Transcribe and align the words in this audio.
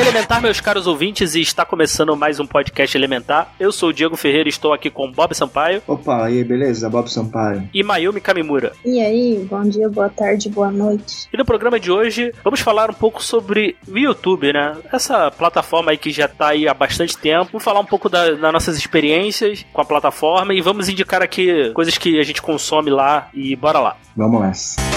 Elementar, 0.00 0.40
meus 0.40 0.60
caros 0.60 0.86
ouvintes, 0.86 1.34
e 1.34 1.40
está 1.40 1.64
começando 1.64 2.16
mais 2.16 2.40
um 2.40 2.46
podcast 2.46 2.96
Elementar. 2.96 3.52
Eu 3.60 3.70
sou 3.70 3.90
o 3.90 3.92
Diego 3.92 4.16
Ferreira 4.16 4.48
e 4.48 4.50
estou 4.50 4.72
aqui 4.72 4.88
com 4.90 5.10
Bob 5.12 5.34
Sampaio 5.34 5.82
Opa, 5.86 6.30
e 6.30 6.38
aí, 6.38 6.44
beleza? 6.44 6.88
Bob 6.88 7.10
Sampaio. 7.12 7.68
e 7.72 7.82
Mayumi 7.82 8.20
Kamimura. 8.20 8.72
E 8.84 9.00
aí, 9.00 9.46
bom 9.48 9.62
dia, 9.62 9.88
boa 9.88 10.08
tarde, 10.08 10.48
boa 10.48 10.70
noite. 10.70 11.28
E 11.32 11.36
no 11.36 11.44
programa 11.44 11.78
de 11.78 11.90
hoje 11.92 12.32
vamos 12.42 12.60
falar 12.60 12.90
um 12.90 12.94
pouco 12.94 13.22
sobre 13.22 13.76
o 13.86 13.96
YouTube, 13.98 14.52
né? 14.52 14.76
Essa 14.92 15.30
plataforma 15.30 15.90
aí 15.90 15.98
que 15.98 16.10
já 16.10 16.24
está 16.24 16.48
aí 16.48 16.66
há 16.66 16.72
bastante 16.74 17.16
tempo. 17.18 17.50
Vamos 17.52 17.64
falar 17.64 17.80
um 17.80 17.84
pouco 17.86 18.08
da- 18.08 18.30
das 18.30 18.52
nossas 18.52 18.76
experiências 18.78 19.64
com 19.72 19.80
a 19.80 19.84
plataforma 19.84 20.54
e 20.54 20.60
vamos 20.60 20.88
indicar 20.88 21.22
aqui 21.22 21.70
coisas 21.74 21.96
que 21.98 22.18
a 22.18 22.22
gente 22.24 22.40
consome 22.40 22.90
lá 22.90 23.28
e 23.34 23.54
bora 23.54 23.78
lá. 23.78 23.96
Vamos 24.16 24.40
nessa. 24.40 24.89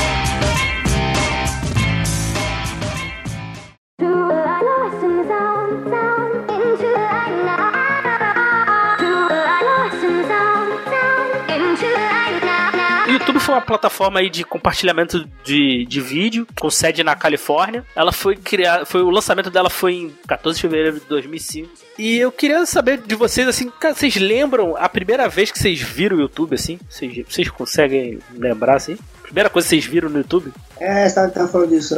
Uma 13.53 13.62
plataforma 13.62 14.20
aí 14.20 14.30
de 14.30 14.43
compartilhamento 14.43 15.27
de, 15.43 15.85
de 15.85 16.02
vídeo, 16.02 16.48
com 16.59 16.70
sede 16.70 17.03
na 17.03 17.16
Califórnia. 17.16 17.85
Ela 17.95 18.12
foi 18.12 18.35
criada, 18.35 18.85
foi 18.85 19.02
o 19.02 19.09
lançamento 19.09 19.49
dela 19.49 19.70
foi 19.70 19.93
em 19.93 20.13
14 20.27 20.55
de 20.55 20.62
fevereiro 20.62 20.99
de 20.99 21.05
2005. 21.05 21.70
E 21.98 22.17
eu 22.17 22.31
queria 22.31 22.66
saber 22.66 22.98
de 22.98 23.16
vocês 23.16 23.48
assim, 23.48 23.71
vocês 23.81 24.16
lembram 24.16 24.76
a 24.77 24.89
primeira 24.89 25.27
vez 25.29 25.52
que 25.52 25.59
vocês 25.59 25.79
viram 25.79 26.17
o 26.17 26.21
YouTube 26.21 26.55
assim? 26.55 26.79
Vocês, 26.89 27.26
vocês 27.27 27.49
conseguem 27.49 28.20
lembrar 28.35 28.76
assim? 28.76 28.98
Primeira 29.21 29.49
coisa 29.49 29.65
que 29.67 29.70
vocês 29.70 29.85
viram 29.85 30.10
no 30.10 30.17
YouTube? 30.17 30.51
É, 30.84 31.07
você 31.07 31.29
tava, 31.29 31.48
falando 31.48 31.70
disso. 31.70 31.95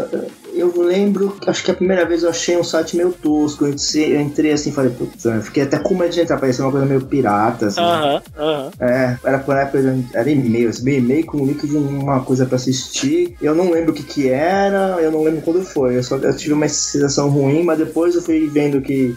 Eu 0.54 0.72
lembro, 0.80 1.36
acho 1.48 1.64
que 1.64 1.72
a 1.72 1.74
primeira 1.74 2.06
vez 2.06 2.24
eu 2.24 2.30
achei 2.30 2.56
um 2.56 2.64
site 2.64 2.96
meio 2.96 3.12
tosco. 3.12 3.66
Eu 3.66 4.22
entrei, 4.22 4.52
assim 4.52 4.70
e 4.70 4.74
falei, 4.74 4.92
putz, 4.92 5.26
eu 5.26 5.42
fiquei 5.42 5.64
até 5.64 5.80
com 5.80 5.96
medo 5.96 6.12
de 6.12 6.22
entrar, 6.22 6.38
parecia 6.38 6.64
uma 6.64 6.72
coisa 6.72 6.86
meio 6.86 7.02
pirata, 7.02 7.68
assim. 7.68 7.82
Aham, 7.82 8.22
aham. 8.38 8.72
É, 8.80 9.18
era 9.24 9.40
por 9.40 9.58
época, 9.58 9.80
era 10.14 10.30
e-mail, 10.30 10.68
recebi 10.68 10.98
e-mail 10.98 11.26
com 11.26 11.40
um 11.40 11.46
link 11.46 11.68
de 11.68 11.76
uma 11.76 12.22
coisa 12.22 12.46
pra 12.46 12.58
assistir. 12.58 13.36
Eu 13.42 13.56
não 13.56 13.72
lembro 13.72 13.92
o 13.92 13.94
que 13.94 14.04
que 14.04 14.30
era, 14.30 14.98
eu 15.02 15.12
não 15.12 15.24
lembro 15.24 15.42
quando 15.42 15.64
foi. 15.64 15.98
Eu 15.98 16.04
só 16.04 16.18
eu 16.18 16.38
tive 16.38 16.54
uma 16.54 16.68
sensação 16.70 17.28
ruim, 17.30 17.64
mas 17.64 17.80
depois 17.80 18.16
eu 18.16 18.22
fui 18.22 18.48
vendo 18.48 18.82
que, 18.82 19.16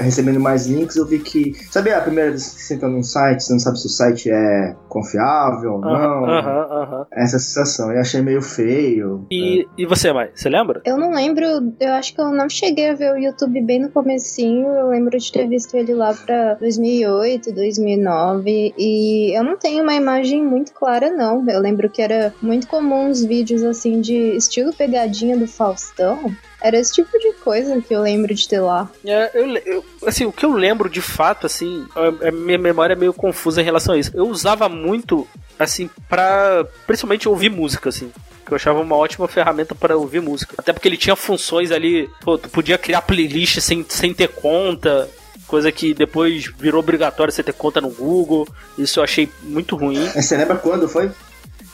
recebendo 0.00 0.40
mais 0.40 0.66
links, 0.66 0.96
eu 0.96 1.06
vi 1.06 1.20
que. 1.20 1.54
Sabe 1.70 1.92
a 1.92 2.00
primeira 2.00 2.30
vez 2.30 2.48
que 2.48 2.62
você 2.62 2.74
entra 2.74 2.88
num 2.88 3.02
site, 3.04 3.44
você 3.44 3.52
não 3.52 3.60
sabe 3.60 3.78
se 3.78 3.86
o 3.86 3.90
site 3.90 4.30
é 4.30 4.74
confiável 4.88 5.74
ou 5.74 5.80
não? 5.80 6.24
Aham, 6.24 6.66
aham. 6.70 7.06
Essa 7.12 7.38
sensação. 7.38 7.92
Eu 7.92 8.00
achei 8.00 8.20
meio 8.20 8.42
feio. 8.42 8.95
E, 9.30 9.66
e 9.78 9.86
você, 9.86 10.12
Mai? 10.12 10.30
Você 10.34 10.48
lembra? 10.48 10.80
Eu 10.84 10.96
não 10.96 11.12
lembro, 11.12 11.44
eu 11.80 11.92
acho 11.94 12.14
que 12.14 12.20
eu 12.20 12.30
não 12.30 12.48
cheguei 12.48 12.90
a 12.90 12.94
ver 12.94 13.12
o 13.12 13.16
YouTube 13.18 13.60
bem 13.62 13.80
no 13.80 13.90
comecinho, 13.90 14.68
eu 14.68 14.88
lembro 14.88 15.18
de 15.18 15.30
ter 15.32 15.46
visto 15.48 15.74
ele 15.76 15.94
lá 15.94 16.14
pra 16.14 16.54
2008, 16.54 17.52
2009, 17.52 18.74
e 18.78 19.36
eu 19.36 19.42
não 19.44 19.56
tenho 19.56 19.82
uma 19.82 19.94
imagem 19.94 20.42
muito 20.44 20.72
clara 20.72 21.10
não, 21.10 21.44
eu 21.48 21.60
lembro 21.60 21.88
que 21.90 22.00
era 22.02 22.32
muito 22.42 22.66
comum 22.66 23.08
uns 23.08 23.24
vídeos 23.24 23.62
assim 23.62 24.00
de 24.00 24.14
estilo 24.36 24.72
pegadinha 24.72 25.36
do 25.36 25.46
Faustão, 25.46 26.30
era 26.62 26.78
esse 26.78 26.92
tipo 26.94 27.16
de 27.18 27.32
coisa 27.34 27.80
que 27.80 27.94
eu 27.94 28.00
lembro 28.00 28.34
de 28.34 28.48
ter 28.48 28.60
lá. 28.60 28.90
É, 29.04 29.30
eu, 29.34 29.46
eu- 29.58 29.84
assim, 30.06 30.24
o 30.24 30.32
que 30.32 30.44
eu 30.44 30.52
lembro 30.52 30.88
de 30.88 31.00
fato, 31.00 31.46
assim, 31.46 31.86
a, 31.94 32.28
a 32.28 32.32
minha 32.32 32.58
memória 32.58 32.94
é 32.94 32.96
meio 32.96 33.12
confusa 33.12 33.60
em 33.60 33.64
relação 33.64 33.94
a 33.94 33.98
isso. 33.98 34.10
Eu 34.14 34.26
usava 34.28 34.68
muito, 34.68 35.26
assim, 35.58 35.88
pra 36.08 36.66
principalmente 36.86 37.28
ouvir 37.28 37.50
música, 37.50 37.90
assim. 37.90 38.10
Que 38.46 38.52
eu 38.52 38.56
achava 38.56 38.80
uma 38.80 38.94
ótima 38.96 39.26
ferramenta 39.26 39.74
para 39.74 39.96
ouvir 39.96 40.22
música. 40.22 40.54
Até 40.56 40.72
porque 40.72 40.86
ele 40.88 40.96
tinha 40.96 41.16
funções 41.16 41.72
ali, 41.72 42.08
pô, 42.22 42.38
tu 42.38 42.48
podia 42.48 42.78
criar 42.78 43.02
playlist 43.02 43.58
sem, 43.60 43.84
sem 43.88 44.14
ter 44.14 44.28
conta. 44.28 45.08
Coisa 45.48 45.70
que 45.72 45.92
depois 45.92 46.46
virou 46.58 46.80
obrigatório 46.80 47.32
você 47.32 47.42
ter 47.42 47.52
conta 47.52 47.80
no 47.80 47.90
Google. 47.90 48.48
Isso 48.78 48.98
eu 49.00 49.04
achei 49.04 49.28
muito 49.42 49.76
ruim. 49.76 50.04
Você 50.14 50.36
lembra 50.36 50.56
quando 50.56 50.88
foi? 50.88 51.10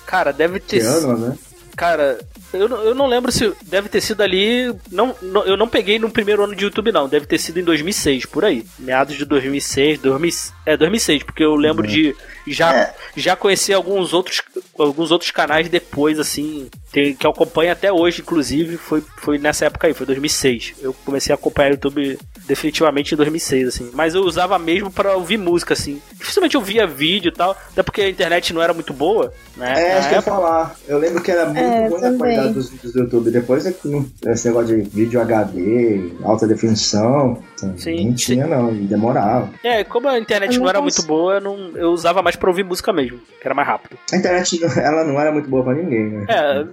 Cara, 0.05 0.31
deve 0.33 0.61
Que 0.61 0.67
ter 0.81 0.83
ano, 0.85 1.17
né? 1.17 1.39
Cara, 1.75 2.19
eu, 2.53 2.69
não- 2.69 2.83
eu 2.83 2.95
não 2.95 3.07
lembro 3.07 3.33
se 3.33 3.51
deve 3.63 3.89
ter 3.89 4.03
sido 4.03 4.23
ali. 4.23 4.75
Não, 4.91 5.15
não- 5.23 5.45
eu 5.45 5.57
não 5.57 5.67
peguei 5.67 5.99
no 5.99 6.11
primeiro 6.11 6.45
ano 6.45 6.55
de 6.55 6.65
YouTube, 6.65 6.93
não. 6.93 7.09
Deve 7.09 7.25
ter 7.25 7.39
sido 7.39 7.61
em 7.61 7.65
2006, 7.65 8.27
por 8.27 8.45
aí. 8.45 8.63
Meados 8.79 9.17
de 9.17 9.25
2006, 9.25 9.99
2000, 10.01 10.31
é 10.67 10.77
2006, 10.77 11.23
porque 11.23 11.43
eu 11.43 11.55
lembro 11.55 11.87
de 11.87 12.15
já, 12.47 12.75
É. 12.75 12.95
já 13.17 13.37
conhecer 13.37 13.73
alguns 13.75 14.13
outros, 14.13 14.43
alguns 14.79 15.11
outros 15.11 15.31
canais 15.31 15.69
depois, 15.69 16.19
assim, 16.19 16.69
tem- 16.91 17.15
que 17.15 17.27
eu 17.27 17.31
acompanho 17.31 17.71
até 17.73 17.93
hoje, 17.93 18.23
inclusive. 18.23 18.77
Foi, 18.77 19.03
foi 19.19 19.39
nessa 19.39 19.67
época 19.67 19.87
aí, 19.87 19.95
foi 19.95 20.07
2006. 20.07 20.75
Eu 20.81 20.95
comecei 21.05 21.33
a 21.33 21.37
acompanhar 21.37 21.71
o 21.71 21.75
YouTube 21.75 22.19
definitivamente 22.47 23.15
em 23.15 23.17
2006, 23.17 23.69
assim. 23.69 23.91
Mas 23.95 24.15
eu 24.15 24.23
usava 24.23 24.59
mesmo 24.59 24.91
pra 24.91 25.15
ouvir 25.17 25.37
música, 25.39 25.75
assim. 25.75 26.01
Dificilmente 26.15 26.55
eu 26.55 26.61
via 26.61 26.87
vídeo 26.87 27.29
e 27.29 27.33
tal, 27.33 27.53
até 27.53 27.83
porque 27.83 28.01
a 28.03 28.09
internet 28.11 28.53
não 28.53 28.61
era 28.63 28.75
muito 28.75 28.93
boa, 28.93 29.33
né? 29.57 29.73
É, 29.91 29.99
acho 29.99 30.09
que 30.09 30.15
eu 30.15 30.19
ia 30.19 30.23
falar. 30.23 30.75
Eu 30.89 30.99
lembro 30.99 31.23
que 31.23 31.31
era 31.31 31.45
muito 31.47 31.59
É, 31.61 31.89
ruim 31.89 32.05
a 32.05 32.19
qualidade 32.19 32.53
dos 32.55 32.69
vídeos 32.71 32.93
do 32.93 33.01
YouTube. 33.01 33.31
Depois 33.31 33.65
é 33.67 33.73
que 33.73 33.87
não- 33.89 34.07
esse 34.27 34.49
negócio 34.49 34.77
de 34.83 34.89
vídeo 34.91 35.21
HD, 35.21 36.11
alta 36.25 36.47
definição, 36.47 37.43
Sim, 37.77 38.07
não 38.09 38.15
tinha 38.15 38.47
não, 38.47 38.75
e 38.75 38.81
demorava. 38.81 39.49
É, 39.63 39.85
como 39.85 40.09
a 40.09 40.19
internet 40.19 40.51
Eu 40.53 40.57
não 40.57 40.63
não 40.65 40.69
era 40.71 40.81
cons- 40.81 40.97
muito 40.97 41.07
boa, 41.07 41.35
eu, 41.35 41.41
não, 41.41 41.57
eu 41.77 41.91
usava 41.93 42.21
mais 42.23 42.32
pra 42.39 42.51
ouvir 42.51 42.65
música 42.65 42.93
mesmo, 42.93 43.19
que 43.41 43.47
era 43.47 43.55
mais 43.55 43.67
rápido. 43.69 43.99
A 44.13 44.17
internet, 44.17 44.61
ela 44.79 45.05
não 45.05 45.21
era 45.21 45.33
muito 45.33 45.49
boa 45.49 45.65
pra 45.65 45.75
ninguém, 45.75 46.11
né? 46.11 46.27
É, 46.29 46.65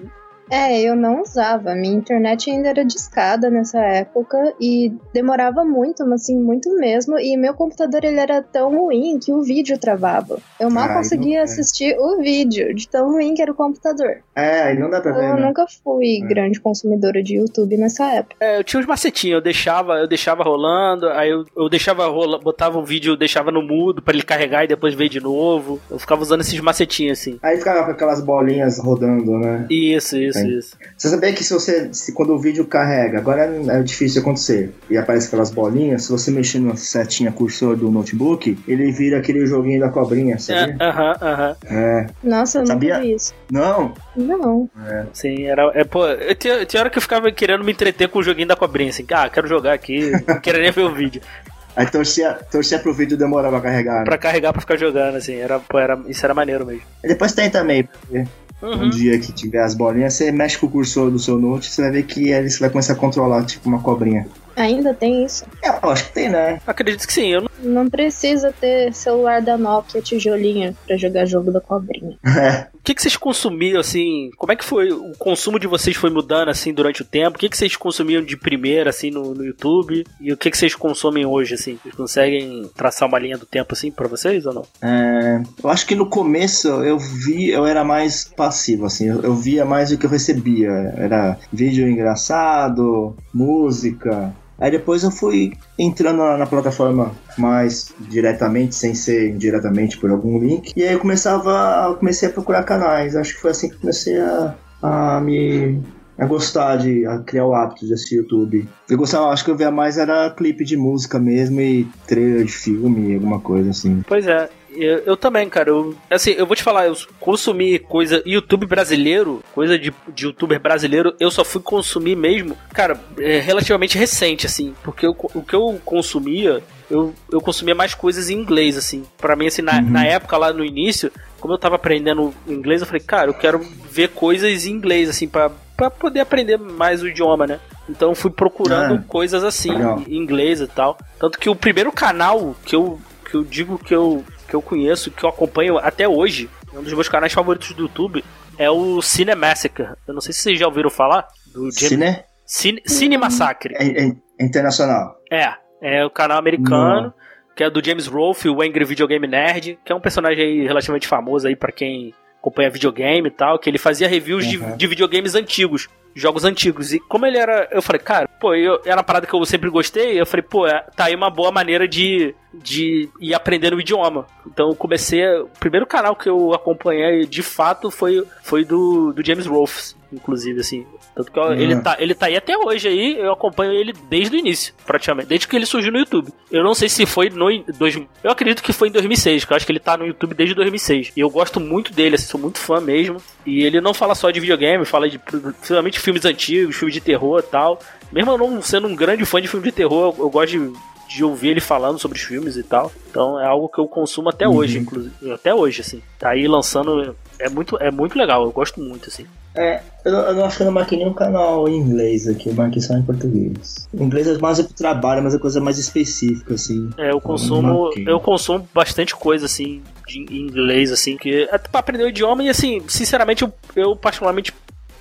É, 0.52 0.82
eu 0.82 0.96
não 0.96 1.22
usava. 1.22 1.76
Minha 1.76 1.96
internet 1.96 2.50
ainda 2.50 2.70
era 2.70 2.84
discada 2.86 3.50
nessa 3.50 3.80
época 3.80 4.54
e 4.60 4.92
demorava 5.14 5.64
muito, 5.64 6.06
mas 6.08 6.22
assim, 6.24 6.38
muito 6.38 6.74
mesmo. 6.78 7.20
E 7.20 7.38
meu 7.38 7.54
computador 7.54 8.04
ele 8.04 8.20
era 8.20 8.42
tão 8.42 8.76
ruim 8.78 9.20
que 9.24 9.32
o 9.32 9.42
vídeo 9.44 9.78
travava. 9.78 10.40
Eu 10.60 10.70
mal 10.70 10.90
Ai, 10.90 10.96
conseguia 10.96 11.36
não- 11.36 11.42
é. 11.42 11.44
assistir 11.44 11.96
o 12.00 12.18
vídeo, 12.18 12.74
de 12.74 12.88
tão 12.88 13.12
ruim 13.12 13.34
que 13.34 13.42
era 13.42 13.52
o 13.52 13.56
computador. 13.56 14.18
É, 14.36 14.64
aí 14.64 14.80
não 14.80 14.90
dá 14.90 15.02
pra 15.02 15.12
ver, 15.12 15.30
Eu 15.30 15.36
né? 15.36 15.46
nunca 15.46 15.66
fui 15.84 16.20
É. 16.24 16.28
grande 16.28 16.60
consumidora 16.60 17.22
de 17.22 17.36
YouTube 17.36 17.78
nessa 17.78 18.06
época. 18.14 18.36
é, 18.40 18.58
eu 18.58 18.64
tinha 18.64 18.80
uns 18.80 18.86
macetinhos, 18.86 19.36
eu 19.36 19.42
deixava, 19.42 19.94
eu 20.00 20.08
deixava 20.08 20.44
rolando, 20.44 21.08
aí 21.10 21.30
eu, 21.30 21.46
eu 21.56 21.70
deixava 21.70 22.08
rola, 22.08 22.40
botava 22.40 22.78
o 22.80 22.84
vídeo, 22.86 23.16
deixava 23.16 23.52
no 23.52 23.62
mudo 23.62 24.02
pra 24.02 24.14
ele 24.14 24.24
carregar 24.24 24.64
e 24.64 24.68
depois 24.68 24.94
ver 24.94 25.10
de 25.10 25.20
novo. 25.20 25.80
Eu 25.90 26.00
ficava 26.00 26.22
usando 26.22 26.42
esses 26.42 26.60
macetinhos 26.60 27.20
assim. 27.20 27.38
Aí 27.44 27.58
ficava 27.58 27.86
com 27.86 27.92
aquelas 27.92 28.22
bolinhas 28.22 28.80
rodando, 28.80 29.38
né? 29.38 29.66
Isso, 29.70 30.18
isso, 30.18 30.39
Sim. 30.42 30.58
isso. 30.58 30.78
Você 30.98 31.10
sabia 31.10 31.34
que 31.34 31.44
se 31.44 31.54
você, 31.54 31.90
se 31.94 32.14
quando 32.14 32.34
o 32.34 32.40
vídeo 32.40 32.66
carrega, 32.66 33.18
agora 33.18 33.44
é 33.46 33.82
difícil 33.84 34.22
acontecer, 34.22 34.74
e 34.90 34.98
aparece 34.98 35.28
aquelas 35.28 35.52
bolinhas, 35.52 36.04
se 36.04 36.12
você 36.12 36.32
mexer 36.32 36.60
na 36.60 36.76
setinha 36.76 37.32
cursor 37.32 37.76
do 37.76 37.90
notebook, 37.92 38.58
ele 38.68 38.92
vira 38.92 39.18
aquele 39.20 39.46
joguinho 39.46 39.80
da 39.80 39.90
cobrinha, 39.90 40.36
É, 40.36 40.38
sabia? 40.38 40.78
Aham, 40.80 41.16
aham. 41.22 41.56
É. 41.66 42.08
Nossa, 42.24 42.60
eu 42.60 42.66
Sabia? 42.68 42.96
nunca 42.96 43.06
vi 43.08 43.14
isso. 43.16 43.34
Não, 43.52 43.94
Não. 44.16 44.70
Sim, 45.14 45.46
era. 45.46 45.72
É, 45.76 45.84
pô, 45.84 46.06
eu 46.08 46.36
tinha, 46.36 46.66
tinha 46.66 46.82
hora 46.82 46.90
que 46.90 46.98
eu 46.98 47.02
ficava 47.02 47.32
querendo 47.32 47.64
me 47.64 47.72
entreter 47.72 48.08
com 48.10 48.20
o 48.20 48.24
joguinho 48.24 48.48
da 48.48 48.56
cobrinha, 48.56 48.90
assim. 48.90 49.06
Ah, 49.12 49.30
quero 49.30 49.48
jogar 49.48 49.74
aqui, 49.74 50.12
não 50.28 50.40
quero 50.40 50.60
nem 50.60 50.72
ver 50.72 50.82
o 50.84 50.94
vídeo. 50.94 51.22
aí 51.76 51.86
torcia, 51.90 52.34
torcia 52.52 52.78
pro 52.80 52.94
vídeo 52.94 53.18
demorar 53.18 53.50
pra 53.50 53.62
carregar. 53.62 54.00
né? 54.00 54.04
Pra 54.06 54.18
carregar 54.18 54.52
pra 54.52 54.62
ficar 54.62 54.78
jogando, 54.78 55.16
assim. 55.16 55.36
Era, 55.36 55.60
pô, 55.60 55.80
era, 55.80 55.98
isso 56.08 56.26
era 56.26 56.34
maneiro 56.34 56.66
mesmo. 56.66 56.82
Aí 57.04 57.10
Depois 57.10 57.32
tem 57.34 57.50
também, 57.50 57.84
pra 57.84 58.26
ver. 58.62 58.68
Um 58.68 58.82
Uhum. 58.84 58.90
dia 58.90 59.18
que 59.20 59.32
tiver 59.32 59.64
as 59.64 59.74
bolinhas, 59.74 60.14
você 60.14 60.32
mexe 60.32 60.58
com 60.58 60.66
o 60.68 60.70
cursor 60.70 61.10
do 61.10 61.18
seu 61.20 61.38
note, 61.40 61.70
você 61.72 61.82
vai 61.82 61.92
ver 61.92 62.04
que 62.04 62.30
ele 62.30 62.50
você 62.50 62.60
vai 62.60 62.70
começar 62.70 62.94
a 62.94 62.96
controlar, 62.96 63.46
tipo 63.46 63.68
uma 63.70 63.80
cobrinha. 63.82 64.28
Ainda 64.56 64.94
tem 64.94 65.24
isso. 65.26 65.46
É, 65.64 65.70
eu 65.70 65.90
acho 65.90 66.06
que 66.08 66.14
tem, 66.14 66.30
né? 66.30 66.60
Acredito 66.68 67.08
que 67.08 67.14
sim, 67.14 67.28
eu 67.28 67.49
não. 67.64 67.90
Precisa 67.90 68.54
ter 68.54 68.94
celular 68.94 69.42
da 69.42 69.58
Nokia 69.58 70.02
tijolinha 70.02 70.76
pra 70.86 70.96
jogar 70.96 71.26
jogo 71.26 71.52
da 71.52 71.62
cobrinha. 71.62 72.18
É. 72.40 72.68
O 72.74 72.82
que, 72.82 72.96
que 72.96 73.02
vocês 73.02 73.18
consumiam, 73.18 73.80
assim? 73.80 74.32
Como 74.38 74.52
é 74.54 74.56
que 74.56 74.64
foi? 74.64 74.92
O 74.92 75.12
consumo 75.18 75.60
de 75.60 75.68
vocês 75.68 75.98
foi 75.98 76.10
mudando, 76.10 76.50
assim, 76.50 76.74
durante 76.74 77.02
o 77.02 77.06
tempo? 77.06 77.36
O 77.36 77.40
que, 77.40 77.50
que 77.50 77.58
vocês 77.58 77.76
consumiam 77.76 78.24
de 78.24 78.38
primeira, 78.38 78.90
assim, 78.90 79.12
no, 79.12 79.36
no 79.36 79.46
YouTube? 79.46 80.06
E 80.20 80.32
o 80.32 80.38
que, 80.38 80.50
que 80.50 80.58
vocês 80.58 80.74
consomem 80.74 81.26
hoje, 81.26 81.56
assim? 81.56 81.78
Vocês 81.84 81.94
conseguem 81.94 82.70
traçar 82.76 83.08
uma 83.08 83.20
linha 83.20 83.38
do 83.38 83.46
tempo, 83.46 83.74
assim, 83.74 83.92
pra 83.92 84.08
vocês 84.08 84.46
ou 84.46 84.54
não? 84.54 84.66
É, 84.82 85.42
eu 85.62 85.70
acho 85.70 85.86
que 85.86 85.94
no 85.94 86.06
começo 86.06 86.68
eu 86.68 86.98
vi, 86.98 87.50
eu 87.50 87.66
era 87.66 87.84
mais 87.84 88.24
passivo, 88.24 88.86
assim, 88.86 89.10
eu, 89.10 89.22
eu 89.22 89.36
via 89.36 89.66
mais 89.66 89.92
o 89.92 89.98
que 89.98 90.06
eu 90.06 90.10
recebia. 90.10 90.70
Era 90.96 91.38
vídeo 91.52 91.88
engraçado, 91.88 93.16
música. 93.34 94.34
Aí 94.60 94.72
depois 94.72 95.04
eu 95.04 95.12
fui 95.12 95.54
entrando 95.78 96.18
na, 96.18 96.38
na 96.38 96.46
plataforma 96.46 97.12
mais 97.38 97.94
diretamente, 98.00 98.76
sem 98.76 98.94
ser 98.94 99.34
diretamente 99.38 99.98
por 99.98 100.12
algum 100.12 100.40
link. 100.40 100.74
E 100.76 100.84
aí 100.84 100.94
eu 100.94 101.00
começava, 101.00 101.96
comecei 101.98 102.30
a 102.30 102.32
procurar 102.32 102.64
canais. 102.64 103.16
Acho 103.16 103.36
que 103.36 103.42
foi 103.42 103.52
assim 103.52 103.70
que 103.70 103.78
comecei 103.78 104.20
a, 104.20 104.56
a 104.82 105.22
me 105.22 105.82
a 106.18 106.26
gostar 106.26 106.76
de 106.76 107.06
a 107.06 107.20
criar 107.20 107.46
o 107.46 107.54
hábito 107.54 107.88
de 107.88 107.94
assistir 107.94 108.16
YouTube. 108.16 108.68
Eu 108.90 108.98
gostava, 108.98 109.30
acho 109.30 109.46
que 109.46 109.52
eu 109.52 109.56
via 109.56 109.72
mais 109.72 109.98
era 109.98 110.30
clipe 110.30 110.66
de 110.66 110.76
música 110.76 111.18
mesmo 111.18 111.62
e 111.62 111.88
trailer 112.06 112.44
de 112.44 112.52
filme, 112.52 113.16
alguma 113.16 113.40
coisa 113.40 113.70
assim. 113.70 114.04
Pois 114.06 114.28
é, 114.28 114.50
eu, 114.72 115.00
eu, 115.00 115.18
também, 115.18 115.50
cara. 115.50 115.70
Eu, 115.70 115.96
assim, 116.10 116.32
eu 116.32 116.46
vou 116.46 116.56
te 116.56 116.64
falar, 116.64 116.88
eu 116.88 116.98
consumi 117.20 117.80
coisa. 117.80 118.22
YouTube 118.26 118.66
brasileiro, 118.66 119.44
coisa 119.54 119.78
de, 119.78 119.94
de 120.14 120.26
youtuber 120.26 120.60
brasileiro, 120.60 121.14
eu 121.20 121.32
só 121.32 121.44
fui 121.44 121.62
consumir 121.62 122.16
mesmo, 122.16 122.58
cara, 122.74 123.00
é 123.18 123.40
relativamente 123.40 123.98
recente, 123.98 124.46
assim. 124.46 124.74
Porque 124.84 125.06
eu, 125.06 125.16
o 125.34 125.42
que 125.42 125.56
eu 125.56 125.80
consumia, 125.84 126.62
eu, 126.90 127.14
eu 127.32 127.42
consumia 127.42 127.76
mais 127.76 127.94
coisas 127.94 128.30
em 128.30 128.36
inglês, 128.36 128.78
assim. 128.78 129.04
para 129.18 129.36
mim, 129.36 129.48
assim, 129.48 129.62
na, 129.62 129.78
uhum. 129.78 129.90
na 129.90 130.06
época 130.06 130.38
lá 130.38 130.54
no 130.54 130.64
início, 130.64 131.12
como 131.40 131.54
eu 131.54 131.58
tava 131.58 131.76
aprendendo 131.76 132.34
inglês, 132.48 132.82
eu 132.82 132.88
falei, 132.88 133.02
cara, 133.02 133.30
eu 133.30 133.34
quero 133.34 133.60
ver 133.90 134.10
coisas 134.10 134.66
em 134.66 134.72
inglês, 134.72 135.10
assim, 135.10 135.28
pra, 135.28 135.52
pra 135.76 135.90
poder 135.90 136.20
aprender 136.20 136.58
mais 136.58 137.02
o 137.02 137.08
idioma, 137.08 137.48
né? 137.48 137.60
Então 137.90 138.14
fui 138.14 138.30
procurando 138.30 138.96
ah, 138.96 139.04
coisas 139.08 139.44
assim, 139.44 139.72
legal. 139.72 140.04
em 140.08 140.16
inglês 140.16 140.62
e 140.62 140.68
tal. 140.68 140.98
Tanto 141.20 141.40
que 141.40 141.50
o 141.50 141.56
primeiro 141.56 141.92
canal 141.92 142.56
que 142.64 142.76
eu, 142.76 143.00
que 143.30 143.36
eu 143.36 143.44
digo 143.44 143.80
que 143.80 143.96
eu 143.96 144.24
que 144.50 144.56
eu 144.56 144.62
conheço, 144.62 145.12
que 145.12 145.24
eu 145.24 145.30
acompanho 145.30 145.78
até 145.78 146.08
hoje, 146.08 146.50
um 146.74 146.82
dos 146.82 146.94
meus 146.94 147.08
canais 147.08 147.32
favoritos 147.32 147.72
do 147.74 147.84
YouTube, 147.84 148.24
é 148.58 148.70
o 148.70 149.02
Cine 149.02 149.36
Massacre. 149.36 149.88
Eu 150.08 150.14
não 150.14 150.22
sei 150.22 150.34
se 150.34 150.42
vocês 150.42 150.60
já 150.60 150.68
ouviram 150.68 150.90
falar 150.90 151.28
do 151.54 151.72
James... 151.72 151.90
Cine? 151.90 152.24
Cine, 152.46 152.82
Cine 152.86 153.18
Massacre. 153.18 153.76
É, 153.78 154.06
é, 154.06 154.12
internacional. 154.40 155.16
É, 155.32 155.54
é 155.82 156.06
o 156.06 156.10
canal 156.10 156.38
americano. 156.38 157.02
Não. 157.04 157.14
Que 157.56 157.64
é 157.64 157.70
do 157.70 157.84
James 157.84 158.08
Rolfe, 158.08 158.50
o 158.50 158.62
Angry 158.62 158.86
Videogame 158.86 159.28
Nerd, 159.28 159.78
que 159.84 159.92
é 159.92 159.96
um 159.96 160.00
personagem 160.00 160.44
aí 160.44 160.66
relativamente 160.66 161.08
famoso 161.08 161.48
aí 161.48 161.56
para 161.56 161.72
quem 161.72 162.14
acompanha 162.40 162.70
videogame 162.70 163.28
e 163.28 163.32
tal, 163.32 163.60
que 163.60 163.70
ele 163.70 163.78
fazia 163.78 164.08
reviews 164.08 164.46
uhum. 164.46 164.72
de, 164.72 164.78
de 164.78 164.88
videogames 164.88 165.36
antigos 165.36 165.90
jogos 166.22 166.44
antigos. 166.46 166.94
E 166.94 167.00
como 167.00 167.26
ele 167.26 167.38
era. 167.38 167.68
Eu 167.72 167.82
falei, 167.82 168.02
cara, 168.02 168.28
pô, 168.40 168.54
eu, 168.56 168.80
era 168.86 168.98
uma 168.98 169.04
parada 169.04 169.28
que 169.28 169.34
eu 169.34 169.46
sempre 169.46 169.70
gostei. 169.70 170.20
Eu 170.20 170.26
falei, 170.26 170.44
pô, 170.44 170.68
é, 170.68 170.80
tá 170.96 171.06
aí 171.06 171.16
uma 171.16 171.30
boa 171.30 171.52
maneira 171.52 171.88
de, 171.88 172.36
de 172.54 173.10
ir 173.20 173.34
aprendendo 173.34 173.76
o 173.76 173.82
idioma. 173.82 174.28
Então 174.46 174.70
eu 174.70 174.76
comecei. 174.76 175.26
O 175.40 175.50
primeiro 175.60 175.86
canal 175.86 176.16
que 176.16 176.30
eu 176.30 176.54
acompanhei 176.54 177.26
de 177.26 177.44
fato 177.44 177.92
foi, 177.92 178.26
foi 178.44 178.64
do, 178.64 179.14
do 179.14 179.26
James 179.26 179.46
Rolfes, 179.46 179.96
inclusive, 180.12 180.60
assim. 180.60 180.86
Tanto 181.20 181.32
que 181.32 181.40
eu, 181.40 181.54
ele, 181.54 181.76
tá, 181.82 181.98
ele 182.00 182.16
tá 182.16 182.28
aí 182.28 182.38
até 182.38 182.58
hoje 182.58 182.88
aí, 182.88 183.18
eu 183.20 183.34
acompanho 183.34 183.74
ele 183.74 183.94
desde 184.10 184.36
o 184.36 184.40
início, 184.40 184.74
praticamente, 184.86 185.28
desde 185.28 185.48
que 185.48 185.56
ele 185.56 185.66
surgiu 185.66 185.92
no 185.92 186.00
YouTube. 186.00 186.32
Eu 186.50 186.64
não 186.64 186.74
sei 186.74 186.88
se 186.88 187.06
foi 187.06 187.30
no. 187.30 187.50
Dois, 187.78 188.00
eu 188.24 188.32
acredito 188.32 188.64
que 188.64 188.72
foi 188.72 188.88
em 188.88 188.92
2006, 188.92 189.44
que 189.44 189.52
eu 189.52 189.58
acho 189.58 189.66
que 189.66 189.72
ele 189.72 189.80
tá 189.80 189.98
no 189.98 190.06
YouTube 190.06 190.34
desde 190.34 190.56
2006. 190.56 191.12
E 191.16 191.20
eu 191.20 191.30
gosto 191.30 191.60
muito 191.60 191.92
dele, 191.92 192.16
assim, 192.16 192.28
sou 192.28 192.40
muito 192.40 192.58
fã 192.58 192.80
mesmo. 192.80 193.22
E 193.46 193.64
ele 193.64 193.82
não 193.82 193.94
fala 193.94 194.16
só 194.16 194.32
de 194.32 194.40
videogame, 194.40 194.86
fala 194.86 195.10
de 195.10 195.20
principalmente 195.20 196.00
filmes 196.10 196.26
antigos, 196.26 196.76
filmes 196.76 196.94
de 196.94 197.02
terror 197.02 197.40
e 197.40 197.44
tal. 197.44 197.80
Mesmo 198.12 198.32
eu 198.32 198.38
não 198.38 198.62
sendo 198.62 198.88
um 198.88 198.96
grande 198.96 199.24
fã 199.26 199.42
de 199.42 199.48
filme 199.48 199.66
de 199.66 199.72
terror, 199.72 200.14
eu, 200.18 200.24
eu 200.24 200.30
gosto 200.30 200.52
de, 200.52 200.74
de 201.16 201.24
ouvir 201.24 201.50
ele 201.50 201.62
falando 201.62 202.00
sobre 202.00 202.18
os 202.18 202.24
filmes 202.24 202.58
e 202.58 202.64
tal. 202.64 202.92
Então 203.10 203.40
é 203.40 203.46
algo 203.46 203.70
que 203.70 203.80
eu 203.80 203.88
consumo 203.88 204.30
até 204.30 204.48
uhum. 204.48 204.56
hoje, 204.56 204.80
inclusive. 204.80 205.32
Até 205.32 205.54
hoje, 205.54 205.82
assim. 205.82 206.02
Tá 206.18 206.30
aí 206.30 206.48
lançando. 206.48 207.16
É 207.40 207.50
muito, 207.50 207.78
é 207.78 207.92
muito 207.92 208.18
legal, 208.18 208.44
eu 208.44 208.52
gosto 208.52 208.80
muito, 208.82 209.10
assim. 209.10 209.26
É, 209.56 209.82
eu 210.06 210.12
não, 210.12 210.20
eu 210.20 210.36
não 210.36 210.46
acho 210.46 210.58
que 210.58 210.64
eu 210.64 210.66
não 210.66 210.74
marquei 210.74 210.98
nenhum 210.98 211.14
canal 211.14 211.68
em 211.68 211.76
inglês 211.76 212.28
aqui, 212.28 212.50
eu 212.50 212.54
marquei 212.54 212.82
só 212.82 212.94
em 212.94 213.02
português. 213.02 213.88
Em 213.94 214.04
inglês 214.04 214.28
é 214.28 214.38
mais 214.38 214.62
pro 214.62 214.74
trabalho, 214.74 215.24
mas 215.24 215.34
é 215.34 215.40
coisa 215.40 215.60
mais 215.60 215.78
específica, 215.78 216.54
assim. 216.54 216.90
É, 216.98 217.12
eu 217.12 217.20
consumo. 217.20 217.92
Eu, 217.96 218.04
eu 218.08 218.20
consumo 218.20 218.68
bastante 218.74 219.16
coisa, 219.16 219.48
assim, 219.48 219.82
de, 220.08 220.20
em 220.20 220.42
inglês, 220.42 220.92
assim, 220.92 221.18
que. 221.18 221.48
É 221.52 221.58
pra 221.58 221.80
aprender 221.80 222.04
o 222.04 222.10
idioma 222.10 222.44
e 222.44 222.50
assim, 222.50 222.82
sinceramente, 222.88 223.42
eu, 223.42 223.52
eu 223.76 223.96
particularmente 223.96 224.54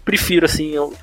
prefiro, 0.09 0.47
assim. 0.47 0.71
Eu, 0.71 0.95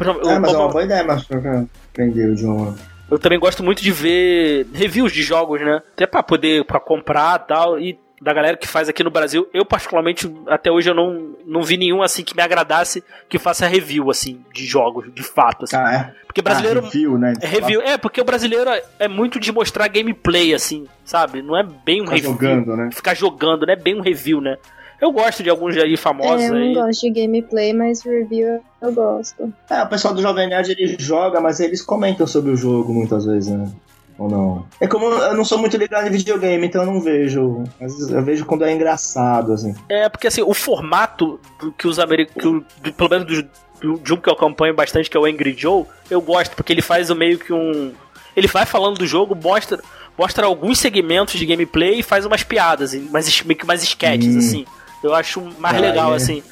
eu, 0.00 0.30
é, 0.30 0.38
mas 0.40 0.52
é 0.52 0.56
uma 0.56 0.68
boa 0.68 0.82
ideia, 0.82 1.04
mas 1.04 1.24
pra 1.24 1.64
aprender 1.92 2.28
o 2.28 2.32
idioma. 2.32 2.74
Eu 3.08 3.18
também 3.18 3.38
gosto 3.38 3.62
muito 3.62 3.80
de 3.80 3.92
ver 3.92 4.66
reviews 4.74 5.12
de 5.12 5.22
jogos, 5.22 5.60
né? 5.60 5.80
Até 5.94 6.06
pra 6.06 6.22
poder 6.22 6.64
pra 6.64 6.80
comprar 6.80 7.40
e 7.40 7.46
tal. 7.46 7.80
E 7.80 7.98
da 8.20 8.34
galera 8.34 8.56
que 8.56 8.66
faz 8.66 8.88
aqui 8.88 9.04
no 9.04 9.10
Brasil, 9.10 9.48
eu 9.54 9.64
particularmente, 9.64 10.30
até 10.48 10.72
hoje 10.72 10.90
eu 10.90 10.94
não, 10.94 11.36
não 11.46 11.62
vi 11.62 11.76
nenhum 11.76 12.02
assim 12.02 12.24
que 12.24 12.34
me 12.34 12.42
agradasse 12.42 13.02
que 13.28 13.38
faça 13.38 13.66
review, 13.68 14.10
assim, 14.10 14.44
de 14.52 14.66
jogos, 14.66 15.06
de 15.14 15.22
fato, 15.22 15.64
assim. 15.64 15.76
Ah, 15.76 15.94
é? 15.94 16.26
Porque 16.26 16.42
brasileiro. 16.42 16.80
Ah, 16.80 16.84
review, 16.84 17.16
né? 17.16 17.34
É 17.40 17.46
review. 17.46 17.80
É, 17.80 17.96
porque 17.96 18.20
o 18.20 18.24
brasileiro 18.24 18.68
é 18.98 19.06
muito 19.06 19.38
de 19.38 19.52
mostrar 19.52 19.86
gameplay, 19.86 20.52
assim, 20.52 20.86
sabe? 21.04 21.40
Não 21.42 21.56
é 21.56 21.62
bem 21.62 22.02
um 22.02 22.06
Ficar 22.06 22.16
review. 22.16 22.32
jogando, 22.32 22.76
né? 22.76 22.90
Ficar 22.92 23.14
jogando, 23.14 23.66
não 23.66 23.72
é 23.72 23.76
bem 23.76 23.94
um 23.94 24.02
review, 24.02 24.40
né? 24.40 24.56
Eu 25.00 25.12
gosto 25.12 25.42
de 25.42 25.50
alguns 25.50 25.76
aí 25.76 25.96
famosos 25.96 26.42
é, 26.42 26.48
eu 26.48 26.54
aí. 26.54 26.74
não 26.74 26.86
gosto 26.86 27.00
de 27.00 27.10
gameplay, 27.10 27.72
mas 27.72 28.02
review 28.02 28.60
eu 28.82 28.92
gosto. 28.92 29.52
É, 29.70 29.82
o 29.82 29.88
pessoal 29.88 30.12
do 30.12 30.22
Jovem 30.22 30.48
Nerd 30.48 30.70
ele 30.70 30.96
joga, 30.98 31.40
mas 31.40 31.60
eles 31.60 31.82
comentam 31.82 32.26
sobre 32.26 32.50
o 32.50 32.56
jogo 32.56 32.92
muitas 32.92 33.24
vezes, 33.24 33.52
né? 33.52 33.70
Ou 34.18 34.28
não? 34.28 34.66
É 34.80 34.88
como 34.88 35.06
eu 35.06 35.36
não 35.36 35.44
sou 35.44 35.58
muito 35.58 35.76
ligado 35.76 36.08
em 36.08 36.10
videogame, 36.10 36.66
então 36.66 36.82
eu 36.82 36.92
não 36.92 37.00
vejo. 37.00 37.62
Mas 37.80 38.10
eu 38.10 38.22
vejo 38.22 38.44
quando 38.44 38.64
é 38.64 38.72
engraçado, 38.72 39.52
assim. 39.52 39.74
É, 39.88 40.08
porque 40.08 40.26
assim, 40.26 40.42
o 40.42 40.52
formato 40.52 41.38
que 41.76 41.86
os 41.86 42.00
americanos. 42.00 42.64
Pelo 42.96 43.10
menos 43.10 43.26
do, 43.26 43.98
de 43.98 44.12
um 44.12 44.16
que 44.16 44.28
eu 44.28 44.32
acompanho 44.32 44.74
bastante, 44.74 45.08
que 45.08 45.16
é 45.16 45.20
o 45.20 45.24
Angry 45.24 45.54
Joe, 45.56 45.84
eu 46.10 46.20
gosto, 46.20 46.56
porque 46.56 46.72
ele 46.72 46.82
faz 46.82 47.10
o 47.10 47.14
meio 47.14 47.38
que 47.38 47.52
um. 47.52 47.92
Ele 48.36 48.48
vai 48.48 48.66
falando 48.66 48.98
do 48.98 49.06
jogo, 49.06 49.36
mostra, 49.36 49.80
mostra 50.18 50.46
alguns 50.46 50.80
segmentos 50.80 51.38
de 51.38 51.46
gameplay 51.46 52.00
e 52.00 52.02
faz 52.02 52.26
umas 52.26 52.42
piadas, 52.42 52.94
mas 53.10 53.42
meio 53.42 53.58
que 53.58 53.66
mais 53.66 53.84
sketches, 53.84 54.34
hum. 54.34 54.38
assim. 54.38 54.66
Eu 55.02 55.14
acho 55.14 55.40
mais 55.58 55.76
ah, 55.76 55.80
legal, 55.80 56.12
é. 56.12 56.16
assim. 56.16 56.42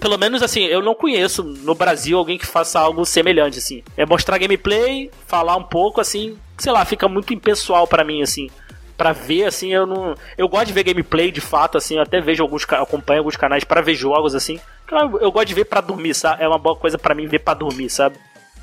Pelo 0.00 0.18
menos, 0.18 0.42
assim, 0.42 0.64
eu 0.64 0.82
não 0.82 0.94
conheço 0.94 1.42
no 1.42 1.74
Brasil 1.74 2.18
alguém 2.18 2.38
que 2.38 2.46
faça 2.46 2.78
algo 2.78 3.04
semelhante, 3.04 3.58
assim. 3.58 3.82
É 3.96 4.06
mostrar 4.06 4.38
gameplay, 4.38 5.10
falar 5.26 5.56
um 5.56 5.62
pouco, 5.62 6.00
assim, 6.00 6.38
sei 6.56 6.72
lá, 6.72 6.84
fica 6.84 7.08
muito 7.08 7.32
impessoal 7.32 7.86
para 7.86 8.04
mim, 8.04 8.22
assim. 8.22 8.50
Pra 8.96 9.12
ver, 9.12 9.44
assim, 9.44 9.72
eu 9.72 9.86
não. 9.86 10.14
Eu 10.36 10.48
gosto 10.48 10.66
de 10.66 10.72
ver 10.72 10.82
gameplay 10.82 11.30
de 11.30 11.40
fato, 11.40 11.78
assim, 11.78 11.96
eu 11.96 12.02
até 12.02 12.20
vejo 12.20 12.42
alguns. 12.42 12.64
acompanho 12.64 13.20
alguns 13.20 13.36
canais 13.36 13.64
para 13.64 13.80
ver 13.80 13.94
jogos, 13.94 14.34
assim. 14.34 14.58
Eu, 14.90 15.20
eu 15.20 15.30
gosto 15.30 15.46
de 15.46 15.54
ver 15.54 15.66
para 15.66 15.80
dormir, 15.80 16.14
sabe? 16.14 16.42
É 16.42 16.48
uma 16.48 16.58
boa 16.58 16.74
coisa 16.74 16.98
para 16.98 17.14
mim 17.14 17.26
ver 17.26 17.40
para 17.40 17.54
dormir, 17.54 17.90
sabe? 17.90 18.16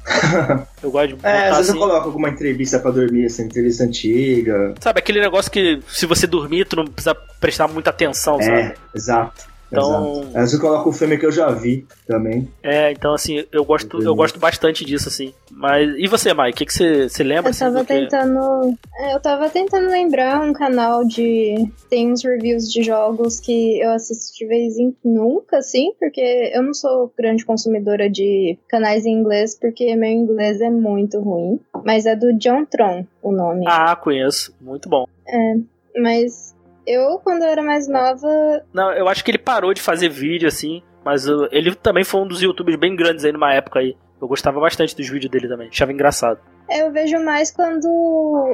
eu 0.84 0.92
gosto 0.92 1.16
de 1.16 1.26
É, 1.26 1.50
às 1.50 1.58
vezes 1.58 1.70
assim. 1.70 1.80
eu 1.80 1.88
coloco 1.88 2.08
alguma 2.08 2.30
entrevista 2.30 2.80
pra 2.80 2.92
dormir, 2.92 3.26
assim, 3.26 3.44
entrevista 3.44 3.84
antiga. 3.84 4.74
Sabe, 4.80 5.00
aquele 5.00 5.20
negócio 5.20 5.52
que 5.52 5.82
se 5.88 6.06
você 6.06 6.28
dormir, 6.28 6.66
tu 6.66 6.76
não 6.76 6.86
precisa 6.86 7.16
prestar 7.40 7.68
muita 7.68 7.90
atenção, 7.90 8.40
é, 8.40 8.44
sabe? 8.44 8.74
Exato. 8.94 9.55
Então, 9.72 10.24
Exato. 10.36 10.56
Eu 10.56 10.60
coloco 10.60 10.90
um 10.90 10.94
filme 10.94 11.18
que 11.18 11.26
eu 11.26 11.32
já 11.32 11.50
vi 11.50 11.86
também. 12.08 12.48
É, 12.64 12.92
então 12.92 13.14
assim, 13.14 13.44
eu 13.52 13.66
gosto, 13.66 14.02
eu 14.02 14.16
gosto 14.16 14.40
bastante 14.40 14.86
disso, 14.86 15.10
assim. 15.10 15.34
Mas 15.52 15.96
e 15.98 16.08
você, 16.08 16.34
Mai? 16.34 16.52
O 16.52 16.54
que, 16.54 16.66
que 16.66 16.74
você, 16.74 17.10
você 17.10 17.24
lembra? 17.24 17.48
Eu 17.48 17.52
assim, 17.52 17.60
tava 17.60 17.84
tentando. 17.84 18.78
É, 18.98 19.16
eu 19.16 19.20
tava 19.20 19.50
tentando 19.50 19.88
lembrar 19.88 20.42
um 20.42 20.54
canal 20.54 21.06
de. 21.06 21.70
Tem 21.90 22.12
uns 22.12 22.24
reviews 22.24 22.72
de 22.72 22.84
jogos 22.84 23.40
que 23.40 23.80
eu 23.82 23.92
assisto 23.92 24.38
de 24.38 24.46
vez 24.46 24.78
em 24.78 24.96
nunca, 25.04 25.58
assim, 25.58 25.94
porque 26.00 26.52
eu 26.54 26.64
não 26.64 26.74
sou 26.74 27.12
grande 27.18 27.46
consumidora 27.46 28.10
de 28.10 28.58
canais 28.68 29.06
em 29.06 29.12
inglês, 29.12 29.58
porque 29.60 29.96
meu 29.96 30.10
inglês 30.10 30.62
é 30.62 30.70
muito 30.70 31.20
ruim. 31.20 31.60
Mas 31.84 32.06
é 32.06 32.16
do 32.16 32.34
John 32.38 32.66
Tron 32.66 33.06
o 33.22 33.32
nome. 33.32 33.66
Ah, 33.68 33.96
conheço. 33.96 34.54
Muito 34.62 34.88
bom. 34.88 35.06
É. 35.28 35.56
Mas 35.98 36.55
eu, 36.86 37.20
quando 37.20 37.44
eu 37.44 37.50
era 37.50 37.62
mais 37.62 37.88
nova. 37.88 38.64
Não, 38.74 38.92
eu 38.94 39.08
acho 39.08 39.24
que 39.24 39.32
ele 39.32 39.38
parou 39.38 39.74
de 39.74 39.82
fazer 39.82 40.10
vídeo 40.10 40.48
assim, 40.48 40.82
mas 41.04 41.28
uh, 41.28 41.48
ele 41.52 41.74
também 41.76 42.04
foi 42.04 42.22
um 42.22 42.28
dos 42.28 42.42
youtubers 42.42 42.80
bem 42.80 42.96
grandes 42.96 43.26
aí 43.26 43.32
numa 43.32 43.54
época 43.54 43.80
aí. 43.80 43.96
Eu 44.22 44.28
gostava 44.28 44.60
bastante 44.60 44.96
dos 44.96 45.10
vídeos 45.10 45.30
dele 45.30 45.48
também, 45.48 45.68
achava 45.68 45.92
engraçado. 45.92 46.40
Eu 46.70 46.92
vejo 46.92 47.20
mais 47.24 47.52
quando 47.52 47.88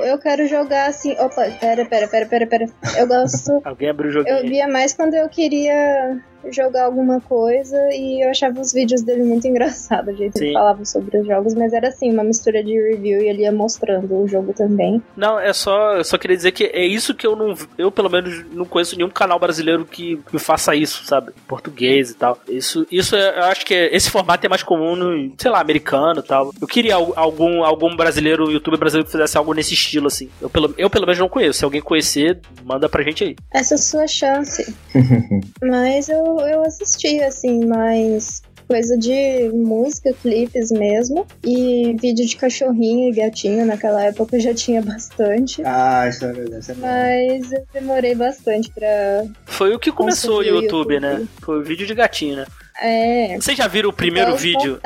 eu 0.03 0.17
quero 0.19 0.45
jogar 0.47 0.87
assim. 0.87 1.13
Opa, 1.13 1.49
pera, 1.59 1.85
pera, 1.85 2.07
pera, 2.07 2.25
pera, 2.25 2.47
pera. 2.47 2.65
Eu 2.97 3.07
gosto. 3.07 3.61
Alguém 3.63 3.89
abriu 3.89 4.09
o 4.09 4.13
joguinho. 4.13 4.37
Eu 4.37 4.41
via 4.43 4.67
mais 4.67 4.93
quando 4.93 5.13
eu 5.13 5.29
queria 5.29 6.19
jogar 6.49 6.85
alguma 6.85 7.19
coisa 7.21 7.77
e 7.91 8.23
eu 8.23 8.29
achava 8.29 8.59
os 8.59 8.73
vídeos 8.73 9.01
dele 9.01 9.23
muito 9.23 9.45
engraçados, 9.47 10.13
o 10.13 10.17
jeito 10.17 10.33
que 10.33 10.45
ele 10.45 10.53
falava 10.53 10.83
sobre 10.85 11.19
os 11.19 11.27
jogos, 11.27 11.53
mas 11.53 11.73
era 11.73 11.89
assim, 11.89 12.11
uma 12.11 12.23
mistura 12.23 12.63
de 12.63 12.73
review 12.73 13.21
e 13.21 13.27
ele 13.27 13.43
ia 13.43 13.51
mostrando 13.51 14.13
o 14.15 14.27
jogo 14.27 14.53
também. 14.53 15.01
Não, 15.15 15.39
é 15.39 15.53
só, 15.53 15.95
eu 15.97 16.03
só 16.03 16.17
queria 16.17 16.37
dizer 16.37 16.51
que 16.51 16.65
é 16.65 16.85
isso 16.85 17.13
que 17.13 17.25
eu 17.25 17.35
não, 17.35 17.55
eu 17.77 17.91
pelo 17.91 18.09
menos 18.09 18.45
não 18.51 18.65
conheço 18.65 18.95
nenhum 18.95 19.09
canal 19.09 19.39
brasileiro 19.39 19.85
que, 19.85 20.17
que 20.29 20.39
faça 20.39 20.75
isso, 20.75 21.05
sabe? 21.05 21.31
Português 21.47 22.11
e 22.11 22.15
tal. 22.15 22.37
Isso, 22.47 22.85
isso 22.91 23.15
é, 23.15 23.39
eu 23.39 23.43
acho 23.43 23.65
que 23.65 23.73
é, 23.73 23.95
esse 23.95 24.09
formato 24.09 24.45
é 24.45 24.49
mais 24.49 24.63
comum 24.63 24.95
no, 24.95 25.33
sei 25.37 25.51
lá, 25.51 25.59
americano 25.59 26.19
e 26.19 26.23
tal. 26.23 26.51
Eu 26.59 26.67
queria 26.67 26.95
algum, 26.95 27.63
algum 27.63 27.95
brasileiro, 27.95 28.51
youtuber 28.51 28.79
brasileiro 28.79 29.05
que 29.05 29.11
fizesse 29.11 29.37
algo 29.37 29.53
nesse 29.53 29.73
estilo, 29.73 30.07
assim. 30.07 30.29
Eu 30.41 30.49
pelo, 30.49 30.73
eu 30.77 30.89
pelo 30.89 31.05
menos 31.05 31.19
não 31.19 31.29
conheço. 31.29 31.59
Se 31.59 31.65
alguém 31.65 31.81
conhecer, 31.81 32.39
manda 32.63 32.87
pra 32.89 33.03
gente 33.03 33.23
aí. 33.23 33.35
Essa 33.53 33.73
é 33.73 33.75
a 33.75 33.77
sua 33.77 34.07
chance. 34.07 34.75
Mas 35.61 36.09
eu, 36.09 36.30
eu 36.39 36.63
assisti, 36.63 37.21
assim, 37.21 37.65
mais 37.65 38.41
coisa 38.71 38.97
de 38.97 39.49
música, 39.53 40.13
clipes 40.21 40.71
mesmo. 40.71 41.27
E 41.43 41.93
vídeo 41.99 42.25
de 42.25 42.35
cachorrinho 42.37 43.09
e 43.09 43.11
gatinho, 43.11 43.65
naquela 43.65 44.01
época 44.05 44.39
já 44.39 44.53
tinha 44.53 44.81
bastante. 44.81 45.61
Ah, 45.65 46.07
isso 46.07 46.23
é 46.23 46.31
verdade. 46.31 46.61
Isso 46.61 46.71
é 46.71 46.75
Mas 46.75 47.51
eu 47.51 47.63
demorei 47.73 48.15
bastante 48.15 48.71
pra. 48.71 49.25
Foi 49.45 49.75
o 49.75 49.79
que 49.79 49.91
começou 49.91 50.39
o 50.39 50.43
YouTube, 50.43 50.93
YouTube, 50.93 50.99
né? 51.01 51.27
Foi 51.41 51.59
o 51.59 51.63
vídeo 51.63 51.85
de 51.85 51.93
gatinho, 51.93 52.37
né? 52.37 52.45
É. 52.81 53.35
Vocês 53.35 53.57
já 53.57 53.67
viram 53.67 53.89
o 53.89 53.93
primeiro 53.93 54.35
vídeo? 54.37 54.79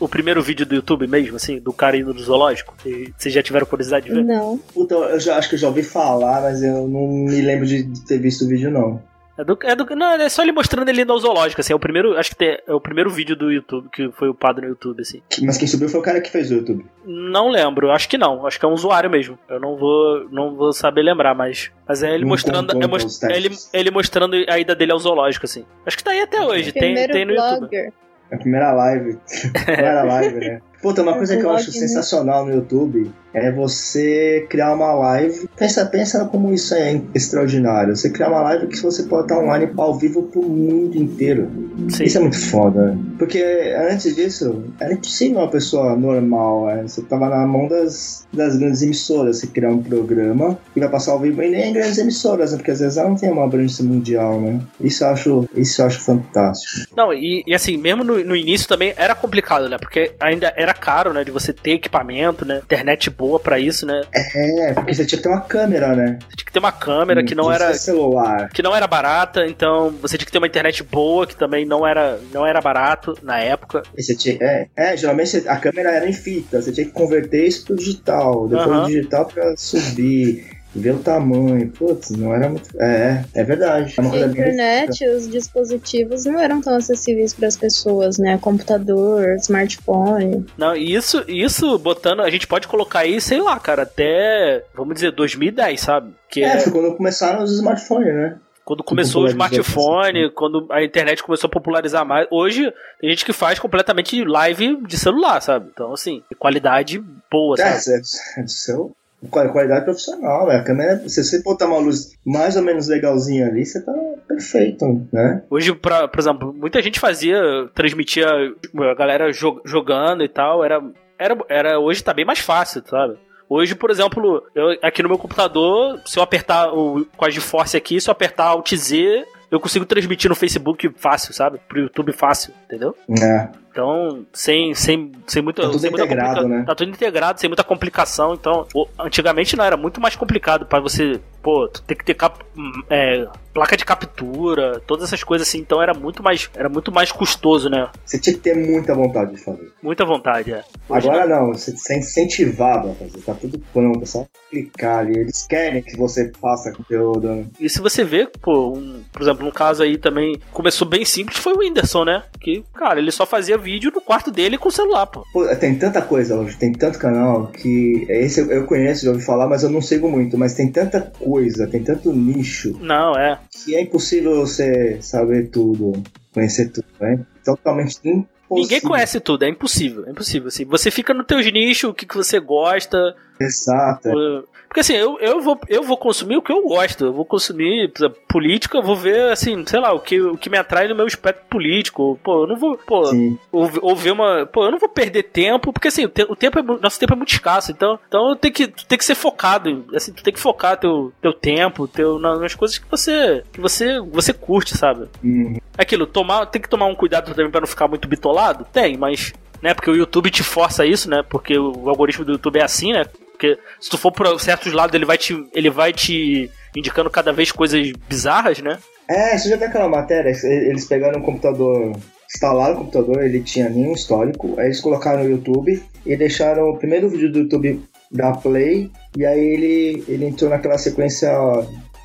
O 0.00 0.08
primeiro 0.08 0.42
vídeo 0.42 0.66
do 0.66 0.74
YouTube 0.74 1.06
mesmo, 1.06 1.36
assim, 1.36 1.60
do 1.60 1.72
cara 1.72 1.96
indo 1.96 2.12
no 2.12 2.20
zoológico? 2.20 2.74
Vocês 3.16 3.32
já 3.32 3.42
tiveram 3.42 3.64
curiosidade 3.64 4.06
de 4.06 4.14
ver? 4.14 4.24
Não. 4.24 4.58
Puta, 4.74 4.94
eu 4.94 5.20
já, 5.20 5.36
acho 5.38 5.48
que 5.48 5.54
eu 5.54 5.58
já 5.58 5.68
ouvi 5.68 5.84
falar, 5.84 6.42
mas 6.42 6.62
eu 6.62 6.88
não 6.88 7.06
me 7.06 7.40
lembro 7.40 7.64
de, 7.64 7.84
de 7.84 8.04
ter 8.04 8.18
visto 8.18 8.44
o 8.44 8.48
vídeo, 8.48 8.70
não. 8.70 9.00
É, 9.40 9.44
do, 9.44 9.58
é, 9.62 9.74
do, 9.74 9.96
não, 9.96 10.12
é 10.12 10.28
só 10.28 10.42
ele 10.42 10.52
mostrando 10.52 10.88
ele 10.88 11.02
indo 11.02 11.12
ao 11.12 11.18
zoológico, 11.18 11.60
assim. 11.60 11.72
É 11.72 11.76
o 11.76 11.78
primeiro. 11.78 12.16
Acho 12.18 12.30
que 12.30 12.36
tem- 12.36 12.58
é 12.66 12.74
o 12.74 12.80
primeiro 12.80 13.08
vídeo 13.10 13.34
do 13.34 13.50
YouTube 13.50 13.88
que 13.90 14.10
foi 14.12 14.28
upado 14.28 14.60
no 14.60 14.68
YouTube, 14.68 15.00
assim. 15.00 15.22
Mas 15.42 15.56
quem 15.56 15.66
subiu 15.66 15.88
foi 15.88 16.00
o 16.00 16.02
cara 16.02 16.20
que 16.20 16.30
fez 16.30 16.50
o 16.50 16.54
YouTube. 16.54 16.84
Não 17.04 17.48
lembro, 17.48 17.90
acho 17.90 18.08
que 18.08 18.18
não. 18.18 18.46
Acho 18.46 18.58
que 18.58 18.64
é 18.64 18.68
um 18.68 18.72
usuário 18.74 19.08
mesmo. 19.08 19.38
Eu 19.48 19.58
não 19.58 19.76
vou, 19.76 20.28
não 20.30 20.54
vou 20.54 20.72
saber 20.72 21.02
lembrar, 21.02 21.34
mas. 21.34 21.70
Mas 21.88 22.02
é 22.02 22.12
ele 22.14 22.22
Não 22.24 22.28
mostrando. 22.30 22.82
É, 22.82 22.86
mos- 22.86 23.04
os 23.04 23.22
é 23.22 23.36
ele, 23.36 23.50
ele 23.72 23.90
mostrando 23.90 24.36
a 24.48 24.58
ida 24.58 24.74
dele 24.74 24.92
ao 24.92 24.98
zoológico, 24.98 25.46
assim. 25.46 25.64
Acho 25.86 25.96
que 25.96 26.04
tá 26.04 26.10
aí 26.10 26.20
até 26.20 26.40
hoje. 26.42 26.72
Tem, 26.72 26.94
tem 27.08 27.24
no 27.24 27.32
YouTube. 27.32 27.58
blogger. 27.60 27.92
A 28.32 28.36
primeira 28.36 28.72
live. 28.72 29.18
primeira 29.64 30.02
live, 30.04 30.38
né? 30.38 30.62
Puta, 30.82 31.02
uma 31.02 31.14
coisa 31.14 31.36
que 31.36 31.44
eu 31.44 31.50
acho 31.50 31.70
né? 31.72 31.78
sensacional 31.78 32.46
no 32.46 32.52
YouTube 32.52 33.10
é 33.32 33.50
você 33.52 34.46
criar 34.48 34.74
uma 34.74 34.92
live. 34.92 35.48
Pensa, 35.56 35.86
pensa 35.86 36.24
como 36.24 36.52
isso 36.52 36.74
é 36.74 37.00
extraordinário. 37.14 37.94
Você 37.94 38.10
criar 38.10 38.28
uma 38.28 38.40
live 38.42 38.66
que 38.66 38.80
você 38.80 39.04
pode 39.04 39.24
estar 39.24 39.38
online 39.38 39.70
ao 39.76 39.96
vivo 39.96 40.24
pro 40.24 40.42
mundo 40.42 40.96
inteiro. 40.96 41.48
Sim. 41.90 42.04
Isso 42.04 42.18
é 42.18 42.20
muito 42.20 42.38
foda. 42.38 42.98
Porque 43.18 43.42
antes 43.90 44.14
disso, 44.16 44.64
era 44.80 44.92
impossível 44.92 45.38
uma 45.38 45.48
pessoa 45.48 45.96
normal. 45.96 46.66
né? 46.66 46.82
Você 46.82 47.02
tava 47.02 47.28
na 47.28 47.46
mão 47.46 47.68
das, 47.68 48.26
das 48.32 48.56
grandes 48.56 48.82
emissoras. 48.82 49.38
Você 49.38 49.46
criar 49.46 49.70
um 49.70 49.82
programa 49.82 50.58
e 50.74 50.80
vai 50.80 50.88
passar 50.88 51.12
ao 51.12 51.20
vivo 51.20 51.42
e 51.42 51.50
nem 51.50 51.72
grandes 51.72 51.98
emissoras, 51.98 52.52
né? 52.52 52.58
Porque 52.58 52.70
às 52.70 52.80
vezes 52.80 52.96
ela 52.96 53.08
não 53.08 53.16
tem 53.16 53.30
uma 53.30 53.44
abrangência 53.44 53.84
mundial, 53.84 54.40
né? 54.40 54.60
Isso 54.80 55.04
eu 55.04 55.08
acho, 55.08 55.48
isso 55.54 55.80
eu 55.80 55.86
acho 55.86 56.00
fantástico. 56.00 56.88
Não, 56.96 57.12
e, 57.12 57.44
e 57.46 57.54
assim, 57.54 57.76
mesmo 57.76 58.02
no, 58.02 58.24
no 58.24 58.34
início 58.34 58.66
também 58.66 58.92
era 58.96 59.14
complicado, 59.14 59.68
né? 59.68 59.78
Porque 59.78 60.12
ainda 60.18 60.52
era 60.56 60.69
caro, 60.74 61.12
né? 61.12 61.24
De 61.24 61.30
você 61.30 61.52
ter 61.52 61.72
equipamento, 61.72 62.44
né? 62.44 62.58
Internet 62.58 63.10
boa 63.10 63.38
pra 63.38 63.58
isso, 63.58 63.86
né? 63.86 64.02
É, 64.14 64.72
porque 64.74 64.94
você 64.94 65.04
tinha 65.04 65.18
que 65.18 65.22
ter 65.22 65.28
uma 65.28 65.40
câmera, 65.40 65.94
né? 65.94 66.18
Você 66.28 66.36
tinha 66.36 66.46
que 66.46 66.52
ter 66.52 66.58
uma 66.58 66.72
câmera 66.72 67.24
que 67.24 67.34
não 67.34 67.50
era. 67.50 67.72
ser 67.72 67.90
celular. 67.90 68.50
Que 68.50 68.62
não 68.62 68.74
era 68.74 68.86
barata, 68.86 69.46
então 69.46 69.90
você 70.00 70.16
tinha 70.16 70.26
que 70.26 70.32
ter 70.32 70.38
uma 70.38 70.46
internet 70.46 70.82
boa, 70.82 71.26
que 71.26 71.36
também 71.36 71.64
não 71.64 71.86
era, 71.86 72.18
não 72.32 72.46
era 72.46 72.60
barato 72.60 73.14
na 73.22 73.38
época. 73.38 73.82
E 73.96 74.02
você 74.02 74.14
tinha, 74.14 74.36
é, 74.40 74.68
é, 74.76 74.96
geralmente 74.96 75.48
a 75.48 75.56
câmera 75.56 75.90
era 75.90 76.08
em 76.08 76.12
fita, 76.12 76.60
você 76.60 76.72
tinha 76.72 76.86
que 76.86 76.92
converter 76.92 77.46
isso 77.46 77.64
pro 77.64 77.76
digital, 77.76 78.48
depois 78.48 78.80
do 78.80 78.86
digital 78.86 79.26
pra 79.26 79.54
subir, 79.56 80.59
ver 80.74 80.94
o 80.94 80.98
tamanho. 80.98 81.68
Putz, 81.70 82.10
não 82.10 82.32
era 82.34 82.48
muito. 82.48 82.68
É, 82.80 83.24
é 83.34 83.44
verdade. 83.44 83.94
É 83.98 84.00
A 84.02 84.26
internet, 84.26 85.06
os 85.08 85.28
dispositivos 85.28 86.24
não 86.24 86.38
eram 86.38 86.60
tão 86.60 86.76
acessíveis 86.76 87.34
para 87.34 87.48
as 87.48 87.56
pessoas, 87.56 88.18
né? 88.18 88.38
Computador, 88.38 89.36
smartphone. 89.36 90.46
Não, 90.56 90.76
e 90.76 90.94
isso, 90.94 91.24
isso 91.28 91.78
botando, 91.78 92.20
a 92.20 92.30
gente 92.30 92.46
pode 92.46 92.68
colocar 92.68 93.00
aí, 93.00 93.20
sei 93.20 93.40
lá, 93.40 93.58
cara, 93.58 93.82
até, 93.82 94.64
vamos 94.74 94.94
dizer, 94.94 95.12
2010, 95.12 95.80
sabe? 95.80 96.12
Que 96.28 96.42
É, 96.42 96.56
é 96.56 96.58
foi 96.60 96.72
quando 96.72 96.94
começaram 96.96 97.42
os 97.42 97.52
smartphones, 97.52 98.14
né? 98.14 98.36
quando 98.62 98.84
começou 98.84 99.24
o 99.24 99.26
popularizou 99.26 99.60
smartphone, 99.62 100.30
quando 100.30 100.66
a 100.70 100.84
internet 100.84 101.24
começou 101.24 101.48
a 101.48 101.50
popularizar 101.50 102.06
mais. 102.06 102.28
Hoje, 102.30 102.72
tem 103.00 103.10
gente 103.10 103.24
que 103.24 103.32
faz 103.32 103.58
completamente 103.58 104.22
live 104.24 104.76
de 104.86 104.96
celular, 104.96 105.40
sabe? 105.42 105.70
Então, 105.72 105.92
assim, 105.92 106.22
qualidade 106.38 107.02
boa, 107.28 107.56
É, 107.58 107.72
sabe? 107.80 107.96
é, 107.96 108.40
é 108.40 108.42
do 108.44 108.50
seu. 108.50 108.76
qual- 108.78 108.96
Qualidade 109.28 109.84
profissional, 109.84 110.46
né? 110.46 110.56
A 110.56 110.64
câmera, 110.64 110.96
se 111.08 111.22
você 111.22 111.42
botar 111.42 111.66
uma 111.66 111.78
luz 111.78 112.16
mais 112.24 112.56
ou 112.56 112.62
menos 112.62 112.88
legalzinha 112.88 113.48
ali, 113.48 113.66
você 113.66 113.80
tá 113.84 113.92
perfeito, 114.26 115.06
né? 115.12 115.42
Hoje, 115.50 115.74
pra, 115.74 116.08
por 116.08 116.18
exemplo, 116.20 116.54
muita 116.54 116.80
gente 116.80 116.98
fazia, 116.98 117.38
transmitia 117.74 118.26
a 118.26 118.94
galera 118.94 119.30
jo- 119.32 119.60
jogando 119.64 120.24
e 120.24 120.28
tal, 120.28 120.64
era, 120.64 120.82
era, 121.18 121.36
era. 121.48 121.78
Hoje 121.78 122.02
tá 122.02 122.14
bem 122.14 122.24
mais 122.24 122.38
fácil, 122.38 122.82
sabe? 122.88 123.18
Hoje, 123.48 123.74
por 123.74 123.90
exemplo, 123.90 124.42
eu, 124.54 124.78
aqui 124.80 125.02
no 125.02 125.08
meu 125.08 125.18
computador, 125.18 126.00
se 126.06 126.18
eu 126.18 126.22
apertar 126.22 126.72
o 126.72 127.04
com 127.16 127.24
a 127.24 127.30
GeForce 127.30 127.76
aqui, 127.76 128.00
se 128.00 128.08
eu 128.08 128.12
apertar 128.12 128.44
Alt 128.44 128.72
Z, 128.74 129.24
eu 129.50 129.58
consigo 129.60 129.84
transmitir 129.84 130.30
no 130.30 130.36
Facebook 130.36 130.88
fácil, 130.96 131.34
sabe? 131.34 131.58
Pro 131.68 131.80
YouTube 131.80 132.12
fácil, 132.12 132.54
entendeu? 132.64 132.94
É. 133.20 133.48
Então, 133.70 134.26
sem, 134.32 134.74
sem, 134.74 135.12
sem 135.26 135.42
muita. 135.42 135.62
Tá 135.62 135.68
tudo 135.68 135.80
sem 135.80 135.90
muita 135.90 136.04
integrado, 136.04 136.48
né? 136.48 136.64
Tá 136.66 136.74
tudo 136.74 136.90
integrado, 136.90 137.40
sem 137.40 137.48
muita 137.48 137.62
complicação. 137.62 138.34
Então, 138.34 138.66
antigamente 138.98 139.56
não 139.56 139.64
era 139.64 139.76
muito 139.76 140.00
mais 140.00 140.16
complicado 140.16 140.66
pra 140.66 140.80
você, 140.80 141.20
pô, 141.42 141.68
tu 141.68 141.82
ter 141.82 141.94
que 141.94 142.04
ter 142.04 142.14
cap- 142.14 142.44
é, 142.88 143.26
placa 143.54 143.76
de 143.76 143.84
captura, 143.84 144.80
todas 144.86 145.04
essas 145.06 145.22
coisas 145.24 145.48
assim. 145.48 145.58
Então 145.58 145.82
era 145.82 145.94
muito 145.94 146.22
mais, 146.22 146.48
era 146.54 146.68
muito 146.68 146.92
mais 146.92 147.10
custoso, 147.12 147.68
né? 147.68 147.88
Você 148.04 148.18
tinha 148.18 148.34
que 148.34 148.40
ter 148.40 148.54
muita 148.56 148.94
vontade 148.94 149.34
de 149.34 149.42
fazer. 149.42 149.72
Muita 149.82 150.04
vontade, 150.04 150.52
é. 150.52 150.62
Hoje 150.88 151.08
Agora 151.08 151.26
não, 151.26 151.52
você 151.52 151.72
você 151.72 151.94
é 151.94 151.98
incentivado 151.98 152.90
a 152.90 152.94
fazer, 152.94 153.18
tá 153.20 153.34
tudo 153.34 153.58
pronto, 153.72 154.02
é 154.02 154.06
só 154.06 154.26
clicar 154.50 154.98
ali. 155.00 155.18
Eles 155.18 155.46
querem 155.46 155.82
que 155.82 155.96
você 155.96 156.30
faça 156.40 156.72
conteúdo. 156.72 157.28
né? 157.28 157.44
E 157.58 157.68
se 157.68 157.80
você 157.80 158.04
vê, 158.04 158.26
pô, 158.40 158.72
um- 158.76 159.02
por 159.12 159.22
exemplo, 159.22 159.46
um 159.46 159.50
caso 159.50 159.82
aí 159.82 159.96
também 159.96 160.38
começou 160.52 160.86
bem 160.86 161.04
simples, 161.04 161.38
foi 161.38 161.54
o 161.54 161.58
Whindersson, 161.58 162.04
né? 162.04 162.22
Que, 162.40 162.62
cara, 162.74 162.98
ele 163.00 163.10
só 163.10 163.24
fazia 163.26 163.56
vídeo 163.58 163.90
no 163.94 164.00
quarto 164.00 164.30
dele 164.30 164.58
com 164.58 164.68
o 164.68 164.72
celular, 164.72 165.06
pô. 165.06 165.24
Pô, 165.32 165.46
tem 165.56 165.76
tanta 165.76 166.02
coisa 166.02 166.36
hoje, 166.38 166.56
tem 166.56 166.72
tanto 166.72 166.98
canal 166.98 167.46
que. 167.48 168.06
Esse 168.08 168.40
eu, 168.40 168.50
eu 168.50 168.66
conheço, 168.66 169.04
já 169.04 169.10
ouvi 169.10 169.24
falar, 169.24 169.46
mas 169.48 169.62
eu 169.62 169.70
não 169.70 169.80
sigo 169.80 170.08
muito. 170.10 170.36
Mas 170.38 170.54
tem 170.54 170.70
tanta 170.70 171.00
coisa, 171.00 171.29
tem 171.66 171.82
tanto 171.82 172.12
nicho, 172.12 172.78
Não, 172.80 173.14
é. 173.14 173.38
que 173.50 173.74
é 173.74 173.82
impossível 173.82 174.36
você 174.36 174.98
saber 175.00 175.48
tudo, 175.48 176.02
conhecer 176.32 176.70
tudo, 176.70 176.86
né? 177.00 177.24
Totalmente 177.44 177.98
impossível. 177.98 178.28
Ninguém 178.50 178.80
conhece 178.80 179.20
tudo, 179.20 179.44
é 179.44 179.48
impossível, 179.48 180.04
é 180.06 180.10
impossível. 180.10 180.48
Assim, 180.48 180.64
você 180.64 180.90
fica 180.90 181.14
no 181.14 181.22
teu 181.22 181.38
nicho, 181.38 181.90
o 181.90 181.94
que, 181.94 182.04
que 182.04 182.16
você 182.16 182.40
gosta, 182.40 183.14
Exato. 183.40 184.08
é. 184.08 184.42
Porque 184.70 184.80
assim, 184.80 184.94
eu, 184.94 185.18
eu, 185.18 185.40
vou, 185.40 185.58
eu 185.68 185.82
vou 185.82 185.96
consumir 185.96 186.36
o 186.36 186.42
que 186.42 186.52
eu 186.52 186.62
gosto. 186.62 187.04
Eu 187.06 187.12
vou 187.12 187.24
consumir 187.24 187.90
exemplo, 187.92 188.16
política, 188.28 188.78
eu 188.78 188.82
vou 188.84 188.94
ver, 188.94 189.32
assim, 189.32 189.66
sei 189.66 189.80
lá, 189.80 189.92
o 189.92 189.98
que, 189.98 190.20
o 190.20 190.36
que 190.36 190.48
me 190.48 190.56
atrai 190.56 190.86
no 190.86 190.94
meu 190.94 191.08
espectro 191.08 191.42
político. 191.50 192.16
Pô, 192.22 192.44
eu 192.44 192.46
não 192.46 192.56
vou. 192.56 192.78
Pô, 192.78 193.02
ou, 193.50 193.68
ou 193.82 193.96
ver 193.96 194.12
uma. 194.12 194.46
Pô, 194.46 194.64
eu 194.64 194.70
não 194.70 194.78
vou 194.78 194.88
perder 194.88 195.24
tempo, 195.24 195.72
porque 195.72 195.88
assim, 195.88 196.04
o, 196.04 196.08
te- 196.08 196.22
o 196.28 196.36
tempo 196.36 196.60
é, 196.60 196.62
nosso 196.62 197.00
tempo 197.00 197.14
é 197.14 197.16
muito 197.16 197.32
escasso. 197.32 197.72
Então, 197.72 197.98
então 198.06 198.36
tem 198.36 198.52
que, 198.52 198.68
tu 198.68 198.86
tem 198.86 198.96
que 198.96 199.04
ser 199.04 199.16
focado. 199.16 199.86
Assim, 199.92 200.12
tu 200.12 200.22
tem 200.22 200.32
que 200.32 200.38
focar 200.38 200.78
teu, 200.78 201.12
teu 201.20 201.32
tempo, 201.32 201.88
teu, 201.88 202.20
na- 202.20 202.38
nas 202.38 202.54
coisas 202.54 202.78
que 202.78 202.88
você. 202.88 203.42
que 203.52 203.60
você, 203.60 203.98
você 203.98 204.32
curte, 204.32 204.76
sabe? 204.78 205.08
Uhum. 205.24 205.56
Aquilo, 205.76 206.06
tomar, 206.06 206.46
tem 206.46 206.62
que 206.62 206.68
tomar 206.68 206.86
um 206.86 206.94
cuidado 206.94 207.34
também 207.34 207.50
pra 207.50 207.60
não 207.60 207.66
ficar 207.66 207.88
muito 207.88 208.06
bitolado? 208.06 208.64
Tem, 208.72 208.96
mas. 208.96 209.32
Né, 209.60 209.74
porque 209.74 209.90
o 209.90 209.96
YouTube 209.96 210.30
te 210.30 210.44
força 210.44 210.86
isso, 210.86 211.10
né? 211.10 211.22
Porque 211.28 211.58
o 211.58 211.88
algoritmo 211.88 212.24
do 212.24 212.32
YouTube 212.32 212.60
é 212.60 212.64
assim, 212.64 212.92
né? 212.92 213.04
Porque 213.40 213.58
se 213.80 213.88
tu 213.88 213.96
for 213.96 214.12
por 214.12 214.38
certos 214.38 214.70
lados, 214.74 214.94
ele 214.94 215.06
vai 215.06 215.16
te, 215.16 215.34
ele 215.54 215.70
vai 215.70 215.94
te 215.94 216.50
indicando 216.76 217.08
cada 217.08 217.32
vez 217.32 217.50
coisas 217.50 217.90
bizarras, 218.06 218.58
né? 218.60 218.78
É, 219.08 219.36
você 219.36 219.48
já 219.48 219.56
viu 219.56 219.66
aquela 219.66 219.88
matéria? 219.88 220.30
Eles 220.44 220.84
pegaram 220.84 221.20
um 221.20 221.22
computador, 221.22 221.96
instalaram 222.32 222.74
o 222.74 222.78
computador, 222.80 223.24
ele 223.24 223.40
tinha 223.40 223.70
nenhum 223.70 223.94
histórico, 223.94 224.60
aí 224.60 224.66
eles 224.66 224.80
colocaram 224.80 225.24
no 225.24 225.30
YouTube 225.30 225.82
e 226.04 226.16
deixaram 226.16 226.68
o 226.68 226.76
primeiro 226.76 227.08
vídeo 227.08 227.32
do 227.32 227.38
YouTube 227.38 227.82
dar 228.12 228.36
play, 228.36 228.90
e 229.16 229.24
aí 229.24 229.40
ele, 229.40 230.04
ele 230.06 230.26
entrou 230.26 230.50
naquela 230.50 230.76
sequência 230.76 231.30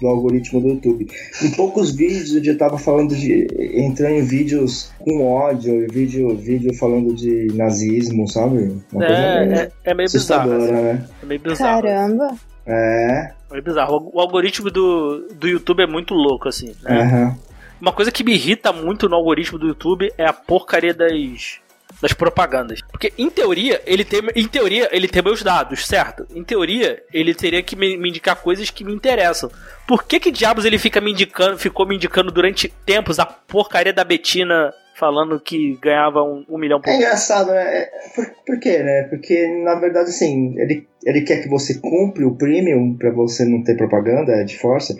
do 0.01 0.07
algoritmo 0.07 0.59
do 0.61 0.69
YouTube. 0.69 1.07
Em 1.41 1.51
poucos 1.51 1.91
vídeos 1.95 2.31
já 2.43 2.55
tava 2.55 2.77
falando 2.77 3.15
de. 3.15 3.47
entrando 3.59 4.15
em 4.15 4.23
vídeos 4.23 4.91
com 4.99 5.25
ódio, 5.25 5.87
vídeo, 5.91 6.35
vídeo 6.35 6.73
falando 6.75 7.13
de 7.13 7.47
nazismo, 7.53 8.27
sabe? 8.27 8.81
Uma 8.91 9.05
coisa 9.05 9.13
É, 9.13 9.45
meio 9.45 9.59
é, 9.59 9.71
é 9.83 9.93
meio 9.93 10.09
bizarro. 10.11 10.51
assim. 10.53 10.71
né? 10.71 11.05
É 11.21 11.25
meio 11.25 11.39
bizarro. 11.41 11.81
Caramba. 11.83 12.35
É. 12.65 13.31
É 13.49 13.51
meio 13.53 13.63
bizarro. 13.63 14.11
O, 14.13 14.19
algoritmo 14.19 14.69
do, 14.71 15.27
do 15.33 15.47
YouTube 15.47 15.83
é 15.83 15.87
muito 15.87 16.13
louco, 16.13 16.49
assim. 16.49 16.73
né? 16.83 17.01
aham. 17.01 17.37
Uma 17.79 17.91
coisa 17.91 18.11
que 18.11 18.23
me 18.23 18.33
irrita 18.33 18.71
muito 18.71 19.07
no 19.09 19.15
algoritmo 19.15 19.59
do 19.59 19.67
YouTube 19.67 20.11
é 20.17 20.25
a 20.25 20.33
porcaria 20.33 20.93
das 20.93 21.59
das 22.01 22.13
propagandas. 22.13 22.81
Porque 22.91 23.13
em 23.17 23.29
teoria, 23.29 23.81
ele 23.85 24.03
tem 24.03 24.21
em 24.35 24.47
teoria, 24.47 24.89
ele 24.91 25.07
tem 25.07 25.21
meus 25.21 25.41
dados, 25.41 25.85
certo? 25.85 26.25
Em 26.33 26.43
teoria, 26.43 27.03
ele 27.13 27.33
teria 27.33 27.63
que 27.63 27.75
me, 27.75 27.97
me 27.97 28.09
indicar 28.09 28.35
coisas 28.37 28.69
que 28.69 28.83
me 28.83 28.93
interessam. 28.93 29.49
Por 29.87 30.03
que 30.03 30.19
que 30.19 30.31
diabos 30.31 30.65
ele 30.65 30.77
fica 30.77 30.99
me 30.99 31.11
indicando, 31.11 31.57
ficou 31.57 31.87
me 31.87 31.95
indicando 31.95 32.31
durante 32.31 32.73
tempos 32.85 33.19
a 33.19 33.25
porcaria 33.25 33.93
da 33.93 34.03
Betina 34.03 34.73
falando 34.95 35.39
que 35.39 35.77
ganhava 35.81 36.23
um, 36.23 36.45
um 36.49 36.57
milhão 36.57 36.79
por 36.79 36.89
É 36.89 36.95
engraçado, 36.95 37.51
né? 37.51 37.79
É, 37.79 37.89
Por, 38.15 38.25
por 38.45 38.59
quê, 38.59 38.79
né? 38.79 39.03
Porque, 39.09 39.45
na 39.63 39.75
verdade, 39.75 40.09
assim, 40.09 40.55
ele, 40.57 40.87
ele 41.03 41.21
quer 41.21 41.41
que 41.41 41.49
você 41.49 41.79
compre 41.79 42.23
o 42.23 42.35
premium 42.35 42.95
pra 42.97 43.11
você 43.11 43.45
não 43.45 43.61
ter 43.63 43.75
propaganda 43.75 44.43
de 44.43 44.57
força. 44.57 44.95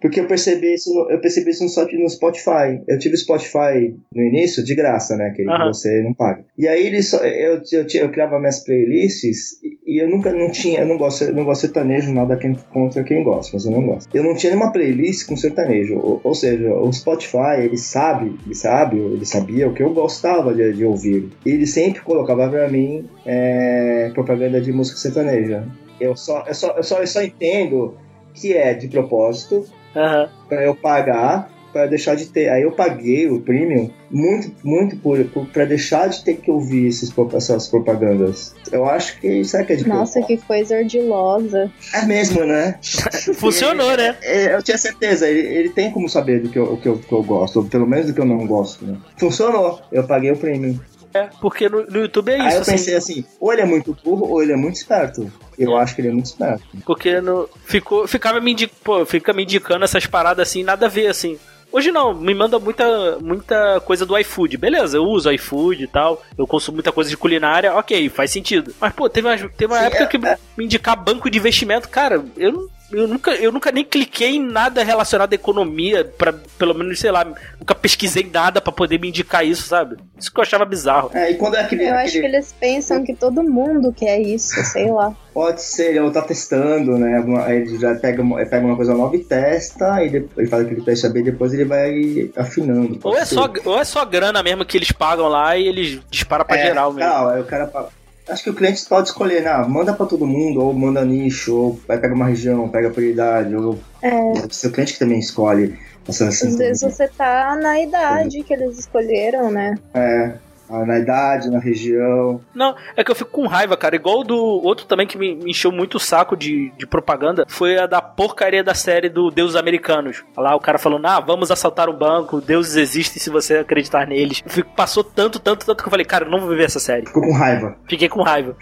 Porque 0.00 0.18
eu 0.20 0.26
percebi 0.26 0.72
isso 0.74 0.92
no, 0.94 1.10
eu 1.10 1.20
percebi 1.20 1.50
isso 1.50 1.64
no, 1.64 1.98
no 2.02 2.08
Spotify. 2.08 2.80
Eu 2.88 2.98
tive 2.98 3.14
o 3.14 3.18
Spotify 3.18 3.94
no 4.14 4.22
início 4.22 4.64
de 4.64 4.74
graça, 4.74 5.16
né? 5.16 5.30
Que 5.36 5.44
você 5.68 6.02
não 6.02 6.14
paga. 6.14 6.44
E 6.56 6.66
aí 6.66 6.86
ele 6.86 7.02
só, 7.02 7.18
eu, 7.18 7.60
eu, 7.72 7.86
tinha- 7.86 8.02
eu 8.04 8.10
criava 8.10 8.38
minhas 8.38 8.64
playlists 8.64 9.62
e, 9.62 9.78
e 9.94 10.02
eu 10.02 10.08
nunca 10.08 10.32
não 10.32 10.50
tinha, 10.50 10.80
eu 10.80 10.86
não 10.86 10.96
gosto, 10.96 11.24
eu 11.24 11.34
não 11.34 11.44
gosto 11.44 11.60
de 11.62 11.66
sertanejo, 11.68 12.12
nada 12.12 12.36
quem, 12.36 12.54
contra 12.72 13.02
quem 13.04 13.22
gosta, 13.22 13.50
mas 13.54 13.64
eu 13.64 13.70
não 13.72 13.84
gosto. 13.84 14.08
Eu 14.16 14.22
não 14.24 14.34
tinha 14.34 14.52
nenhuma 14.54 14.72
playlist 14.72 15.26
com 15.26 15.36
sertanejo. 15.36 15.96
Ou, 15.98 16.20
ou 16.24 16.34
seja, 16.34 16.72
o 16.72 16.92
Spotify, 16.92 17.60
ele 17.64 17.76
sabe, 17.76 18.34
ele 18.46 18.54
sabe, 18.54 18.96
ele 18.98 19.26
sabia 19.26 19.68
o 19.68 19.74
que 19.74 19.82
eu 19.82 19.92
gostava 19.92 20.54
de, 20.54 20.72
de 20.72 20.84
ouvir. 20.84 21.28
E 21.44 21.50
ele 21.50 21.66
sempre 21.66 22.00
colocava 22.00 22.48
pra 22.48 22.68
mim 22.68 23.06
é, 23.26 24.10
propaganda 24.14 24.60
de 24.60 24.72
música 24.72 24.98
sertaneja. 24.98 25.66
Eu 26.00 26.16
só, 26.16 26.44
eu 26.46 26.54
só, 26.54 26.74
eu 26.76 26.82
só, 26.82 27.00
eu 27.00 27.06
só 27.06 27.22
entendo 27.22 27.94
que 28.32 28.54
é 28.54 28.72
de 28.74 28.88
propósito 28.88 29.66
Aham. 29.94 30.28
para 30.48 30.64
eu 30.64 30.74
pagar 30.74 31.50
para 31.72 31.86
deixar 31.86 32.14
de 32.14 32.26
ter. 32.26 32.48
Aí 32.48 32.62
eu 32.62 32.72
paguei 32.72 33.28
o 33.28 33.40
premium 33.40 33.90
muito, 34.10 34.52
muito 34.64 34.96
por, 34.96 35.22
por 35.26 35.46
para 35.46 35.64
deixar 35.64 36.08
de 36.08 36.24
ter 36.24 36.36
que 36.36 36.50
ouvir 36.50 36.86
esses, 36.86 37.12
essas 37.34 37.68
propagandas. 37.68 38.54
Eu 38.70 38.84
acho 38.86 39.20
que 39.20 39.28
isso 39.28 39.56
é 39.56 39.64
que 39.64 39.72
é 39.72 39.76
de 39.76 39.88
Nossa, 39.88 40.20
que 40.22 40.36
coisa 40.36 40.76
ardilosa. 40.76 41.70
É 41.94 42.04
mesmo, 42.04 42.44
né? 42.44 42.78
Funcionou, 43.34 43.96
né? 43.96 44.16
É, 44.22 44.54
eu 44.54 44.62
tinha 44.62 44.78
certeza, 44.78 45.28
ele, 45.28 45.46
ele 45.46 45.68
tem 45.70 45.90
como 45.90 46.08
saber 46.08 46.40
do 46.40 46.48
que 46.48 46.58
eu, 46.58 46.72
o 46.72 46.76
que 46.76 46.88
eu, 46.88 46.98
que 46.98 47.12
eu 47.12 47.22
gosto, 47.22 47.60
ou 47.60 47.64
pelo 47.66 47.86
menos 47.86 48.06
do 48.06 48.14
que 48.14 48.20
eu 48.20 48.26
não 48.26 48.46
gosto, 48.46 48.84
né? 48.84 48.96
Funcionou, 49.16 49.80
eu 49.92 50.04
paguei 50.06 50.30
o 50.30 50.36
premium. 50.36 50.78
É, 51.12 51.28
porque 51.40 51.68
no, 51.68 51.84
no 51.86 52.00
YouTube 52.02 52.30
é 52.30 52.40
Aí 52.40 52.48
isso, 52.48 52.56
eu 52.56 52.62
assim, 52.62 52.70
pensei 52.72 52.94
assim, 52.94 53.24
ou 53.40 53.52
ele 53.52 53.62
é 53.62 53.66
muito 53.66 53.96
burro, 54.04 54.28
ou 54.28 54.42
ele 54.42 54.52
é 54.52 54.56
muito 54.56 54.76
esperto. 54.76 55.30
Eu 55.60 55.76
acho 55.76 55.94
que 55.94 56.00
ele 56.00 56.08
é 56.08 56.12
muito 56.12 56.26
esperto. 56.26 56.62
porque 56.86 57.20
no, 57.20 57.48
ficou, 57.66 58.08
ficava 58.08 58.40
me 58.40 58.56
pô, 58.82 59.04
fica 59.04 59.32
me 59.32 59.42
indicando 59.42 59.84
essas 59.84 60.06
paradas 60.06 60.48
assim, 60.48 60.64
nada 60.64 60.86
a 60.86 60.88
ver, 60.88 61.08
assim. 61.08 61.38
Hoje 61.72 61.92
não, 61.92 62.12
me 62.12 62.34
manda 62.34 62.58
muita, 62.58 63.18
muita 63.20 63.80
coisa 63.82 64.04
do 64.04 64.18
iFood. 64.18 64.56
Beleza, 64.56 64.96
eu 64.96 65.04
uso 65.04 65.30
iFood 65.30 65.84
e 65.84 65.86
tal. 65.86 66.20
Eu 66.36 66.46
consumo 66.46 66.76
muita 66.76 66.90
coisa 66.90 67.08
de 67.08 67.16
culinária, 67.16 67.72
ok, 67.74 68.08
faz 68.08 68.32
sentido. 68.32 68.74
Mas, 68.80 68.92
pô, 68.92 69.08
teve 69.08 69.28
uma, 69.28 69.36
teve 69.36 69.72
uma 69.72 69.78
Sim, 69.78 69.86
época 69.86 70.02
é- 70.02 70.06
que 70.06 70.18
me 70.18 70.64
indicar 70.64 70.96
banco 70.96 71.30
de 71.30 71.38
investimento, 71.38 71.88
cara, 71.88 72.24
eu 72.36 72.52
não. 72.52 72.79
Eu 72.92 73.06
nunca, 73.06 73.30
eu 73.32 73.52
nunca 73.52 73.70
nem 73.70 73.84
cliquei 73.84 74.36
em 74.36 74.42
nada 74.42 74.82
relacionado 74.82 75.32
à 75.32 75.34
economia, 75.34 76.04
para 76.04 76.32
pelo 76.58 76.74
menos, 76.74 76.98
sei 76.98 77.10
lá, 77.10 77.24
nunca 77.58 77.74
pesquisei 77.74 78.28
nada 78.32 78.60
pra 78.60 78.72
poder 78.72 78.98
me 78.98 79.08
indicar 79.08 79.46
isso, 79.46 79.62
sabe? 79.68 79.96
Isso 80.18 80.32
que 80.32 80.38
eu 80.38 80.42
achava 80.42 80.64
bizarro. 80.64 81.10
É, 81.14 81.30
e 81.30 81.34
quando 81.34 81.54
é 81.56 81.60
aquele. 81.60 81.84
Eu 81.88 81.94
acho 81.94 82.12
que 82.12 82.18
aquele- 82.18 82.36
eles 82.36 82.52
pensam 82.58 83.04
que 83.04 83.14
todo 83.14 83.42
mundo 83.42 83.92
quer 83.92 84.18
isso, 84.20 84.62
sei 84.64 84.90
lá. 84.90 85.14
Pode 85.32 85.62
ser, 85.62 85.94
ele 85.96 86.10
tá 86.10 86.22
testando, 86.22 86.98
né? 86.98 87.16
alguma- 87.16 87.48
Ele 87.52 87.78
já 87.78 87.94
pega, 87.94 88.22
pega 88.46 88.66
uma 88.66 88.76
coisa 88.76 88.92
nova 88.94 89.14
e 89.14 89.20
testa, 89.24 90.02
e 90.04 90.10
depois, 90.10 90.38
ele 90.38 90.48
faz 90.48 90.66
aquele 90.66 90.82
teste 90.82 91.08
bem, 91.08 91.22
depois 91.22 91.52
ele 91.54 91.64
vai 91.64 92.30
afinando. 92.36 92.98
Ou 93.04 93.16
é, 93.16 93.24
só, 93.24 93.48
ou 93.64 93.78
é 93.78 93.84
só 93.84 94.04
grana 94.04 94.42
mesmo 94.42 94.64
que 94.64 94.76
eles 94.76 94.90
pagam 94.90 95.28
lá 95.28 95.56
e 95.56 95.68
eles 95.68 96.00
disparam 96.10 96.44
pra 96.44 96.56
É, 96.58 96.66
geral 96.66 96.92
mesmo. 96.92 97.08
Não, 97.08 97.28
aí 97.28 97.40
o 97.40 97.44
cara 97.44 97.68
fala- 97.68 97.90
Acho 98.30 98.44
que 98.44 98.50
o 98.50 98.54
cliente 98.54 98.86
pode 98.86 99.08
escolher, 99.08 99.42
né? 99.42 99.50
Ah, 99.50 99.66
manda 99.68 99.92
pra 99.92 100.06
todo 100.06 100.26
mundo, 100.26 100.62
ou 100.62 100.72
manda 100.72 101.04
nicho, 101.04 101.54
ou 101.54 101.80
vai 101.86 101.98
pega 101.98 102.14
uma 102.14 102.26
região, 102.26 102.68
pega 102.68 102.90
prioridade, 102.90 103.54
ou 103.54 103.78
É, 104.00 104.32
o 104.32 104.72
cliente 104.72 104.92
que 104.92 104.98
também 104.98 105.18
escolhe 105.18 105.76
essas 106.08 106.42
às 106.42 106.56
vezes 106.56 106.82
você 106.82 107.08
tá 107.08 107.56
na 107.60 107.80
idade 107.80 108.42
que 108.42 108.52
eles 108.52 108.78
escolheram, 108.78 109.50
né? 109.50 109.78
É, 109.94 110.32
na 110.70 110.98
idade, 110.98 111.50
na 111.50 111.58
região. 111.58 112.40
Não, 112.54 112.74
é 112.96 113.02
que 113.04 113.10
eu 113.10 113.14
fico 113.14 113.30
com 113.30 113.46
raiva, 113.46 113.76
cara. 113.76 113.96
Igual 113.96 114.22
do 114.24 114.36
outro 114.36 114.86
também 114.86 115.06
que 115.06 115.18
me, 115.18 115.34
me 115.34 115.50
encheu 115.50 115.72
muito 115.72 115.96
o 115.96 116.00
saco 116.00 116.36
de, 116.36 116.72
de 116.78 116.86
propaganda 116.86 117.44
foi 117.48 117.78
a 117.78 117.86
da 117.86 118.00
porcaria 118.00 118.62
da 118.62 118.74
série 118.74 119.08
do 119.08 119.30
Deuses 119.30 119.56
Americanos. 119.56 120.22
Lá 120.36 120.54
o 120.54 120.60
cara 120.60 120.78
falando, 120.78 121.06
ah, 121.06 121.20
vamos 121.20 121.50
assaltar 121.50 121.88
um 121.88 121.96
banco, 121.96 122.40
deuses 122.40 122.76
existem 122.76 123.20
se 123.20 123.30
você 123.30 123.58
acreditar 123.58 124.06
neles. 124.06 124.42
Fico- 124.46 124.70
passou 124.76 125.02
tanto, 125.02 125.38
tanto, 125.38 125.66
tanto 125.66 125.82
que 125.82 125.88
eu 125.88 125.90
falei, 125.90 126.04
cara, 126.06 126.24
eu 126.24 126.30
não 126.30 126.40
vou 126.40 126.50
ver 126.56 126.64
essa 126.64 126.78
série. 126.80 127.06
Ficou 127.06 127.22
com 127.22 127.32
raiva. 127.32 127.76
Fiquei 127.88 128.08
com 128.08 128.22
raiva. 128.22 128.56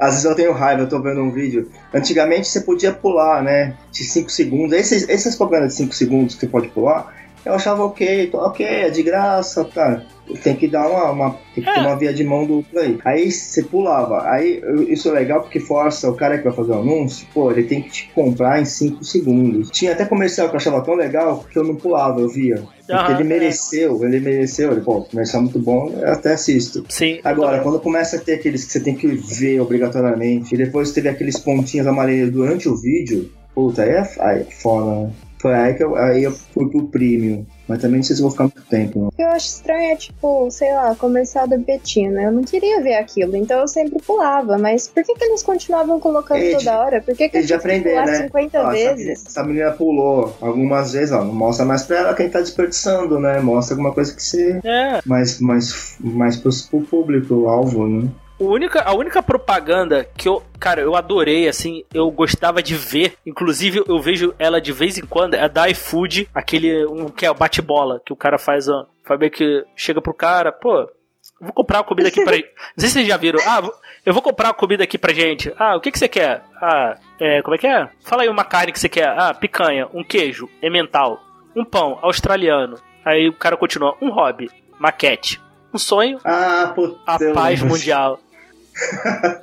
Às 0.00 0.10
vezes 0.14 0.24
eu 0.24 0.34
tenho 0.34 0.52
raiva, 0.52 0.82
eu 0.82 0.88
tô 0.88 1.00
vendo 1.00 1.20
um 1.20 1.30
vídeo. 1.30 1.70
Antigamente 1.94 2.48
você 2.48 2.60
podia 2.60 2.92
pular, 2.92 3.42
né? 3.42 3.74
De 3.90 4.04
5 4.04 4.30
segundos. 4.30 4.76
Esses, 4.76 5.08
essas 5.08 5.36
propagandas 5.36 5.72
de 5.72 5.76
5 5.78 5.94
segundos 5.94 6.34
que 6.34 6.40
você 6.40 6.46
pode 6.46 6.68
pular, 6.68 7.14
eu 7.44 7.54
achava 7.54 7.84
ok, 7.84 8.30
ok, 8.32 8.64
é 8.66 8.90
de 8.90 9.02
graça, 9.02 9.64
tá. 9.64 10.02
Tem 10.42 10.54
que 10.54 10.68
dar 10.68 10.88
uma, 10.88 11.10
uma- 11.10 11.30
tem 11.54 11.62
que 11.64 11.70
ter 11.72 11.78
É. 11.80 11.82
uma 11.82 11.96
via 11.96 12.14
de 12.14 12.22
mão 12.24 12.46
dupla 12.46 12.80
aí. 12.82 12.98
Aí 13.04 13.30
você 13.30 13.62
pulava. 13.64 14.22
Aí 14.30 14.62
isso 14.88 15.08
é 15.08 15.12
legal 15.12 15.40
porque 15.42 15.58
força 15.58 16.08
o 16.08 16.14
cara 16.14 16.38
que 16.38 16.44
vai 16.44 16.52
fazer 16.52 16.70
o 16.70 16.78
anúncio, 16.78 17.26
pô, 17.34 17.50
ele 17.50 17.64
tem 17.64 17.82
que 17.82 17.90
te 17.90 18.10
comprar 18.14 18.60
em 18.60 18.64
5 18.64 19.04
segundos. 19.04 19.68
Tinha 19.70 19.92
até 19.92 20.04
comercial 20.04 20.48
que 20.48 20.54
eu 20.54 20.58
achava 20.58 20.80
tão 20.82 20.94
legal 20.94 21.44
que 21.50 21.58
eu 21.58 21.64
não 21.64 21.74
pulava, 21.74 22.20
eu 22.20 22.28
via. 22.28 22.62
Porque 22.86 22.92
Aham, 22.92 23.10
ele 23.14 23.22
é. 23.22 23.24
mereceu, 23.24 24.04
ele 24.04 24.20
mereceu. 24.20 24.70
Ele, 24.72 24.80
pô, 24.80 25.02
comercial 25.02 25.42
muito 25.42 25.58
bom, 25.58 25.92
eu 26.00 26.12
até 26.12 26.32
assisto. 26.34 26.84
Sim. 26.88 27.18
Agora, 27.24 27.58
quando 27.60 27.80
começa 27.80 28.16
a 28.16 28.20
ter 28.20 28.34
aqueles 28.34 28.64
que 28.64 28.72
você 28.72 28.80
tem 28.80 28.94
que 28.94 29.06
ver 29.08 29.60
obrigatoriamente, 29.60 30.54
e 30.54 30.58
depois 30.58 30.92
teve 30.92 31.08
aqueles 31.08 31.38
pontinhos 31.38 31.86
amarelos 31.86 32.32
durante 32.32 32.68
o 32.68 32.76
vídeo, 32.76 33.30
puta, 33.54 33.82
aí 33.82 33.90
é, 33.90 34.08
aí 34.20 34.40
é 34.40 34.44
foda, 34.44 35.00
né? 35.06 35.10
Foi 35.42 35.52
aí 35.54 35.74
que 35.74 35.82
eu, 35.82 35.96
aí 35.96 36.22
eu 36.22 36.30
fui 36.30 36.70
pro 36.70 36.86
premium. 36.86 37.44
Mas 37.66 37.80
também 37.80 37.96
não 37.96 38.02
sei 38.04 38.14
se 38.14 38.22
eu 38.22 38.24
vou 38.24 38.30
ficar 38.30 38.44
muito 38.44 38.62
tempo. 38.68 38.98
Não. 39.00 39.08
O 39.08 39.12
que 39.12 39.22
eu 39.22 39.28
acho 39.28 39.46
estranho 39.48 39.92
é, 39.92 39.96
tipo, 39.96 40.48
sei 40.50 40.72
lá, 40.72 40.94
comercial 40.94 41.48
da 41.48 41.56
Betina. 41.58 42.22
Eu 42.22 42.30
não 42.32 42.42
queria 42.42 42.80
ver 42.80 42.94
aquilo, 42.94 43.34
então 43.36 43.58
eu 43.60 43.66
sempre 43.66 44.00
pulava. 44.00 44.56
Mas 44.56 44.86
por 44.86 45.02
que, 45.02 45.14
que 45.14 45.24
eles 45.24 45.42
continuavam 45.42 45.98
colocando 45.98 46.38
Eles- 46.38 46.58
toda 46.62 46.78
hora? 46.78 47.00
Por 47.00 47.16
que, 47.16 47.28
que 47.28 47.36
eu 47.36 47.40
eles 47.40 47.48
que 47.50 47.54
aprenderam, 47.54 48.02
pular 48.02 48.12
né? 48.18 48.22
50 48.26 48.58
Ó, 48.58 48.60
essa, 48.60 48.70
menina, 48.72 48.94
vezes? 48.94 49.26
essa 49.26 49.42
menina 49.44 49.70
pulou 49.72 50.36
algumas 50.40 50.92
vezes, 50.92 51.12
ó. 51.12 51.24
Não 51.24 51.34
mostra 51.34 51.64
mais 51.66 51.82
pra 51.82 51.98
ela 51.98 52.14
quem 52.14 52.30
tá 52.30 52.40
desperdiçando, 52.40 53.18
né? 53.18 53.40
Mostra 53.40 53.74
alguma 53.74 53.92
coisa 53.92 54.14
que 54.14 54.22
você. 54.22 54.60
É, 54.64 55.00
Mais, 55.04 55.40
mais, 55.40 55.96
mais 55.98 56.36
pro, 56.36 56.50
pro 56.70 56.80
público, 56.82 57.48
alvo, 57.48 57.88
né? 57.88 58.08
A 58.40 58.44
única, 58.44 58.82
a 58.82 58.94
única 58.94 59.22
propaganda 59.22 60.04
que 60.16 60.28
eu, 60.28 60.42
cara, 60.58 60.80
eu 60.80 60.96
adorei, 60.96 61.48
assim, 61.48 61.84
eu 61.94 62.10
gostava 62.10 62.62
de 62.62 62.74
ver, 62.74 63.14
inclusive 63.24 63.84
eu 63.86 64.00
vejo 64.00 64.34
ela 64.38 64.60
de 64.60 64.72
vez 64.72 64.98
em 64.98 65.06
quando, 65.06 65.34
é 65.34 65.48
da 65.48 65.68
iFood, 65.70 66.28
aquele, 66.34 66.84
um 66.86 67.08
que 67.08 67.24
é 67.24 67.30
o 67.30 67.34
bate-bola, 67.34 68.00
que 68.04 68.12
o 68.12 68.16
cara 68.16 68.38
faz, 68.38 68.68
ó, 68.68 68.86
faz 69.04 69.18
meio 69.20 69.30
que 69.30 69.64
chega 69.76 70.00
pro 70.00 70.14
cara, 70.14 70.50
pô, 70.50 70.90
vou 71.40 71.52
comprar 71.52 71.78
uma 71.78 71.84
comida 71.84 72.08
aqui 72.08 72.24
pra 72.24 72.36
Não 72.36 72.42
sei 72.78 72.88
se 72.88 72.94
vocês 72.94 73.06
já 73.06 73.16
viram, 73.16 73.38
ah, 73.46 73.62
eu 74.04 74.12
vou 74.12 74.22
comprar 74.22 74.48
uma 74.48 74.54
comida 74.54 74.82
aqui 74.82 74.98
pra 74.98 75.12
gente, 75.12 75.52
ah, 75.58 75.76
o 75.76 75.80
que 75.80 75.92
que 75.92 75.98
você 75.98 76.08
quer? 76.08 76.42
Ah, 76.60 76.96
é, 77.20 77.42
como 77.42 77.54
é 77.54 77.58
que 77.58 77.66
é? 77.66 77.88
Fala 78.00 78.22
aí 78.22 78.28
uma 78.28 78.44
carne 78.44 78.72
que 78.72 78.80
você 78.80 78.88
quer, 78.88 79.08
ah, 79.08 79.34
picanha, 79.34 79.88
um 79.92 80.02
queijo, 80.02 80.48
emmental, 80.62 81.20
um 81.54 81.64
pão, 81.64 81.98
australiano, 82.02 82.76
aí 83.04 83.28
o 83.28 83.32
cara 83.32 83.56
continua, 83.56 83.96
um 84.00 84.10
hobby, 84.10 84.50
maquete, 84.78 85.40
um 85.72 85.78
sonho, 85.78 86.18
Ah, 86.24 86.74
a 87.06 87.18
paz 87.34 87.62
mundial. 87.62 88.18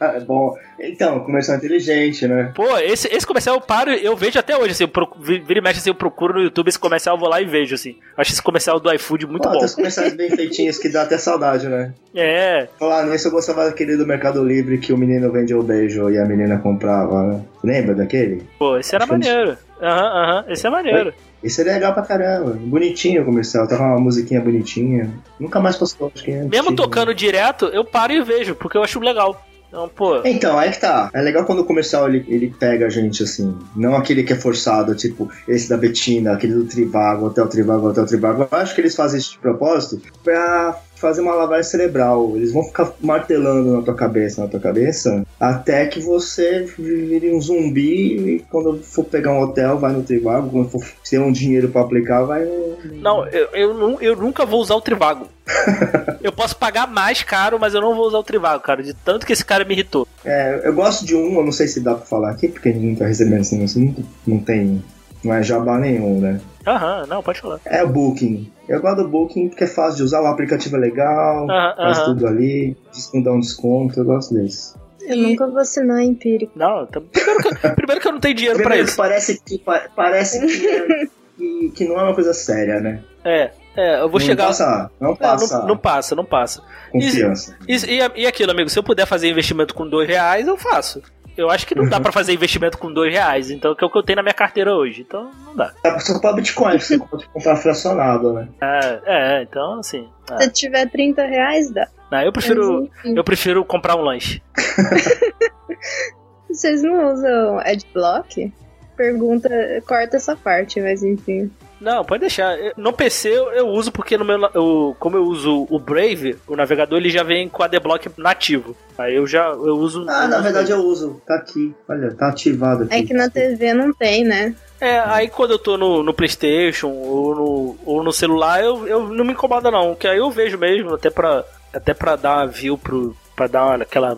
É 0.01 0.19
bom. 0.25 0.55
Então, 0.79 1.19
comercial 1.19 1.57
inteligente, 1.57 2.27
né? 2.27 2.51
Pô, 2.55 2.77
esse, 2.79 3.07
esse 3.09 3.27
comercial 3.27 3.55
eu 3.55 3.61
paro, 3.61 3.91
eu 3.91 4.15
vejo 4.15 4.39
até 4.39 4.57
hoje, 4.57 4.71
assim, 4.71 4.85
eu 4.85 5.07
vi- 5.21 5.37
vira 5.39 5.59
e 5.59 5.61
mexe 5.61 5.79
assim, 5.79 5.91
eu 5.91 5.95
procuro 5.95 6.33
no 6.33 6.41
YouTube 6.41 6.67
esse 6.67 6.79
comercial, 6.79 7.15
eu 7.15 7.19
vou 7.19 7.29
lá 7.29 7.39
e 7.39 7.45
vejo, 7.45 7.75
assim. 7.75 7.95
Acho 8.17 8.31
esse 8.31 8.41
comercial 8.41 8.79
do 8.79 8.91
iFood 8.93 9.27
muito 9.27 9.43
Pô, 9.47 9.53
bom. 9.53 9.59
tem 9.59 9.69
comerciais 9.75 10.13
bem 10.15 10.31
feitinhos 10.31 10.79
que 10.79 10.89
dá 10.89 11.03
até 11.03 11.17
saudade, 11.17 11.67
né? 11.67 11.93
É, 12.15 12.67
Falar 12.79 13.05
nisso, 13.05 13.27
eu 13.27 13.31
gostava 13.31 13.65
daquele 13.65 13.95
do 13.95 14.03
Mercado 14.07 14.43
Livre 14.43 14.79
que 14.79 14.91
o 14.91 14.97
menino 14.97 15.31
vendia 15.31 15.55
o 15.59 15.61
beijo 15.61 16.09
e 16.09 16.17
a 16.17 16.25
menina 16.25 16.57
comprava, 16.57 17.21
né? 17.27 17.41
Lembra 17.63 17.93
daquele? 17.93 18.43
pô, 18.57 18.77
esse 18.79 18.95
era 18.95 19.03
Acho 19.03 19.13
maneiro. 19.13 19.55
Aham, 19.79 20.07
aham, 20.23 20.45
esse 20.49 20.65
é 20.65 20.69
maneiro. 20.71 21.13
Esse 21.43 21.61
é 21.61 21.63
legal 21.63 21.93
pra 21.93 22.03
caramba. 22.03 22.51
Bonitinho 22.51 23.21
o 23.21 23.25
comercial, 23.25 23.67
tava 23.67 23.83
uma 23.83 23.99
musiquinha 23.99 24.41
bonitinha. 24.41 25.09
Nunca 25.39 25.59
mais 25.59 25.77
postou, 25.77 26.11
acho 26.13 26.23
que 26.23 26.31
é 26.31 26.43
Mesmo 26.43 26.75
tocando 26.75 27.13
direto, 27.13 27.65
eu 27.65 27.83
paro 27.83 28.13
e 28.13 28.21
vejo, 28.21 28.55
porque 28.55 28.77
eu 28.77 28.83
acho 28.83 28.99
legal. 28.99 29.45
Então, 29.69 29.87
pô, 29.87 30.21
Então, 30.25 30.57
aí 30.57 30.71
que 30.71 30.81
tá. 30.81 31.11
É 31.13 31.21
legal 31.21 31.45
quando 31.45 31.59
o 31.59 31.63
comercial 31.63 32.09
ele, 32.09 32.25
ele 32.27 32.53
pega 32.59 32.87
a 32.87 32.89
gente 32.89 33.21
assim. 33.21 33.55
Não 33.75 33.95
aquele 33.95 34.23
que 34.23 34.33
é 34.33 34.35
forçado, 34.35 34.95
tipo 34.95 35.29
esse 35.47 35.69
da 35.69 35.77
Betina, 35.77 36.33
aquele 36.33 36.55
do 36.55 36.65
Trivago, 36.65 37.27
Hotel 37.27 37.47
Trivago, 37.47 37.87
Hotel 37.87 38.05
Trivago. 38.05 38.47
Eu 38.51 38.57
acho 38.57 38.73
que 38.73 38.81
eles 38.81 38.95
fazem 38.95 39.19
isso 39.19 39.33
de 39.33 39.37
propósito 39.37 40.01
pra 40.23 40.75
fazer 40.99 41.21
uma 41.21 41.33
lavagem 41.33 41.69
cerebral. 41.69 42.33
Eles 42.35 42.51
vão 42.51 42.63
ficar 42.63 42.93
martelando 42.99 43.77
na 43.77 43.81
tua 43.81 43.95
cabeça, 43.95 44.41
na 44.41 44.47
tua 44.47 44.59
cabeça, 44.59 45.25
até 45.39 45.87
que 45.87 45.99
você 45.99 46.65
vire 46.77 47.33
um 47.33 47.41
zumbi 47.41 48.35
e 48.35 48.39
quando 48.49 48.81
for 48.83 49.05
pegar 49.05 49.31
um 49.31 49.41
hotel, 49.41 49.77
vai 49.77 49.93
no 49.93 50.03
Trivago. 50.03 50.49
Quando 50.49 50.69
for 50.69 50.81
ter 51.09 51.19
um 51.19 51.31
dinheiro 51.31 51.69
pra 51.69 51.81
aplicar, 51.81 52.23
vai 52.23 52.43
no. 52.45 52.77
não, 53.01 53.25
eu, 53.27 53.47
eu, 53.53 54.01
eu 54.01 54.15
nunca 54.15 54.45
vou 54.45 54.61
usar 54.61 54.75
o 54.75 54.81
Trivago. 54.81 55.27
eu 56.21 56.31
posso 56.31 56.55
pagar 56.55 56.87
mais 56.87 57.23
caro, 57.23 57.57
mas 57.59 57.73
eu 57.73 57.81
não 57.81 57.95
vou 57.95 58.07
usar 58.07 58.19
o 58.19 58.23
Trivago, 58.23 58.61
cara, 58.61 58.83
de 58.83 58.93
tanto 58.93 59.25
que 59.25 59.33
esse 59.33 59.43
cara 59.43 59.65
me 59.65 59.73
irritou. 59.73 60.07
É, 60.23 60.61
eu 60.63 60.73
gosto 60.73 61.05
de 61.05 61.15
um, 61.15 61.35
eu 61.37 61.43
não 61.43 61.51
sei 61.51 61.67
se 61.67 61.79
dá 61.79 61.95
pra 61.95 62.05
falar 62.05 62.31
aqui, 62.31 62.47
porque 62.47 62.71
ninguém 62.71 62.95
tá 62.95 63.05
recebendo 63.05 63.41
assim, 63.41 63.63
assim, 63.63 63.95
não 64.27 64.39
tem. 64.39 64.83
Não 65.23 65.33
é 65.33 65.43
jabá 65.43 65.77
nenhum, 65.77 66.19
né? 66.21 66.39
Aham, 66.65 67.05
não, 67.07 67.21
pode 67.21 67.41
falar. 67.41 67.59
É 67.65 67.83
o 67.83 67.89
Booking. 67.89 68.51
Eu 68.67 68.79
gosto 68.81 69.03
do 69.03 69.09
Booking 69.09 69.49
porque 69.49 69.63
é 69.63 69.67
fácil 69.67 69.97
de 69.97 70.03
usar, 70.03 70.21
o 70.21 70.27
aplicativo 70.27 70.75
é 70.75 70.79
legal, 70.79 71.49
Aham, 71.49 71.75
faz 71.75 71.97
aham. 71.97 72.05
tudo 72.05 72.27
ali, 72.27 72.77
diz 72.93 73.07
que 73.07 73.21
dá 73.23 73.31
um 73.31 73.39
desconto, 73.39 73.99
eu 73.99 74.05
gosto 74.05 74.33
desse. 74.33 74.75
Eu 75.01 75.17
nunca 75.17 75.47
vou 75.47 75.57
assinar 75.59 76.03
empírico. 76.03 76.51
Não, 76.55 76.85
tá- 76.85 77.01
primeiro, 77.01 77.43
que, 77.43 77.69
primeiro 77.75 78.01
que 78.01 78.07
eu 78.07 78.11
não 78.11 78.19
tenho 78.19 78.35
dinheiro 78.35 78.57
pra 78.59 78.65
Primeiro, 78.67 78.87
isso. 78.87 78.97
Parece 78.97 79.41
que, 79.43 79.57
pa- 79.57 79.87
parece 79.95 80.39
que 80.45 80.67
é, 80.67 81.07
que, 81.37 81.71
que 81.75 81.87
não 81.87 81.99
é 81.99 82.03
uma 82.03 82.13
coisa 82.13 82.33
séria, 82.33 82.79
né? 82.79 83.01
É, 83.25 83.51
é, 83.75 83.95
eu 84.01 84.09
vou 84.09 84.19
não 84.19 84.25
chegar. 84.25 84.47
Passa, 84.47 84.91
não 84.99 85.09
Não, 85.09 85.15
passa 85.17 85.59
não, 85.59 85.67
não 85.67 85.77
passa, 85.77 86.15
não 86.15 86.25
passa. 86.25 86.61
confiança. 86.91 87.57
E, 87.67 87.75
e, 87.75 88.21
e 88.23 88.27
aquilo, 88.27 88.51
amigo, 88.51 88.69
se 88.69 88.77
eu 88.77 88.83
puder 88.83 89.05
fazer 89.07 89.29
investimento 89.29 89.73
com 89.73 89.87
dois 89.87 90.07
reais, 90.07 90.47
eu 90.47 90.57
faço. 90.57 91.01
Eu 91.39 91.49
acho 91.49 91.65
que 91.65 91.73
não 91.73 91.83
Uhum. 91.83 91.89
dá 91.89 91.99
pra 91.99 92.11
fazer 92.11 92.33
investimento 92.33 92.77
com 92.77 92.91
dois 92.91 93.13
reais, 93.13 93.49
então 93.49 93.73
que 93.73 93.83
é 93.83 93.87
o 93.87 93.89
que 93.89 93.97
eu 93.97 94.03
tenho 94.03 94.17
na 94.17 94.23
minha 94.23 94.33
carteira 94.33 94.73
hoje. 94.75 95.01
Então 95.07 95.31
não 95.45 95.55
dá. 95.55 95.67
Dá 95.83 95.91
pra 95.91 95.99
você 95.99 96.11
comprar 96.13 96.33
Bitcoin, 96.33 96.77
você 96.77 96.97
pode 96.99 97.25
comprar 97.29 97.55
fracionado, 97.55 98.33
né? 98.33 98.47
É, 98.61 99.01
é 99.05 99.41
então 99.43 99.79
assim. 99.79 100.09
é. 100.31 100.41
Se 100.43 100.51
tiver 100.51 100.89
30 100.89 101.23
reais, 101.25 101.71
dá. 101.71 101.87
Não, 102.11 102.21
eu 102.21 102.31
prefiro. 102.33 102.89
Mas. 103.03 103.15
Eu 103.15 103.23
prefiro 103.23 103.63
comprar 103.63 103.95
um 103.95 104.01
lanche. 104.01 104.41
Vocês 106.49 106.81
não 106.81 107.13
usam 107.13 107.59
Adblock? 107.59 108.51
Pergunta, 108.97 109.49
corta 109.87 110.17
essa 110.17 110.35
parte, 110.35 110.81
mas 110.81 111.03
enfim. 111.03 111.49
Não, 111.79 112.03
pode 112.03 112.21
deixar. 112.21 112.57
No 112.75 112.91
PC 112.91 113.29
eu, 113.29 113.51
eu 113.51 113.67
uso 113.67 113.91
porque 113.91 114.17
no 114.17 114.25
meu, 114.25 114.49
eu, 114.53 114.95
como 114.99 115.15
eu 115.15 115.23
uso 115.23 115.65
o 115.69 115.79
Brave, 115.79 116.37
o 116.47 116.55
navegador 116.55 116.97
ele 116.97 117.09
já 117.09 117.23
vem 117.23 117.47
com 117.47 117.63
a 117.63 117.65
adblock 117.65 118.09
nativo. 118.17 118.75
Aí 118.97 119.15
eu 119.15 119.25
já 119.25 119.47
eu 119.47 119.77
uso. 119.77 120.05
Ah, 120.09 120.27
na 120.27 120.39
verdade 120.39 120.71
eu 120.71 120.79
uso. 120.79 121.21
Tá 121.25 121.35
aqui. 121.35 121.73
Olha, 121.87 122.13
tá 122.13 122.27
ativado 122.27 122.83
aqui. 122.83 122.93
É 122.93 123.03
que 123.03 123.13
na 123.13 123.29
TV 123.29 123.73
não 123.73 123.93
tem, 123.93 124.25
né? 124.25 124.53
É, 124.81 124.99
aí 124.99 125.27
quando 125.29 125.51
eu 125.51 125.59
tô 125.59 125.77
no, 125.77 126.03
no 126.03 126.13
PlayStation 126.13 126.89
ou 126.89 127.35
no, 127.35 127.77
ou 127.85 128.03
no 128.03 128.13
celular, 128.13 128.63
eu, 128.63 128.87
eu 128.87 129.09
não 129.09 129.25
me 129.25 129.33
incomoda 129.33 129.69
não, 129.69 129.93
que 129.93 130.07
aí 130.07 130.17
eu 130.17 130.31
vejo 130.31 130.57
mesmo, 130.57 130.95
até 130.95 131.09
pra, 131.09 131.43
até 131.73 131.93
pra 131.93 132.15
dar 132.15 132.37
uma 132.37 132.47
view 132.47 132.77
pro. 132.77 133.15
pra 133.35 133.47
dar 133.47 133.65
uma, 133.65 133.75
aquela, 133.83 134.17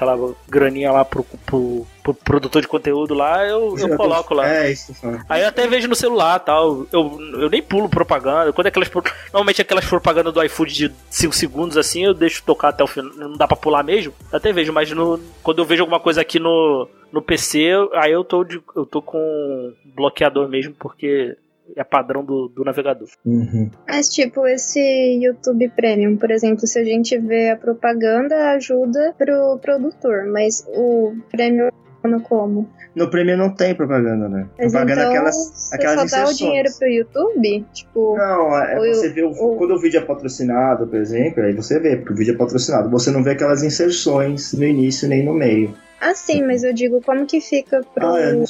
aquela 0.00 0.34
graninha 0.48 0.90
lá 0.90 1.04
pro, 1.04 1.22
pro, 1.44 1.86
pro 2.02 2.14
produtor 2.14 2.62
de 2.62 2.68
conteúdo 2.68 3.12
lá, 3.12 3.46
eu, 3.46 3.76
eu 3.78 3.96
coloco 3.96 4.32
lá. 4.32 4.48
É, 4.48 4.72
isso. 4.72 4.94
Aí 5.28 5.42
eu 5.42 5.48
até 5.48 5.66
vejo 5.66 5.86
no 5.88 5.94
celular 5.94 6.38
tal. 6.40 6.86
Eu, 6.90 7.18
eu 7.34 7.50
nem 7.50 7.62
pulo 7.62 7.88
propaganda. 7.88 8.52
Quando 8.52 8.66
é 8.66 8.68
aquelas. 8.70 8.90
Normalmente 9.26 9.60
aquelas 9.60 9.84
propagandas 9.84 10.32
do 10.32 10.42
iFood 10.42 10.72
de 10.72 10.92
5 11.10 11.34
segundos 11.34 11.76
assim, 11.76 12.06
eu 12.06 12.14
deixo 12.14 12.42
tocar 12.42 12.70
até 12.70 12.82
o 12.82 12.86
final. 12.86 13.12
Não 13.14 13.36
dá 13.36 13.46
pra 13.46 13.56
pular 13.56 13.82
mesmo. 13.82 14.14
Eu 14.32 14.38
até 14.38 14.52
vejo, 14.52 14.72
mas 14.72 14.90
no, 14.90 15.20
quando 15.42 15.58
eu 15.58 15.66
vejo 15.66 15.82
alguma 15.82 16.00
coisa 16.00 16.22
aqui 16.22 16.38
no, 16.38 16.88
no 17.12 17.20
PC, 17.20 17.68
aí 17.94 18.12
eu 18.12 18.24
tô, 18.24 18.42
de, 18.42 18.60
eu 18.74 18.86
tô 18.86 19.02
com 19.02 19.74
bloqueador 19.84 20.48
mesmo, 20.48 20.74
porque 20.78 21.36
é 21.76 21.84
padrão 21.84 22.24
do, 22.24 22.48
do 22.48 22.64
navegador. 22.64 23.08
Uhum. 23.24 23.70
Mas, 23.88 24.08
tipo, 24.08 24.46
esse 24.46 24.80
YouTube 25.22 25.68
Premium, 25.76 26.16
por 26.16 26.30
exemplo, 26.30 26.66
se 26.66 26.78
a 26.78 26.84
gente 26.84 27.16
vê 27.18 27.50
a 27.50 27.56
propaganda, 27.56 28.50
ajuda 28.52 29.14
pro 29.18 29.58
produtor, 29.60 30.26
mas 30.26 30.66
o 30.68 31.14
Premium 31.30 31.68
funciona 32.02 32.20
como? 32.22 32.68
No 32.94 33.08
Premium 33.08 33.36
não 33.36 33.54
tem 33.54 33.72
propaganda, 33.74 34.28
né? 34.28 34.48
Mas 34.58 34.72
propaganda 34.72 35.00
então, 35.02 35.10
aquelas, 35.12 35.36
você 35.36 35.74
aquelas 35.76 36.10
só 36.10 36.16
dá 36.24 36.28
o 36.28 36.34
dinheiro 36.34 36.68
pro 36.76 36.88
YouTube? 36.88 37.64
Tipo, 37.72 38.16
Não, 38.16 38.58
é 38.58 38.76
eu- 38.88 38.94
você 38.94 39.08
vê 39.10 39.22
o, 39.22 39.30
ou- 39.30 39.56
quando 39.56 39.74
o 39.74 39.78
vídeo 39.78 39.98
é 39.98 40.04
patrocinado, 40.04 40.86
por 40.88 40.96
exemplo, 40.98 41.42
aí 41.44 41.52
você 41.52 41.78
vê, 41.78 41.96
porque 41.96 42.12
o 42.12 42.16
vídeo 42.16 42.34
é 42.34 42.36
patrocinado. 42.36 42.90
Você 42.90 43.10
não 43.12 43.22
vê 43.22 43.30
aquelas 43.32 43.62
inserções 43.62 44.52
no 44.54 44.64
início 44.64 45.08
nem 45.08 45.24
no 45.24 45.32
meio. 45.32 45.72
ah, 46.00 46.14
sim, 46.14 46.42
mas 46.42 46.64
eu 46.64 46.72
digo, 46.72 47.00
como 47.02 47.26
que 47.26 47.40
fica 47.40 47.80
pro 47.94 48.06
Ah, 48.06 48.32
não, 48.32 48.44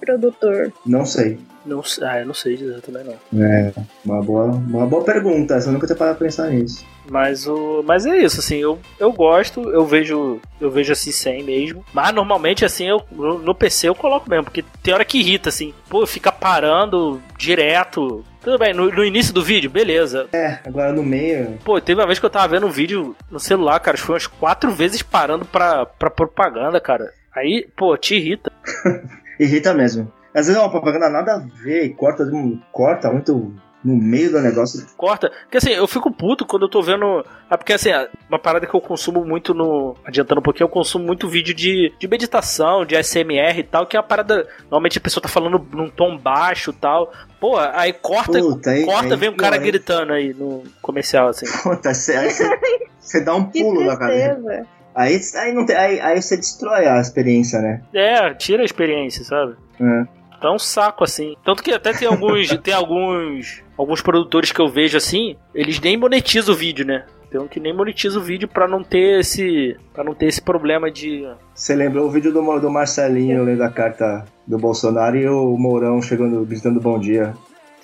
produtor? 0.00 0.72
não 0.84 1.04
sei. 1.04 1.38
Não, 1.66 1.82
ah, 2.02 2.20
eu 2.20 2.26
não 2.26 2.34
sei 2.34 2.56
dizer 2.56 2.80
também 2.80 3.02
não. 3.02 3.44
É, 3.44 3.72
uma 4.04 4.22
boa, 4.22 4.44
uma 4.44 4.86
boa 4.86 5.02
pergunta. 5.02 5.58
Eu 5.58 5.72
nunca 5.72 5.86
tinha 5.86 5.96
parado 5.96 6.16
pra 6.16 6.26
pensar 6.26 6.48
nisso. 6.48 6.86
Mas 7.10 7.46
o. 7.46 7.82
Mas 7.84 8.06
é 8.06 8.16
isso, 8.18 8.38
assim, 8.38 8.56
eu, 8.56 8.78
eu 9.00 9.12
gosto, 9.12 9.68
eu 9.70 9.84
vejo. 9.84 10.40
Eu 10.60 10.70
vejo 10.70 10.92
assim 10.92 11.10
sem 11.10 11.42
mesmo. 11.42 11.84
Mas 11.92 12.14
normalmente 12.14 12.64
assim, 12.64 12.86
eu 12.88 13.02
no, 13.10 13.38
no 13.38 13.54
PC 13.54 13.88
eu 13.88 13.94
coloco 13.94 14.30
mesmo, 14.30 14.44
porque 14.44 14.64
tem 14.80 14.94
hora 14.94 15.04
que 15.04 15.18
irrita, 15.18 15.48
assim. 15.48 15.74
Pô, 15.88 16.06
fica 16.06 16.30
parando 16.30 17.20
direto. 17.36 18.24
Tudo 18.40 18.58
bem, 18.58 18.72
no, 18.72 18.88
no 18.92 19.04
início 19.04 19.34
do 19.34 19.42
vídeo, 19.42 19.68
beleza. 19.68 20.28
É, 20.32 20.60
agora 20.64 20.92
no 20.92 21.02
meio. 21.02 21.58
Pô, 21.64 21.80
teve 21.80 22.00
uma 22.00 22.06
vez 22.06 22.20
que 22.20 22.26
eu 22.26 22.30
tava 22.30 22.46
vendo 22.46 22.66
um 22.66 22.70
vídeo 22.70 23.16
no 23.28 23.40
celular, 23.40 23.80
cara, 23.80 23.98
foi 23.98 24.14
umas 24.14 24.28
quatro 24.28 24.70
vezes 24.70 25.02
parando 25.02 25.44
pra, 25.44 25.84
pra 25.84 26.10
propaganda, 26.10 26.80
cara. 26.80 27.12
Aí, 27.34 27.66
pô, 27.76 27.96
te 27.96 28.14
irrita. 28.14 28.52
Irrita 29.38 29.74
mesmo. 29.74 30.10
Às 30.34 30.46
vezes 30.46 30.56
é 30.56 30.62
uma 30.62 30.70
propaganda 30.70 31.08
nada 31.08 31.34
a 31.34 31.38
ver 31.62 31.84
e 31.84 31.94
corta, 31.94 32.22
um- 32.24 32.60
corta 32.70 33.10
muito 33.10 33.54
no 33.84 33.94
meio 33.96 34.32
do 34.32 34.40
negócio. 34.40 34.84
Corta. 34.96 35.30
Porque 35.42 35.58
assim, 35.58 35.70
eu 35.70 35.86
fico 35.86 36.10
puto 36.10 36.44
quando 36.44 36.62
eu 36.64 36.68
tô 36.68 36.82
vendo. 36.82 37.24
Ah, 37.48 37.56
porque 37.56 37.72
assim, 37.72 37.90
uma 38.28 38.38
parada 38.38 38.66
que 38.66 38.74
eu 38.74 38.80
consumo 38.80 39.24
muito 39.24 39.54
no. 39.54 39.96
Adiantando 40.04 40.40
um 40.40 40.42
pouquinho, 40.42 40.64
eu 40.64 40.68
consumo 40.68 41.04
muito 41.06 41.28
vídeo 41.28 41.54
de, 41.54 41.92
de 41.98 42.08
meditação, 42.08 42.84
de 42.84 42.96
SMR 42.96 43.60
e 43.60 43.62
tal, 43.62 43.86
que 43.86 43.96
é 43.96 44.00
uma 44.00 44.06
parada. 44.06 44.46
Normalmente 44.62 44.98
a 44.98 45.00
pessoa 45.00 45.22
tá 45.22 45.28
falando 45.28 45.64
num 45.72 45.88
tom 45.88 46.18
baixo 46.18 46.70
e 46.70 46.74
tal. 46.74 47.12
Pô, 47.40 47.56
aí 47.58 47.92
corta, 47.92 48.38
Puta, 48.40 48.70
aí- 48.72 48.84
corta, 48.84 49.14
aí 49.14 49.20
vem 49.20 49.28
um 49.30 49.36
cara 49.36 49.56
gritando 49.56 50.12
aí 50.12 50.34
no 50.34 50.64
comercial, 50.82 51.28
assim. 51.28 51.46
Puta, 51.62 51.94
cê- 51.94 52.16
aí 52.16 52.30
você, 52.30 52.58
você 52.98 53.20
dá 53.24 53.34
um 53.36 53.44
pulo 53.44 53.84
na 53.84 53.96
cabeça. 53.96 54.66
Aí, 54.96 55.20
aí, 55.36 55.52
não 55.52 55.66
tem, 55.66 55.76
aí, 55.76 56.00
aí 56.00 56.22
você 56.22 56.36
destrói 56.38 56.86
a 56.86 56.98
experiência, 56.98 57.60
né? 57.60 57.82
É, 57.92 58.32
tira 58.32 58.62
a 58.62 58.64
experiência, 58.64 59.22
sabe? 59.24 59.54
É. 59.78 60.04
Então 60.38 60.52
é 60.52 60.54
um 60.54 60.58
saco, 60.58 61.04
assim. 61.04 61.34
Tanto 61.44 61.62
que 61.62 61.70
até 61.70 61.92
tem 61.92 62.08
alguns. 62.08 62.48
tem 62.64 62.72
alguns. 62.72 63.62
Alguns 63.76 64.00
produtores 64.00 64.52
que 64.52 64.60
eu 64.60 64.68
vejo 64.68 64.96
assim, 64.96 65.36
eles 65.54 65.78
nem 65.80 65.98
monetizam 65.98 66.54
o 66.54 66.56
vídeo, 66.56 66.86
né? 66.86 67.04
Tem 67.30 67.38
um 67.40 67.46
que 67.48 67.60
nem 67.60 67.74
monetiza 67.76 68.18
o 68.18 68.22
vídeo 68.22 68.48
pra 68.48 68.66
não 68.66 68.82
ter 68.82 69.20
esse. 69.20 69.76
para 69.92 70.02
não 70.04 70.14
ter 70.14 70.26
esse 70.26 70.40
problema 70.40 70.90
de. 70.90 71.28
Você 71.54 71.74
lembrou 71.74 72.06
o 72.06 72.10
vídeo 72.10 72.32
do, 72.32 72.40
do 72.60 72.70
Marcelinho 72.70 73.44
lendo 73.44 73.62
a 73.62 73.70
carta 73.70 74.24
do 74.46 74.56
Bolsonaro 74.56 75.16
e 75.16 75.28
o 75.28 75.56
Mourão 75.58 76.00
chegando, 76.00 76.42
gritando 76.46 76.80
bom 76.80 76.98
dia. 76.98 77.34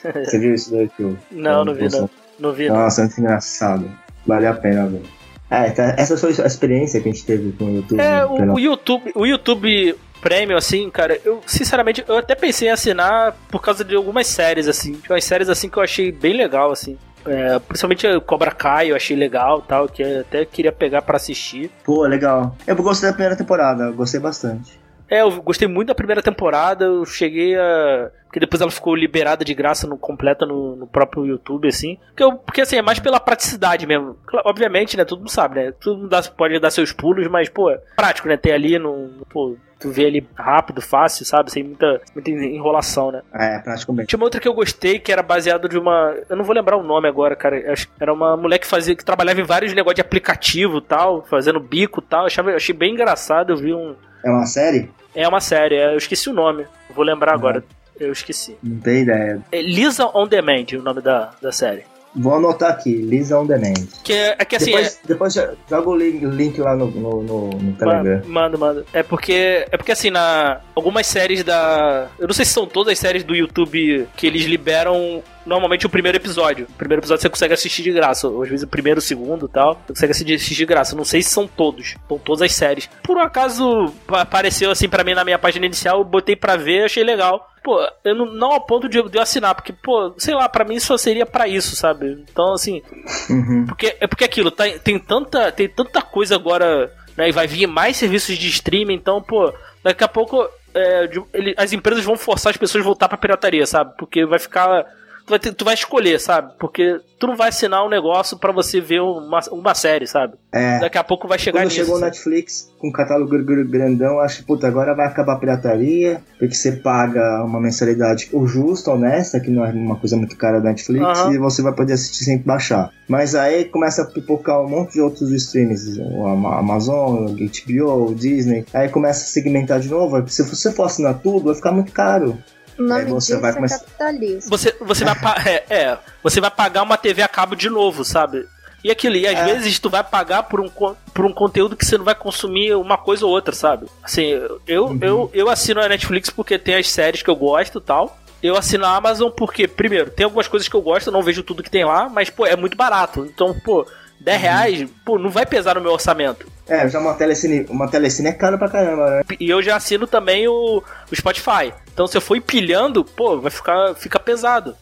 Você 0.02 0.38
viu 0.38 0.54
isso 0.54 0.70
daí? 0.72 0.88
Que 0.88 1.02
o- 1.04 1.18
Não, 1.30 1.64
não 1.64 1.74
vi 1.74 1.88
não. 1.90 2.10
Não 2.38 2.52
vi 2.52 2.68
não. 2.68 2.76
Nossa, 2.76 3.02
muito 3.02 3.20
engraçado. 3.20 3.90
Vale 4.26 4.46
a 4.46 4.54
pena 4.54 4.86
ver. 4.86 5.02
É, 5.52 5.70
tá, 5.70 5.94
essa 5.98 6.16
foi 6.16 6.34
a 6.42 6.46
experiência 6.46 6.98
que 7.00 7.10
a 7.10 7.12
gente 7.12 7.26
teve 7.26 7.52
com 7.52 7.64
o 7.64 7.76
YouTube. 7.76 8.00
É, 8.00 8.04
né? 8.04 8.24
o, 8.24 8.54
o 8.54 8.58
YouTube. 8.58 9.12
O 9.14 9.26
YouTube 9.26 9.94
Premium, 10.22 10.56
assim, 10.56 10.88
cara, 10.88 11.20
eu 11.24 11.42
sinceramente 11.46 12.02
eu 12.08 12.16
até 12.16 12.34
pensei 12.34 12.68
em 12.68 12.70
assinar 12.70 13.36
por 13.50 13.60
causa 13.60 13.84
de 13.84 13.94
algumas 13.94 14.26
séries, 14.26 14.66
assim. 14.66 14.92
Tinha 14.92 15.14
umas 15.14 15.24
séries 15.24 15.50
assim 15.50 15.68
que 15.68 15.76
eu 15.76 15.82
achei 15.82 16.10
bem 16.10 16.32
legal, 16.32 16.70
assim. 16.70 16.96
É, 17.26 17.58
principalmente 17.58 18.06
a 18.06 18.20
Cobra 18.20 18.50
Kai, 18.50 18.90
eu 18.90 18.96
achei 18.96 19.16
legal 19.16 19.60
tal, 19.60 19.88
que 19.88 20.02
eu 20.02 20.20
até 20.20 20.44
queria 20.44 20.72
pegar 20.72 21.02
pra 21.02 21.16
assistir. 21.16 21.70
Pô, 21.84 22.06
legal. 22.06 22.56
Eu 22.66 22.74
gostei 22.76 23.10
da 23.10 23.12
primeira 23.12 23.36
temporada, 23.36 23.84
eu 23.84 23.94
gostei 23.94 24.18
bastante. 24.18 24.80
É, 25.12 25.20
eu 25.20 25.42
gostei 25.42 25.68
muito 25.68 25.88
da 25.88 25.94
primeira 25.94 26.22
temporada, 26.22 26.86
eu 26.86 27.04
cheguei 27.04 27.54
a. 27.54 28.10
Porque 28.24 28.40
depois 28.40 28.62
ela 28.62 28.70
ficou 28.70 28.94
liberada 28.96 29.44
de 29.44 29.52
graça 29.52 29.86
no 29.86 29.98
completa 29.98 30.46
no, 30.46 30.74
no 30.74 30.86
próprio 30.86 31.26
YouTube, 31.26 31.68
assim. 31.68 31.98
Porque, 32.08 32.22
eu, 32.24 32.32
porque 32.38 32.60
assim, 32.62 32.76
é 32.76 32.82
mais 32.82 32.98
pela 32.98 33.20
praticidade 33.20 33.86
mesmo. 33.86 34.16
Obviamente, 34.46 34.96
né? 34.96 35.04
Todo 35.04 35.18
mundo 35.18 35.30
sabe, 35.30 35.56
né? 35.56 35.72
Todo 35.72 35.98
mundo 35.98 36.08
dá- 36.08 36.22
pode 36.22 36.58
dar 36.58 36.70
seus 36.70 36.92
pulos, 36.92 37.28
mas, 37.28 37.50
pô, 37.50 37.70
é 37.70 37.78
prático, 37.94 38.26
né? 38.26 38.38
Ter 38.38 38.52
ali 38.52 38.78
no. 38.78 39.10
Pô, 39.28 39.54
tu 39.78 39.90
vê 39.90 40.06
ali 40.06 40.26
rápido, 40.34 40.80
fácil, 40.80 41.26
sabe? 41.26 41.52
Sem 41.52 41.62
muita, 41.62 42.00
muita 42.14 42.30
enrolação, 42.30 43.12
né? 43.12 43.20
É, 43.34 43.58
praticamente. 43.58 44.08
Tinha 44.08 44.16
uma 44.18 44.24
outra 44.24 44.40
que 44.40 44.48
eu 44.48 44.54
gostei, 44.54 44.98
que 44.98 45.12
era 45.12 45.22
baseado 45.22 45.68
de 45.68 45.76
uma. 45.78 46.16
Eu 46.30 46.34
não 46.36 46.44
vou 46.44 46.54
lembrar 46.54 46.78
o 46.78 46.82
nome 46.82 47.06
agora, 47.08 47.36
cara. 47.36 47.62
Era 48.00 48.14
uma 48.14 48.34
mulher 48.34 48.56
que 48.58 48.66
fazia, 48.66 48.96
que 48.96 49.04
trabalhava 49.04 49.38
em 49.42 49.44
vários 49.44 49.74
negócios 49.74 49.96
de 49.96 50.00
aplicativo 50.00 50.78
e 50.78 50.82
tal, 50.82 51.22
fazendo 51.26 51.60
bico 51.60 52.00
e 52.00 52.08
tal. 52.08 52.20
Eu 52.22 52.26
achava, 52.28 52.50
eu 52.52 52.56
achei 52.56 52.74
bem 52.74 52.94
engraçado. 52.94 53.50
Eu 53.52 53.58
vi 53.58 53.74
um. 53.74 53.94
É 54.24 54.30
uma 54.30 54.46
série? 54.46 54.90
É 55.14 55.26
uma 55.28 55.40
série, 55.40 55.76
é, 55.76 55.92
eu 55.92 55.98
esqueci 55.98 56.28
o 56.30 56.32
nome. 56.32 56.66
Vou 56.94 57.04
lembrar 57.04 57.34
agora. 57.34 57.62
Eu 58.00 58.12
esqueci. 58.12 58.56
Não 58.62 58.80
tenho 58.80 59.02
ideia. 59.02 59.40
É 59.52 59.60
Lisa 59.60 60.06
on 60.14 60.26
Demand, 60.26 60.64
o 60.74 60.82
nome 60.82 61.00
da, 61.00 61.30
da 61.40 61.52
série. 61.52 61.84
Vou 62.14 62.34
anotar 62.34 62.70
aqui, 62.70 62.94
Lisa 62.94 63.38
on 63.38 63.46
Demand. 63.46 63.86
Que 64.04 64.12
é, 64.12 64.36
é 64.38 64.44
que 64.44 64.56
assim. 64.56 64.66
depois 64.72 65.00
depois 65.06 65.34
jo- 65.34 65.56
joga 65.68 65.88
o 65.88 65.96
link, 65.96 66.24
link 66.26 66.60
lá 66.60 66.76
no, 66.76 66.90
no, 66.90 67.22
no, 67.22 67.50
no 67.50 67.70
é, 67.70 67.78
Telegram. 67.78 68.22
manda, 68.26 68.58
manda. 68.58 68.84
É 68.92 69.02
porque. 69.02 69.66
É 69.70 69.76
porque 69.78 69.92
assim, 69.92 70.10
na. 70.10 70.60
Algumas 70.74 71.06
séries 71.06 71.42
da. 71.42 72.08
Eu 72.18 72.26
não 72.26 72.34
sei 72.34 72.44
se 72.44 72.52
são 72.52 72.66
todas 72.66 72.92
as 72.92 72.98
séries 72.98 73.24
do 73.24 73.34
YouTube 73.34 74.06
que 74.16 74.26
eles 74.26 74.42
liberam. 74.44 75.22
Normalmente 75.44 75.86
o 75.86 75.90
primeiro 75.90 76.16
episódio. 76.18 76.66
O 76.70 76.72
primeiro 76.74 77.00
episódio 77.00 77.22
você 77.22 77.28
consegue 77.28 77.54
assistir 77.54 77.82
de 77.82 77.92
graça. 77.92 78.28
Ou 78.28 78.42
às 78.42 78.48
vezes 78.48 78.64
o 78.64 78.68
primeiro, 78.68 78.98
o 78.98 79.02
segundo 79.02 79.46
e 79.46 79.48
tal. 79.48 79.80
Você 79.88 80.06
consegue 80.06 80.34
assistir 80.34 80.54
de 80.54 80.66
graça. 80.66 80.94
Não 80.96 81.04
sei 81.04 81.22
se 81.22 81.30
são 81.30 81.46
todos. 81.46 81.94
São 82.08 82.18
todas 82.18 82.42
as 82.42 82.52
séries. 82.52 82.88
Por 83.02 83.16
um 83.16 83.20
acaso 83.20 83.92
pa- 84.06 84.20
apareceu 84.22 84.70
assim 84.70 84.88
pra 84.88 85.02
mim 85.04 85.14
na 85.14 85.24
minha 85.24 85.38
página 85.38 85.66
inicial. 85.66 85.98
Eu 85.98 86.04
botei 86.04 86.36
pra 86.36 86.56
ver, 86.56 86.84
achei 86.84 87.02
legal. 87.02 87.48
Pô, 87.62 87.78
eu 88.04 88.14
não, 88.14 88.26
não 88.26 88.52
ao 88.52 88.60
ponto 88.60 88.88
de, 88.88 89.00
de 89.08 89.16
eu 89.18 89.22
assinar, 89.22 89.54
porque, 89.54 89.72
pô, 89.72 90.12
sei 90.18 90.34
lá, 90.34 90.48
pra 90.48 90.64
mim 90.64 90.80
só 90.80 90.96
seria 90.96 91.24
pra 91.24 91.46
isso, 91.46 91.76
sabe? 91.76 92.24
Então, 92.28 92.54
assim, 92.54 92.82
Uhum. 93.30 93.66
porque 93.66 93.96
é 94.00 94.06
porque 94.08 94.24
aquilo, 94.24 94.50
tá, 94.50 94.64
tem, 94.82 94.98
tanta, 94.98 95.52
tem 95.52 95.68
tanta 95.68 96.02
coisa 96.02 96.34
agora, 96.34 96.92
né? 97.16 97.28
E 97.28 97.32
vai 97.32 97.46
vir 97.46 97.68
mais 97.68 97.96
serviços 97.96 98.36
de 98.36 98.48
streaming, 98.48 98.94
então, 98.94 99.22
pô, 99.22 99.52
daqui 99.84 100.02
a 100.02 100.08
pouco 100.08 100.44
é, 100.74 101.06
de- 101.06 101.22
ele- 101.32 101.54
as 101.56 101.72
empresas 101.72 102.04
vão 102.04 102.16
forçar 102.16 102.50
as 102.50 102.56
pessoas 102.56 102.82
a 102.82 102.84
voltar 102.86 103.08
pra 103.08 103.16
pirataria, 103.18 103.64
sabe? 103.64 103.92
Porque 103.96 104.26
vai 104.26 104.40
ficar. 104.40 104.84
Tu 105.26 105.30
vai, 105.30 105.38
ter- 105.38 105.52
tu 105.54 105.64
vai 105.64 105.74
escolher, 105.74 106.18
sabe? 106.20 106.52
Porque 106.58 107.00
tu 107.18 107.26
não 107.26 107.36
vai 107.36 107.48
assinar 107.48 107.84
um 107.84 107.88
negócio 107.88 108.36
pra 108.38 108.52
você 108.52 108.80
ver 108.80 109.00
uma, 109.00 109.40
uma 109.50 109.74
série, 109.74 110.06
sabe? 110.06 110.34
É. 110.52 110.80
Daqui 110.80 110.98
a 110.98 111.04
pouco 111.04 111.26
vai 111.28 111.38
chegar 111.38 111.60
Quando 111.60 111.64
nisso. 111.70 111.76
chegou 111.76 111.96
o? 111.96 112.00
Netflix 112.00 112.70
com 112.78 112.88
um 112.88 112.92
catálogo 112.92 113.30
gr- 113.30 113.42
gr- 113.44 113.64
grandão, 113.70 114.18
acho 114.18 114.38
que, 114.38 114.44
puta, 114.44 114.66
agora 114.66 114.94
vai 114.94 115.06
acabar 115.06 115.34
a 115.34 115.38
pirataria, 115.38 116.20
porque 116.38 116.54
você 116.54 116.72
paga 116.72 117.42
uma 117.44 117.60
mensalidade 117.60 118.28
justa, 118.46 118.90
honesta, 118.90 119.38
que 119.38 119.50
não 119.50 119.64
é 119.64 119.70
uma 119.70 119.96
coisa 119.96 120.16
muito 120.16 120.36
cara 120.36 120.60
da 120.60 120.70
Netflix, 120.70 121.04
Aham. 121.20 121.32
e 121.32 121.38
você 121.38 121.62
vai 121.62 121.72
poder 121.72 121.92
assistir 121.92 122.24
sem 122.24 122.38
baixar. 122.38 122.90
Mas 123.08 123.34
aí 123.34 123.64
começa 123.66 124.02
a 124.02 124.06
pipocar 124.06 124.60
um 124.60 124.68
monte 124.68 124.94
de 124.94 125.00
outros 125.00 125.30
streams, 125.30 125.98
o 126.00 126.26
Ama- 126.26 126.58
Amazon, 126.58 127.26
o 127.26 127.36
HBO, 127.36 128.10
o 128.10 128.14
Disney, 128.14 128.64
aí 128.74 128.88
começa 128.88 129.22
a 129.22 129.26
segmentar 129.26 129.78
de 129.80 129.88
novo, 129.88 130.22
se 130.28 130.42
você 130.42 130.72
for 130.72 130.84
assinar 130.84 131.20
tudo, 131.20 131.46
vai 131.46 131.54
ficar 131.54 131.70
muito 131.72 131.92
caro. 131.92 132.36
O 132.84 132.88
nome 132.88 133.04
você 133.06 133.32
disso 133.32 133.40
vai 133.40 133.50
é 133.50 133.54
começar- 133.54 133.78
capitalismo. 133.80 134.50
Você, 134.50 134.76
você 134.80 135.04
vai 135.04 135.14
é, 135.46 135.64
é, 135.68 135.98
você 136.22 136.40
vai 136.40 136.50
pagar 136.50 136.82
uma 136.82 136.96
TV 136.96 137.22
a 137.22 137.28
cabo 137.28 137.54
de 137.54 137.68
novo, 137.70 138.04
sabe? 138.04 138.46
E 138.84 138.90
aquilo, 138.90 139.14
e 139.16 139.26
às 139.28 139.38
É. 139.38 139.44
vezes 139.44 139.78
tu 139.78 139.88
vai 139.88 140.02
pagar 140.02 140.42
por 140.44 140.60
um, 140.60 140.68
por 140.68 141.24
um 141.24 141.32
conteúdo 141.32 141.76
que 141.76 141.86
você 141.86 141.96
não 141.96 142.04
vai 142.04 142.16
consumir 142.16 142.74
uma 142.74 142.98
coisa 142.98 143.24
ou 143.24 143.30
outra, 143.30 143.54
sabe? 143.54 143.86
Assim, 144.02 144.32
eu, 144.66 144.86
Uhum. 144.86 144.98
eu, 145.00 145.30
eu 145.32 145.48
assino 145.48 145.80
a 145.80 145.88
Netflix 145.88 146.30
porque 146.30 146.58
tem 146.58 146.74
as 146.74 146.88
séries 146.90 147.22
que 147.22 147.30
eu 147.30 147.36
gosto 147.36 147.78
e 147.78 147.80
tal. 147.82 148.18
Eu 148.42 148.56
assino 148.56 148.84
a 148.84 148.96
Amazon 148.96 149.30
porque, 149.30 149.68
primeiro, 149.68 150.10
tem 150.10 150.24
algumas 150.24 150.48
coisas 150.48 150.68
que 150.68 150.74
eu 150.74 150.82
gosto, 150.82 151.06
eu 151.06 151.12
não 151.12 151.22
vejo 151.22 151.44
tudo 151.44 151.62
que 151.62 151.70
tem 151.70 151.84
lá, 151.84 152.08
mas, 152.08 152.28
pô, 152.28 152.44
é 152.44 152.56
muito 152.56 152.76
barato. 152.76 153.24
Então, 153.24 153.54
pô, 153.64 153.86
10 154.22 154.36
Uhum. 154.36 154.42
reais, 154.42 154.88
pô, 155.04 155.18
não 155.18 155.30
vai 155.30 155.44
pesar 155.46 155.74
no 155.74 155.80
meu 155.80 155.92
orçamento. 155.92 156.46
É, 156.68 156.88
já 156.88 156.98
uma 157.00 157.14
telecine, 157.14 157.66
uma 157.68 157.90
telecine 157.90 158.28
é 158.28 158.32
caro 158.32 158.56
pra 158.58 158.68
caramba, 158.68 159.10
né? 159.10 159.22
E 159.40 159.50
eu 159.50 159.60
já 159.62 159.76
assino 159.76 160.06
também 160.06 160.46
o, 160.48 160.82
o 161.10 161.16
Spotify. 161.16 161.72
Então, 161.92 162.06
se 162.06 162.16
eu 162.16 162.20
for 162.20 162.36
empilhando, 162.36 163.04
pô, 163.04 163.40
vai 163.40 163.50
ficar 163.50 163.94
fica 163.94 164.18
pesado. 164.20 164.76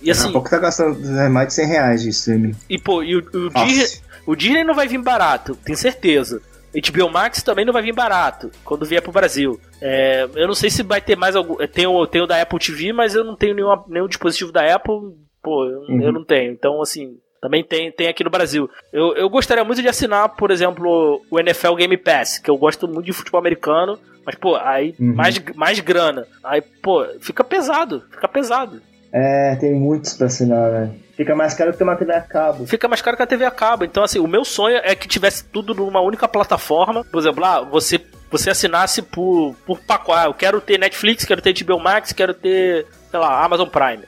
E 0.00 0.06
Daqui 0.06 0.10
assim, 0.10 0.28
a 0.28 0.32
pouco 0.32 0.48
tá 0.48 0.58
gastando 0.58 0.98
né, 1.00 1.28
mais 1.28 1.48
de 1.48 1.54
100 1.54 1.66
reais 1.66 2.02
de 2.02 2.08
streaming. 2.10 2.54
e 2.68 2.78
pô, 2.78 3.02
e 3.02 3.16
o, 3.16 3.18
o. 3.18 3.64
Disney, 3.64 4.00
o 4.26 4.34
Disney 4.36 4.64
não 4.64 4.74
vai 4.74 4.88
vir 4.88 4.98
barato, 5.02 5.54
tenho 5.64 5.76
certeza. 5.76 6.40
HBO 6.74 7.10
Max 7.10 7.42
também 7.42 7.64
não 7.64 7.72
vai 7.72 7.82
vir 7.82 7.94
barato 7.94 8.50
quando 8.64 8.84
vier 8.86 9.02
pro 9.02 9.10
Brasil. 9.10 9.58
É, 9.80 10.28
eu 10.34 10.46
não 10.46 10.54
sei 10.54 10.70
se 10.70 10.82
vai 10.82 11.00
ter 11.00 11.16
mais 11.16 11.34
algum. 11.34 11.56
Tem 11.66 11.86
o, 11.86 12.06
tem 12.06 12.22
o 12.22 12.26
da 12.26 12.40
Apple 12.40 12.58
TV, 12.58 12.92
mas 12.92 13.14
eu 13.14 13.24
não 13.24 13.34
tenho 13.34 13.54
nenhuma, 13.54 13.82
nenhum 13.88 14.06
dispositivo 14.06 14.52
da 14.52 14.74
Apple. 14.74 14.94
Pô, 15.42 15.64
eu, 15.64 15.80
Uhum. 15.88 16.02
eu 16.02 16.12
não 16.12 16.24
tenho. 16.24 16.52
Então, 16.52 16.80
assim, 16.82 17.16
também 17.40 17.62
tem, 17.64 17.90
tem 17.92 18.08
aqui 18.08 18.24
no 18.24 18.30
Brasil. 18.30 18.68
Eu, 18.92 19.14
eu 19.16 19.28
gostaria 19.28 19.64
muito 19.64 19.80
de 19.82 19.88
assinar, 19.88 20.28
por 20.30 20.50
exemplo, 20.50 21.22
o 21.30 21.38
NFL 21.40 21.74
Game 21.74 21.96
Pass, 21.96 22.38
que 22.38 22.50
eu 22.50 22.56
gosto 22.56 22.86
muito 22.88 23.06
de 23.06 23.12
futebol 23.12 23.38
americano. 23.40 23.98
Mas, 24.26 24.34
pô, 24.34 24.56
aí 24.56 24.94
Uhum. 25.00 25.14
mais, 25.14 25.38
mais 25.54 25.80
grana. 25.80 26.26
Aí, 26.44 26.60
pô, 26.82 27.06
fica 27.20 27.42
pesado. 27.42 28.02
Fica 28.10 28.28
pesado. 28.28 28.82
É, 29.12 29.56
tem 29.56 29.72
muitos 29.74 30.12
pra 30.14 30.26
assinar, 30.26 30.70
né? 30.70 30.90
Fica 31.16 31.34
mais 31.34 31.54
caro 31.54 31.72
que 31.72 31.78
ter 31.78 31.84
uma 31.84 31.96
TV 31.96 32.12
a 32.12 32.20
cabo. 32.20 32.66
fica 32.66 32.86
mais 32.86 33.00
caro 33.02 33.16
que 33.16 33.22
a 33.22 33.26
TV 33.26 33.44
a 33.46 33.50
cabo. 33.50 33.84
Então, 33.84 34.04
assim, 34.04 34.18
o 34.18 34.26
meu 34.28 34.44
sonho 34.44 34.76
é 34.84 34.94
que 34.94 35.08
tivesse 35.08 35.44
tudo 35.44 35.74
numa 35.74 36.00
única 36.00 36.28
plataforma. 36.28 37.02
Por 37.04 37.18
exemplo, 37.18 37.42
ah, 37.44 37.62
você, 37.62 37.98
você 38.30 38.50
assinasse 38.50 39.00
por, 39.02 39.56
por 39.66 39.80
pacote. 39.80 40.18
Ah, 40.20 40.24
eu 40.26 40.34
quero 40.34 40.60
ter 40.60 40.78
Netflix, 40.78 41.24
quero 41.24 41.40
ter 41.40 41.54
HBO 41.64 41.80
Max, 41.80 42.12
quero 42.12 42.34
ter, 42.34 42.86
sei 43.10 43.18
lá, 43.18 43.42
Amazon 43.42 43.66
Prime. 43.68 44.04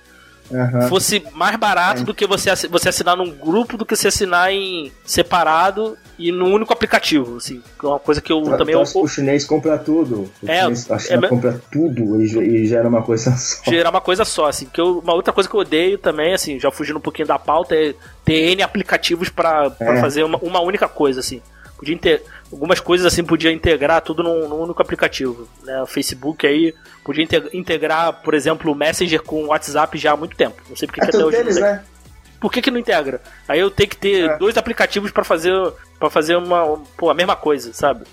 Aham. 0.52 0.88
Fosse 0.88 1.22
mais 1.32 1.56
barato 1.56 2.02
É. 2.02 2.04
do 2.04 2.12
que 2.14 2.26
você, 2.26 2.50
você 2.68 2.88
assinar 2.88 3.16
num 3.16 3.30
grupo 3.30 3.76
do 3.76 3.86
que 3.86 3.94
você 3.94 4.08
assinar 4.08 4.52
em 4.52 4.90
separado 5.04 5.96
e 6.18 6.32
num 6.32 6.52
único 6.52 6.72
aplicativo, 6.72 7.36
assim. 7.36 7.62
É 7.82 7.86
uma 7.86 7.98
coisa 7.98 8.20
que 8.20 8.32
eu 8.32 8.42
Tra- 8.42 8.56
também... 8.58 8.74
traz- 8.74 8.94
eu- 8.94 9.02
o 9.02 9.08
chinês 9.08 9.44
compra 9.44 9.78
tudo. 9.78 10.30
O 10.42 10.50
É, 10.50 10.60
chinês, 10.62 10.90
a 10.90 10.94
é 10.94 10.98
China 10.98 11.20
me- 11.22 11.28
compra 11.28 11.60
tudo 11.70 12.20
e, 12.22 12.24
e 12.38 12.66
gera 12.66 12.88
uma 12.88 13.02
coisa 13.02 13.30
só. 13.36 13.70
gerar 13.70 13.90
uma 13.90 14.00
coisa 14.00 14.24
só, 14.24 14.46
assim. 14.48 14.66
Que 14.66 14.80
eu- 14.80 14.98
uma 14.98 15.14
outra 15.14 15.32
coisa 15.32 15.48
que 15.48 15.54
eu 15.54 15.60
odeio 15.60 15.98
também, 15.98 16.34
assim, 16.34 16.58
já 16.58 16.70
fugindo 16.70 16.96
um 16.98 17.02
pouquinho 17.02 17.28
da 17.28 17.38
pauta, 17.38 17.74
é 17.74 17.94
ter 18.24 18.50
N 18.52 18.62
aplicativos 18.62 19.28
pra, 19.28 19.70
pra 19.70 19.96
É. 19.98 20.00
fazer 20.00 20.24
uma, 20.24 20.38
uma 20.38 20.60
única 20.60 20.88
coisa, 20.88 21.20
assim. 21.20 21.40
Podia 21.78 21.94
inte- 21.94 22.20
algumas 22.52 22.80
coisas 22.80 23.06
assim 23.06 23.22
podia 23.24 23.50
integrar 23.52 24.00
tudo 24.02 24.22
num, 24.22 24.48
num 24.48 24.62
único 24.62 24.80
aplicativo. 24.82 25.48
Né? 25.62 25.82
O 25.82 25.86
Facebook 25.86 26.46
aí 26.46 26.74
podia 27.04 27.24
inte- 27.24 27.50
integrar, 27.52 28.12
por 28.22 28.34
exemplo, 28.34 28.70
o 28.72 28.74
Messenger 28.74 29.22
com 29.22 29.44
o 29.44 29.46
WhatsApp 29.48 29.96
já 29.98 30.12
há 30.12 30.16
muito 30.16 30.36
tempo. 30.36 30.60
Não 30.68 30.76
sei 30.76 30.86
porque 30.86 31.00
É 31.00 31.06
que 31.06 31.16
até 31.16 31.24
hoje 31.24 31.36
não 31.36 31.44
deles, 31.44 31.54
tem. 31.56 31.64
né? 31.64 31.84
Por 32.40 32.50
que, 32.50 32.62
que 32.62 32.70
não 32.70 32.78
integra? 32.78 33.20
Aí 33.46 33.60
eu 33.60 33.70
tenho 33.70 33.88
que 33.90 33.96
ter 33.96 34.30
É. 34.30 34.38
dois 34.38 34.56
aplicativos 34.56 35.10
pra 35.10 35.22
fazer 35.24 35.52
para 35.98 36.08
fazer 36.08 36.36
uma 36.36 36.78
pô, 36.96 37.10
a 37.10 37.14
mesma 37.14 37.36
coisa, 37.36 37.72
sabe? 37.74 38.04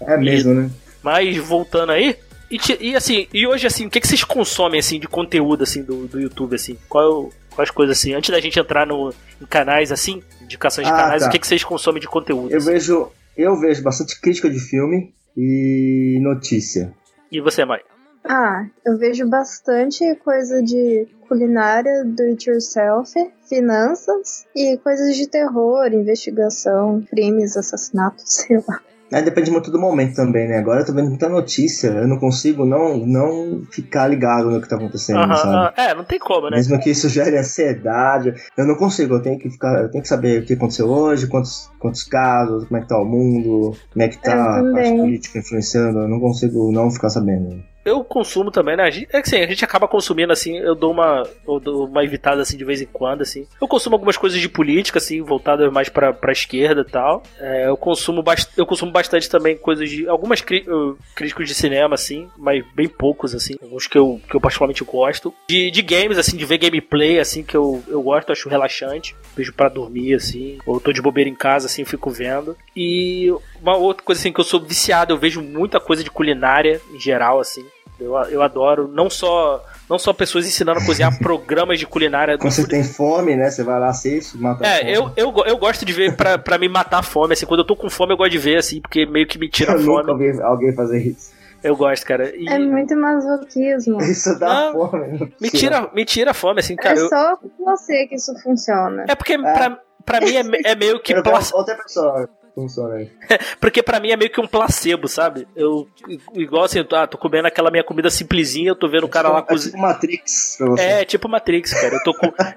É 0.00 0.16
mesmo, 0.16 0.52
né? 0.52 0.70
Mas 1.02 1.36
voltando 1.36 1.92
aí, 1.92 2.16
e, 2.50 2.58
e, 2.80 2.96
assim, 2.96 3.28
e 3.32 3.46
hoje 3.46 3.66
assim, 3.66 3.86
o 3.86 3.90
que, 3.90 4.00
que 4.00 4.08
vocês 4.08 4.24
consomem 4.24 4.80
assim 4.80 4.98
de 4.98 5.06
conteúdo 5.06 5.62
assim 5.62 5.82
do, 5.84 6.08
do 6.08 6.20
YouTube 6.20 6.56
assim? 6.56 6.76
Qual 6.88 7.30
quais 7.54 7.70
coisas 7.70 7.96
assim? 7.96 8.12
Antes 8.12 8.30
da 8.30 8.40
gente 8.40 8.58
entrar 8.58 8.84
no 8.86 9.14
em 9.40 9.46
canais 9.46 9.92
assim, 9.92 10.20
indicações 10.42 10.86
de 10.88 10.92
Ah, 10.92 10.96
canais, 10.96 11.22
tá. 11.22 11.28
o 11.28 11.30
que, 11.30 11.38
que 11.38 11.46
vocês 11.46 11.62
consomem 11.62 12.00
de 12.00 12.08
conteúdo? 12.08 12.50
Eu 12.50 12.58
assim? 12.58 12.72
vejo, 12.72 13.08
eu 13.36 13.56
vejo 13.56 13.82
bastante 13.82 14.20
crítica 14.20 14.48
de 14.48 14.58
filme 14.58 15.14
e 15.36 16.18
notícia. 16.22 16.94
E 17.30 17.40
você, 17.40 17.64
Mai? 17.64 17.80
Ah, 18.24 18.66
eu 18.84 18.98
vejo 18.98 19.28
bastante 19.28 20.14
coisa 20.16 20.62
de 20.62 21.06
culinária, 21.28 22.04
do 22.04 22.22
it 22.24 22.48
yourself, 22.48 23.12
finanças 23.48 24.46
e 24.54 24.76
coisas 24.78 25.16
de 25.16 25.28
terror, 25.28 25.86
investigação, 25.92 27.02
crimes, 27.08 27.56
assassinatos, 27.56 28.24
sei 28.26 28.56
lá. 28.66 28.80
É, 29.12 29.22
depende 29.22 29.50
muito 29.50 29.70
do 29.70 29.78
momento 29.78 30.16
também, 30.16 30.48
né? 30.48 30.58
Agora 30.58 30.80
eu 30.80 30.86
tô 30.86 30.92
vendo 30.92 31.08
muita 31.10 31.28
notícia, 31.28 31.88
eu 31.88 32.08
não 32.08 32.18
consigo 32.18 32.64
não, 32.64 32.96
não 33.06 33.62
ficar 33.70 34.08
ligado 34.08 34.50
no 34.50 34.60
que 34.60 34.68
tá 34.68 34.76
acontecendo, 34.76 35.18
Aham, 35.18 35.36
sabe? 35.36 35.54
aham. 35.54 35.72
é, 35.76 35.94
não 35.94 36.04
tem 36.04 36.18
como, 36.18 36.50
né? 36.50 36.56
Mesmo 36.56 36.80
que 36.80 36.90
isso 36.90 37.08
gere 37.08 37.38
ansiedade, 37.38 38.34
eu 38.56 38.66
não 38.66 38.74
consigo, 38.74 39.14
eu 39.14 39.22
tenho 39.22 39.38
que 39.38 39.48
ficar, 39.48 39.82
eu 39.82 39.90
tenho 39.90 40.02
que 40.02 40.08
saber 40.08 40.42
o 40.42 40.44
que 40.44 40.54
aconteceu 40.54 40.88
hoje, 40.88 41.28
quantos, 41.28 41.70
quantos 41.78 42.02
casos, 42.02 42.66
como 42.66 42.78
é 42.78 42.80
que 42.80 42.88
tá 42.88 43.00
o 43.00 43.04
mundo, 43.04 43.76
como 43.92 44.02
é 44.02 44.08
que 44.08 44.20
tá 44.20 44.60
a 44.60 44.72
parte 44.72 44.96
política 44.96 45.38
influenciando, 45.38 46.00
eu 46.00 46.08
não 46.08 46.18
consigo 46.18 46.72
não 46.72 46.90
ficar 46.90 47.10
sabendo. 47.10 47.62
Eu 47.86 48.02
consumo 48.02 48.50
também, 48.50 48.76
né? 48.76 48.88
É 48.88 48.90
que 48.90 49.28
assim, 49.28 49.36
a 49.36 49.46
gente 49.46 49.64
acaba 49.64 49.86
consumindo 49.86 50.32
assim, 50.32 50.58
eu 50.58 50.74
dou 50.74 50.90
uma 50.90 51.22
eu 51.46 51.60
dou 51.60 51.86
uma 51.86 52.02
evitada 52.02 52.42
assim 52.42 52.56
de 52.56 52.64
vez 52.64 52.82
em 52.82 52.86
quando 52.86 53.22
assim. 53.22 53.46
Eu 53.60 53.68
consumo 53.68 53.94
algumas 53.94 54.16
coisas 54.16 54.40
de 54.40 54.48
política 54.48 54.98
assim, 54.98 55.22
voltadas 55.22 55.72
mais 55.72 55.88
pra, 55.88 56.12
pra 56.12 56.32
esquerda 56.32 56.80
e 56.80 56.90
tal. 56.90 57.22
É, 57.38 57.68
eu 57.68 57.76
consumo 57.76 58.24
eu 58.56 58.66
consumo 58.66 58.90
bastante 58.90 59.30
também 59.30 59.56
coisas 59.56 59.88
de 59.88 60.08
algumas 60.08 60.40
críticos 60.40 61.46
de 61.46 61.54
cinema 61.54 61.94
assim, 61.94 62.28
mas 62.36 62.64
bem 62.74 62.88
poucos 62.88 63.36
assim, 63.36 63.54
alguns 63.62 63.86
que 63.86 63.96
eu 63.96 64.20
que 64.28 64.34
eu 64.34 64.40
particularmente 64.40 64.82
gosto. 64.82 65.32
De, 65.48 65.70
de 65.70 65.82
games 65.82 66.18
assim, 66.18 66.36
de 66.36 66.44
ver 66.44 66.58
gameplay 66.58 67.20
assim 67.20 67.44
que 67.44 67.56
eu, 67.56 67.80
eu 67.86 68.02
gosto, 68.02 68.32
acho 68.32 68.48
relaxante. 68.48 69.14
Vejo 69.36 69.52
pra 69.52 69.68
dormir 69.68 70.14
assim, 70.14 70.58
ou 70.66 70.80
tô 70.80 70.92
de 70.92 71.00
bobeira 71.00 71.30
em 71.30 71.36
casa 71.36 71.66
assim, 71.66 71.84
fico 71.84 72.10
vendo. 72.10 72.56
E 72.74 73.32
uma 73.62 73.76
outra 73.76 74.04
coisa 74.04 74.20
assim 74.20 74.32
que 74.32 74.40
eu 74.40 74.44
sou 74.44 74.60
viciado, 74.60 75.12
eu 75.12 75.18
vejo 75.18 75.40
muita 75.40 75.78
coisa 75.78 76.02
de 76.02 76.10
culinária 76.10 76.80
em 76.92 76.98
geral 76.98 77.38
assim. 77.38 77.64
Eu, 77.98 78.14
eu 78.28 78.42
adoro 78.42 78.88
não 78.88 79.08
só 79.08 79.64
não 79.88 79.98
só 79.98 80.12
pessoas 80.12 80.46
ensinando 80.46 80.80
a 80.80 80.84
cozinhar 80.84 81.16
programas 81.20 81.78
de 81.78 81.86
culinária. 81.86 82.36
Quando 82.36 82.52
você 82.52 82.66
tem 82.66 82.84
fome, 82.84 83.34
né? 83.36 83.50
Você 83.50 83.62
vai 83.62 83.78
lá, 83.80 83.88
assiste, 83.88 84.36
mata 84.36 84.66
a 84.66 84.68
É, 84.68 84.78
fome. 84.78 84.92
eu, 85.16 85.32
eu, 85.36 85.44
eu 85.46 85.56
gosto 85.56 85.84
de 85.84 85.92
ver 85.92 86.14
pra, 86.16 86.36
pra 86.36 86.58
me 86.58 86.68
matar 86.68 86.98
a 86.98 87.02
fome, 87.02 87.32
assim, 87.32 87.46
quando 87.46 87.60
eu 87.60 87.66
tô 87.66 87.74
com 87.76 87.88
fome 87.88 88.12
eu 88.12 88.16
gosto 88.16 88.32
de 88.32 88.38
ver, 88.38 88.58
assim, 88.58 88.80
porque 88.80 89.06
meio 89.06 89.26
que 89.26 89.38
me 89.38 89.48
tira 89.48 89.72
a 89.72 89.76
Eu 89.76 89.82
nunca 89.82 90.06
fome. 90.08 90.32
vi 90.32 90.42
alguém 90.42 90.74
fazer 90.74 90.98
isso. 90.98 91.34
Eu 91.62 91.74
gosto, 91.74 92.04
cara. 92.04 92.30
E 92.36 92.46
É 92.48 92.58
muito 92.58 92.94
masoquismo. 92.96 94.00
Isso 94.02 94.38
dá 94.38 94.72
Não, 94.72 94.72
fome. 94.72 95.32
me 95.40 95.50
tira, 95.50 95.90
me 95.94 96.04
tira 96.04 96.30
a 96.32 96.34
fome, 96.34 96.60
assim, 96.60 96.76
cara. 96.76 96.98
é 96.98 97.02
eu- 97.02 97.08
só 97.08 97.36
com 97.36 97.48
você 97.64 98.06
que 98.06 98.14
isso 98.16 98.32
funciona. 98.42 99.04
É 99.08 99.14
porque 99.14 99.38
pra, 99.38 99.78
pra 100.04 100.20
mim 100.20 100.34
é, 100.36 100.42
é 100.72 100.74
meio 100.74 101.00
que 101.00 101.14
plac- 101.22 101.54
outra 101.54 101.74
pessoa 101.76 102.28
funciona 102.56 102.94
aí. 102.94 103.10
porque 103.60 103.82
pra 103.82 104.00
mim 104.00 104.10
é 104.10 104.16
meio 104.16 104.30
que 104.30 104.40
um 104.40 104.46
placebo, 104.48 105.06
sabe? 105.06 105.46
Eu 105.54 105.86
igual 106.34 106.64
assim, 106.64 106.84
ah, 106.92 107.06
tô 107.06 107.18
comendo 107.18 107.46
aquela 107.46 107.70
minha 107.70 107.84
comida 107.84 108.08
simplesinha, 108.10 108.70
eu 108.70 108.74
tô 108.74 108.88
vendo 108.88 109.04
o 109.04 109.08
cara 109.08 109.28
lá 109.28 109.38
é 109.38 109.42
cozinhando. 109.42 109.76
tipo 109.76 109.82
Matrix 109.86 110.56
pra 110.58 110.66
você. 110.70 110.82
É, 110.82 111.04
tipo 111.04 111.28
Matrix, 111.28 111.72
cara. 111.74 111.94
Eu 111.94 112.02
tô, 112.02 112.12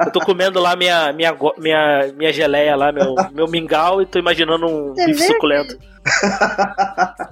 eu 0.06 0.12
tô 0.12 0.20
comendo 0.22 0.60
lá 0.60 0.76
minha, 0.76 1.12
minha, 1.14 1.36
minha, 1.58 2.14
minha 2.16 2.34
geleia 2.34 2.76
lá, 2.76 2.92
meu, 2.92 3.14
meu 3.34 3.48
mingau, 3.48 4.02
e 4.02 4.06
tô 4.06 4.18
imaginando 4.18 4.66
um 4.66 4.94
Você 4.96 5.06
bife 5.06 5.28
suculento. 5.28 5.78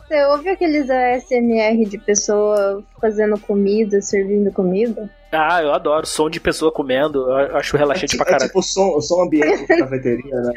Você 0.08 0.26
ouve 0.26 0.50
aqueles 0.50 0.90
ASMR 0.90 1.86
de 1.86 1.98
pessoa 1.98 2.84
fazendo 3.02 3.40
comida, 3.40 4.02
servindo 4.02 4.52
comida? 4.52 5.10
Ah, 5.32 5.62
eu 5.64 5.74
adoro. 5.74 6.06
Som 6.06 6.30
de 6.30 6.40
pessoa 6.40 6.72
comendo, 6.72 7.30
eu 7.32 7.58
acho 7.58 7.76
É, 7.76 7.80
relaxante 7.80 8.12
tipo, 8.12 8.24
pra 8.24 8.32
é 8.32 8.34
caralho. 8.34 8.50
tipo 8.50 8.60
o 8.60 8.64
som, 8.64 8.90
o 8.96 9.02
som 9.02 9.22
ambiente 9.24 9.68
da 9.68 9.78
cafeteria, 9.78 10.36
né? 10.36 10.54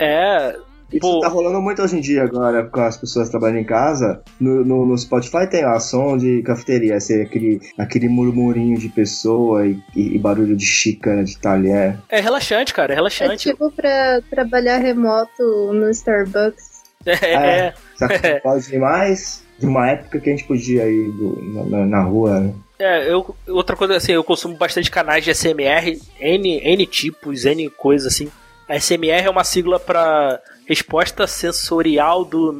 É, 0.00 0.56
Isso 0.90 1.00
Pô. 1.00 1.20
tá 1.20 1.28
rolando 1.28 1.60
muito 1.60 1.82
hoje 1.82 1.96
em 1.96 2.00
dia 2.00 2.22
agora, 2.22 2.64
com 2.64 2.80
as 2.80 2.96
pessoas 2.96 3.28
trabalhando 3.28 3.58
em 3.58 3.64
casa. 3.64 4.22
No, 4.40 4.64
no, 4.64 4.86
no 4.86 4.96
Spotify 4.96 5.46
tem 5.48 5.62
lá 5.64 5.78
som 5.80 6.16
de 6.16 6.42
cafeteria, 6.42 6.96
assim, 6.96 7.20
aquele, 7.20 7.60
aquele 7.76 8.08
murmurinho 8.08 8.78
de 8.78 8.88
pessoa 8.88 9.66
e, 9.66 9.78
e- 9.94 10.14
e 10.14 10.18
barulho 10.18 10.56
de 10.56 10.64
xícara, 10.64 11.22
de 11.24 11.36
talher. 11.38 11.98
é 12.08 12.20
relaxante, 12.20 12.72
cara, 12.72 12.92
é 12.92 12.94
É 12.94 12.96
relaxante. 12.96 13.50
tipo 13.50 13.70
pra 13.70 14.20
trabalhar 14.30 14.78
remoto 14.78 15.72
no 15.74 15.90
Starbucks. 15.90 16.78
É, 17.06 17.12
É. 17.34 17.74
Sabe 17.96 18.16
o 18.16 18.20
que 18.20 18.40
pode 18.40 18.74
ir 18.74 18.78
mais? 18.78 19.44
De 19.58 19.66
uma 19.66 19.88
época 19.90 20.20
que 20.20 20.28
a 20.30 20.32
gente 20.32 20.44
podia 20.44 20.88
ir 20.88 21.10
do- 21.12 21.66
na, 21.68 21.84
na- 21.84 22.02
rua 22.02 22.54
É, 22.78 23.10
eu, 23.12 23.34
outra 23.48 23.74
coisa 23.76 23.96
assim, 23.96 24.12
eu 24.12 24.22
consumo 24.24 24.56
bastante 24.56 24.90
canais 24.90 25.24
de 25.24 25.30
SMR, 25.34 26.00
N, 26.20 26.60
N 26.62 26.86
tipos, 26.86 27.44
N 27.44 27.68
coisas 27.70 28.12
assim. 28.14 28.28
A 28.68 28.76
SMR 28.78 29.26
é 29.26 29.30
uma 29.30 29.42
sigla 29.44 29.80
para 29.80 30.40
resposta 30.68 31.26
sensorial 31.26 32.24
do 32.24 32.52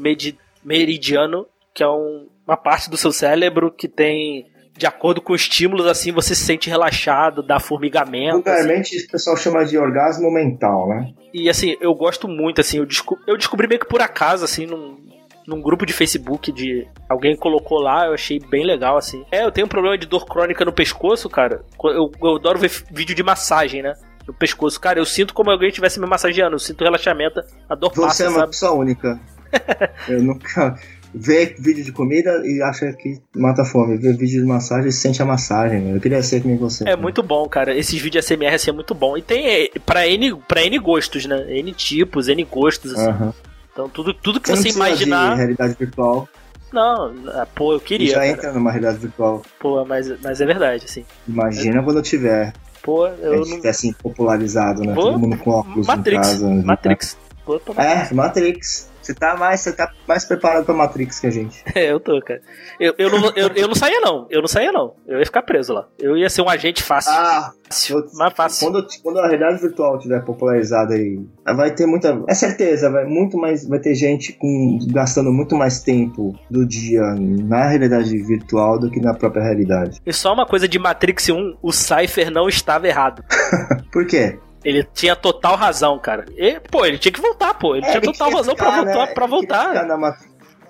meridiano, 0.65 1.47
que 1.75 1.83
é 1.83 1.89
um- 1.89 2.27
uma 2.47 2.57
parte 2.57 2.89
do 2.91 2.97
seu 2.97 3.13
cérebro 3.13 3.71
que 3.71 3.87
tem, 3.87 4.47
de 4.77 4.87
acordo 4.87 5.21
com 5.21 5.35
estímulos, 5.35 5.87
assim, 5.87 6.11
você 6.13 6.35
se 6.35 6.43
sente 6.45 6.71
relaxado, 6.71 7.43
dá 7.43 7.61
formigamento. 7.61 8.37
assim. 8.37 8.43
Vulgarmente, 8.43 9.05
o 9.07 9.11
pessoal 9.11 9.37
chama 9.37 9.65
de 9.65 9.77
orgasmo 9.77 10.31
mental, 10.33 10.89
né? 10.89 11.13
E 11.35 11.49
assim, 11.51 11.77
eu 11.81 11.95
gosto 11.95 12.27
muito, 12.27 12.61
assim, 12.61 12.79
eu, 12.79 12.87
desco- 12.87 13.19
eu 13.27 13.37
descobri 13.37 13.69
meio 13.69 13.81
que 13.81 13.87
por 13.89 14.01
acaso, 14.01 14.45
assim, 14.45 14.65
num, 14.67 14.97
num 15.47 15.61
grupo 15.61 15.85
de 15.87 15.93
Facebook 15.93 16.51
de. 16.53 16.87
Alguém 17.09 17.37
colocou 17.37 17.79
lá, 17.81 18.07
eu 18.07 18.15
achei 18.15 18.39
bem 18.39 18.65
legal, 18.65 18.97
assim. 18.97 19.25
É, 19.31 19.45
eu 19.45 19.53
tenho 19.53 19.67
um 19.67 19.71
problema 19.71 19.97
de 19.99 20.07
dor 20.07 20.25
crônica 20.27 20.65
no 20.65 20.73
pescoço, 20.73 21.29
cara. 21.29 21.63
Eu, 21.85 22.11
eu 22.23 22.37
adoro 22.37 22.59
ver 22.59 22.71
vídeo 22.91 23.15
de 23.15 23.23
massagem, 23.23 23.83
né? 23.83 23.95
No 24.29 24.35
pescoço. 24.35 24.79
Cara, 24.79 25.01
eu 25.01 25.07
sinto 25.07 25.33
como 25.35 25.51
alguém 25.51 25.69
estivesse 25.71 25.99
me 25.99 26.07
massageando, 26.07 26.55
eu 26.55 26.59
sinto 26.61 26.85
relaxamento, 26.85 27.41
a 27.69 27.75
dor 27.75 27.91
Você 27.95 28.01
passa, 28.03 28.25
é 28.25 28.29
uma 28.29 28.39
sabe? 28.41 28.51
pessoa 28.51 28.73
única. 28.73 29.19
Eu 30.07 30.23
nunca 30.23 30.79
vê 31.15 31.57
vídeo 31.59 31.83
de 31.83 31.91
comida 31.91 32.43
e 32.47 32.61
acha 32.63 32.93
que 32.93 33.19
mata 33.35 33.63
a 33.63 33.65
fome. 33.65 33.97
Vê 33.97 34.13
vídeo 34.13 34.43
de 34.43 34.47
massagem 34.47 34.89
e 34.89 34.93
sente 34.93 35.23
a 35.23 35.25
massagem. 35.25 35.81
meu. 35.81 35.95
Eu 35.95 36.01
queria 36.03 36.23
ser 36.23 36.43
que 36.43 36.47
nem 36.49 36.59
você. 36.59 36.87
É 36.87 36.95
muito 36.95 37.23
bom, 37.23 37.49
cara. 37.49 37.75
Esses 37.75 37.99
vídeos 37.99 38.27
SMR 38.27 38.55
assim 38.55 38.69
é 38.69 38.75
muito 38.75 38.95
bom. 38.95 39.17
E 39.17 39.23
tem 39.23 39.47
é, 39.49 39.71
pra 39.87 40.07
N, 40.07 40.37
pra 40.47 40.63
N 40.63 40.79
gostos, 40.79 41.25
né? 41.25 41.47
N 41.49 41.73
tipos, 41.73 42.29
N 42.29 42.45
gostos, 42.45 42.93
assim. 42.93 43.09
Aham. 43.09 43.33
Então 43.73 43.89
tudo, 43.89 44.13
tudo 44.13 44.39
que 44.39 44.49
Você 44.51 44.55
não 44.57 44.63
você 44.63 44.69
imaginar. 44.69 45.31
de 45.31 45.37
realidade 45.39 45.75
virtual. 45.79 46.29
Não, 46.71 47.15
ah, 47.29 47.47
pô, 47.55 47.73
eu 47.73 47.79
E 47.79 47.81
queria. 47.81 48.09
já 48.11 48.15
cara. 48.17 48.27
entra 48.29 48.53
numa 48.53 48.71
realidade 48.71 48.99
virtual. 48.99 49.41
Pô, 49.59 49.83
mas, 49.87 50.13
mas 50.21 50.39
é 50.43 50.45
verdade, 50.45 50.85
assim. 50.85 51.03
Imagina 51.27 51.83
quando 51.83 51.97
eu 51.97 52.03
tiver. 52.03 52.53
Pô, 52.89 53.07
Eu 53.07 53.35
eu 53.35 53.41
não. 53.41 53.57
tiver 53.57 53.69
assim 53.69 53.93
popularizado, 53.93 54.83
né? 54.83 54.95
Pô, 54.95 55.03
Todo 55.03 55.19
mundo 55.19 55.37
com 55.37 55.51
óculos 55.51 55.87
Matrix. 55.87 56.27
em 56.27 56.31
casa. 56.33 56.49
né? 56.49 56.63
Matrix. 56.65 57.19
Pô, 57.45 57.61
É, 57.77 58.15
Matrix. 58.15 58.88
Você 59.09 59.15
tá 59.15 59.35
mais, 59.37 59.61
você 59.61 59.73
tá 59.73 59.91
mais 60.07 60.23
preparado 60.27 60.67
pra 60.67 60.75
Matrix 60.75 61.19
que 61.19 61.27
a 61.27 61.31
gente. 61.31 61.65
É, 61.75 61.91
eu 61.93 61.99
tô, 61.99 62.21
cara. 62.21 62.41
Eu, 62.79 62.95
eu, 62.99 63.09
não, 63.11 63.33
eu, 63.37 63.49
eu 63.55 63.69
não 63.69 63.75
saía, 63.75 64.01
não. 64.01 64.27
Eu 64.29 64.41
não 64.43 64.49
saía, 64.49 64.71
não. 64.71 64.95
Eu 65.07 65.19
ia 65.19 65.25
ficar 65.25 65.43
preso 65.43 65.73
lá. 65.73 65.87
Eu 65.99 66.17
ia 66.17 66.29
ser 66.29 66.43
um 66.43 66.49
agente 66.49 66.83
fácil. 66.83 67.13
Ah, 67.13 67.53
fácil. 67.65 67.99
eu- 67.99 68.07
mais 68.19 68.33
fácil. 68.35 68.67
quando, 68.71 68.87
quando 69.03 69.19
a 69.21 69.27
realidade 69.29 69.63
virtual 69.63 69.99
tiver 69.99 70.21
popularizada 70.25 70.95
aí, 70.95 71.21
vai 71.57 71.71
ter 71.75 71.87
muita. 71.87 72.23
É 72.29 72.35
certeza, 72.35 72.91
vai 72.91 73.05
muito 73.07 73.39
mais. 73.39 73.67
Vai 73.67 73.79
ter 73.79 73.95
gente 73.95 74.33
com, 74.35 74.79
gastando 74.93 75.33
muito 75.33 75.55
mais 75.57 75.83
tempo 75.83 76.39
do 76.51 76.67
dia 76.67 77.03
na 77.17 77.69
realidade 77.69 78.15
virtual 78.19 78.79
do 78.79 78.91
que 78.91 79.01
na 79.01 79.15
própria 79.15 79.43
realidade. 79.43 80.01
E 80.05 80.13
só 80.13 80.35
uma 80.35 80.45
coisa 80.47 80.69
de 80.69 80.79
Matrix 80.79 81.29
1, 81.31 81.57
o 81.63 81.73
Cypher 81.73 82.31
não 82.31 82.49
estava 82.49 82.87
errado. 82.89 83.23
Por 83.93 84.07
quê? 84.07 84.39
Ele 84.65 84.83
tinha 84.95 85.15
total 85.17 85.57
razão, 85.57 85.99
cara. 85.99 86.25
E, 86.37 86.59
pô, 86.71 86.85
ele 86.85 86.99
tinha 86.99 87.13
que 87.13 87.21
voltar, 87.21 87.55
pô. 87.55 87.77
Ele 87.77 87.85
É, 87.87 87.91
tinha 87.91 87.99
ele 88.03 88.07
total 88.13 88.31
razão 88.33 88.55
pra 88.55 88.67
ficar, 88.67 88.85
voltar, 88.85 89.07
né? 89.07 89.15
pra 89.15 89.27
voltar. 89.27 90.19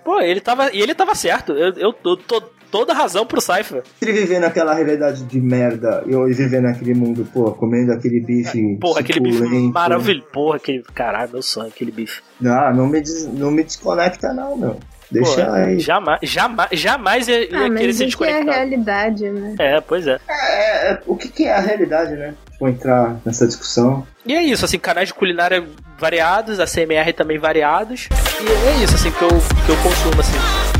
Pô, 0.04 0.20
ele 0.20 0.40
tava. 0.40 0.70
E 0.72 0.80
ele 0.80 0.94
tava 0.94 1.14
certo. 1.14 1.52
Eu, 1.52 1.72
eu 1.74 1.92
tô, 1.92 2.16
tô 2.16 2.40
toda 2.70 2.92
razão 2.92 3.24
pro 3.26 3.40
Cypher. 3.40 3.82
Ele 4.00 4.12
viver 4.12 4.38
naquela 4.40 4.74
realidade 4.74 5.24
de 5.24 5.40
merda 5.40 6.02
e 6.06 6.12
eu 6.12 6.24
viver 6.26 6.60
naquele 6.60 6.94
mundo, 6.94 7.26
pô, 7.32 7.50
comendo 7.52 7.92
aquele 7.92 8.20
bife. 8.20 8.76
Porra, 8.78 9.00
aquele 9.00 9.20
bife 9.20 9.42
maravilhoso. 9.72 10.26
Porra, 10.32 10.56
aquele. 10.56 10.82
Caralho, 10.94 11.32
meu 11.32 11.42
sonho, 11.42 11.68
aquele 11.68 11.90
bife. 11.90 12.22
Não, 12.40 12.74
não 12.74 12.86
me, 12.86 13.00
des- 13.00 13.26
não 13.32 13.50
me 13.50 13.62
desconecta, 13.64 14.32
não, 14.32 14.56
meu. 14.56 14.78
Deixa 15.10 15.46
Pô, 15.46 15.52
aí. 15.52 15.78
Jamais, 15.78 16.20
jamais, 16.22 16.68
jamais 16.72 17.28
ia, 17.28 17.40
ia 17.40 17.46
Ah, 17.66 17.70
querer 17.70 17.86
mas 17.86 17.96
se 17.96 18.04
o 18.04 18.06
que 18.08 18.24
é 18.24 18.26
a 18.28 18.30
desconectar. 18.36 18.54
realidade, 18.54 19.30
né? 19.30 19.54
É, 19.58 19.80
pois 19.80 20.06
é. 20.06 20.18
É, 20.28 20.92
é, 20.92 21.00
o 21.06 21.16
que, 21.16 21.28
que 21.30 21.44
é 21.44 21.54
a 21.54 21.60
realidade, 21.60 22.12
né? 22.12 22.34
Vou 22.58 22.68
entrar 22.68 23.20
nessa 23.24 23.46
discussão. 23.46 24.06
E 24.26 24.34
é 24.34 24.42
isso, 24.42 24.64
assim, 24.64 24.78
canais 24.78 25.08
de 25.08 25.14
culinária 25.14 25.64
variados, 25.98 26.58
a 26.58 26.66
CMR 26.66 27.12
também 27.12 27.38
variados. 27.38 28.08
E 28.40 28.68
é 28.68 28.82
isso, 28.82 28.94
assim, 28.94 29.10
que 29.10 29.22
eu, 29.22 29.28
que 29.28 29.70
eu 29.70 29.76
consumo, 29.82 30.20
assim. 30.20 30.77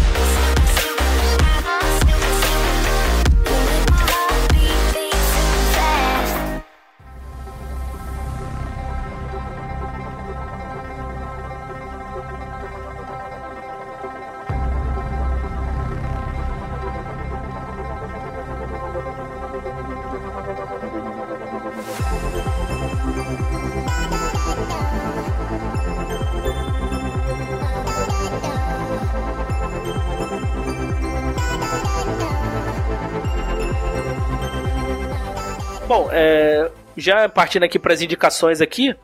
Bom, 35.88 36.08
é, 36.12 36.70
já 36.96 37.28
partindo 37.30 37.62
aqui 37.62 37.78
para 37.78 37.94
as 37.94 38.02
indicações 38.02 38.60
aqui, 38.60 38.94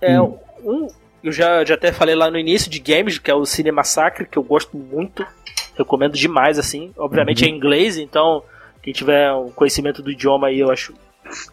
é 0.00 0.18
Hum. 0.20 0.38
um, 0.64 0.88
eu 1.22 1.30
já, 1.30 1.62
já 1.66 1.74
até 1.74 1.92
falei 1.92 2.14
lá 2.14 2.30
no 2.30 2.38
início 2.38 2.70
de 2.70 2.78
games, 2.80 3.18
que 3.18 3.30
é 3.30 3.34
o 3.34 3.44
Cine 3.44 3.70
Massacre, 3.70 4.26
que 4.26 4.38
eu 4.38 4.42
gosto 4.42 4.74
muito, 4.74 5.24
recomendo 5.76 6.14
demais, 6.16 6.58
assim. 6.58 6.92
Obviamente 6.96 7.42
Uhum. 7.44 7.48
é 7.48 7.52
em 7.52 7.56
inglês, 7.56 7.98
então 7.98 8.42
quem 8.82 8.92
tiver 8.92 9.30
um 9.34 9.50
conhecimento 9.50 10.02
do 10.02 10.10
idioma 10.10 10.46
aí 10.48 10.60
eu 10.60 10.70
acho, 10.70 10.94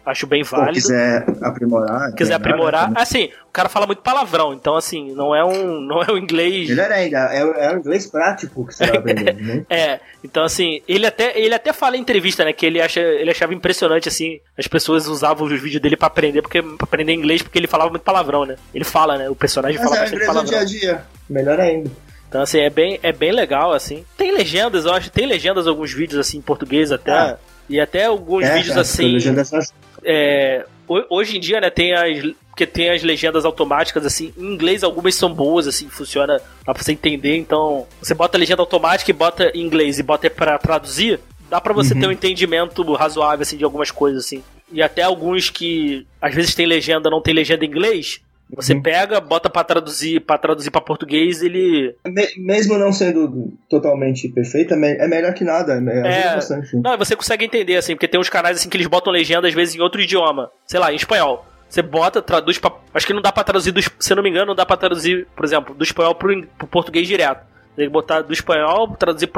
acho 0.06 0.26
bem 0.26 0.42
válido. 0.42 0.72
quiser 0.74 1.24
aprimorar. 1.42 2.12
quiser 2.14 2.34
aprimorar. 2.34 2.92
Assim, 2.94 3.30
o 3.48 3.52
cara 3.52 3.68
fala 3.68 3.86
muito 3.86 4.02
palavrão, 4.02 4.52
então 4.54 4.76
assim, 4.76 5.12
não 5.14 5.34
é 5.34 5.44
um, 5.44 5.80
não 5.82 6.02
é 6.02 6.12
um 6.12 6.16
inglês. 6.18 6.68
Melhor 6.68 6.90
ainda, 6.92 7.18
é, 7.32 7.44
o- 7.44 7.54
é 7.54 7.74
o 7.74 7.78
inglês 7.78 8.06
prático 8.06 8.66
que 8.66 8.74
você 8.74 8.86
vai 8.86 8.96
aprender, 8.98 9.34
né? 9.40 9.64
É, 9.68 10.00
então 10.22 10.44
assim, 10.44 10.80
ele 10.88 11.06
até, 11.06 11.38
ele 11.38 11.54
até 11.54 11.72
fala 11.72 11.96
em 11.96 12.00
entrevista, 12.00 12.44
né, 12.44 12.52
que 12.52 12.64
ele, 12.66 12.80
acha, 12.80 13.00
ele 13.00 13.30
achava 13.30 13.54
impressionante, 13.54 14.08
assim, 14.08 14.40
as 14.58 14.66
pessoas 14.66 15.06
usavam 15.08 15.46
os 15.46 15.60
vídeos 15.60 15.80
dele 15.82 15.96
pra 15.96 16.06
aprender, 16.08 16.42
porque, 16.42 16.62
pra 16.62 16.76
aprender 16.84 17.12
inglês, 17.12 17.42
porque 17.42 17.58
ele 17.58 17.66
falava 17.66 17.90
muito 17.90 18.02
palavrão, 18.02 18.44
né? 18.44 18.56
Ele 18.74 18.84
fala, 18.84 19.16
né, 19.18 19.28
o 19.30 19.34
personagem 19.34 19.78
Mas 19.78 19.84
fala 19.88 19.96
é 19.96 20.00
bastante 20.02 20.22
inglês 20.22 20.36
do 20.36 20.44
dia 20.44 20.58
palavrão. 20.58 20.60
a 20.60 20.64
dia. 20.96 21.02
Melhor 21.28 21.60
ainda. 21.60 21.90
Então 22.28 22.42
assim, 22.42 22.58
é 22.60 22.68
bem, 22.68 23.00
é 23.02 23.10
bem 23.10 23.32
legal, 23.32 23.72
assim. 23.72 24.04
Tem 24.16 24.30
legendas, 24.32 24.84
eu 24.84 24.92
acho, 24.92 25.10
tem 25.10 25.24
legendas 25.26 25.66
alguns 25.66 25.92
vídeos, 25.94 26.18
assim, 26.20 26.36
em 26.38 26.42
português 26.42 26.92
até, 26.92 27.10
Ah. 27.10 27.38
E 27.68 27.80
até 27.80 28.06
alguns 28.06 28.44
É, 28.44 28.56
vídeos, 28.56 28.76
assim... 28.76 29.12
legenda 29.12 29.44
só- 29.44 29.58
é, 30.04 30.64
ho- 30.88 31.04
hoje 31.10 31.36
em 31.36 31.40
dia, 31.40 31.60
né, 31.60 31.70
tem 31.70 31.92
as. 31.94 32.32
Porque 32.48 32.66
tem 32.66 32.90
as 32.90 33.04
legendas 33.04 33.44
automáticas, 33.44 34.04
assim, 34.04 34.32
em 34.36 34.52
inglês 34.54 34.82
algumas 34.82 35.14
são 35.14 35.32
boas, 35.32 35.68
assim, 35.68 35.88
funciona 35.88 36.40
pra 36.64 36.74
você 36.74 36.90
entender, 36.90 37.36
então. 37.36 37.86
Você 38.02 38.14
bota 38.14 38.36
a 38.36 38.40
legenda 38.40 38.60
automática 38.62 39.08
e 39.10 39.14
bota 39.14 39.52
em 39.54 39.60
inglês 39.64 39.98
e 40.00 40.02
bota 40.02 40.28
pra 40.28 40.58
traduzir, 40.58 41.20
dá 41.48 41.60
pra 41.60 41.72
você 41.72 41.94
Uhum. 41.94 42.00
ter 42.00 42.06
um 42.08 42.12
entendimento 42.12 42.82
razoável, 42.94 43.42
assim, 43.42 43.56
de 43.56 43.62
algumas 43.62 43.92
coisas, 43.92 44.24
assim. 44.24 44.42
E 44.72 44.82
até 44.82 45.02
alguns 45.02 45.50
que 45.50 46.04
às 46.20 46.34
vezes 46.34 46.52
tem 46.54 46.66
legenda, 46.66 47.08
não 47.08 47.22
tem 47.22 47.32
legenda 47.32 47.64
em 47.64 47.68
inglês. 47.68 48.20
Você 48.56 48.72
Uhum. 48.74 48.82
pega, 48.82 49.20
bota 49.20 49.50
pra 49.50 49.62
traduzir, 49.62 50.20
para 50.20 50.38
traduzir 50.38 50.70
para 50.70 50.80
português, 50.80 51.42
ele 51.42 51.94
Me- 52.06 52.28
mesmo 52.38 52.78
não 52.78 52.90
sendo 52.92 53.52
totalmente 53.68 54.28
perfeito, 54.28 54.72
é, 54.74 55.04
é 55.04 55.06
melhor 55.08 55.34
que 55.34 55.44
nada. 55.44 55.74
É, 55.74 55.76
ajuda 55.76 56.08
É. 56.08 56.34
bastante. 56.34 56.76
Não, 56.76 56.96
você 56.96 57.14
consegue 57.14 57.44
entender, 57.44 57.76
assim, 57.76 57.94
porque 57.94 58.08
tem 58.08 58.18
uns 58.20 58.30
canais 58.30 58.56
assim 58.56 58.68
que 58.68 58.76
eles 58.76 58.86
botam 58.86 59.12
legenda 59.12 59.46
às 59.46 59.54
vezes 59.54 59.74
em 59.74 59.80
outro 59.80 60.00
idioma. 60.00 60.50
Sei 60.66 60.80
lá, 60.80 60.92
em 60.92 60.96
espanhol. 60.96 61.44
Você 61.68 61.82
bota, 61.82 62.22
traduz 62.22 62.58
pra. 62.58 62.72
Acho 62.94 63.06
que 63.06 63.12
não 63.12 63.20
dá 63.20 63.30
pra 63.30 63.44
traduzir, 63.44 63.72
do, 63.72 63.80
se 63.98 64.14
não 64.14 64.22
me 64.22 64.30
engano, 64.30 64.46
não 64.46 64.54
dá 64.54 64.64
pra 64.64 64.76
traduzir, 64.78 65.26
por 65.36 65.44
exemplo, 65.44 65.74
do 65.74 65.84
espanhol 65.84 66.14
pro, 66.14 66.46
pro 66.56 66.66
português 66.66 67.06
direto. 67.06 67.44
Tem 67.78 67.86
que 67.86 67.92
botar 67.92 68.22
do 68.22 68.32
espanhol, 68.32 68.88
traduzir 68.98 69.30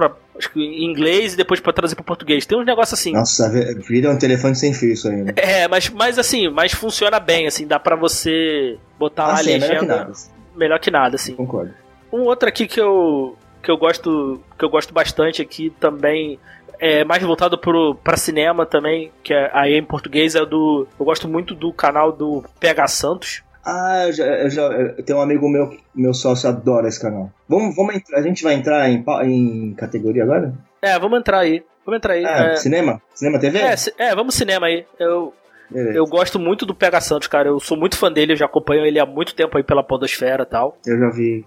em 0.56 0.90
inglês 0.90 1.34
e 1.34 1.36
depois 1.36 1.60
pra 1.60 1.74
traduzir 1.74 1.94
pro 1.94 2.02
português. 2.04 2.46
Tem 2.46 2.58
uns 2.58 2.64
negócios 2.64 2.98
assim. 2.98 3.12
Nossa, 3.12 3.50
vi- 3.50 3.74
vira 3.86 4.10
um 4.10 4.16
telefone 4.18 4.56
sem 4.56 4.72
fio 4.72 4.92
isso 4.94 5.08
aí, 5.08 5.16
né? 5.22 5.34
É, 5.36 5.68
mas, 5.68 5.90
mas 5.90 6.18
assim, 6.18 6.48
mas 6.48 6.72
funciona 6.72 7.20
bem, 7.20 7.46
assim, 7.46 7.66
dá 7.66 7.78
pra 7.78 7.94
você 7.96 8.78
botar 8.98 9.26
lá 9.26 9.32
Ah, 9.34 9.40
a 9.40 9.44
sim, 9.44 9.50
é 9.50 9.58
melhor 9.58 9.68
que 9.68 9.74
legenda. 9.74 9.96
nada. 9.96 10.12
melhor 10.56 10.78
que 10.80 10.90
nada, 10.90 11.16
assim. 11.16 11.34
Concordo. 11.34 11.74
Um 12.10 12.22
outro 12.22 12.48
aqui 12.48 12.66
que 12.66 12.80
eu 12.80 13.36
que 13.62 13.70
eu 13.70 13.76
gosto 13.76 14.40
que 14.58 14.64
eu 14.64 14.70
gosto 14.70 14.94
bastante 14.94 15.42
aqui 15.42 15.68
também 15.78 16.38
é 16.78 17.04
mais 17.04 17.22
voltado 17.22 17.58
para 18.02 18.16
cinema 18.16 18.64
também, 18.64 19.12
que 19.22 19.34
é 19.34 19.50
aí 19.52 19.74
em 19.74 19.84
português 19.84 20.34
é 20.34 20.46
do 20.46 20.88
eu 20.98 21.04
gosto 21.04 21.28
muito 21.28 21.54
do 21.54 21.70
canal 21.74 22.10
do 22.10 22.42
PH 22.58 22.88
Santos. 22.88 23.42
Ah, 23.64 24.04
eu 24.06 24.12
já, 24.12 24.24
eu 24.24 24.50
já 24.50 24.62
eu 24.62 25.02
tenho 25.04 25.18
um 25.18 25.22
amigo 25.22 25.48
meu, 25.48 25.76
meu 25.94 26.14
sócio 26.14 26.48
adora 26.48 26.88
esse 26.88 27.00
canal. 27.00 27.30
Vamos, 27.48 27.74
vamos 27.76 27.94
entrar, 27.94 28.18
a 28.18 28.22
gente 28.22 28.42
vai 28.42 28.54
entrar 28.54 28.88
em, 28.88 29.04
em 29.26 29.74
categoria 29.74 30.22
agora? 30.24 30.54
É, 30.80 30.98
vamos 30.98 31.18
entrar 31.20 31.40
aí. 31.40 31.62
Vamos 31.84 31.98
entrar 31.98 32.14
aí. 32.14 32.24
É, 32.24 32.52
É, 32.52 32.56
cinema? 32.56 33.00
Cinema 33.14 33.38
TV? 33.38 33.58
é, 33.58 33.74
é, 33.98 34.14
vamos 34.14 34.34
cinema 34.34 34.66
aí. 34.66 34.86
Eu, 34.98 35.34
Beleza. 35.70 35.96
eu 35.98 36.06
gosto 36.06 36.38
muito 36.38 36.64
do 36.64 36.74
PH 36.74 37.00
Santos, 37.02 37.28
cara. 37.28 37.48
Eu 37.48 37.60
sou 37.60 37.76
muito 37.76 37.96
fã 37.96 38.10
dele, 38.10 38.32
eu 38.32 38.36
já 38.36 38.46
acompanho 38.46 38.84
ele 38.86 38.98
há 38.98 39.04
muito 39.06 39.34
tempo 39.34 39.56
aí 39.56 39.62
pela 39.62 39.82
Podosfera 39.82 40.42
e 40.44 40.46
tal. 40.46 40.76
Eu 40.86 40.98
já 40.98 41.10
vi. 41.10 41.44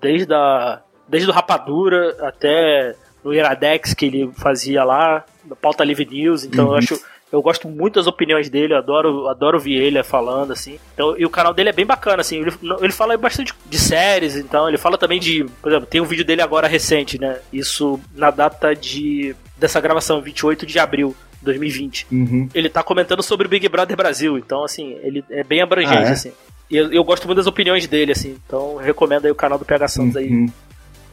Desde 0.00 0.32
a 0.32 0.82
desde 1.08 1.28
o 1.28 1.32
Rapadura 1.32 2.16
até 2.20 2.94
no 3.24 3.34
Iradex 3.34 3.92
que 3.94 4.06
ele 4.06 4.30
fazia 4.34 4.84
lá, 4.84 5.24
na 5.44 5.56
Pauta 5.56 5.84
Livre 5.84 6.06
News, 6.06 6.44
então 6.44 6.66
Uhum. 6.66 6.70
eu 6.72 6.78
acho. 6.78 7.00
Eu 7.32 7.40
gosto 7.40 7.68
muito 7.68 7.94
das 7.94 8.06
opiniões 8.06 8.48
dele, 8.50 8.74
adoro, 8.74 9.28
adoro 9.28 9.56
ouvir 9.56 9.74
ele 9.74 10.02
falando, 10.02 10.52
assim. 10.52 10.78
Então, 10.94 11.14
e 11.16 11.24
o 11.24 11.30
canal 11.30 11.54
dele 11.54 11.68
é 11.68 11.72
bem 11.72 11.86
bacana, 11.86 12.20
assim. 12.22 12.38
Ele, 12.40 12.52
ele 12.80 12.92
fala 12.92 13.16
bastante 13.16 13.54
de 13.68 13.78
séries, 13.78 14.34
então. 14.36 14.68
Ele 14.68 14.76
fala 14.78 14.98
também 14.98 15.20
de. 15.20 15.44
Por 15.62 15.70
exemplo, 15.70 15.86
tem 15.86 16.00
um 16.00 16.04
vídeo 16.06 16.24
dele 16.24 16.42
agora 16.42 16.66
recente, 16.66 17.20
né? 17.20 17.38
Isso 17.52 18.00
na 18.16 18.30
data 18.32 18.74
de. 18.74 19.34
dessa 19.56 19.80
gravação, 19.80 20.20
28 20.20 20.66
de 20.66 20.78
abril 20.78 21.14
de 21.38 21.44
2020 21.44 22.06
Uhum. 22.12 22.48
ele 22.52 22.68
tá 22.68 22.82
comentando 22.82 23.22
sobre 23.22 23.46
o 23.46 23.50
Big 23.50 23.66
Brother 23.68 23.96
Brasil, 23.96 24.36
então 24.36 24.62
assim, 24.62 24.98
ele 25.02 25.24
é 25.30 25.42
bem 25.42 25.62
abrangente, 25.62 25.96
Ah, 25.96 26.08
é? 26.08 26.12
assim. 26.12 26.32
E 26.70 26.76
eu, 26.76 26.92
eu 26.92 27.02
gosto 27.02 27.26
muito 27.26 27.38
das 27.38 27.46
opiniões 27.46 27.86
dele, 27.86 28.12
assim, 28.12 28.36
então 28.46 28.76
recomendo 28.76 29.24
aí 29.24 29.30
o 29.30 29.34
canal 29.34 29.58
do 29.58 29.64
PH 29.64 29.88
Santos 29.88 30.16
aí, 30.16 30.28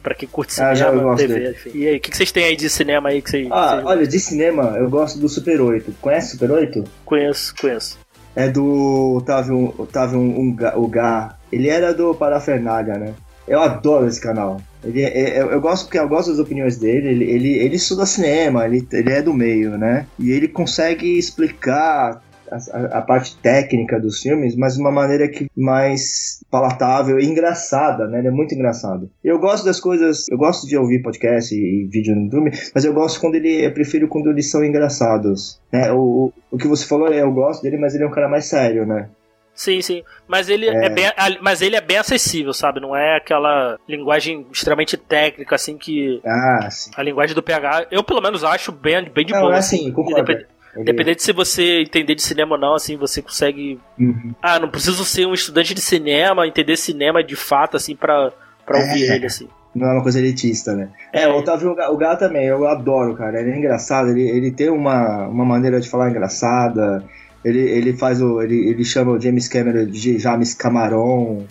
Pra 0.02 0.14
quem 0.14 0.28
curte 0.28 0.60
Ah, 0.60 0.74
já 0.74 0.86
eu 0.86 0.90
cinema, 0.92 1.10
gosto 1.10 1.26
TV, 1.26 1.50
enfim. 1.50 1.70
E 1.74 1.86
aí, 1.88 1.96
o 1.96 2.00
que, 2.00 2.10
que 2.10 2.16
vocês 2.16 2.32
têm 2.32 2.44
aí 2.44 2.56
de 2.56 2.70
cinema 2.70 3.08
aí 3.08 3.20
que 3.20 3.30
vocês, 3.30 3.48
Ah, 3.50 3.70
vocês 3.74 3.84
olha, 3.86 4.06
de 4.06 4.20
cinema 4.20 4.74
eu 4.78 4.88
gosto 4.88 5.18
do 5.18 5.28
Super 5.28 5.60
8. 5.60 5.92
Conhece 6.00 6.32
Super 6.32 6.50
8? 6.52 6.84
conheço, 7.04 7.54
conheço. 7.60 7.98
É 8.36 8.48
do 8.48 9.16
Otávio, 9.16 9.74
Otávio 9.76 10.20
Unga-. 10.20 11.36
Ele 11.50 11.68
era 11.68 11.92
do 11.92 12.14
Parafernália, 12.14 12.94
né? 12.94 13.14
Eu 13.46 13.60
adoro 13.60 14.06
esse 14.06 14.20
canal. 14.20 14.60
Ele, 14.84 15.02
é- 15.02 15.38
é- 15.38 15.42
eu 15.42 15.60
gosto 15.60 15.84
porque 15.86 15.98
eu 15.98 16.08
gosto 16.08 16.30
das 16.30 16.38
opiniões 16.38 16.76
dele. 16.76 17.08
Ele, 17.08 17.24
ele, 17.24 17.52
ele 17.54 17.76
estuda 17.76 18.04
cinema, 18.06 18.66
ele, 18.66 18.86
ele 18.92 19.10
é 19.10 19.22
do 19.22 19.32
meio, 19.34 19.76
né? 19.78 20.06
E 20.18 20.30
ele 20.30 20.46
consegue 20.46 21.18
explicar 21.18 22.22
a, 22.52 22.98
a- 22.98 23.02
parte 23.02 23.36
técnica 23.38 23.98
dos 24.00 24.20
filmes, 24.20 24.56
mas 24.56 24.74
de 24.74 24.80
uma 24.80 24.90
maneira 24.90 25.28
que 25.28 25.46
mais 25.56 26.44
palatável 26.50 27.18
e 27.18 27.24
engraçada, 27.24 28.06
né? 28.06 28.18
Ele 28.18 28.28
é 28.28 28.30
muito 28.30 28.54
engraçado. 28.54 29.10
Eu 29.24 29.38
gosto 29.38 29.64
das 29.64 29.80
coisas, 29.80 30.26
eu 30.28 30.36
gosto 30.38 30.66
de 30.66 30.76
ouvir 30.76 31.02
podcast 31.02 31.54
e, 31.54 31.58
e 31.58 31.88
vídeo 31.88 32.14
no 32.14 32.24
YouTube, 32.24 32.50
mas 32.74 32.84
eu 32.84 32.92
gosto 32.92 33.20
quando 33.20 33.34
ele, 33.36 33.64
eu 33.64 33.72
prefiro 33.72 34.08
quando 34.08 34.30
eles 34.30 34.50
são 34.50 34.64
engraçados. 34.64 35.60
Né? 35.72 35.90
O, 35.92 36.32
o, 36.50 36.56
que 36.58 36.66
você 36.68 36.86
falou, 36.86 37.08
eu 37.08 37.30
gosto 37.32 37.62
dele, 37.62 37.78
mas 37.78 37.94
ele 37.94 38.04
é 38.04 38.06
um 38.06 38.10
cara 38.12 38.28
mais 38.28 38.46
sério, 38.46 38.86
né? 38.86 39.08
Sim, 39.54 39.82
sim. 39.82 40.04
Mas 40.28 40.48
ele 40.48 40.68
é. 40.68 40.84
É. 40.86 40.88
bem, 40.88 41.06
a- 41.08 41.38
mas 41.42 41.60
ele 41.60 41.74
é 41.74 41.80
bem 41.80 41.96
acessível, 41.96 42.52
sabe? 42.52 42.78
Não 42.78 42.94
é 42.96 43.16
aquela 43.16 43.76
linguagem 43.88 44.46
extremamente 44.52 44.96
técnica, 44.96 45.56
assim, 45.56 45.76
que. 45.76 46.20
Ah, 46.24 46.68
sim. 46.70 46.92
A 46.96 47.02
linguagem 47.02 47.34
do 47.34 47.42
PH, 47.42 47.88
eu 47.90 48.04
pelo 48.04 48.20
menos 48.20 48.44
acho 48.44 48.70
bem, 48.70 49.10
bem 49.12 49.26
de 49.26 49.32
Não, 49.32 49.40
boa. 49.40 49.56
é 49.56 49.58
assim. 49.58 49.80
assim, 49.80 49.92
concordo. 49.92 50.20
Independ- 50.20 50.46
Independente 50.80 51.22
se 51.22 51.32
você 51.32 51.80
entender 51.80 52.14
de 52.14 52.22
cinema 52.22 52.54
ou 52.54 52.60
não, 52.60 52.74
assim, 52.74 52.96
você 52.96 53.20
consegue 53.22 53.78
Uhum. 53.98 54.34
Ah, 54.42 54.58
não 54.58 54.68
preciso 54.68 55.04
ser 55.04 55.26
um 55.26 55.34
estudante 55.34 55.74
de 55.74 55.80
cinema, 55.80 56.46
entender 56.46 56.76
cinema 56.76 57.22
de 57.22 57.36
fato, 57.36 57.76
assim, 57.76 57.96
pra, 57.96 58.32
pra 58.64 58.78
ouvir 58.78 59.10
É. 59.10 59.16
ele, 59.16 59.26
assim. 59.26 59.48
Não 59.74 59.86
é 59.88 59.92
uma 59.92 60.02
coisa 60.02 60.18
elitista, 60.18 60.74
né? 60.74 60.88
É, 61.12 61.28
o 61.28 61.36
Otávio 61.36 61.70
o 61.72 61.96
Gá 61.96 62.16
também, 62.16 62.46
eu 62.46 62.66
adoro, 62.66 63.14
cara. 63.14 63.40
Ele 63.40 63.50
é 63.50 63.58
engraçado, 63.58 64.10
ele, 64.10 64.28
ele 64.28 64.50
tem 64.50 64.70
uma, 64.70 65.26
uma 65.28 65.44
maneira 65.44 65.80
de 65.80 65.88
falar 65.88 66.10
engraçada. 66.10 67.04
Ele, 67.44 67.60
ele 67.60 67.92
faz 67.92 68.20
o. 68.20 68.42
Ele, 68.42 68.68
ele 68.68 68.84
chama 68.84 69.12
o 69.12 69.20
James 69.20 69.46
Cameron 69.46 69.84
de 69.86 70.18
James 70.18 70.54
Cameron. 70.54 71.44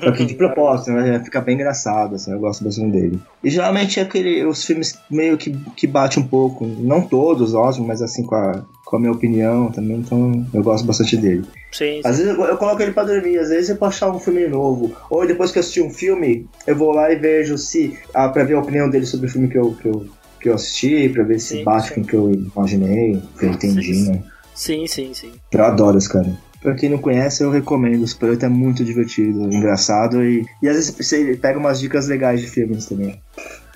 Só 0.00 0.12
que 0.12 0.24
de 0.24 0.34
propósito, 0.34 0.90
né? 0.92 1.20
Fica 1.24 1.40
bem 1.40 1.54
engraçado, 1.54 2.14
assim, 2.14 2.32
eu 2.32 2.38
gosto 2.38 2.64
bastante 2.64 2.90
dele. 2.92 3.20
E 3.42 3.50
geralmente 3.50 3.98
é 3.98 4.02
aquele, 4.02 4.44
os 4.44 4.64
filmes 4.64 4.98
meio 5.10 5.36
que, 5.36 5.50
que 5.76 5.86
bate 5.86 6.18
um 6.18 6.26
pouco. 6.26 6.66
Não 6.66 7.00
todos, 7.00 7.54
óbvio, 7.54 7.84
mas 7.84 8.02
assim, 8.02 8.24
com 8.24 8.34
a, 8.34 8.64
com 8.84 8.96
a 8.96 9.00
minha 9.00 9.12
opinião 9.12 9.70
também, 9.70 9.98
então 9.98 10.46
eu 10.52 10.62
gosto 10.62 10.86
bastante 10.86 11.16
dele. 11.16 11.44
Sim, 11.72 11.94
sim. 11.94 12.00
Às 12.04 12.18
vezes 12.18 12.34
eu, 12.36 12.44
eu 12.44 12.56
coloco 12.56 12.82
ele 12.82 12.92
pra 12.92 13.04
dormir, 13.04 13.38
às 13.38 13.48
vezes 13.48 13.70
eu 13.70 13.76
posso 13.76 13.96
achar 14.04 14.14
um 14.14 14.20
filme 14.20 14.46
novo. 14.46 14.94
Ou 15.08 15.26
depois 15.26 15.50
que 15.50 15.58
eu 15.58 15.60
assisti 15.60 15.80
um 15.80 15.90
filme, 15.90 16.46
eu 16.66 16.76
vou 16.76 16.92
lá 16.92 17.10
e 17.10 17.16
vejo 17.16 17.56
se. 17.56 17.98
Ah, 18.14 18.28
pra 18.28 18.44
ver 18.44 18.54
a 18.54 18.60
opinião 18.60 18.90
dele 18.90 19.06
sobre 19.06 19.26
o 19.26 19.30
filme 19.30 19.48
que 19.48 19.58
eu, 19.58 19.74
que 19.74 19.88
eu, 19.88 20.06
que 20.40 20.48
eu 20.48 20.54
assisti, 20.54 21.08
pra 21.08 21.22
ver 21.22 21.38
se 21.38 21.58
Sim, 21.58 21.64
bate 21.64 21.88
sim. 21.88 21.94
com 21.94 22.00
o 22.02 22.04
que 22.04 22.14
eu 22.14 22.32
imaginei, 22.32 23.22
que 23.38 23.46
eu 23.46 23.50
entendi, 23.50 23.94
Sim, 23.94 24.10
né? 24.10 24.22
Sim, 24.54 24.86
sim, 24.86 25.14
sim. 25.14 25.32
Eu 25.50 25.64
adoro 25.64 25.96
esse 25.96 26.08
cara. 26.08 26.30
Pra 26.62 26.74
quem 26.74 26.88
não 26.88 26.98
conhece, 26.98 27.42
eu 27.42 27.50
recomendo. 27.50 28.02
O 28.02 28.06
Super 28.06 28.30
8 28.30 28.46
é 28.46 28.48
muito 28.48 28.84
divertido, 28.84 29.52
engraçado 29.52 30.24
e, 30.24 30.46
e 30.62 30.68
às 30.68 30.76
vezes 30.76 30.94
você 30.94 31.36
pega 31.36 31.58
umas 31.58 31.80
dicas 31.80 32.06
legais 32.06 32.40
de 32.40 32.46
filmes 32.46 32.86
também. 32.86 33.20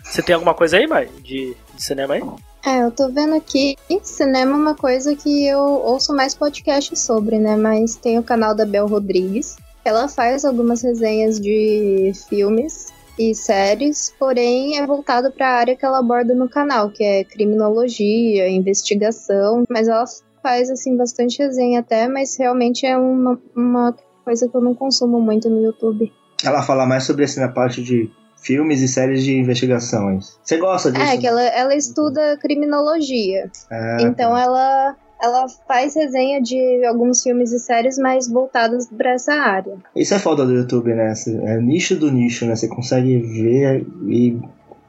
Você 0.05 0.23
tem 0.23 0.35
alguma 0.35 0.55
coisa 0.55 0.77
aí, 0.77 0.87
Mai, 0.87 1.09
de, 1.23 1.57
de 1.75 1.83
cinema 1.83 2.15
aí? 2.15 2.23
É, 2.65 2.83
eu 2.83 2.91
tô 2.91 3.09
vendo 3.09 3.35
aqui, 3.35 3.77
cinema 4.03 4.53
é 4.53 4.55
uma 4.55 4.75
coisa 4.75 5.15
que 5.15 5.47
eu 5.47 5.61
ouço 5.61 6.15
mais 6.15 6.35
podcast 6.35 6.97
sobre, 6.99 7.39
né? 7.39 7.57
Mas 7.57 7.97
tem 7.97 8.19
o 8.19 8.23
canal 8.23 8.55
da 8.55 8.65
Bel 8.65 8.87
Rodrigues. 8.87 9.57
Ela 9.85 10.09
faz 10.09 10.45
algumas 10.45 10.83
resenhas 10.83 11.41
de 11.41 12.13
filmes 12.29 12.93
e 13.19 13.35
séries, 13.35 14.13
porém 14.19 14.79
é 14.79 14.87
voltado 14.87 15.31
para 15.31 15.49
a 15.49 15.59
área 15.59 15.77
que 15.77 15.85
ela 15.85 15.99
aborda 15.99 16.35
no 16.35 16.49
canal, 16.49 16.91
que 16.91 17.03
é 17.03 17.25
criminologia, 17.25 18.49
investigação, 18.49 19.65
mas 19.71 19.89
ela 19.89 20.05
faz 20.47 20.71
assim 20.71 20.97
bastante 20.97 21.43
resenha 21.43 21.81
até, 21.81 22.07
mas 22.07 22.37
realmente 22.39 22.87
é 22.87 22.97
uma, 22.97 23.37
uma 23.57 23.93
coisa 24.25 24.49
que 24.49 24.57
eu 24.57 24.61
não 24.61 24.77
consumo 24.77 25.21
muito 25.21 25.51
no 25.51 25.61
YouTube. 25.61 26.13
Ela 26.45 26.63
fala 26.63 26.87
mais 26.87 27.03
sobre 27.03 27.25
assim, 27.25 27.41
na 27.41 27.49
parte 27.49 27.83
de 27.83 28.09
filmes 28.41 28.81
e 28.81 28.87
séries 28.87 29.25
de 29.25 29.37
investigações. 29.37 30.39
Você 30.45 30.57
gosta 30.59 30.93
disso? 30.93 31.05
É, 31.05 31.17
que 31.17 31.27
ela, 31.27 31.43
ela 31.43 31.75
estuda 31.75 32.39
criminologia. 32.41 33.51
É, 33.69 34.03
Então 34.03 34.39
ela, 34.39 34.95
ela 35.21 35.47
faz 35.67 35.97
resenha 35.97 36.41
de 36.41 36.85
alguns 36.85 37.25
filmes 37.25 37.51
e 37.51 37.59
séries 37.59 37.99
mais 37.99 38.29
voltados 38.29 38.87
para 38.87 39.15
essa 39.15 39.33
área. 39.33 39.77
Isso 39.97 40.15
é 40.15 40.19
foda 40.21 40.47
do 40.47 40.53
YouTube, 40.53 40.95
né? 40.95 41.13
É 41.43 41.59
nicho 41.59 41.97
do 41.97 42.09
nicho, 42.09 42.47
né? 42.47 42.55
Você 42.55 42.69
consegue 42.69 43.19
ver 43.19 43.85
e 44.07 44.39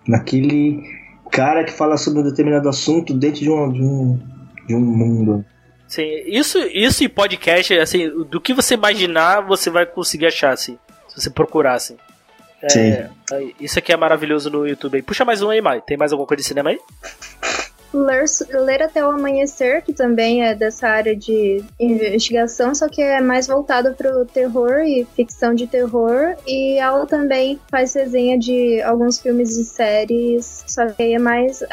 naquele 0.07 0.83
cara 1.31 1.63
que 1.63 1.71
fala 1.73 1.97
sobre 1.97 2.19
um 2.19 2.23
determinado 2.23 2.69
assunto 2.69 3.11
dentro 3.11 3.41
de 3.41 3.49
um, 3.49 3.71
de 3.71 3.81
um, 3.81 4.19
de 4.67 4.75
um 4.75 4.79
mundo. 4.79 5.45
Sim, 5.87 6.03
isso, 6.25 6.59
isso 6.59 7.03
e 7.03 7.09
podcast, 7.09 7.77
assim, 7.79 8.09
do 8.25 8.41
que 8.41 8.53
você 8.53 8.73
imaginar, 8.73 9.41
você 9.41 9.69
vai 9.69 9.85
conseguir 9.85 10.27
achar, 10.27 10.51
assim, 10.51 10.77
se 11.07 11.21
você 11.21 11.29
procurar, 11.29 11.75
assim. 11.75 11.95
É, 12.61 12.69
Sim. 12.69 13.09
aí, 13.31 13.55
Isso 13.59 13.79
aqui 13.79 13.93
é 13.93 13.97
maravilhoso 13.97 14.49
no 14.49 14.67
YouTube 14.67 14.95
aí. 14.95 15.01
Puxa 15.01 15.23
mais 15.23 15.41
um 15.41 15.49
aí, 15.49 15.61
Mai. 15.61 15.81
Tem 15.81 15.95
mais 15.95 16.11
alguma 16.11 16.27
coisa 16.27 16.41
de 16.41 16.47
cinema 16.47 16.71
aí? 16.71 16.79
Ler, 17.93 18.25
Ler 18.49 18.83
até 18.83 19.05
o 19.05 19.11
amanhecer, 19.11 19.81
que 19.81 19.93
também 19.93 20.43
é 20.43 20.53
dessa 20.53 20.87
área 20.87 21.15
de 21.15 21.63
investigação, 21.79 22.75
só 22.75 22.89
que 22.89 23.01
é 23.01 23.21
mais 23.21 23.47
voltado 23.47 23.93
para 23.93 24.19
o 24.19 24.25
terror 24.25 24.79
e 24.79 25.07
ficção 25.15 25.53
de 25.53 25.67
terror. 25.67 26.35
E 26.45 26.77
ela 26.77 27.05
também 27.05 27.59
faz 27.69 27.93
resenha 27.93 28.37
de 28.37 28.81
alguns 28.81 29.19
filmes 29.19 29.55
e 29.55 29.63
séries, 29.63 30.65
só 30.67 30.87
que 30.87 31.03
aí 31.03 31.13
é 31.13 31.19
mais, 31.19 31.63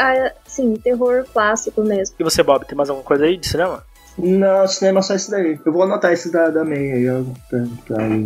assim, 0.54 0.74
terror 0.76 1.24
clássico 1.32 1.82
mesmo. 1.82 2.16
E 2.18 2.24
você, 2.24 2.42
Bob, 2.42 2.64
tem 2.66 2.76
mais 2.76 2.88
alguma 2.88 3.04
coisa 3.06 3.24
aí 3.24 3.36
de 3.36 3.46
cinema? 3.46 3.82
Não, 4.16 4.66
cinema 4.68 5.00
é 5.00 5.02
só 5.02 5.14
isso 5.14 5.30
daí. 5.30 5.58
Eu 5.66 5.72
vou 5.72 5.82
anotar 5.82 6.12
esse 6.12 6.30
da, 6.30 6.48
da 6.48 6.64
meia 6.64 6.94
aí. 6.94 7.02
Eu, 7.02 7.26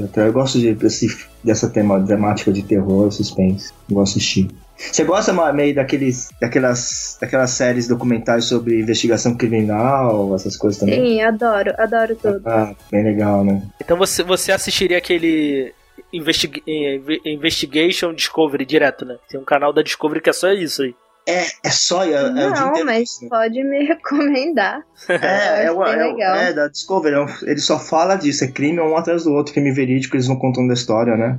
até. 0.04 0.26
eu 0.26 0.32
gosto 0.32 0.58
de, 0.58 0.74
desse, 0.74 1.08
dessa 1.42 1.70
tema 1.70 2.04
temática 2.04 2.52
de 2.52 2.62
terror, 2.62 3.10
suspense. 3.10 3.72
Eu 3.88 3.96
gosto 3.96 4.12
de 4.14 4.18
assistir. 4.18 4.48
Você 4.76 5.02
gosta 5.02 5.32
meio 5.52 5.74
daqueles, 5.74 6.28
daquelas, 6.40 7.16
daquelas 7.20 7.50
séries 7.50 7.88
documentais 7.88 8.44
sobre 8.44 8.80
investigação 8.80 9.34
criminal, 9.34 10.34
essas 10.34 10.56
coisas 10.56 10.78
também? 10.78 11.00
Sim, 11.04 11.22
adoro, 11.22 11.72
adoro 11.78 12.14
tudo. 12.14 12.42
Ah, 12.44 12.72
bem 12.92 13.02
legal, 13.02 13.42
né? 13.44 13.62
Então 13.80 13.96
você, 13.96 14.22
você 14.22 14.52
assistiria 14.52 14.98
aquele 14.98 15.72
Investi- 16.12 16.62
Inve- 16.66 17.20
Investigation 17.24 18.12
Discovery 18.14 18.64
direto, 18.64 19.04
né? 19.04 19.16
Tem 19.28 19.40
um 19.40 19.44
canal 19.44 19.72
da 19.72 19.82
Discovery 19.82 20.20
que 20.20 20.30
é 20.30 20.32
só 20.34 20.52
isso 20.52 20.82
aí. 20.82 20.94
É, 21.28 21.46
é 21.62 21.70
só. 21.70 22.02
É, 22.04 22.12
é 22.12 22.22
o 22.24 22.32
dia 22.32 22.50
Não, 22.50 22.68
inteiro 22.70 22.86
mas 22.86 23.20
pode 23.28 23.62
me 23.62 23.84
recomendar. 23.86 24.82
É, 25.08 25.62
é, 25.62 25.64
é, 25.66 25.72
o- 25.72 25.78
legal. 25.82 26.36
é 26.36 26.52
da 26.52 26.68
Discovery. 26.68 27.16
é 27.16 27.50
Ele 27.50 27.60
só 27.60 27.78
fala 27.78 28.16
disso. 28.16 28.44
É 28.44 28.48
crime 28.48 28.80
um 28.80 28.96
atrás 28.96 29.24
do 29.24 29.32
outro, 29.32 29.52
crime 29.52 29.70
verídico, 29.72 30.16
eles 30.16 30.26
vão 30.26 30.38
contando 30.38 30.70
a 30.70 30.74
história, 30.74 31.16
né? 31.16 31.38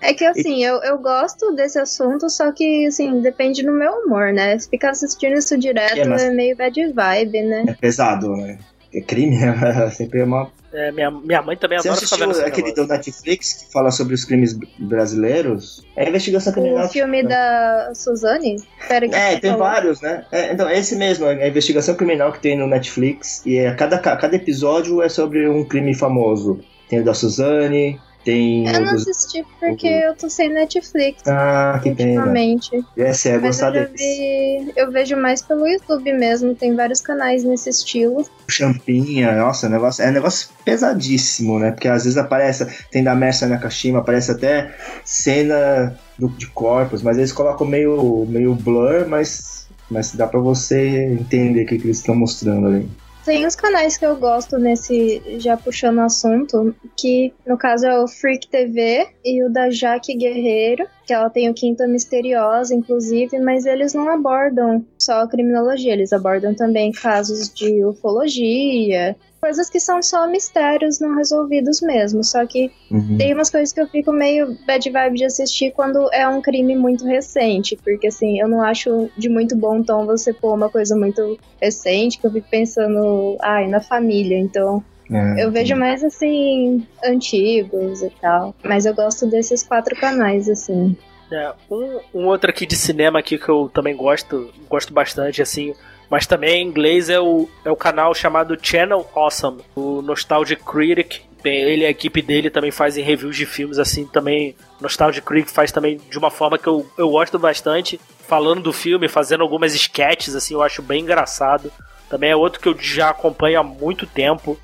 É 0.00 0.14
que 0.14 0.24
assim, 0.24 0.64
eu, 0.64 0.76
eu 0.82 0.96
gosto 0.96 1.52
desse 1.54 1.78
assunto, 1.78 2.30
só 2.30 2.50
que 2.52 2.86
assim, 2.86 3.20
depende 3.20 3.62
do 3.62 3.70
meu 3.70 3.92
humor, 3.92 4.32
né? 4.32 4.58
Se 4.58 4.66
ficar 4.70 4.92
assistindo 4.92 5.34
isso 5.36 5.58
direto 5.58 5.98
É, 5.98 6.04
mas- 6.06 6.22
é 6.22 6.30
meio 6.30 6.56
bad 6.56 6.90
vibe, 6.90 7.42
né? 7.42 7.64
É 7.68 7.74
pesado, 7.74 8.34
né? 8.34 8.56
É 8.94 9.00
crime, 9.00 9.36
é 9.42 9.90
sempre 9.90 10.22
uma. 10.22 10.50
É, 10.72 10.92
minha, 10.92 11.10
minha 11.10 11.40
mãe 11.40 11.56
também 11.56 11.78
Você 11.78 11.88
adora 11.88 12.00
ficar 12.06 12.16
assistiu 12.16 12.26
vendo 12.26 12.30
esse 12.38 12.44
aquele 12.46 12.66
negócio. 12.68 12.86
do 12.86 12.92
Netflix 12.92 13.52
que 13.54 13.72
fala 13.72 13.90
sobre 13.90 14.14
os 14.14 14.24
crimes 14.24 14.52
brasileiros? 14.78 15.82
É 15.96 16.08
investigação 16.08 16.52
criminal. 16.52 16.84
O 16.84 16.88
filme 16.88 17.22
da 17.22 17.90
Suzane? 17.94 18.56
Pera 18.86 19.08
que 19.08 19.14
É, 19.14 19.38
tem 19.38 19.50
falou. 19.52 19.66
vários, 19.66 20.00
né? 20.02 20.24
É, 20.30 20.52
então, 20.52 20.68
é 20.68 20.78
esse 20.78 20.94
mesmo, 20.96 21.24
é 21.26 21.42
a 21.44 21.48
investigação 21.48 21.94
criminal 21.94 22.32
que 22.32 22.40
tem 22.40 22.56
no 22.56 22.66
Netflix. 22.66 23.42
E 23.46 23.56
é, 23.56 23.74
cada, 23.74 23.98
cada 23.98 24.36
episódio 24.36 25.00
é 25.02 25.08
sobre 25.08 25.48
um 25.48 25.64
crime 25.64 25.94
famoso. 25.94 26.60
Tem 26.88 27.00
o 27.00 27.04
da 27.04 27.14
Suzane, 27.14 27.98
Tem. 28.28 28.66
Eu 28.66 28.84
não 28.84 28.92
assisti 28.92 29.42
porque 29.58 29.86
eu 29.88 30.14
tô 30.14 30.28
sem 30.28 30.50
Netflix 30.52 31.22
Ah, 31.26 31.80
que 31.82 31.94
pena. 31.94 32.10
ultimamente. 32.20 32.84
Essa 32.94 33.30
é 33.30 33.32
Mas 33.38 33.42
gostar 33.42 33.74
eu 33.74 33.88
vi. 33.90 34.70
Eu 34.76 34.92
vejo 34.92 35.16
mais 35.16 35.40
pelo 35.40 35.66
YouTube 35.66 36.12
mesmo. 36.12 36.54
Tem 36.54 36.76
vários 36.76 37.00
canais 37.00 37.42
nesse 37.42 37.70
estilo. 37.70 38.28
Champinha, 38.46 39.32
nossa, 39.34 39.64
é 39.64 39.68
um 39.70 39.72
negócio, 39.72 40.04
é 40.04 40.08
um 40.10 40.12
negócio 40.12 40.50
pesadíssimo, 40.62 41.58
né? 41.58 41.70
Porque 41.70 41.88
às 41.88 42.04
vezes 42.04 42.18
aparece, 42.18 42.66
tem 42.90 43.02
da 43.02 43.14
Mersa 43.14 43.46
Nakashima, 43.46 44.00
aparece 44.00 44.30
até 44.30 44.74
cena 45.06 45.98
do- 46.18 46.28
de 46.28 46.48
corpos, 46.48 47.02
mas 47.02 47.16
eles 47.16 47.32
colocam 47.32 47.66
meio, 47.66 48.26
meio 48.28 48.54
blur, 48.54 49.08
mas, 49.08 49.66
mas 49.90 50.14
dá 50.14 50.26
pra 50.26 50.38
você 50.40 51.04
entender 51.18 51.62
o 51.62 51.66
que, 51.66 51.78
que 51.78 51.86
eles 51.86 51.96
estão 51.96 52.14
mostrando 52.14 52.66
ali. 52.66 52.88
Tem 53.28 53.46
uns 53.46 53.54
canais 53.54 53.98
que 53.98 54.06
eu 54.06 54.16
gosto 54.16 54.56
nesse, 54.56 55.38
já 55.38 55.54
puxando 55.54 55.98
o 55.98 56.00
assunto, 56.00 56.74
que 56.96 57.30
no 57.46 57.58
caso 57.58 57.84
é 57.84 58.02
o 58.02 58.08
Freak 58.08 58.48
TV 58.48 59.06
e 59.22 59.44
o 59.44 59.52
da 59.52 59.68
Jaque 59.68 60.16
Guerreiro, 60.16 60.88
que 61.08 61.12
ela 61.14 61.30
tem 61.30 61.48
o 61.48 61.54
Quinta 61.54 61.88
Misteriosa, 61.88 62.74
inclusive, 62.74 63.38
mas 63.38 63.64
eles 63.64 63.94
não 63.94 64.10
abordam 64.10 64.84
só 64.98 65.22
a 65.22 65.26
criminologia, 65.26 65.94
eles 65.94 66.12
abordam 66.12 66.54
também 66.54 66.92
casos 66.92 67.48
de 67.48 67.82
ufologia, 67.82 69.16
coisas 69.40 69.70
que 69.70 69.80
são 69.80 70.02
só 70.02 70.28
mistérios 70.28 71.00
não 71.00 71.16
resolvidos 71.16 71.80
mesmo, 71.80 72.22
só 72.22 72.44
que 72.44 72.70
Uhum. 72.90 73.16
tem 73.16 73.32
umas 73.32 73.48
coisas 73.48 73.72
que 73.72 73.80
eu 73.80 73.86
fico 73.86 74.12
meio 74.12 74.54
bad 74.66 74.90
vibe 74.90 75.16
de 75.16 75.24
assistir 75.24 75.72
quando 75.72 76.12
é 76.12 76.28
um 76.28 76.42
crime 76.42 76.76
muito 76.76 77.06
recente, 77.06 77.74
porque 77.82 78.08
assim, 78.08 78.38
eu 78.38 78.46
não 78.46 78.60
acho 78.60 79.08
de 79.16 79.30
muito 79.30 79.56
bom 79.56 79.82
tom 79.82 80.04
você 80.04 80.34
pôr 80.34 80.54
uma 80.54 80.68
coisa 80.68 80.94
muito 80.94 81.38
recente, 81.58 82.18
que 82.18 82.26
eu 82.26 82.30
fico 82.32 82.48
pensando, 82.50 83.38
ai, 83.40 83.66
na 83.66 83.80
família, 83.80 84.38
então 84.38 84.84
É, 85.10 85.44
eu 85.44 85.50
vejo 85.50 85.74
mais 85.74 86.04
assim, 86.04 86.86
antigos 87.04 88.02
e 88.02 88.10
tal, 88.20 88.54
mas 88.62 88.84
eu 88.84 88.94
gosto 88.94 89.26
desses 89.26 89.62
quatro 89.62 89.96
canais, 89.96 90.48
assim. 90.48 90.96
É, 91.30 91.52
um, 91.70 92.00
um 92.14 92.26
outro 92.26 92.50
aqui 92.50 92.66
de 92.66 92.76
cinema 92.76 93.18
aqui 93.18 93.38
que 93.38 93.48
eu 93.48 93.70
também 93.72 93.96
gosto, 93.96 94.50
gosto 94.68 94.92
bastante, 94.92 95.42
assim, 95.42 95.74
mas 96.10 96.26
também 96.26 96.62
em 96.62 96.66
inglês 96.66 97.10
é 97.10 97.20
o, 97.20 97.48
é 97.64 97.70
o 97.70 97.76
canal 97.76 98.14
chamado 98.14 98.56
Channel 98.60 99.06
Awesome, 99.14 99.62
o 99.74 100.02
Nostalgic 100.02 100.62
Critic. 100.64 101.20
Bem, 101.40 101.60
ele 101.60 101.82
e 101.82 101.86
a 101.86 101.90
equipe 101.90 102.20
dele 102.20 102.50
também 102.50 102.72
fazem 102.72 103.04
reviews 103.04 103.36
de 103.36 103.46
filmes, 103.46 103.78
assim, 103.78 104.04
também. 104.06 104.56
Nostalgic 104.80 105.24
Critic 105.24 105.50
faz 105.50 105.70
também 105.70 106.00
de 106.10 106.18
uma 106.18 106.30
forma 106.30 106.58
que 106.58 106.66
eu, 106.66 106.84
eu 106.98 107.10
gosto 107.10 107.38
bastante, 107.38 108.00
falando 108.26 108.60
do 108.60 108.72
filme, 108.72 109.06
fazendo 109.06 109.42
algumas 109.42 109.72
sketches, 109.72 110.34
assim, 110.34 110.54
eu 110.54 110.62
acho 110.62 110.82
bem 110.82 111.02
engraçado. 111.02 111.70
Também 112.10 112.30
é 112.30 112.36
outro 112.36 112.60
que 112.60 112.68
eu 112.68 112.76
já 112.76 113.10
acompanho 113.10 113.60
há 113.60 113.62
muito 113.62 114.04
tempo. 114.04 114.58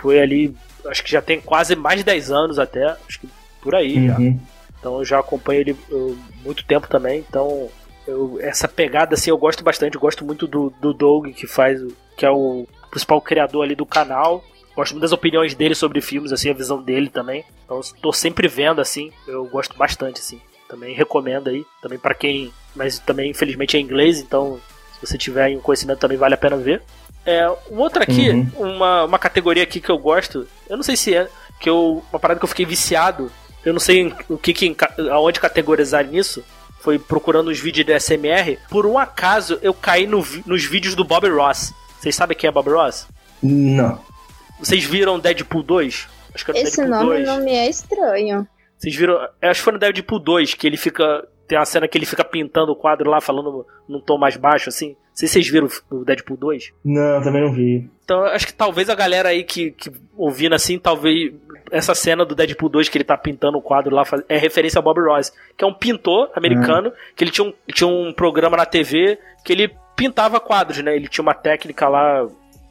Foi 0.00 0.20
ali, 0.20 0.54
acho 0.86 1.02
que 1.02 1.10
já 1.10 1.20
tem 1.22 1.40
quase 1.40 1.74
mais 1.76 1.98
de 1.98 2.04
10 2.04 2.30
anos 2.30 2.58
até, 2.58 2.84
acho 3.08 3.20
que 3.20 3.28
por 3.60 3.74
aí 3.74 4.06
já. 4.06 4.16
Uhum. 4.18 4.38
Então 4.78 4.98
eu 4.98 5.04
já 5.04 5.18
acompanho 5.18 5.60
ele 5.60 5.76
há 5.90 6.44
muito 6.44 6.64
tempo 6.64 6.86
também. 6.88 7.24
Então 7.28 7.68
eu- 8.06 8.38
essa 8.40 8.68
pegada 8.68 9.14
assim 9.14 9.30
eu 9.30 9.38
gosto 9.38 9.64
bastante. 9.64 9.94
Eu 9.96 10.00
gosto 10.00 10.24
muito 10.24 10.46
do, 10.46 10.72
do 10.80 10.92
Doug 10.94 11.26
que 11.32 11.46
faz, 11.46 11.80
que 12.16 12.24
é 12.24 12.30
o 12.30 12.66
principal 12.90 13.20
criador 13.20 13.64
ali 13.64 13.74
do 13.74 13.84
canal. 13.86 14.44
Gosto 14.76 14.92
muito 14.92 15.02
das 15.02 15.12
opiniões 15.12 15.54
dele 15.56 15.74
sobre 15.74 16.00
filmes, 16.00 16.30
assim, 16.32 16.50
a 16.50 16.54
visão 16.54 16.80
dele 16.80 17.10
também. 17.10 17.44
Então 17.64 17.80
estou 17.80 18.12
sempre 18.12 18.46
vendo 18.46 18.80
assim. 18.80 19.10
Eu 19.26 19.44
gosto 19.46 19.76
bastante 19.76 20.20
assim. 20.20 20.40
Também 20.68 20.94
recomendo 20.94 21.48
aí, 21.48 21.64
também 21.82 21.98
para 21.98 22.14
quem, 22.14 22.52
mas 22.76 22.98
também 23.00 23.30
infelizmente 23.30 23.76
é 23.76 23.80
inglês, 23.80 24.20
então 24.20 24.60
se 25.00 25.06
você 25.06 25.16
tiver 25.18 25.48
um 25.56 25.60
conhecimento 25.60 25.98
também 25.98 26.16
vale 26.18 26.34
a 26.34 26.38
pena 26.38 26.56
ver. 26.56 26.82
É, 27.30 27.48
um 27.70 27.78
outro 27.78 28.02
aqui, 28.02 28.30
Uhum. 28.30 28.50
uma, 28.76 29.04
uma 29.04 29.18
categoria 29.18 29.62
aqui 29.62 29.80
que 29.80 29.90
eu 29.90 29.98
gosto, 29.98 30.46
eu 30.68 30.76
não 30.76 30.82
sei 30.82 30.96
se 30.96 31.14
é, 31.14 31.28
que 31.60 31.68
eu, 31.68 32.02
uma 32.10 32.18
parada 32.18 32.40
que 32.40 32.44
eu 32.44 32.48
fiquei 32.48 32.64
viciado, 32.64 33.30
eu 33.64 33.72
não 33.72 33.80
sei 33.80 34.14
o 34.28 34.38
que, 34.38 34.54
que 34.54 34.76
aonde 35.10 35.38
categorizar 35.38 36.06
nisso, 36.06 36.42
foi 36.80 36.98
procurando 36.98 37.48
os 37.48 37.58
vídeos 37.58 37.84
do 37.86 37.92
SMR, 38.00 38.58
por 38.70 38.86
um 38.86 38.98
acaso 38.98 39.58
eu 39.60 39.74
caí 39.74 40.06
no 40.06 40.24
nos 40.46 40.64
vídeos 40.64 40.94
do 40.94 41.04
Bob 41.04 41.28
Ross. 41.28 41.74
Vocês 42.00 42.14
sabem 42.14 42.36
quem 42.36 42.48
é 42.48 42.50
Bob 42.52 42.70
Ross? 42.70 43.06
Não. 43.42 44.00
Vocês 44.58 44.84
viram 44.84 45.18
Deadpool 45.18 45.62
2? 45.62 46.08
Acho 46.34 46.44
que 46.44 46.50
era 46.50 46.60
Esse 46.60 46.76
Deadpool 46.76 46.98
nome 46.98 47.24
2. 47.24 47.26
não 47.26 47.44
me 47.44 47.52
é 47.52 47.68
estranho. 47.68 48.46
Vocês 48.76 48.94
viram? 48.94 49.14
eu 49.42 49.50
Acho 49.50 49.60
que 49.60 49.64
foi 49.64 49.72
no 49.74 49.78
Deadpool 49.78 50.18
2 50.20 50.54
que 50.54 50.66
ele 50.66 50.76
fica. 50.76 51.26
Tem 51.46 51.58
uma 51.58 51.64
cena 51.64 51.88
que 51.88 51.98
ele 51.98 52.06
fica 52.06 52.24
pintando 52.24 52.72
o 52.72 52.76
quadro 52.76 53.10
lá, 53.10 53.20
falando 53.20 53.66
num 53.88 54.00
tom 54.00 54.16
mais 54.18 54.36
baixo, 54.36 54.68
assim. 54.68 54.96
Não 55.18 55.26
sei 55.26 55.28
se 55.28 55.34
vocês 55.34 55.48
viram 55.48 55.68
o 55.90 56.04
Deadpool 56.04 56.36
2. 56.36 56.72
Não, 56.84 57.20
também 57.20 57.42
não 57.42 57.52
vi. 57.52 57.90
Então, 58.04 58.22
acho 58.26 58.46
que 58.46 58.54
talvez 58.54 58.88
a 58.88 58.94
galera 58.94 59.30
aí 59.30 59.42
que, 59.42 59.72
que 59.72 59.90
ouvindo 60.16 60.54
assim, 60.54 60.78
talvez 60.78 61.34
essa 61.72 61.92
cena 61.92 62.24
do 62.24 62.36
Deadpool 62.36 62.68
2 62.68 62.88
que 62.88 62.96
ele 62.96 63.04
tá 63.04 63.18
pintando 63.18 63.58
o 63.58 63.62
quadro 63.62 63.92
lá 63.92 64.04
é 64.28 64.38
referência 64.38 64.78
ao 64.78 64.82
Bob 64.82 65.00
Ross, 65.00 65.32
que 65.56 65.64
é 65.64 65.66
um 65.66 65.74
pintor 65.74 66.30
americano, 66.36 66.92
que 67.16 67.24
ele 67.24 67.32
tinha 67.32 67.48
um, 67.48 67.52
tinha 67.74 67.88
um 67.88 68.12
programa 68.12 68.56
na 68.56 68.64
TV 68.64 69.18
que 69.44 69.52
ele 69.52 69.74
pintava 69.96 70.38
quadros, 70.38 70.78
né? 70.84 70.94
Ele 70.94 71.08
tinha 71.08 71.22
uma 71.22 71.34
técnica 71.34 71.88
lá 71.88 72.24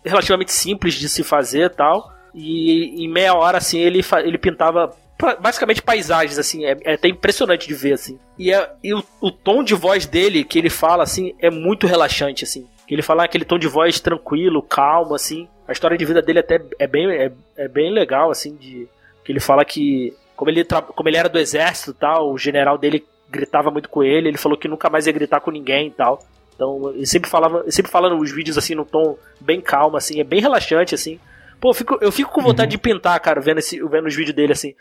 relativamente 0.05 0.53
simples 0.53 0.93
de 0.93 1.09
se 1.09 1.23
fazer 1.23 1.65
e 1.65 1.69
tal. 1.69 2.13
E 2.33 3.03
em 3.03 3.09
meia 3.09 3.33
hora, 3.33 3.57
assim, 3.57 3.79
ele, 3.79 3.99
ele 4.23 4.37
pintava 4.37 4.95
basicamente 5.39 5.81
paisagens, 5.81 6.37
assim, 6.37 6.65
é, 6.65 6.77
é 6.83 6.93
até 6.93 7.07
impressionante 7.07 7.67
de 7.67 7.73
ver, 7.73 7.93
assim. 7.93 8.19
E, 8.37 8.51
é- 8.53 8.69
e 8.83 8.93
o, 8.93 9.03
o 9.19 9.31
tom 9.31 9.63
de 9.63 9.73
voz 9.73 10.05
dele, 10.05 10.43
que 10.43 10.59
ele 10.59 10.69
fala, 10.69 11.03
assim, 11.03 11.33
é 11.39 11.49
muito 11.49 11.87
relaxante, 11.87 12.43
assim. 12.43 12.67
Que 12.87 12.93
ele 12.93 13.01
fala 13.01 13.23
aquele 13.23 13.43
tom 13.45 13.57
de 13.57 13.67
voz 13.67 13.99
tranquilo, 13.99 14.61
calmo, 14.61 15.15
assim. 15.15 15.47
A 15.67 15.71
história 15.71 15.97
de 15.97 16.05
vida 16.05 16.21
dele 16.21 16.39
até 16.39 16.61
é 16.79 16.87
bem, 16.87 17.09
é, 17.11 17.31
é 17.57 17.67
bem 17.67 17.91
legal, 17.91 18.29
assim, 18.31 18.55
de 18.55 18.87
que 19.25 19.31
ele 19.31 19.39
fala 19.39 19.65
que 19.65 20.13
como 20.35 20.51
ele, 20.51 20.63
como 20.63 21.09
ele 21.09 21.17
era 21.17 21.27
do 21.27 21.39
exército 21.39 21.93
tal, 21.93 22.31
o 22.31 22.37
general 22.37 22.77
dele 22.77 23.03
gritava 23.29 23.71
muito 23.71 23.89
com 23.89 24.03
ele, 24.03 24.29
ele 24.29 24.37
falou 24.37 24.57
que 24.57 24.67
nunca 24.67 24.89
mais 24.89 25.07
ia 25.07 25.11
gritar 25.11 25.41
com 25.41 25.51
ninguém 25.51 25.87
e 25.87 25.91
tal. 25.91 26.19
Então, 26.55 26.91
ele 26.93 27.05
sempre 27.05 27.29
falava, 27.29 27.61
ele 27.61 27.71
sempre 27.71 27.91
fala 27.91 28.09
nos 28.09 28.31
vídeos 28.31 28.57
assim, 28.57 28.75
num 28.75 28.85
tom 28.85 29.17
bem 29.41 29.59
calmo, 29.59 29.97
assim, 29.97 30.19
é 30.19 30.23
bem 30.23 30.39
relaxante, 30.39 30.93
assim. 30.95 31.19
Pô, 31.59 31.71
eu 31.71 31.73
fico, 31.73 31.97
eu 32.01 32.11
fico 32.11 32.31
com 32.31 32.41
vontade 32.41 32.71
de 32.71 32.77
pintar, 32.77 33.19
cara, 33.19 33.41
vendo, 33.41 33.57
esse, 33.57 33.81
vendo 33.89 34.07
os 34.07 34.15
vídeos 34.15 34.35
dele, 34.35 34.53
assim. 34.53 34.75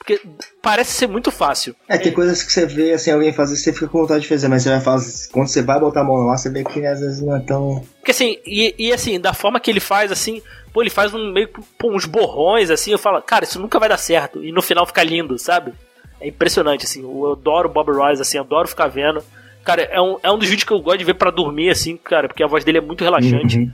Porque 0.00 0.18
parece 0.62 0.92
ser 0.92 1.06
muito 1.06 1.30
fácil. 1.30 1.76
É, 1.86 1.98
tem 1.98 2.10
coisas 2.10 2.42
que 2.42 2.50
você 2.50 2.64
vê 2.64 2.92
assim, 2.94 3.10
alguém 3.10 3.34
fazer, 3.34 3.54
você 3.54 3.70
fica 3.70 3.86
com 3.86 4.00
vontade 4.00 4.22
de 4.22 4.28
fazer, 4.28 4.48
mas 4.48 4.62
você 4.62 4.70
vai 4.70 4.80
fazer. 4.80 5.28
Quando 5.30 5.46
você 5.48 5.60
vai 5.62 5.78
botar 5.78 6.00
a 6.00 6.04
mão 6.04 6.16
lá, 6.26 6.36
você 6.38 6.48
vê 6.50 6.64
que 6.64 6.84
às 6.86 7.00
vezes 7.00 7.20
não 7.20 7.36
é 7.36 7.40
tão. 7.40 7.84
Porque 7.98 8.10
assim, 8.10 8.38
e, 8.46 8.74
e 8.78 8.92
assim, 8.94 9.20
da 9.20 9.34
forma 9.34 9.60
que 9.60 9.70
ele 9.70 9.78
faz, 9.78 10.10
assim, 10.10 10.42
pô, 10.72 10.80
ele 10.82 10.88
faz 10.88 11.12
um 11.12 11.30
meio 11.30 11.48
pô, 11.78 11.92
uns 11.94 12.06
borrões, 12.06 12.70
assim, 12.70 12.90
eu 12.92 12.98
falo, 12.98 13.20
cara, 13.20 13.44
isso 13.44 13.60
nunca 13.60 13.78
vai 13.78 13.90
dar 13.90 13.98
certo. 13.98 14.42
E 14.42 14.50
no 14.50 14.62
final 14.62 14.86
fica 14.86 15.02
lindo, 15.02 15.38
sabe? 15.38 15.74
É 16.18 16.28
impressionante, 16.28 16.86
assim. 16.86 17.02
Eu 17.02 17.32
adoro 17.32 17.68
o 17.68 17.72
Bob 17.72 17.92
Ross, 17.92 18.20
assim, 18.22 18.38
adoro 18.38 18.66
ficar 18.68 18.88
vendo. 18.88 19.22
Cara, 19.62 19.82
é 19.82 20.00
um, 20.00 20.16
é 20.22 20.32
um 20.32 20.38
dos 20.38 20.48
vídeos 20.48 20.64
que 20.64 20.72
eu 20.72 20.80
gosto 20.80 20.98
de 20.98 21.04
ver 21.04 21.14
pra 21.14 21.30
dormir, 21.30 21.68
assim, 21.68 21.98
cara, 21.98 22.26
porque 22.26 22.42
a 22.42 22.46
voz 22.46 22.64
dele 22.64 22.78
é 22.78 22.80
muito 22.80 23.04
relaxante. 23.04 23.58
Uhum. 23.58 23.70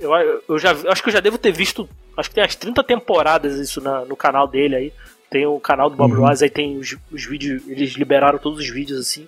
Eu, 0.00 0.10
eu 0.48 0.58
já 0.58 0.72
eu 0.72 0.90
acho 0.90 1.02
que 1.02 1.10
eu 1.10 1.12
já 1.12 1.20
devo 1.20 1.36
ter 1.38 1.52
visto. 1.52 1.86
Acho 2.16 2.28
que 2.30 2.34
tem 2.34 2.42
umas 2.44 2.54
30 2.54 2.82
temporadas 2.82 3.56
isso 3.58 3.80
na- 3.80 4.04
no 4.06 4.16
canal 4.16 4.46
dele 4.48 4.74
aí. 4.76 4.92
Tem 5.30 5.44
o 5.46 5.58
canal 5.58 5.90
do 5.90 5.96
Bob 5.96 6.12
Uhum. 6.14 6.20
Ross, 6.26 6.42
aí 6.42 6.50
tem 6.50 6.76
os, 6.78 6.96
os 7.10 7.24
vídeos. 7.24 7.62
Eles 7.68 7.92
liberaram 7.92 8.38
todos 8.38 8.60
os 8.60 8.68
vídeos 8.70 9.00
assim. 9.00 9.26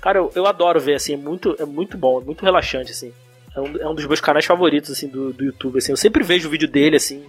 Cara, 0.00 0.18
eu, 0.18 0.30
eu 0.34 0.46
adoro 0.46 0.78
ver, 0.80 0.94
assim, 0.94 1.14
é 1.14 1.16
muito, 1.16 1.56
é 1.58 1.64
muito 1.64 1.96
bom, 1.96 2.20
é 2.20 2.24
muito 2.24 2.44
relaxante, 2.44 2.92
assim. 2.92 3.12
É 3.54 3.60
um, 3.60 3.76
é 3.78 3.88
um 3.88 3.94
dos 3.94 4.06
meus 4.06 4.20
canais 4.20 4.44
favoritos, 4.44 4.90
assim, 4.90 5.08
do, 5.08 5.32
do 5.32 5.44
YouTube, 5.44 5.78
assim. 5.78 5.92
Eu 5.92 5.96
sempre 5.96 6.22
vejo 6.22 6.46
o 6.48 6.50
vídeo 6.50 6.68
dele, 6.68 6.96
assim, 6.96 7.24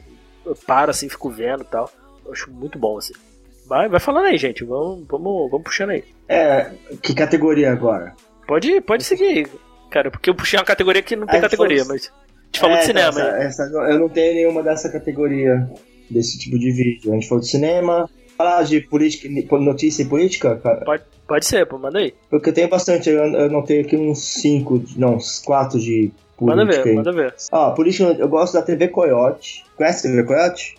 eu 0.45 0.55
paro, 0.55 0.91
assim, 0.91 1.07
fico 1.09 1.29
vendo 1.29 1.61
e 1.61 1.65
tal. 1.65 1.89
Eu 2.25 2.33
acho 2.33 2.51
muito 2.51 2.77
bom, 2.77 2.97
assim. 2.97 3.13
Vai, 3.65 3.87
vai 3.89 3.99
falando 3.99 4.25
aí, 4.25 4.37
gente. 4.37 4.63
Vamos, 4.63 5.05
vamos, 5.07 5.49
vamos 5.49 5.63
puxando 5.63 5.91
aí. 5.91 6.03
É, 6.27 6.71
que 7.01 7.13
categoria 7.15 7.71
agora? 7.71 8.13
Pode, 8.47 8.79
pode 8.81 9.03
seguir, 9.03 9.47
cara, 9.89 10.09
porque 10.11 10.29
eu 10.29 10.35
puxei 10.35 10.57
uma 10.59 10.65
categoria 10.65 11.01
que 11.01 11.15
não 11.15 11.27
tem 11.27 11.39
categoria, 11.41 11.83
mas. 11.85 12.11
A 12.11 12.45
gente 12.47 12.59
falou 12.61 12.75
É, 12.77 12.79
de 12.79 12.85
cinema, 12.85 13.09
então, 13.11 13.27
essa, 13.35 13.63
essa- 13.63 13.73
eu 13.91 13.99
não 13.99 14.07
tenho 14.09 14.33
nenhuma 14.35 14.63
dessa 14.63 14.89
categoria, 14.89 15.69
desse 16.09 16.37
tipo 16.39 16.57
de 16.57 16.71
vídeo. 16.71 17.11
A 17.11 17.15
gente 17.15 17.27
falou 17.27 17.41
de 17.41 17.49
cinema. 17.49 18.09
Falar 18.37 18.61
de 18.63 18.81
política, 18.81 19.27
notícia 19.57 20.03
e 20.03 20.05
política, 20.05 20.55
cara, 20.57 20.85
Pode, 20.85 21.03
pode 21.27 21.43
ser, 21.43 21.65
pô, 21.65 21.79
manda 21.79 21.97
aí. 21.97 22.13
porque 22.29 22.49
eu 22.49 22.53
tenho 22.53 22.69
bastante. 22.69 23.09
Eu, 23.09 23.63
tenho 23.63 23.81
aqui 23.81 23.97
uns 23.97 24.19
5, 24.19 24.83
não, 24.95 25.15
uns 25.15 25.39
4 25.39 25.79
de 25.79 26.11
política. 26.37 26.65
Manda 26.65 26.65
ver, 26.65 26.87
aí. 26.87 26.95
manda 26.95 27.11
ver. 27.11 27.33
Ó, 27.51 27.71
política, 27.71 28.15
eu 28.19 28.29
gosto 28.29 28.53
da 28.53 28.61
TV 28.61 28.89
Coyote. 28.89 29.65
Conhece 29.75 30.07
a 30.07 30.11
TV 30.11 30.23
Coyote? 30.23 30.77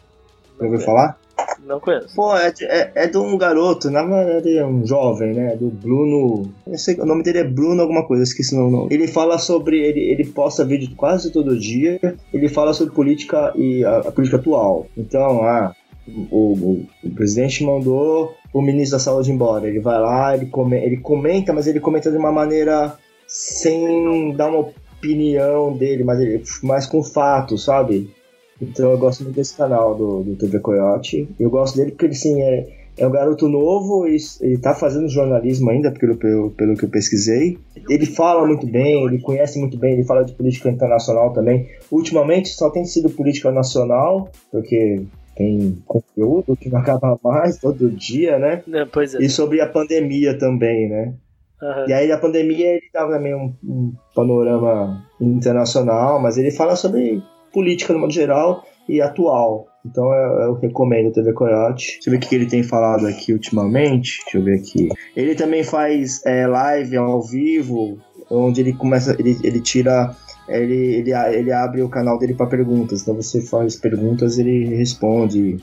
Já 0.57 0.65
ouviu 0.67 0.81
falar? 0.81 1.19
Não 1.65 1.81
conheço. 1.81 2.15
Pô, 2.15 2.35
é, 2.37 2.53
é, 2.63 2.93
é 2.95 3.07
de 3.07 3.19
um 3.19 3.37
garoto, 3.37 3.91
na 3.91 4.03
verdade 4.05 4.57
é 4.57 4.67
um 4.67 4.87
jovem, 4.87 5.35
né? 5.35 5.57
Do 5.57 5.69
Bruno. 5.69 6.51
Sei, 6.75 6.95
o 6.99 7.05
nome 7.05 7.23
dele 7.23 7.39
é 7.39 7.45
Bruno 7.45 7.83
alguma 7.83 8.07
coisa, 8.07 8.23
esqueci 8.23 8.55
o 8.55 8.71
nome. 8.71 8.89
Ele 8.95 9.07
fala 9.07 9.39
sobre. 9.39 9.79
Ele, 9.81 10.01
ele 10.01 10.25
posta 10.25 10.65
vídeo 10.65 10.91
quase 10.97 11.31
todo 11.31 11.59
dia. 11.59 11.99
Ele 12.33 12.49
fala 12.49 12.73
sobre 12.73 12.95
política 12.95 13.53
e 13.57 13.85
a, 13.85 13.99
a 13.99 14.13
política 14.13 14.39
atual. 14.39 14.87
Então, 14.97 15.43
ah, 15.43 15.75
o, 16.31 16.53
o- 16.53 16.87
o 17.05 17.11
presidente 17.11 17.63
mandou 17.65 18.35
o 18.53 18.63
ministro 18.63 18.97
da 18.97 19.03
saúde 19.05 19.31
embora. 19.31 19.69
Ele 19.69 19.81
vai 19.81 20.01
lá, 20.01 20.35
ele, 20.35 20.47
come, 20.47 20.77
ele 20.83 20.97
comenta, 20.99 21.53
mas 21.53 21.67
ele 21.67 21.81
comenta 21.81 22.11
de 22.11 22.17
uma 22.17 22.33
maneira 22.33 22.95
sem 23.27 24.33
dar 24.35 24.49
uma 24.49 24.61
opinião 24.99 25.77
dele, 25.77 26.03
mas 26.03 26.19
ele, 26.21 26.43
mais 26.63 26.87
com 26.87 27.03
fatos, 27.03 27.65
sabe? 27.65 28.11
Então 28.61 28.91
eu 28.91 28.99
gosto 28.99 29.23
muito 29.25 29.37
desse 29.37 29.57
canal 29.57 29.95
do, 29.95 30.23
do 30.23 30.37
TV 30.37 30.59
Coyote. 30.59 31.29
Eu 31.39 31.51
gosto 31.51 31.77
dele 31.77 31.93
porque 31.93 32.07
ele, 32.07 32.15
assim, 32.15 32.43
é, 32.43 32.67
É 32.99 33.07
um 33.07 33.11
garoto 33.13 33.49
novo 33.49 34.09
e 34.09 34.17
ele 34.41 34.59
tá 34.59 34.75
fazendo 34.75 35.09
jornalismo 35.09 35.71
ainda, 35.71 35.93
pelo, 35.93 36.17
pelo, 36.17 36.51
pelo 36.51 36.77
que 36.77 36.85
eu 36.85 36.89
pesquisei. 36.89 37.57
Ele 37.89 38.05
fala 38.05 38.45
muito 38.45 38.67
bem, 38.67 39.05
ele 39.07 39.21
conhece 39.21 39.59
muito 39.61 39.79
bem, 39.79 39.95
ele 39.95 40.05
fala 40.05 40.25
de 40.25 40.33
política 40.33 40.69
internacional 40.69 41.33
também. 41.33 41.69
Ultimamente 41.93 42.49
só 42.49 42.71
tem 42.71 42.85
sido 42.85 43.09
política 43.09 43.53
nacional, 43.53 44.29
porque 44.51 45.03
tem 45.37 45.79
conteúdo 45.87 46.57
que 46.57 46.69
não 46.69 46.81
acaba 46.81 47.17
mais 47.23 47.59
todo 47.59 47.89
dia, 47.89 48.37
né? 48.41 48.65
É, 48.73 48.85
pois 48.85 49.15
é. 49.15 49.19
E 49.23 49.31
sobre 49.31 49.61
a 49.61 49.69
pandemia 49.69 50.37
também, 50.37 50.89
né? 50.89 51.15
Aham. 51.63 51.87
E 51.89 51.93
aí 51.93 52.11
a 52.11 52.19
pandemia 52.19 52.67
ele 52.67 52.91
dá 52.93 53.07
também 53.07 53.35
um, 53.35 53.55
um 53.63 53.93
panorama 54.15 55.05
internacional, 55.21 56.21
mas 56.21 56.37
ele 56.37 56.51
fala 56.51 56.75
sobre 56.75 57.23
política 57.53 57.93
no 57.93 57.99
modo 58.01 58.13
geral 58.13 58.65
e 58.89 59.01
atual. 59.01 59.67
Então 59.85 60.13
eu, 60.13 60.41
eu 60.41 60.55
recomendo 60.55 61.09
o 61.09 61.13
TV 61.13 61.33
Coyote. 61.33 61.93
Deixa 61.95 62.09
eu 62.09 62.13
ver 62.13 62.17
o 62.17 62.21
que 62.29 62.35
ele 62.35 62.47
tem 62.47 62.63
falado 62.63 63.07
aqui 63.07 63.33
ultimamente. 63.33 64.19
Deixa 64.25 64.39
eu 64.39 64.43
ver 64.45 64.59
aqui. 64.59 64.89
Ele 65.17 65.35
também 65.35 65.63
faz 65.63 66.25
é, 66.27 66.47
live 66.47 66.97
ao 66.97 67.23
vivo, 67.23 67.99
onde 68.31 68.61
ele 68.61 68.73
começa, 68.73 69.15
ele, 69.19 69.37
ele 69.43 69.61
tira. 69.61 70.15
Ele, 70.49 70.75
ele, 70.97 71.13
ele 71.13 71.53
abre 71.53 71.83
o 71.83 71.89
canal 71.91 72.19
dele 72.19 72.35
para 72.35 72.47
perguntas. 72.47 73.03
Então 73.03 73.15
você 73.15 73.41
faz 73.43 73.77
perguntas 73.77 74.39
ele 74.39 74.75
responde 74.77 75.59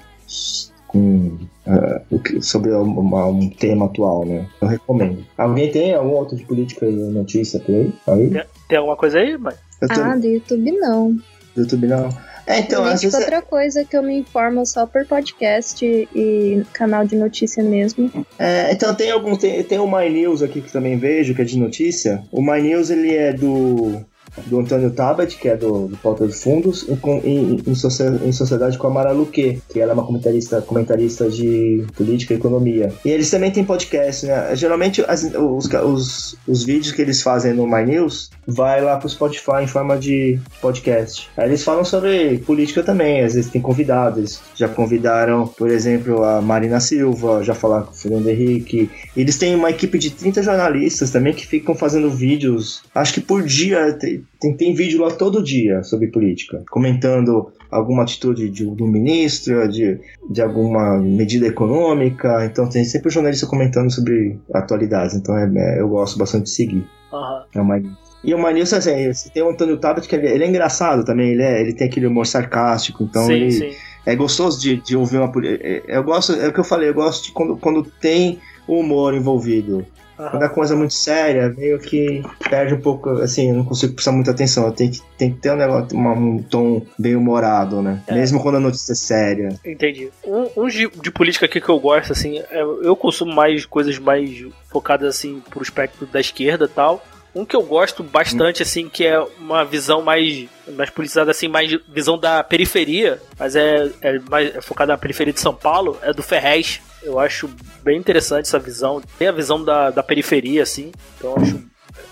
com, 0.87 1.37
é, 1.65 2.01
que- 2.19 2.41
sobre 2.41 2.71
uma- 2.71 3.25
um 3.27 3.49
tema 3.49 3.87
atual, 3.87 4.25
né? 4.25 4.47
Eu 4.61 4.67
recomendo. 4.67 5.25
Alguém 5.37 5.71
tem 5.71 5.93
algum 5.95 6.11
outro 6.13 6.35
de 6.37 6.45
política 6.45 6.85
e 6.85 6.91
notícia 6.95 7.59
por 7.59 7.73
aí? 7.73 7.93
aí? 8.07 8.29
Tem, 8.29 8.43
tem 8.69 8.77
alguma 8.77 8.95
coisa 8.95 9.17
aí, 9.19 9.37
mãe? 9.37 9.55
Tô 9.79 9.87
Ah, 9.91 10.15
do 10.15 10.27
YouTube 10.27 10.71
não. 10.73 11.15
YouTube 11.55 11.87
não. 11.87 12.09
É, 12.47 12.59
então, 12.59 12.79
Também, 12.79 12.93
às 12.93 13.01
tipo, 13.01 13.11
vezes. 13.11 13.25
outra 13.25 13.41
coisa 13.41 13.83
que 13.83 13.97
eu 13.97 14.03
me 14.03 14.19
informo 14.19 14.65
só 14.65 14.85
por 14.85 15.05
podcast 15.05 15.83
e 15.83 16.63
canal 16.73 17.05
de 17.05 17.15
notícia 17.15 17.63
mesmo. 17.63 18.25
É, 18.37 18.71
então 18.71 18.93
tem 18.93 19.09
alguns. 19.11 19.39
Tem, 19.39 19.63
tem 19.63 19.79
o 19.79 19.87
My 19.87 20.09
News 20.09 20.43
aqui 20.43 20.61
que 20.61 20.71
também 20.71 20.97
vejo, 20.97 21.33
que 21.33 21.41
é 21.41 21.45
de 21.45 21.57
notícia. 21.57 22.23
O 22.31 22.41
My 22.41 22.61
News 22.61 22.89
ele 22.89 23.15
é 23.15 23.33
do. 23.33 24.05
Do 24.47 24.59
Antônio 24.59 24.91
Tabet, 24.91 25.37
que 25.37 25.47
é 25.47 25.55
do, 25.57 25.87
do 25.87 25.97
Pauta 25.97 26.25
dos 26.25 26.41
Fundos, 26.43 26.85
em, 27.23 27.61
em, 27.65 27.75
socie- 27.75 28.19
em 28.25 28.31
sociedade 28.31 28.77
com 28.77 28.87
a 28.87 28.89
Mara 28.89 29.11
Luque, 29.11 29.61
que 29.71 29.79
ela 29.79 29.91
é 29.91 29.93
uma 29.93 30.05
comentarista, 30.05 30.61
comentarista 30.61 31.29
de 31.29 31.85
política 31.95 32.33
e 32.33 32.37
economia. 32.37 32.91
E 33.03 33.09
eles 33.09 33.29
também 33.29 33.51
têm 33.51 33.63
podcast, 33.63 34.25
né? 34.25 34.55
Geralmente 34.55 35.03
as- 35.07 35.23
os, 35.33 35.65
os, 35.73 36.35
os 36.47 36.63
vídeos 36.63 36.91
que 36.91 37.01
eles 37.01 37.21
fazem 37.21 37.53
no 37.53 37.65
My 37.67 37.83
News 37.85 38.29
vai 38.47 38.81
lá 38.81 38.97
pro 38.97 39.09
Spotify 39.09 39.63
em 39.63 39.67
forma 39.67 39.97
de 39.97 40.39
podcast. 40.61 41.29
Aí 41.37 41.47
eles 41.47 41.63
falam 41.63 41.83
sobre 41.85 42.37
política 42.39 42.83
também, 42.83 43.21
às 43.23 43.33
vezes 43.33 43.49
tem 43.51 43.61
convidados. 43.61 44.39
Já 44.55 44.67
convidaram, 44.67 45.47
por 45.47 45.69
exemplo, 45.69 46.23
a 46.23 46.41
Marina 46.41 46.79
Silva, 46.79 47.43
já 47.43 47.53
falaram 47.53 47.85
com 47.85 47.91
o 47.91 47.95
Fernando 47.95 48.27
Henrique. 48.27 48.89
Eles 49.15 49.37
têm 49.37 49.55
uma 49.55 49.69
equipe 49.69 49.97
de 49.97 50.09
30 50.11 50.43
jornalistas 50.43 51.11
também 51.11 51.33
que 51.33 51.45
ficam 51.45 51.73
fazendo 51.75 52.09
vídeos, 52.09 52.81
acho 52.93 53.13
que 53.13 53.21
por 53.21 53.43
dia, 53.43 53.97
tem, 54.39 54.55
tem, 54.55 54.73
vídeo 54.73 55.01
lá 55.01 55.11
todo 55.11 55.43
dia 55.43 55.83
sobre 55.83 56.07
política, 56.07 56.63
comentando 56.69 57.51
alguma 57.71 58.03
atitude 58.03 58.49
de, 58.49 58.65
do 58.65 58.87
ministro, 58.87 59.67
de, 59.67 59.99
de 60.29 60.41
alguma 60.41 60.97
medida 60.97 61.47
econômica. 61.47 62.45
Então 62.45 62.67
tem 62.69 62.83
sempre 62.83 63.11
jornalista 63.11 63.47
comentando 63.47 63.91
sobre 63.91 64.39
atualidades. 64.53 65.15
Então 65.15 65.37
é- 65.37 65.51
é- 65.55 65.81
eu 65.81 65.89
gosto 65.89 66.17
bastante 66.17 66.43
de 66.43 66.49
seguir. 66.51 66.85
Aham. 67.11 67.43
É 67.53 67.61
uma... 67.61 67.81
E 68.23 68.33
o 68.33 68.39
Manilson, 68.39 68.77
assim, 68.77 69.13
você 69.13 69.29
tem 69.29 69.43
o 69.43 69.49
Antônio 69.49 69.77
Tabet, 69.77 70.07
que 70.07 70.15
ele, 70.15 70.27
ele 70.27 70.43
é 70.43 70.47
engraçado 70.47 71.05
também, 71.05 71.29
ele, 71.29 71.43
é, 71.43 71.61
ele 71.61 71.73
tem 71.73 71.87
aquele 71.87 72.07
humor 72.07 72.25
sarcástico, 72.25 73.03
então 73.03 73.23
sim, 73.27 73.33
ele, 73.33 73.51
sim. 73.51 73.69
é 74.03 74.15
gostoso 74.15 74.59
de, 74.59 74.77
de 74.77 74.97
ouvir 74.97 75.17
uma 75.19 75.31
é- 75.45 75.83
é- 75.87 75.97
Eu 75.97 76.03
gosto, 76.03 76.33
é 76.33 76.47
o 76.47 76.51
que 76.53 76.59
eu 76.59 76.63
falei, 76.63 76.89
eu 76.89 76.93
gosto 76.95 77.25
de 77.25 77.31
quando, 77.31 77.55
quando 77.57 77.83
tem 77.83 78.39
humor 78.67 79.13
envolvido. 79.13 79.85
Quando 80.17 80.43
é 80.43 80.49
coisa 80.49 80.75
muito 80.75 80.93
séria, 80.93 81.53
meio 81.57 81.77
que 81.79 82.23
perde 82.49 82.73
um 82.73 82.79
pouco, 82.81 83.09
assim, 83.21 83.49
eu 83.49 83.55
não 83.55 83.65
consigo 83.65 83.93
prestar 83.93 84.11
muita 84.11 84.31
atenção. 84.31 84.71
Tem 84.71 84.89
que, 84.91 85.01
tem 85.17 85.31
que 85.33 85.39
ter 85.39 85.51
um, 85.51 85.55
negócio, 85.57 85.97
uma- 85.97 86.13
um 86.13 86.41
tom 86.41 86.81
bem 86.97 87.15
humorado, 87.15 87.81
né? 87.81 88.01
É. 88.07 88.13
Mesmo 88.13 88.41
quando 88.41 88.55
a 88.55 88.59
notícia 88.59 88.93
é 88.93 88.95
séria. 88.95 89.59
Entendi. 89.65 90.09
Um, 90.25 90.63
um 90.63 90.67
de, 90.67 90.89
de 90.89 91.11
política 91.11 91.45
aqui 91.45 91.59
que 91.59 91.69
eu 91.69 91.79
gosto, 91.79 92.11
assim, 92.13 92.39
é- 92.49 92.61
eu 92.61 92.95
consumo 92.95 93.33
mais 93.33 93.65
coisas 93.65 93.97
mais 93.99 94.45
focadas, 94.69 95.15
assim, 95.15 95.41
pro 95.49 95.61
espectro 95.63 96.05
da 96.05 96.19
esquerda 96.19 96.65
e 96.65 96.69
tal. 96.69 97.03
Um 97.33 97.43
que 97.43 97.53
eu 97.55 97.63
gosto 97.63 98.01
bastante, 98.01 98.63
assim, 98.63 98.87
que 98.87 99.05
é 99.05 99.19
uma 99.37 99.65
visão 99.65 100.01
mais, 100.01 100.45
mais 100.73 100.89
politizada, 100.89 101.31
assim, 101.31 101.49
mais 101.49 101.77
visão 101.93 102.17
da 102.17 102.41
periferia, 102.41 103.19
mas 103.37 103.57
é, 103.57 103.91
é 104.01 104.19
mais 104.29 104.55
é 104.55 104.61
focada 104.61 104.93
na 104.93 104.97
periferia 104.97 105.33
de 105.33 105.41
São 105.41 105.53
Paulo, 105.53 105.97
é 106.01 106.13
do 106.13 106.23
Ferrez. 106.23 106.79
Eu 107.05 107.19
acho 107.19 107.49
bem 107.83 107.97
interessante 107.97 108.47
essa 108.47 108.59
visão. 108.59 109.01
Tem 109.17 109.27
a 109.27 109.31
visão 109.31 109.63
da, 109.63 109.91
da 109.91 110.01
periferia, 110.01 110.63
assim, 110.63 110.91
então 111.17 111.35
acho 111.37 111.63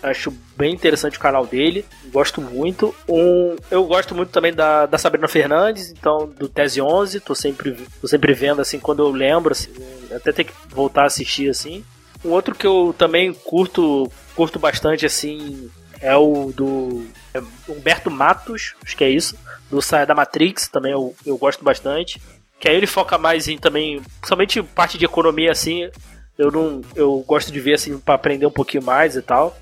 Acho 0.02 0.34
bem 0.58 0.74
interessante 0.74 1.18
o 1.18 1.22
canal 1.22 1.46
dele. 1.46 1.86
Gosto 2.12 2.41
muito. 2.41 2.94
Um, 3.08 3.56
eu 3.72 3.86
gosto 3.86 4.14
muito 4.14 4.32
também 4.32 4.54
da, 4.54 4.86
da 4.86 4.98
Sabrina 4.98 5.30
Fernandes, 5.30 5.91
então 5.91 6.28
do 6.28 6.50
Tese 6.50 6.82
11. 6.82 7.22
Tô 7.22 7.34
sempre, 7.34 7.78
tô 8.02 8.08
sempre 8.08 8.34
vendo 8.34 8.62
assim 8.62 8.80
quando 8.80 9.02
eu 9.02 9.10
lembro. 9.10 9.54
Assim, 9.54 9.72
até 10.14 10.34
ter 10.34 10.44
que 10.44 10.54
voltar 10.70 11.04
a 11.04 11.06
assistir 11.06 11.50
assim. 11.50 11.86
Um 12.24 12.32
outro 12.32 12.54
que 12.54 12.68
eu 12.68 12.94
também 12.98 13.34
curto, 13.34 14.12
curto 14.36 14.60
bastante 14.60 15.06
assim 15.06 15.70
é 16.02 16.16
o 16.18 16.52
do 16.52 17.06
é, 17.34 17.41
Humberto 17.70 18.12
Matos, 18.12 18.76
acho 18.84 18.98
que 18.98 19.06
é 19.06 19.10
isso, 19.10 19.38
do 19.72 19.82
Saia 19.82 20.06
da 20.06 20.14
Matrix, 20.14 20.68
também 20.68 20.91
eu, 20.91 21.16
eu 21.26 21.38
gosto 21.38 21.64
bastante. 21.64 22.22
Que 22.64 22.70
aí 22.70 22.78
ele 22.78 22.88
foca 22.88 23.18
mais 23.18 23.49
em 23.49 23.57
também, 23.57 24.01
principalmente 24.22 24.64
parte 24.64 24.97
de 24.97 25.03
economia 25.03 25.51
assim. 25.51 25.89
Eu 26.38 26.49
não, 26.49 26.80
eu 26.95 27.20
gosto 27.28 27.51
de 27.51 27.59
ver 27.59 27.74
assim 27.74 27.99
para 27.99 28.14
aprender 28.14 28.45
um 28.45 28.51
pouquinho 28.51 28.82
mais 28.82 29.18
e 29.18 29.22
tal. 29.22 29.53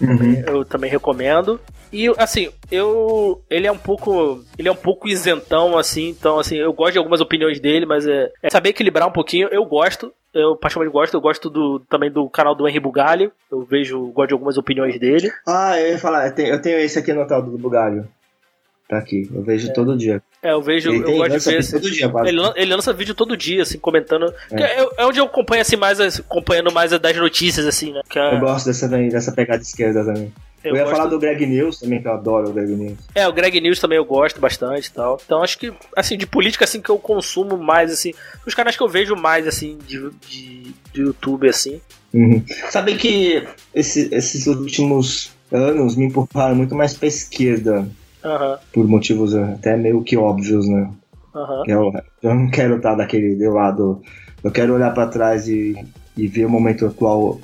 Uhum. 0.00 0.42
Eu 0.46 0.64
também 0.64 0.90
recomendo. 0.90 1.60
E 1.92 2.08
assim, 2.16 2.48
eu 2.72 3.44
ele 3.50 3.66
é 3.66 3.70
um 3.70 3.76
pouco, 3.76 4.42
ele 4.58 4.66
é 4.66 4.72
um 4.72 4.76
pouco 4.76 5.06
isentão 5.06 5.76
assim, 5.76 6.08
então 6.08 6.38
assim, 6.38 6.56
eu 6.56 6.72
gosto 6.72 6.92
de 6.92 6.98
algumas 6.98 7.20
opiniões 7.20 7.60
dele, 7.60 7.84
mas 7.84 8.06
é, 8.06 8.32
é 8.42 8.48
saber 8.48 8.70
equilibrar 8.70 9.06
um 9.06 9.12
pouquinho. 9.12 9.48
Eu 9.48 9.66
gosto, 9.66 10.10
eu 10.32 10.56
particularmente 10.56 10.94
gosto, 10.94 11.12
eu 11.12 11.20
gosto 11.20 11.50
do 11.50 11.80
também 11.80 12.10
do 12.10 12.30
canal 12.30 12.54
do 12.54 12.66
Henry 12.66 12.80
Bugalho. 12.80 13.30
Eu 13.52 13.62
vejo, 13.62 14.06
gosto 14.06 14.28
de 14.28 14.32
algumas 14.32 14.56
opiniões 14.56 14.98
dele. 14.98 15.30
Ah, 15.46 15.78
eu 15.78 15.88
ia 15.88 15.98
falar, 15.98 16.28
eu 16.28 16.34
tenho, 16.34 16.48
eu 16.48 16.62
tenho 16.62 16.78
esse 16.78 16.98
aqui 16.98 17.10
anotado 17.10 17.50
do 17.50 17.58
Bugalho. 17.58 18.08
Tá 18.88 18.96
aqui, 18.96 19.28
eu 19.34 19.42
vejo 19.42 19.70
todo 19.74 19.98
dia. 19.98 20.22
É, 20.46 20.52
eu 20.52 20.62
vejo, 20.62 20.90
Ele 20.90 20.98
eu 21.00 21.04
tem, 21.04 21.16
gosto 21.16 21.38
de 21.38 21.50
ver 21.50 21.58
assim, 21.58 21.72
todo 21.72 21.90
dia, 21.90 22.12
ele, 22.26 22.40
ele 22.56 22.74
lança 22.74 22.92
vídeo 22.92 23.14
todo 23.14 23.36
dia, 23.36 23.62
assim, 23.62 23.78
comentando. 23.78 24.32
que 24.48 24.62
É. 24.62 24.86
é 24.98 25.04
onde 25.06 25.18
eu 25.18 25.24
acompanho 25.24 25.62
assim 25.62 25.76
mais, 25.76 25.98
acompanhando 26.00 26.70
mais 26.72 26.92
as 26.92 27.00
das 27.00 27.16
notícias, 27.16 27.66
assim, 27.66 27.92
né? 27.92 28.02
É- 28.14 28.34
Eu 28.34 28.40
gosto 28.40 28.66
dessa, 28.66 28.86
dessa 28.88 29.32
pegada 29.32 29.62
esquerda 29.62 30.04
também. 30.04 30.32
Eu, 30.64 30.74
ia 30.74 30.82
gosto- 30.82 30.96
falar 30.96 31.08
do 31.08 31.18
Greg 31.18 31.46
News 31.46 31.78
também, 31.78 32.02
que 32.02 32.08
eu 32.08 32.12
adoro 32.12 32.48
o 32.50 32.52
Greg 32.52 32.72
News. 32.72 32.98
É, 33.14 33.26
o 33.28 33.32
Greg 33.32 33.60
News 33.60 33.78
também 33.78 33.98
eu 33.98 34.04
gosto 34.04 34.40
bastante 34.40 34.86
e 34.86 34.90
tal. 34.92 35.20
Então 35.24 35.42
acho 35.42 35.58
que, 35.58 35.72
assim, 35.96 36.16
de 36.18 36.26
política, 36.26 36.64
assim, 36.64 36.80
que 36.80 36.90
eu 36.90 36.98
consumo 36.98 37.56
mais, 37.56 37.92
assim, 37.92 38.12
os 38.44 38.52
canais 38.54 38.76
que 38.76 38.82
eu 38.82 38.88
vejo 38.88 39.14
mais, 39.14 39.46
assim, 39.46 39.78
de, 39.86 40.10
de, 40.28 40.74
de 40.92 41.00
YouTube, 41.02 41.48
assim. 41.48 41.80
Uhum. 42.12 42.42
Sabe 42.70 42.96
que 42.96 43.44
esse- 43.74 44.08
esses 44.12 44.46
últimos 44.48 45.30
anos 45.52 45.94
me 45.94 46.06
empurraram 46.06 46.56
muito 46.56 46.74
mais 46.74 46.94
pra 46.94 47.06
esquerda, 47.06 47.86
Aham, 48.26 48.58
por 48.72 48.86
motivos 48.88 49.34
até 49.34 49.76
meio 49.76 50.02
que 50.02 50.16
óbvios, 50.16 50.68
né? 50.68 50.90
aham. 51.34 51.62
Eu, 51.66 51.92
eu 52.22 52.34
não 52.34 52.50
quero 52.50 52.76
estar 52.76 52.94
daquele 52.94 53.34
do 53.36 53.50
lado. 53.52 54.02
Eu 54.42 54.50
quero 54.50 54.74
olhar 54.74 54.92
pra 54.92 55.06
trás 55.06 55.48
e, 55.48 55.74
e 56.16 56.26
ver 56.28 56.44
o 56.46 56.50
momento 56.50 56.86
atual. 56.86 57.40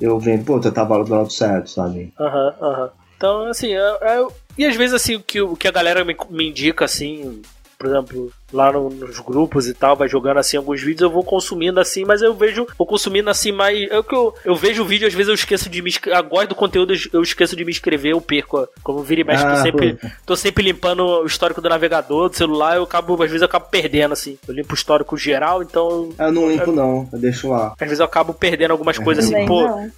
Eu 0.00 0.18
vendo, 0.18 0.44
pô, 0.44 0.56
eu 0.58 0.72
tava 0.72 1.02
do 1.04 1.10
lado 1.14 1.30
certo, 1.32 1.70
sabe? 1.70 2.12
Aham, 2.18 2.54
aham. 2.60 2.90
Então, 3.16 3.42
assim, 3.46 3.68
eu, 3.68 3.96
eu- 3.96 4.32
e 4.56 4.64
às 4.64 4.74
vezes, 4.76 4.94
assim, 4.94 5.16
o 5.16 5.20
que, 5.20 5.40
o 5.40 5.54
que 5.56 5.68
a 5.68 5.72
galera 5.72 6.04
me, 6.04 6.16
me 6.30 6.48
indica, 6.48 6.84
assim, 6.86 7.42
por 7.80 7.88
exemplo, 7.88 8.30
lá 8.52 8.70
no- 8.70 8.90
nos 8.90 9.18
grupos 9.20 9.66
e 9.66 9.72
tal, 9.72 9.96
vai 9.96 10.06
jogando, 10.06 10.36
assim, 10.36 10.58
alguns 10.58 10.82
vídeos, 10.82 11.00
eu 11.00 11.10
vou 11.10 11.24
consumindo, 11.24 11.80
assim, 11.80 12.04
mas 12.04 12.20
eu 12.20 12.34
vejo, 12.34 12.66
vou 12.76 12.86
consumindo, 12.86 13.30
assim, 13.30 13.52
mais... 13.52 13.90
É 13.90 13.98
o 13.98 14.04
que 14.04 14.14
eu, 14.14 14.34
eu 14.44 14.54
vejo 14.54 14.82
o 14.82 14.84
vídeo, 14.84 15.08
às 15.08 15.14
vezes 15.14 15.28
eu 15.28 15.34
esqueço 15.34 15.70
de 15.70 15.80
me... 15.80 15.90
Eu 16.04 16.22
gosto 16.24 16.48
do 16.50 16.54
conteúdo, 16.54 16.92
eu 17.10 17.22
esqueço 17.22 17.56
de 17.56 17.64
me 17.64 17.70
inscrever, 17.70 18.12
eu 18.12 18.20
perco. 18.20 18.68
Como 18.82 19.02
vira 19.02 19.22
e 19.22 19.24
mexe, 19.24 19.42
Ah, 19.42 19.56
tô, 19.56 19.62
sempre, 19.62 19.94
pô. 19.94 20.08
tô 20.26 20.36
sempre 20.36 20.62
limpando 20.64 21.00
o 21.06 21.24
histórico 21.24 21.62
do 21.62 21.68
navegador, 21.70 22.28
do 22.28 22.36
celular, 22.36 22.76
eu 22.76 22.82
acabo, 22.82 23.14
às 23.14 23.30
vezes 23.30 23.40
eu 23.40 23.46
acabo 23.46 23.66
perdendo, 23.70 24.12
assim. 24.12 24.38
Eu 24.46 24.52
limpo 24.52 24.72
o 24.72 24.76
histórico 24.76 25.16
geral, 25.16 25.62
então... 25.62 26.10
Eu 26.18 26.32
não 26.32 26.50
limpo, 26.50 26.70
não, 26.72 27.08
eu 27.10 27.18
deixo 27.18 27.48
lá. 27.48 27.72
Às 27.80 27.86
vezes 27.88 28.00
eu 28.00 28.04
acabo 28.04 28.34
perdendo 28.34 28.72
algumas 28.72 28.98
coisas, 28.98 29.24
assim, 29.24 29.32
Também 29.32 29.48
pô... 29.48 29.62
não. 29.62 29.90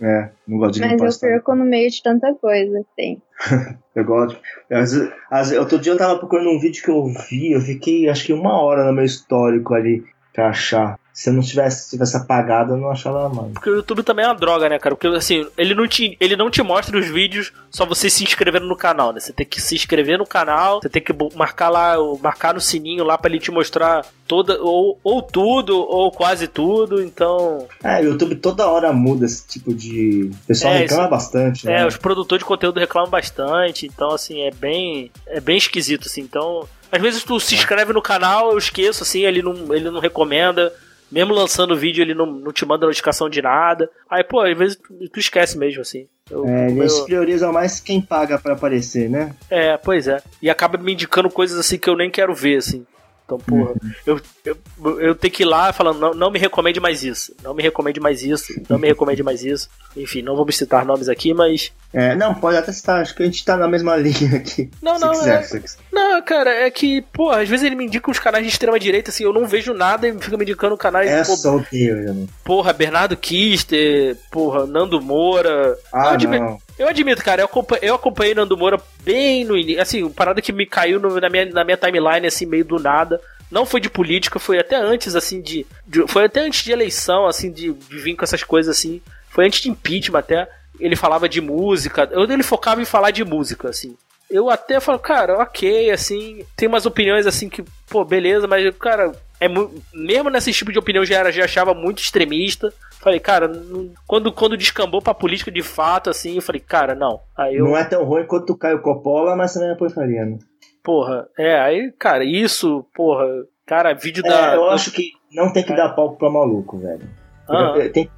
É, 0.00 0.30
não 0.48 0.58
gosto 0.58 0.74
de 0.74 0.80
Mas 0.80 0.92
limpar. 0.92 1.06
eu 1.08 1.18
perco 1.20 1.54
no 1.54 1.64
meio 1.64 1.90
de 1.90 2.02
tanta 2.02 2.34
coisa 2.34 2.84
tem. 2.96 3.20
Eu 3.94 4.04
gosto. 4.04 4.38
Às 4.70 4.92
às 5.30 5.50
outro 5.52 5.78
dia 5.78 5.92
eu 5.92 5.98
tava 5.98 6.16
procurando 6.18 6.50
um 6.50 6.60
vídeo 6.60 6.82
que 6.82 6.90
eu 6.90 7.04
vi, 7.28 7.50
eu 7.52 7.60
fiquei 7.60 8.08
acho 8.08 8.24
que 8.24 8.32
uma 8.32 8.62
hora 8.62 8.84
no 8.84 8.92
meu 8.92 9.04
histórico 9.04 9.74
ali. 9.74 10.04
pra 10.32 10.50
achar. 10.50 10.96
Se 11.20 11.28
eu 11.28 11.34
não 11.34 11.42
tivesse, 11.42 11.90
tivesse 11.90 12.16
apagado, 12.16 12.72
eu 12.72 12.76
não 12.78 12.90
achava 12.90 13.28
mais. 13.28 13.52
Porque 13.52 13.68
o 13.68 13.74
YouTube 13.74 14.02
também 14.02 14.24
é 14.24 14.28
uma 14.28 14.34
droga, 14.34 14.70
né, 14.70 14.78
cara? 14.78 14.96
Porque 14.96 15.06
assim, 15.08 15.46
ele 15.58 15.74
não 15.74 15.86
te, 15.86 16.16
ele 16.18 16.34
não 16.34 16.50
te 16.50 16.62
mostra 16.62 16.98
os 16.98 17.08
vídeos 17.08 17.52
só 17.70 17.84
você 17.84 18.08
se 18.08 18.24
inscrevendo 18.24 18.66
no 18.66 18.74
canal, 18.74 19.12
né? 19.12 19.20
Você 19.20 19.30
tem 19.30 19.44
que 19.44 19.60
se 19.60 19.74
inscrever 19.74 20.16
no 20.16 20.26
canal, 20.26 20.80
você 20.80 20.88
tem 20.88 21.02
que 21.02 21.12
marcar 21.36 21.68
lá, 21.68 21.96
marcar 22.22 22.54
no 22.54 22.60
sininho 22.60 23.04
lá 23.04 23.18
para 23.18 23.28
ele 23.32 23.38
te 23.38 23.50
mostrar 23.50 24.06
toda, 24.26 24.62
ou, 24.62 24.98
ou 25.04 25.20
tudo, 25.20 25.76
ou 25.78 26.10
quase 26.10 26.48
tudo, 26.48 27.02
então. 27.02 27.68
É, 27.84 28.00
o 28.00 28.04
YouTube 28.04 28.36
toda 28.36 28.66
hora 28.66 28.90
muda 28.90 29.26
esse 29.26 29.46
tipo 29.46 29.74
de. 29.74 30.30
O 30.32 30.46
pessoal 30.46 30.72
É, 30.72 30.78
reclama 30.78 31.02
isso- 31.02 31.10
bastante, 31.10 31.66
né? 31.66 31.82
É, 31.82 31.86
os 31.86 31.98
produtores 31.98 32.40
de 32.42 32.46
conteúdo 32.48 32.80
reclamam 32.80 33.10
bastante, 33.10 33.84
então 33.86 34.12
assim, 34.12 34.40
é 34.40 34.50
bem 34.50 35.10
é 35.26 35.38
bem 35.38 35.58
esquisito 35.58 36.06
assim. 36.06 36.22
Então, 36.22 36.66
às 36.90 37.02
vezes 37.02 37.22
tu 37.22 37.38
se 37.38 37.54
inscreve 37.54 37.92
no 37.92 38.00
canal, 38.00 38.52
eu 38.52 38.56
esqueço 38.56 39.02
assim, 39.02 39.26
ele 39.26 39.42
não 39.42 39.74
ele 39.74 39.90
não 39.90 40.00
recomenda. 40.00 40.72
Mesmo 41.10 41.34
lançando 41.34 41.76
vídeo, 41.76 42.02
ele 42.02 42.14
não, 42.14 42.26
não 42.26 42.52
te 42.52 42.64
manda 42.64 42.86
notificação 42.86 43.28
de 43.28 43.42
nada. 43.42 43.90
Aí, 44.08 44.22
pô, 44.22 44.40
às 44.40 44.56
vezes 44.56 44.76
tu, 44.76 45.08
tu 45.08 45.18
esquece 45.18 45.58
mesmo, 45.58 45.82
assim. 45.82 46.06
Eu- 46.30 46.46
É, 46.46 46.70
eles 46.70 46.96
eu- 46.98 47.04
priorizam 47.04 47.52
mais 47.52 47.80
quem 47.80 48.00
paga 48.00 48.38
pra 48.38 48.52
aparecer, 48.52 49.08
né? 49.10 49.34
é, 49.50 49.76
pois 49.76 50.06
é. 50.06 50.22
E 50.40 50.48
acaba 50.48 50.78
me 50.78 50.92
indicando 50.92 51.28
coisas 51.28 51.58
assim 51.58 51.78
que 51.78 51.90
eu 51.90 51.96
nem 51.96 52.10
quero 52.10 52.32
ver, 52.34 52.58
assim. 52.58 52.86
Então, 53.30 53.38
porra, 53.38 53.74
eu, 54.04 54.20
eu, 54.44 54.56
eu 55.00 55.14
tenho 55.14 55.32
que 55.32 55.42
ir 55.44 55.46
lá 55.46 55.72
falando, 55.72 56.00
não, 56.00 56.10
não 56.14 56.30
me 56.30 56.38
recomende 56.38 56.80
mais 56.80 57.04
isso. 57.04 57.32
Não 57.44 57.54
me 57.54 57.62
recomende 57.62 58.00
mais 58.00 58.22
isso. 58.22 58.52
Não 58.68 58.78
me 58.78 58.88
recomende 58.88 59.22
mais 59.22 59.44
isso. 59.44 59.68
Enfim, 59.96 60.20
não 60.22 60.34
vamos 60.34 60.56
citar 60.56 60.84
nomes 60.84 61.08
aqui, 61.08 61.32
mas. 61.32 61.70
É, 61.92 62.14
não, 62.16 62.34
pode 62.34 62.56
até 62.56 62.70
estar, 62.70 63.00
acho 63.00 63.14
que 63.14 63.22
a 63.22 63.26
gente 63.26 63.44
tá 63.44 63.56
na 63.56 63.68
mesma 63.68 63.94
linha 63.96 64.36
aqui. 64.36 64.68
Não, 64.82 64.98
não, 64.98 65.10
quiser, 65.10 65.42
é-. 65.42 65.62
Não, 65.92 66.22
cara, 66.22 66.50
é 66.50 66.70
que, 66.70 67.02
pô, 67.12 67.30
às 67.30 67.48
vezes 67.48 67.64
ele 67.66 67.76
me 67.76 67.84
indica 67.86 68.10
uns 68.10 68.18
canais 68.18 68.44
de 68.44 68.50
extrema 68.50 68.78
direita, 68.80 69.10
assim, 69.10 69.24
eu 69.24 69.32
não 69.32 69.46
vejo 69.46 69.72
nada 69.74 70.08
e 70.08 70.18
fica 70.18 70.36
me 70.36 70.42
indicando 70.44 70.76
canais, 70.76 71.08
É 71.10 71.22
pô, 71.24 71.36
só 71.36 71.56
o 71.56 71.64
que 71.64 71.84
eu, 71.86 71.96
né? 72.14 72.26
porra, 72.44 72.72
Bernardo 72.72 73.16
Kister, 73.16 74.16
porra, 74.30 74.66
Nando 74.66 75.00
Moura. 75.00 75.76
Ah, 75.92 76.10
admi- 76.12 76.38
não. 76.38 76.58
Eu 76.80 76.88
admito, 76.88 77.22
cara, 77.22 77.42
eu 77.42 77.46
acompanhei, 77.46 77.88
eu 77.90 77.94
acompanhei 77.94 78.34
Nando 78.34 78.56
Moura 78.56 78.80
bem 79.04 79.44
no 79.44 79.56
início, 79.56 79.80
assim, 79.82 80.02
uma 80.02 80.10
parada 80.10 80.40
que 80.42 80.52
me 80.52 80.66
caiu 80.66 80.98
no- 80.98 81.20
na, 81.20 81.28
minha, 81.28 81.44
na 81.46 81.62
minha 81.64 81.76
timeline, 81.76 82.26
assim, 82.26 82.46
meio 82.46 82.64
do 82.64 82.78
nada. 82.78 83.20
Não 83.50 83.66
foi 83.66 83.80
de 83.80 83.90
política, 83.90 84.38
foi 84.38 84.58
até 84.58 84.76
antes, 84.76 85.14
assim, 85.16 85.40
de. 85.40 85.66
de- 85.86 86.06
foi 86.08 86.24
até 86.24 86.40
antes 86.40 86.64
de 86.64 86.72
eleição, 86.72 87.26
assim, 87.26 87.50
de, 87.50 87.72
de 87.72 87.98
vir 87.98 88.14
com 88.16 88.24
essas 88.24 88.42
coisas 88.44 88.76
assim. 88.78 89.00
Foi 89.28 89.44
antes 89.46 89.60
de 89.60 89.68
impeachment 89.68 90.18
até. 90.20 90.48
Ele 90.78 90.94
falava 90.96 91.28
de 91.28 91.40
música. 91.40 92.08
eu- 92.12 92.22
Ele 92.30 92.42
focava 92.42 92.80
em 92.80 92.84
falar 92.84 93.10
de 93.10 93.24
música, 93.24 93.68
assim. 93.68 93.96
Eu 94.30 94.48
até 94.48 94.78
falo, 94.78 94.98
cara, 95.00 95.38
ok, 95.42 95.90
assim. 95.90 96.44
Tem 96.56 96.68
umas 96.68 96.86
opiniões 96.86 97.26
assim 97.26 97.48
que, 97.48 97.64
pô, 97.88 98.04
beleza, 98.04 98.46
mas, 98.46 98.72
cara, 98.78 99.10
é 99.40 99.48
mesmo 99.92 100.30
nesse 100.30 100.52
tipo 100.52 100.70
de 100.72 100.78
opinião 100.78 101.04
já, 101.04 101.18
era, 101.18 101.32
já 101.32 101.44
achava 101.44 101.74
muito 101.74 101.98
extremista. 102.00 102.72
Falei, 103.02 103.18
cara, 103.18 103.48
não- 103.48 103.90
quando, 104.06 104.30
quando 104.32 104.56
descambou 104.56 105.00
pra 105.00 105.14
política 105.14 105.50
de 105.50 105.62
fato, 105.62 106.10
assim, 106.10 106.36
eu 106.36 106.42
falei, 106.42 106.60
cara, 106.60 106.94
não. 106.94 107.20
Aí 107.36 107.56
eu. 107.56 107.64
Não 107.64 107.76
é 107.76 107.84
tão 107.84 108.04
ruim 108.04 108.26
quanto 108.26 108.52
o 108.52 108.56
Caio 108.58 108.82
Coppola, 108.82 109.34
mas 109.34 109.54
também 109.54 109.70
é 109.70 109.74
porcaria, 109.74 110.24
né? 110.24 110.38
Porra, 110.82 111.26
é, 111.38 111.58
aí, 111.60 111.92
cara, 111.98 112.24
isso, 112.24 112.84
porra, 112.94 113.24
cara, 113.66 113.92
vídeo 113.94 114.22
É, 114.26 114.28
da. 114.28 114.54
eu 114.54 114.70
acho 114.70 114.90
que 114.92 115.12
não 115.32 115.52
tem 115.52 115.62
que 115.64 115.74
dar 115.74 115.90
palco 115.90 116.16
pra 116.18 116.30
maluco, 116.30 116.78
velho. 116.78 117.08
Ah. 117.48 117.74
Tem, 117.92 118.08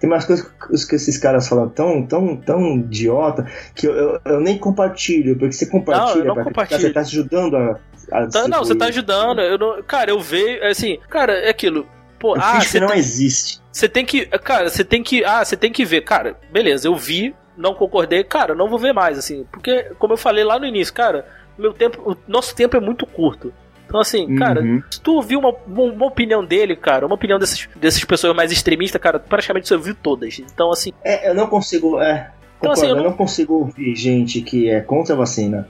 tem 0.00 0.10
umas 0.10 0.24
coisas 0.24 0.44
que 0.88 0.94
esses 0.96 1.18
caras 1.18 1.48
falam 1.48 1.68
tão, 1.68 2.04
tão, 2.06 2.36
tão 2.36 2.76
idiota 2.76 3.46
que 3.74 3.86
eu, 3.86 3.92
eu, 3.94 4.20
eu 4.24 4.40
nem 4.40 4.58
compartilho, 4.58 5.36
porque 5.38 5.52
você 5.52 5.66
compartilha, 5.66 6.24
Não, 6.24 6.30
eu 6.32 6.34
não 6.36 6.44
compartilho. 6.44 6.80
você 6.80 6.92
tá 6.92 7.00
ajudando 7.00 7.56
a. 7.56 7.78
a 8.12 8.26
Tá, 8.28 8.46
não, 8.48 8.58
você 8.58 8.74
tá 8.74 8.86
ajudando. 8.86 9.40
Eu 9.40 9.58
não, 9.58 9.82
cara, 9.82 10.10
eu 10.10 10.20
vejo, 10.20 10.62
assim, 10.64 10.98
cara, 11.08 11.32
é 11.32 11.48
aquilo. 11.50 11.86
Pô, 12.18 12.36
Eu 12.36 12.42
ah, 12.42 12.58
que 12.58 12.66
você 12.66 12.80
não 12.80 12.92
existe. 12.94 13.61
Você 13.72 13.88
tem 13.88 14.04
que. 14.04 14.26
Cara, 14.26 14.68
você 14.68 14.84
tem 14.84 15.02
que. 15.02 15.24
Ah, 15.24 15.44
você 15.44 15.56
tem 15.56 15.72
que 15.72 15.84
ver. 15.84 16.02
Cara, 16.02 16.36
beleza, 16.52 16.86
eu 16.88 16.94
vi, 16.94 17.34
não 17.56 17.74
concordei, 17.74 18.22
cara, 18.22 18.54
não 18.54 18.68
vou 18.68 18.78
ver 18.78 18.92
mais, 18.92 19.18
assim. 19.18 19.46
Porque, 19.50 19.90
como 19.98 20.12
eu 20.12 20.16
falei 20.18 20.44
lá 20.44 20.58
no 20.58 20.66
início, 20.66 20.92
cara, 20.94 21.26
meu 21.58 21.72
tempo. 21.72 22.12
O 22.12 22.16
nosso 22.30 22.54
tempo 22.54 22.76
é 22.76 22.80
muito 22.80 23.06
curto. 23.06 23.52
Então, 23.86 24.00
assim, 24.00 24.36
cara, 24.36 24.62
Uhum. 24.62 24.82
se 24.90 25.00
tu 25.02 25.12
ouviu 25.16 25.38
uma, 25.38 25.54
uma, 25.66 26.06
opinião 26.06 26.42
dele, 26.42 26.74
cara, 26.74 27.04
uma 27.04 27.14
opinião 27.14 27.38
dessas, 27.38 27.68
dessas 27.76 28.02
pessoas 28.04 28.34
mais 28.34 28.50
extremistas, 28.50 28.98
cara, 28.98 29.18
praticamente 29.18 29.68
você 29.68 29.74
ouviu 29.74 29.94
todas. 29.94 30.38
Então, 30.38 30.70
assim, 30.72 30.92
É, 31.04 31.28
eu 31.28 31.34
não 31.34 31.46
consigo. 31.46 32.00
É, 32.00 32.30
Então, 32.58 32.72
assim, 32.72 32.84
eu 32.86 32.90
eu, 32.90 32.96
não- 32.96 33.04
não... 33.04 33.12
consigo 33.12 33.52
ouvir 33.54 33.94
gente 33.94 34.40
que 34.40 34.70
é 34.70 34.80
contra 34.80 35.14
a 35.14 35.18
vacina, 35.18 35.68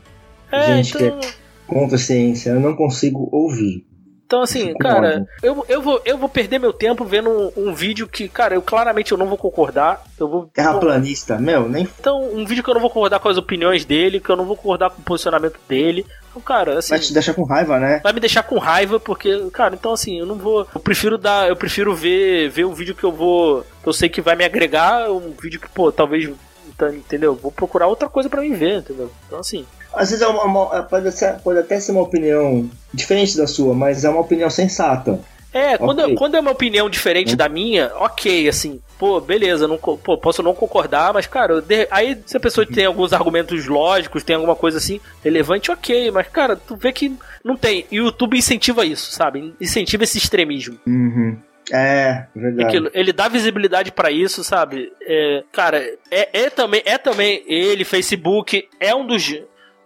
é, 0.52 0.76
Gente 0.76 0.96
então. 1.02 1.18
contra 1.66 1.96
a 1.96 1.98
ciência, 1.98 2.50
eu 2.50 2.60
não 2.60 2.76
consigo 2.76 3.28
ouvir. 3.32 3.84
Então, 4.32 4.40
assim, 4.40 4.72
cara, 4.80 5.26
eu, 5.42 5.62
eu, 5.68 5.82
vou, 5.82 6.00
eu 6.06 6.16
vou 6.16 6.26
perder 6.26 6.58
meu 6.58 6.72
tempo 6.72 7.04
vendo 7.04 7.28
um, 7.28 7.68
um 7.68 7.74
vídeo 7.74 8.08
que, 8.08 8.30
cara, 8.30 8.54
eu 8.54 8.62
claramente 8.62 9.12
eu 9.12 9.18
não 9.18 9.26
vou 9.26 9.36
concordar. 9.36 10.02
Eu 10.18 10.26
vou. 10.26 10.46
Terraplanista, 10.46 11.38
meu, 11.38 11.68
nem. 11.68 11.86
Então, 12.00 12.32
um 12.32 12.46
vídeo 12.46 12.64
que 12.64 12.70
eu 12.70 12.72
não 12.72 12.80
vou 12.80 12.88
concordar 12.88 13.20
com 13.20 13.28
as 13.28 13.36
opiniões 13.36 13.84
dele, 13.84 14.20
que 14.20 14.30
eu 14.30 14.36
não 14.36 14.46
vou 14.46 14.56
concordar 14.56 14.88
com 14.88 15.02
o 15.02 15.04
posicionamento 15.04 15.60
dele. 15.68 16.06
Então, 16.30 16.40
cara, 16.40 16.78
assim. 16.78 16.88
Vai 16.88 17.00
te 17.00 17.12
deixar 17.12 17.34
com 17.34 17.44
raiva, 17.44 17.78
né? 17.78 18.00
vai 18.02 18.14
me 18.14 18.20
deixar 18.20 18.42
com 18.42 18.56
raiva, 18.56 18.98
porque, 18.98 19.50
cara, 19.50 19.74
então 19.74 19.92
assim, 19.92 20.18
eu 20.18 20.24
não 20.24 20.36
vou. 20.36 20.66
Eu 20.74 20.80
prefiro 20.80 21.18
dar. 21.18 21.46
Eu 21.46 21.56
prefiro 21.56 21.94
ver, 21.94 22.48
ver 22.48 22.64
um 22.64 22.72
vídeo 22.72 22.94
que 22.94 23.04
eu 23.04 23.12
vou. 23.12 23.66
Que 23.82 23.88
eu 23.90 23.92
sei 23.92 24.08
que 24.08 24.22
vai 24.22 24.34
me 24.34 24.46
agregar, 24.46 25.12
um 25.12 25.34
vídeo 25.38 25.60
que, 25.60 25.68
pô, 25.68 25.92
talvez. 25.92 26.30
tá, 26.78 26.88
Entendeu? 26.88 27.34
Vou 27.34 27.52
procurar 27.52 27.86
outra 27.86 28.08
coisa 28.08 28.30
pra 28.30 28.40
mim 28.40 28.54
ver, 28.54 28.78
entendeu? 28.78 29.12
Então 29.26 29.40
assim. 29.40 29.66
Às 29.94 30.10
vezes 30.10 30.22
é 30.22 30.26
uma, 30.28 30.44
uma- 30.44 30.82
pode, 30.84 31.10
ser- 31.12 31.38
pode 31.40 31.58
até 31.58 31.78
ser 31.80 31.92
uma 31.92 32.02
opinião 32.02 32.68
diferente 32.92 33.36
da 33.36 33.46
sua, 33.46 33.74
mas 33.74 34.04
é 34.04 34.08
uma 34.10 34.20
opinião 34.20 34.48
sensata. 34.50 35.20
É, 35.54 35.76
quando, 35.76 36.00
Ok. 36.00 36.14
quando 36.14 36.34
é 36.34 36.40
uma 36.40 36.50
opinião 36.50 36.88
diferente 36.88 37.34
Hum. 37.34 37.36
da 37.36 37.46
minha, 37.46 37.92
ok, 37.96 38.48
assim, 38.48 38.80
pô, 38.98 39.20
beleza, 39.20 39.68
não, 39.68 39.76
pô, 39.76 39.98
posso 40.16 40.42
não 40.42 40.54
concordar, 40.54 41.12
mas, 41.12 41.26
cara, 41.26 41.60
de- 41.60 41.86
aí 41.90 42.18
se 42.24 42.38
a 42.38 42.40
pessoa 42.40 42.66
tem 42.66 42.86
alguns 42.86 43.12
argumentos 43.12 43.66
lógicos, 43.66 44.22
tem 44.24 44.34
alguma 44.34 44.56
coisa 44.56 44.78
assim, 44.78 44.98
relevante, 45.22 45.70
ok, 45.70 46.10
mas, 46.10 46.26
cara, 46.28 46.56
tu 46.56 46.74
vê 46.74 46.90
que 46.90 47.14
não 47.44 47.54
tem. 47.54 47.84
E 47.90 48.00
o 48.00 48.04
YouTube 48.06 48.38
incentiva 48.38 48.86
isso, 48.86 49.12
sabe? 49.12 49.52
Incentiva 49.60 50.04
esse 50.04 50.16
extremismo. 50.16 50.78
Uhum. 50.86 51.36
É, 51.70 52.24
verdade. 52.34 52.64
Aquilo, 52.68 52.90
ele 52.94 53.12
dá 53.12 53.28
visibilidade 53.28 53.92
pra 53.92 54.10
isso, 54.10 54.42
sabe? 54.42 54.90
É, 55.02 55.44
cara, 55.52 55.78
é, 56.10 56.44
é 56.44 56.50
também, 56.50 56.82
é 56.84 56.96
também 56.98 57.42
ele, 57.46 57.84
Facebook, 57.84 58.68
é 58.80 58.94
um 58.94 59.06
dos. 59.06 59.34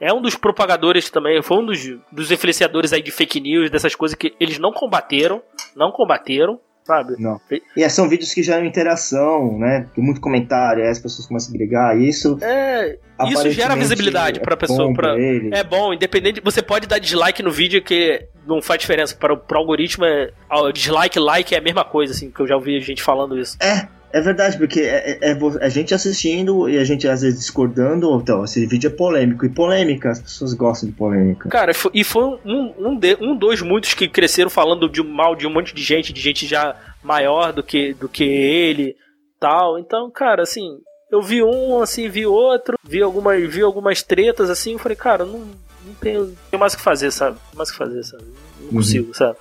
É 0.00 0.12
um 0.12 0.20
dos 0.20 0.36
propagadores 0.36 1.10
também, 1.10 1.42
foi 1.42 1.58
um 1.58 1.66
dos, 1.66 1.80
dos 2.12 2.30
influenciadores 2.30 2.92
aí 2.92 3.02
de 3.02 3.10
fake 3.10 3.40
news, 3.40 3.70
dessas 3.70 3.94
coisas 3.94 4.16
que 4.16 4.34
eles 4.38 4.58
não 4.58 4.72
combateram, 4.72 5.42
não 5.74 5.90
combateram, 5.90 6.60
sabe? 6.86 7.14
Não. 7.18 7.40
E 7.76 7.82
é, 7.82 7.88
são 7.88 8.08
vídeos 8.08 8.32
que 8.32 8.42
geram 8.42 8.64
interação, 8.64 9.58
né? 9.58 9.88
Tem 9.94 10.02
muito 10.02 10.20
comentário, 10.20 10.84
aí 10.84 10.88
as 10.88 10.98
pessoas 10.98 11.26
começam 11.26 11.52
a 11.52 11.56
brigar, 11.56 11.98
e 11.98 12.08
isso. 12.08 12.38
É, 12.40 12.96
isso 13.28 13.50
gera 13.50 13.74
visibilidade 13.74 14.40
pra 14.40 14.54
é 14.54 14.56
pessoa. 14.56 14.86
bom 14.86 14.94
Pra, 14.94 15.18
ele. 15.18 15.50
é 15.52 15.64
bom, 15.64 15.92
independente. 15.92 16.40
Você 16.40 16.62
pode 16.62 16.86
dar 16.86 16.98
dislike 16.98 17.42
no 17.42 17.50
vídeo 17.50 17.82
que 17.82 18.26
não 18.46 18.62
faz 18.62 18.80
diferença. 18.80 19.14
Para 19.16 19.34
o 19.34 19.36
pro 19.36 19.58
algoritmo, 19.58 20.04
é, 20.04 20.30
ó, 20.48 20.70
dislike, 20.70 21.18
like 21.18 21.54
é 21.54 21.58
a 21.58 21.62
mesma 21.62 21.84
coisa, 21.84 22.12
assim, 22.12 22.30
que 22.30 22.40
eu 22.40 22.46
já 22.46 22.54
ouvi 22.54 22.78
gente 22.80 23.02
falando 23.02 23.38
isso. 23.38 23.56
É, 23.60 23.88
é 24.12 24.20
verdade, 24.20 24.56
porque 24.56 24.80
é, 24.80 25.18
é, 25.20 25.32
é 25.32 25.38
a 25.60 25.68
gente 25.68 25.94
assistindo 25.94 26.68
e 26.68 26.78
a 26.78 26.84
gente 26.84 27.06
às 27.08 27.22
vezes 27.22 27.38
discordando, 27.38 28.14
então, 28.20 28.44
esse 28.44 28.64
vídeo 28.66 28.88
é 28.88 28.90
polêmico. 28.90 29.44
E 29.44 29.48
polêmica, 29.48 30.10
as 30.10 30.20
pessoas 30.20 30.54
gostam 30.54 30.88
de 30.88 30.94
polêmica. 30.94 31.48
Cara, 31.48 31.72
e 31.92 32.04
foi 32.04 32.24
um, 32.44 32.74
um, 32.78 32.98
de, 32.98 33.16
um 33.20 33.36
dos 33.36 33.60
muitos 33.62 33.94
que 33.94 34.08
cresceram 34.08 34.50
falando 34.50 34.88
de 34.88 35.00
um 35.00 35.08
mal 35.08 35.34
de 35.34 35.46
um 35.46 35.52
monte 35.52 35.74
de 35.74 35.82
gente, 35.82 36.12
de 36.12 36.20
gente 36.20 36.46
já 36.46 36.74
maior 37.02 37.52
do 37.52 37.62
que, 37.62 37.94
do 37.94 38.08
que 38.08 38.24
ele 38.24 38.96
tal. 39.38 39.78
Então, 39.78 40.10
cara, 40.10 40.42
assim, 40.42 40.78
eu 41.10 41.20
vi 41.22 41.42
um, 41.42 41.80
assim, 41.80 42.08
vi 42.08 42.26
outro, 42.26 42.78
vi 42.82 43.02
algumas, 43.02 43.40
vi 43.52 43.62
algumas 43.62 44.02
tretas, 44.02 44.50
assim, 44.50 44.72
eu 44.72 44.78
falei, 44.78 44.96
cara, 44.96 45.24
não, 45.24 45.38
não 45.38 45.94
tenho, 46.00 46.26
não 46.26 46.36
tenho 46.50 46.60
mais 46.60 46.74
o 46.74 46.76
que 46.76 46.82
fazer, 46.82 47.10
sabe? 47.12 47.36
Não 47.36 47.40
tenho 47.50 47.58
mais 47.58 47.68
o 47.68 47.72
que 47.72 47.78
fazer, 47.78 48.02
sabe? 48.02 48.24
Não 48.60 48.66
Uhum. 48.66 48.72
consigo, 48.76 49.14
sabe? 49.14 49.36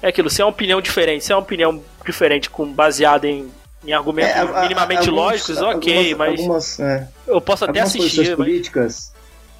É 0.00 0.08
aquilo, 0.08 0.30
se 0.30 0.40
é 0.40 0.44
uma 0.44 0.50
opinião 0.52 0.80
diferente, 0.80 1.24
se 1.24 1.32
é 1.32 1.34
uma 1.34 1.42
opinião 1.42 1.82
diferente, 2.06 2.48
com 2.48 2.70
baseada 2.72 3.26
em, 3.26 3.48
em 3.86 3.92
argumentos 3.92 4.32
É, 4.34 4.40
a- 4.40 4.62
minimamente 4.62 5.08
alguns- 5.08 5.14
lógicos, 5.14 5.58
ok, 5.62 5.96
algumas- 5.96 6.16
mas 6.18 6.40
Algumas, 6.40 6.80
é, 6.80 7.08
eu 7.26 7.40
posso 7.40 7.64
até 7.64 7.80
assistir, 7.80 8.26
mas... 8.28 8.34
políticas, 8.36 9.12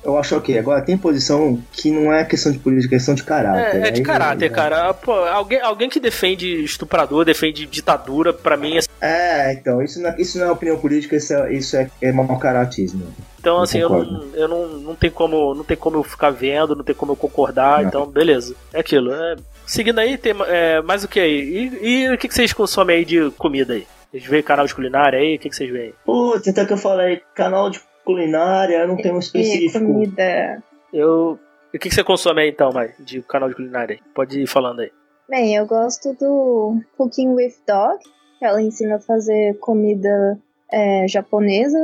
eu 0.05 0.17
acho 0.19 0.37
ok. 0.37 0.59
Agora, 0.59 0.81
tem 0.83 0.97
posição 0.97 1.61
que 1.73 1.91
não 1.91 2.13
é 2.13 2.25
questão 2.25 2.51
de 2.53 2.59
política, 2.59 2.95
é 2.95 2.99
questão 2.99 3.15
de 3.15 3.23
caráter. 3.25 3.83
É, 3.85 3.89
é 3.89 3.91
de 3.91 4.01
Aí, 4.01 4.07
caráter, 4.07 4.51
né? 4.51 4.55
cara. 4.57 4.93
Pô, 4.95 5.13
alguém, 5.13 5.61
alguém 5.61 5.89
que 5.89 6.01
defende 6.01 6.63
estuprador, 6.65 7.25
defende 7.25 7.67
ditadura, 7.67 8.33
pra 8.33 8.57
mim, 8.57 8.79
assim, 8.79 8.89
É, 9.01 9.53
então, 9.53 9.81
isso 9.83 10.01
não, 10.01 10.11
é- 10.11 10.17
isso 10.21 10.39
não 10.39 10.47
é 10.47 10.51
opinião 10.51 10.79
política, 10.79 11.15
isso 11.17 11.33
é, 11.35 11.53
isso 11.53 11.77
é, 11.77 11.91
é 12.03 12.11
mau 12.13 12.39
caratismo. 12.39 13.07
então 13.39 13.61
assim, 13.61 13.79
eu 13.79 13.89
não, 13.89 14.25
eu 14.35 14.49
não, 14.49 14.69
não 14.69 14.95
tem 14.97 15.11
como, 15.11 15.55
não 15.55 15.63
tem 15.65 15.77
como 15.77 15.97
eu 15.97 16.03
ficar 16.03 16.31
vendo, 16.31 16.75
não 16.75 16.83
tem 16.85 16.95
como 16.95 17.13
eu 17.13 17.17
concordar, 17.17 17.83
Não. 17.83 17.89
então 17.89 18.07
beleza. 18.07 18.55
É 18.73 18.81
aquilo. 18.81 19.13
é. 19.15 19.37
Seguindo 19.67 19.99
aí, 19.99 20.17
tem 20.17 20.35
é, 20.47 20.81
mais 20.81 21.05
o 21.05 21.09
que 21.09 21.21
aí? 21.21 21.71
E, 21.83 21.87
e 22.07 22.09
o 22.15 22.17
que, 22.19 22.27
que 22.27 22.35
vocês 22.35 22.53
consomem 22.55 22.97
aí 22.97 23.05
de 23.05 23.31
comida 23.33 23.75
aí? 23.75 23.87
Vocês 24.11 24.25
veem 24.25 24.43
canal 24.43 24.67
de 24.67 24.75
culinária 24.75 25.19
aí? 25.19 25.37
O 25.37 25.39
que, 25.39 25.51
que 25.51 25.57
vocês 25.57 25.71
veem? 25.71 25.95
Putz, 26.05 26.47
então 26.47 26.65
que 26.67 26.73
eu 26.73 26.79
falei, 26.79 27.23
canal 27.35 27.69
de 27.71 27.81
culinária, 28.05 28.77
eu 28.79 28.89
não 28.89 28.97
tenho 28.97 29.17
um 29.17 29.19
específico. 29.19 29.85
comida. 29.85 30.63
Eu. 30.93 31.39
E 31.73 31.77
o 31.77 31.81
que, 31.81 31.91
que 31.91 31.95
você 31.95 32.03
consome 32.03 32.43
aí 32.43 32.49
então, 32.49 32.73
Mai? 32.73 32.95
De 32.99 33.21
canal 33.23 33.49
de 33.51 33.55
culinária 33.55 33.95
aí? 33.97 34.13
Pode 34.15 34.41
ir 34.41 34.47
falando 34.47 34.81
aí. 34.81 34.91
Bem, 35.29 35.55
eu 35.55 35.67
gosto 35.67 36.15
do 36.15 36.81
Cooking 36.97 37.35
with 37.35 37.53
Dog, 37.67 37.99
que 38.39 38.45
ela 38.45 38.63
ensina 38.63 38.97
a 38.97 39.01
fazer 39.01 39.59
comida 39.59 40.39
é, 40.73 41.07
japonesa, 41.07 41.79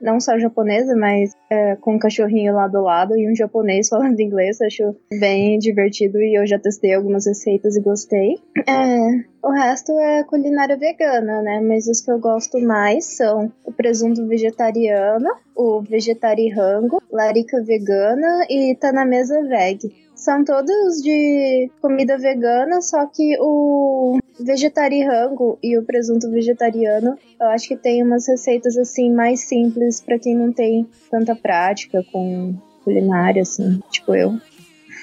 não 0.00 0.20
só 0.20 0.38
japonesa, 0.38 0.94
mas 0.96 1.32
é, 1.50 1.76
com 1.76 1.94
um 1.94 1.98
cachorrinho 1.98 2.54
lá 2.54 2.66
do 2.66 2.80
lado 2.80 3.16
e 3.16 3.30
um 3.30 3.34
japonês 3.34 3.88
falando 3.88 4.18
inglês. 4.20 4.60
Acho 4.60 4.94
bem 5.18 5.58
divertido 5.58 6.18
e 6.18 6.38
eu 6.38 6.46
já 6.46 6.58
testei 6.58 6.94
algumas 6.94 7.26
receitas 7.26 7.76
e 7.76 7.80
gostei. 7.80 8.36
É, 8.66 9.24
o 9.42 9.50
resto 9.50 9.92
é 9.98 10.24
culinária 10.24 10.76
vegana, 10.76 11.42
né? 11.42 11.60
Mas 11.60 11.86
os 11.86 12.00
que 12.00 12.10
eu 12.10 12.18
gosto 12.18 12.58
mais 12.60 13.16
são 13.16 13.52
o 13.64 13.72
presunto 13.72 14.26
vegetariano, 14.26 15.28
o 15.56 15.80
vegetarirango, 15.82 17.02
larica 17.10 17.62
vegana 17.62 18.46
e 18.48 18.74
tá 18.74 18.92
na 18.92 19.04
mesa 19.04 19.42
veg. 19.42 19.92
São 20.20 20.44
todos 20.44 21.02
de 21.02 21.70
comida 21.80 22.18
vegana, 22.18 22.82
só 22.82 23.06
que 23.06 23.38
o 23.40 24.18
vegetarirango 24.38 25.58
e 25.62 25.78
o 25.78 25.82
presunto 25.82 26.30
vegetariano, 26.30 27.16
eu 27.40 27.46
acho 27.48 27.68
que 27.68 27.76
tem 27.76 28.02
umas 28.02 28.28
receitas 28.28 28.76
assim 28.76 29.10
mais 29.10 29.40
simples 29.40 29.98
para 29.98 30.18
quem 30.18 30.36
não 30.36 30.52
tem 30.52 30.86
tanta 31.10 31.34
prática 31.34 32.04
com 32.12 32.54
culinária 32.84 33.40
assim, 33.40 33.80
tipo 33.90 34.14
eu. 34.14 34.38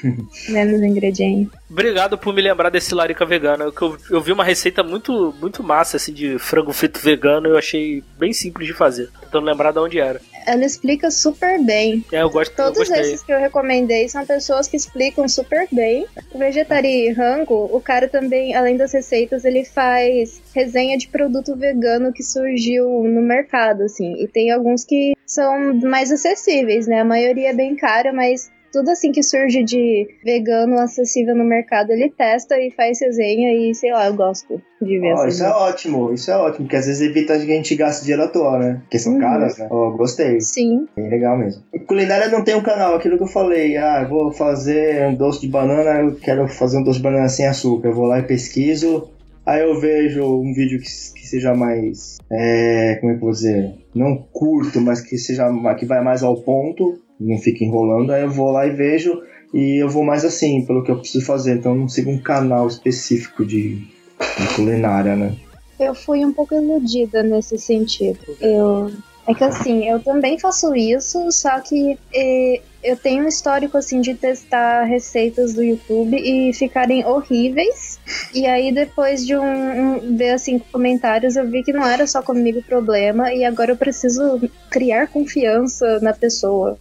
Menos 0.49 0.83
ingredientes. 0.83 1.51
Obrigado 1.67 2.15
por 2.15 2.31
me 2.31 2.41
lembrar 2.43 2.69
desse 2.69 2.93
larica 2.93 3.25
vegana. 3.25 3.63
Eu, 3.63 3.97
eu 4.11 4.21
vi 4.21 4.31
uma 4.31 4.43
receita 4.43 4.83
muito, 4.83 5.33
muito 5.41 5.63
massa, 5.63 5.97
assim, 5.97 6.13
de 6.13 6.37
frango 6.37 6.71
frito 6.71 6.99
vegano. 6.99 7.47
Eu 7.47 7.57
achei 7.57 8.03
bem 8.19 8.31
simples 8.31 8.67
de 8.67 8.73
fazer. 8.73 9.09
Tentando 9.21 9.47
lembrar 9.47 9.71
de 9.71 9.79
onde 9.79 9.99
era. 9.99 10.21
Ela 10.47 10.65
explica 10.65 11.11
super 11.11 11.61
bem. 11.61 12.03
É, 12.11 12.21
eu 12.21 12.29
gosto 12.29 12.55
Todos 12.55 12.89
eu 12.89 12.95
esses 12.95 13.21
que 13.21 13.33
eu 13.33 13.39
recomendei 13.39 14.07
são 14.07 14.25
pessoas 14.25 14.67
que 14.67 14.77
explicam 14.77 15.27
super 15.27 15.67
bem. 15.71 16.07
O 16.31 16.37
Vegetari 16.37 17.11
Rango, 17.11 17.69
o 17.71 17.81
cara 17.81 18.07
também, 18.07 18.55
além 18.55 18.77
das 18.77 18.93
receitas, 18.93 19.43
ele 19.43 19.65
faz 19.65 20.41
resenha 20.55 20.97
de 20.97 21.09
produto 21.09 21.55
vegano 21.55 22.13
que 22.13 22.23
surgiu 22.23 23.03
no 23.03 23.21
mercado, 23.21 23.83
assim. 23.83 24.15
E 24.23 24.27
tem 24.27 24.49
alguns 24.49 24.85
que 24.85 25.13
são 25.25 25.73
mais 25.73 26.11
acessíveis, 26.11 26.87
né? 26.87 27.01
A 27.01 27.05
maioria 27.05 27.49
é 27.49 27.53
bem 27.53 27.75
cara, 27.75 28.13
mas 28.13 28.49
tudo 28.71 28.89
assim 28.89 29.11
que 29.11 29.23
surge 29.23 29.63
de 29.63 30.07
vegano 30.23 30.79
acessível 30.79 31.35
no 31.35 31.43
mercado, 31.43 31.91
ele 31.91 32.09
testa 32.09 32.59
e 32.59 32.71
faz 32.71 32.99
resenha 33.01 33.53
e 33.53 33.73
sei 33.73 33.91
lá, 33.91 34.07
eu 34.07 34.13
gosto 34.13 34.61
de 34.81 34.99
ver 34.99 35.13
oh, 35.15 35.25
Isso 35.25 35.43
é 35.43 35.49
ótimo, 35.49 36.13
isso 36.13 36.31
é 36.31 36.37
ótimo, 36.37 36.65
porque 36.65 36.75
às 36.75 36.85
vezes 36.85 37.01
evita 37.01 37.37
que 37.37 37.51
a 37.51 37.55
gente 37.55 37.75
gaste 37.75 38.03
dinheiro 38.03 38.23
à 38.23 38.27
toa, 38.27 38.59
né? 38.59 38.79
Porque 38.81 38.99
são 38.99 39.13
uhum. 39.13 39.19
caras, 39.19 39.57
né? 39.57 39.67
Oh, 39.71 39.91
gostei. 39.91 40.39
Sim. 40.41 40.87
Bem 40.95 41.09
legal 41.09 41.37
mesmo. 41.37 41.63
Culinária 41.87 42.27
não 42.29 42.43
tem 42.43 42.55
um 42.55 42.63
canal, 42.63 42.95
aquilo 42.95 43.17
que 43.17 43.23
eu 43.23 43.27
falei, 43.27 43.77
ah, 43.77 44.01
eu 44.03 44.09
vou 44.09 44.31
fazer 44.31 45.07
um 45.07 45.15
doce 45.15 45.41
de 45.41 45.47
banana, 45.47 46.01
eu 46.01 46.15
quero 46.15 46.47
fazer 46.47 46.77
um 46.77 46.83
doce 46.83 46.97
de 46.97 47.03
banana 47.03 47.29
sem 47.29 47.47
açúcar. 47.47 47.89
Eu 47.89 47.93
vou 47.93 48.05
lá 48.05 48.19
e 48.19 48.23
pesquiso, 48.23 49.09
aí 49.47 49.61
eu 49.61 49.79
vejo 49.79 50.23
um 50.25 50.53
vídeo 50.53 50.77
que, 50.79 50.85
que 50.85 51.25
seja 51.25 51.55
mais, 51.55 52.17
é, 52.29 52.97
como 52.99 53.13
é 53.13 53.15
que 53.15 53.21
eu 53.21 53.25
vou 53.25 53.31
dizer, 53.31 53.73
não 53.95 54.17
curto, 54.17 54.81
mas 54.81 54.99
que 54.99 55.17
seja, 55.17 55.47
que 55.79 55.85
vai 55.85 56.03
mais 56.03 56.21
ao 56.21 56.35
ponto 56.41 56.99
não 57.19 57.37
fica 57.37 57.63
enrolando, 57.63 58.11
aí 58.11 58.23
eu 58.23 58.29
vou 58.29 58.51
lá 58.51 58.67
e 58.67 58.71
vejo 58.71 59.21
e 59.53 59.81
eu 59.81 59.89
vou 59.89 60.03
mais 60.03 60.25
assim, 60.25 60.65
pelo 60.65 60.83
que 60.83 60.91
eu 60.91 60.99
preciso 60.99 61.25
fazer, 61.25 61.55
então 61.55 61.71
eu 61.71 61.79
não 61.79 61.87
sigo 61.87 62.11
um 62.11 62.21
canal 62.21 62.67
específico 62.67 63.45
de, 63.45 63.75
de 63.77 64.55
culinária, 64.55 65.15
né? 65.15 65.35
Eu 65.79 65.95
fui 65.95 66.25
um 66.25 66.33
pouco 66.33 66.53
iludida 66.53 67.23
nesse 67.23 67.57
sentido. 67.57 68.19
Eu 68.41 68.91
é 69.27 69.33
que 69.33 69.43
assim, 69.43 69.87
eu 69.87 69.99
também 69.99 70.39
faço 70.39 70.73
isso, 70.73 71.29
só 71.31 71.59
que 71.59 71.99
e, 72.13 72.61
eu 72.81 72.95
tenho 72.95 73.25
um 73.25 73.27
histórico 73.27 73.77
assim 73.77 73.99
de 73.99 74.15
testar 74.15 74.85
receitas 74.85 75.53
do 75.53 75.61
YouTube 75.61 76.15
e 76.15 76.53
ficarem 76.53 77.05
horríveis. 77.05 77.99
E 78.33 78.47
aí 78.47 78.71
depois 78.73 79.25
de 79.25 79.35
um, 79.35 79.43
um 79.43 80.15
ver 80.15 80.31
assim 80.31 80.57
comentários, 80.57 81.35
eu 81.35 81.45
vi 81.45 81.61
que 81.61 81.73
não 81.73 81.85
era 81.85 82.07
só 82.07 82.21
comigo 82.21 82.59
o 82.59 82.63
problema 82.63 83.33
e 83.33 83.43
agora 83.43 83.73
eu 83.73 83.77
preciso 83.77 84.39
criar 84.69 85.07
confiança 85.07 85.99
na 85.99 86.13
pessoa. 86.13 86.77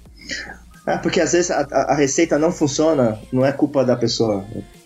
É, 0.87 0.97
porque 0.99 1.21
às 1.21 1.33
vezes 1.33 1.51
a, 1.51 1.67
a, 1.73 1.97
receita 1.97 2.39
não 2.39 2.53
funciona, 2.53 3.19
não 3.33 3.45
é 3.45 3.51
culpa 3.51 3.85
da 3.85 3.97
pessoa. 3.97 4.45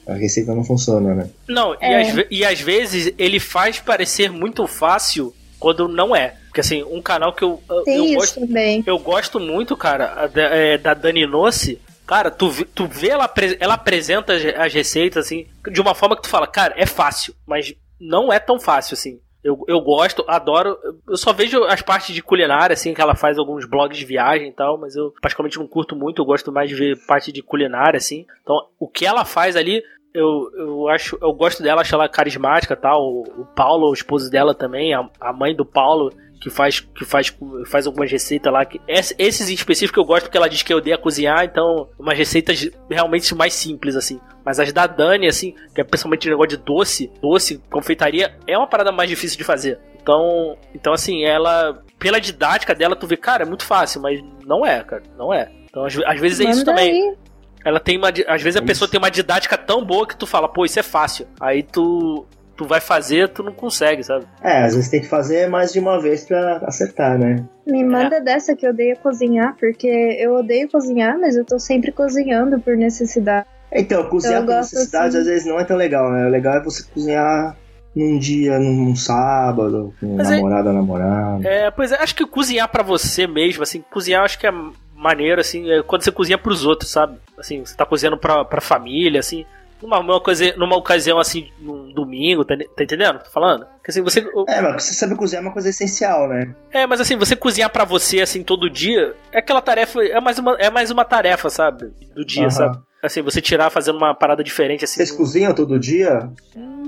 A 0.09 0.15
receita 0.15 0.55
não 0.55 0.65
funciona, 0.65 1.15
né? 1.15 1.29
Não, 1.47 1.75
é. 1.79 1.91
e, 1.91 1.95
às, 1.95 2.27
e 2.31 2.45
às 2.45 2.61
vezes 2.63 3.13
ele 3.19 3.39
faz 3.39 3.79
parecer 3.81 4.33
muito 4.33 4.67
fácil 4.67 5.35
quando 5.61 5.87
não 5.87 6.17
é. 6.17 6.35
Porque 6.47 6.61
assim, 6.61 6.83
um 6.83 7.01
canal 7.01 7.33
que 7.33 7.45
eu, 7.45 7.63
eu, 7.69 7.85
eu 7.87 8.15
gosto, 8.15 8.41
também. 8.41 8.83
eu 8.85 8.99
gosto 8.99 9.39
muito, 9.39 9.77
cara, 9.77 10.27
da, 10.27 10.43
é, 10.43 10.79
da 10.79 10.95
Dani 10.95 11.27
Nossi. 11.27 11.81
Cara, 12.07 12.29
tu, 12.29 12.51
tu 12.75 12.87
vê 12.87 13.11
ela, 13.11 13.33
ela 13.61 13.75
apresenta 13.75 14.33
as 14.35 14.75
receitas 14.75 15.27
assim, 15.27 15.47
de 15.71 15.81
uma 15.81 15.95
forma 15.95 16.17
que 16.17 16.23
tu 16.23 16.29
fala, 16.29 16.47
cara, 16.49 16.75
é 16.77 16.85
fácil, 16.85 17.35
mas 17.47 17.73
não 18.01 18.33
é 18.33 18.41
tão 18.41 18.59
fácil 18.59 18.95
assim. 18.95 19.21
Eu, 19.43 19.65
eu 19.69 19.81
gosto, 19.81 20.25
adoro. 20.29 20.77
Eu 21.09 21.17
só 21.17 21.33
vejo 21.33 21.65
as 21.65 21.81
partes 21.81 22.15
de 22.15 22.23
culinária, 22.23 22.75
assim, 22.75 22.93
que 22.93 23.01
ela 23.01 23.15
faz 23.15 23.39
alguns 23.39 23.65
blogs 23.65 23.97
de 23.97 24.05
viagem 24.05 24.49
e 24.49 24.53
tal, 24.53 24.77
mas 24.77 24.97
eu 24.97 25.15
particularmente 25.23 25.59
não 25.59 25.67
curto 25.67 25.97
muito, 25.97 26.21
eu 26.21 26.27
gosto 26.27 26.53
mais 26.53 26.69
de 26.69 26.75
ver 26.75 26.99
parte 27.07 27.33
de 27.33 27.43
culinária, 27.43 27.97
assim. 27.97 28.27
Então, 28.43 28.57
o 28.79 28.87
que 28.87 29.07
ela 29.07 29.25
faz 29.25 29.57
ali, 29.57 29.83
eu, 30.15 30.51
eu 30.57 30.89
acho, 30.89 31.19
eu 31.21 31.33
gosto 31.33 31.63
dela, 31.63 31.81
acho 31.81 31.95
ela 31.95 32.09
carismática 32.09 32.77
tal. 32.77 33.03
O, 33.03 33.23
o 33.43 33.45
Paulo, 33.45 33.91
o 33.91 33.95
esposo 33.95 34.31
dela 34.31 34.55
também, 34.55 34.95
a, 34.95 35.09
a 35.21 35.33
mãe 35.33 35.55
do 35.55 35.65
Paulo, 35.65 36.13
que 36.41 36.51
faz 36.51 36.81
que 36.81 37.05
faz, 37.05 37.37
faz 37.67 37.87
algumas 37.87 38.11
receitas 38.11 38.53
lá. 38.53 38.65
Que, 38.65 38.81
esses 38.89 39.49
em 39.49 39.55
específico 39.55 40.01
eu 40.01 40.05
gosto 40.05 40.25
porque 40.25 40.37
ela 40.37 40.49
diz 40.49 40.63
que 40.63 40.73
eu 40.73 40.79
odeio 40.79 40.99
cozinhar, 40.99 41.45
então 41.45 41.89
umas 41.99 42.17
receitas 42.17 42.69
realmente 42.91 43.35
mais 43.35 43.55
simples, 43.55 43.95
assim. 43.95 44.21
Mas 44.45 44.59
as 44.59 44.73
da 44.73 44.87
Dani, 44.87 45.29
assim, 45.29 45.55
que 45.75 45.81
é 45.81 45.85
principalmente 45.85 46.27
o 46.27 46.31
negócio 46.31 46.57
de 46.57 46.65
doce, 46.65 47.13
doce, 47.21 47.59
confeitaria, 47.71 48.35
é 48.47 48.57
uma 48.57 48.67
parada 48.67 48.91
mais 48.91 49.09
difícil 49.09 49.39
de 49.39 49.45
fazer. 49.45 49.79
Então, 50.03 50.57
então 50.75 50.93
assim, 50.93 51.25
ela, 51.25 51.83
pela 51.99 52.21
didática 52.21 52.75
dela, 52.75 52.97
tu 52.97 53.07
vê, 53.07 53.17
cara, 53.17 53.45
é 53.45 53.47
muito 53.47 53.65
fácil, 53.65 54.01
mas 54.01 54.21
não 54.45 54.65
é, 54.65 54.83
cara, 54.83 55.03
não 55.17 55.33
é. 55.33 55.51
Então, 55.67 55.85
às, 55.85 55.97
às 56.05 56.21
vezes 56.21 56.41
é 56.41 56.51
isso 56.51 56.65
também. 56.65 56.91
Aí. 56.91 57.17
Ela 57.65 57.81
tem 57.81 57.97
uma. 57.97 58.09
Às 58.27 58.43
vezes 58.43 58.61
a 58.61 58.65
pessoa 58.65 58.91
tem 58.91 58.99
uma 58.99 59.11
didática 59.11 59.57
tão 59.57 59.85
boa 59.85 60.07
que 60.07 60.17
tu 60.17 60.27
fala, 60.27 60.49
pô, 60.49 60.65
isso 60.65 60.79
é 60.79 60.83
fácil. 60.83 61.27
Aí 61.41 61.63
tu 61.63 62.27
tu 62.61 62.67
vai 62.67 62.81
fazer, 62.81 63.31
tu 63.31 63.43
não 63.43 63.55
consegue, 63.55 64.05
sabe? 64.05 64.27
É, 64.43 64.65
às 64.65 64.75
vezes 64.75 64.91
tem 64.91 65.01
que 65.01 65.07
fazer 65.07 65.49
mais 65.49 65.73
de 65.73 65.81
uma 65.81 65.99
vez 65.99 66.25
pra 66.25 66.59
acertar, 66.67 67.19
né? 67.19 67.43
Me 67.67 67.83
manda 67.83 68.17
é. 68.17 68.21
dessa 68.21 68.55
que 68.55 68.67
eu 68.67 68.71
odeio 68.71 68.99
cozinhar, 68.99 69.57
porque 69.59 69.89
eu 69.89 70.35
odeio 70.35 70.69
cozinhar, 70.69 71.19
mas 71.19 71.37
eu 71.37 71.45
tô 71.45 71.59
sempre 71.59 71.91
cozinhando 71.91 72.61
por 72.61 72.77
necessidade. 72.77 73.47
Então, 73.73 74.07
cozinhar 74.11 74.45
por 74.45 74.57
necessidade 74.57 75.09
assim. 75.09 75.19
às 75.21 75.27
vezes 75.27 75.47
não 75.47 75.59
é 75.59 75.65
tão 75.65 75.75
legal, 75.75 76.13
né? 76.13 76.27
O 76.27 76.29
legal 76.29 76.57
é 76.57 76.63
você 76.63 76.85
cozinhar 76.85 77.57
num 77.97 78.19
dia, 78.19 78.59
num 78.59 78.95
sábado, 78.95 79.95
com 79.99 80.21
é- 80.21 80.23
namorada, 80.23 80.69
é, 80.69 80.73
namorado. 80.75 81.47
É, 81.47 81.71
pois 81.71 81.93
é, 81.93 81.97
acho 81.97 82.15
que 82.15 82.27
cozinhar 82.27 82.69
para 82.69 82.83
você 82.83 83.27
mesmo, 83.27 83.63
assim, 83.63 83.83
cozinhar 83.91 84.23
acho 84.23 84.39
que 84.39 84.47
é 84.47 84.53
maneiro, 85.01 85.41
assim, 85.41 85.71
é 85.71 85.83
quando 85.83 86.03
você 86.03 86.13
cozinha 86.13 86.39
pros 86.39 86.65
outros, 86.65 86.91
sabe? 86.91 87.19
Assim, 87.39 87.65
você 87.65 87.75
tá 87.77 87.87
cozinhando 87.87 88.19
pra, 88.19 88.45
pra 88.45 88.61
família, 88.61 89.21
assim 89.21 89.47
numa, 89.83 89.99
uma 89.99 90.21
coisa, 90.21 90.55
numa 90.57 90.77
ocasião 90.77 91.19
assim, 91.19 91.51
num 91.59 91.93
domingo, 91.93 92.45
tá, 92.45 92.57
tá 92.57 92.85
entendendo? 92.85 93.19
Tô 93.19 93.31
falando? 93.31 93.67
Que, 93.83 93.91
assim, 93.91 94.03
você, 94.03 94.21
é, 94.49 94.61
mas 94.61 94.85
você 94.85 94.95
sabe 94.95 95.17
cozinhar 95.17 95.43
é 95.43 95.47
uma 95.47 95.53
coisa 95.53 95.69
essencial, 95.69 96.29
né? 96.29 96.55
É, 96.71 96.87
mas 96.87 97.01
assim, 97.01 97.17
você 97.17 97.35
cozinhar 97.35 97.71
para 97.71 97.85
você 97.85 98.21
assim 98.21 98.43
todo 98.43 98.71
dia, 98.71 99.15
é 99.33 99.39
aquela 99.39 99.61
tarefa, 99.61 100.03
é 100.05 100.21
mais 100.21 100.39
uma, 100.39 100.57
é 100.57 100.71
mais 100.71 100.91
uma 100.91 101.05
tarefa, 101.05 101.49
sabe? 101.49 101.93
Do 102.15 102.25
dia, 102.25 102.45
uhum. 102.45 102.51
sabe? 102.51 102.79
Assim, 103.03 103.23
você 103.23 103.41
tirar 103.41 103.71
fazendo 103.71 103.97
uma 103.97 104.15
parada 104.15 104.45
diferente 104.45 104.85
assim. 104.85 104.97
Vocês 104.97 105.11
cozinham 105.11 105.55
todo 105.55 105.79
dia? 105.79 106.31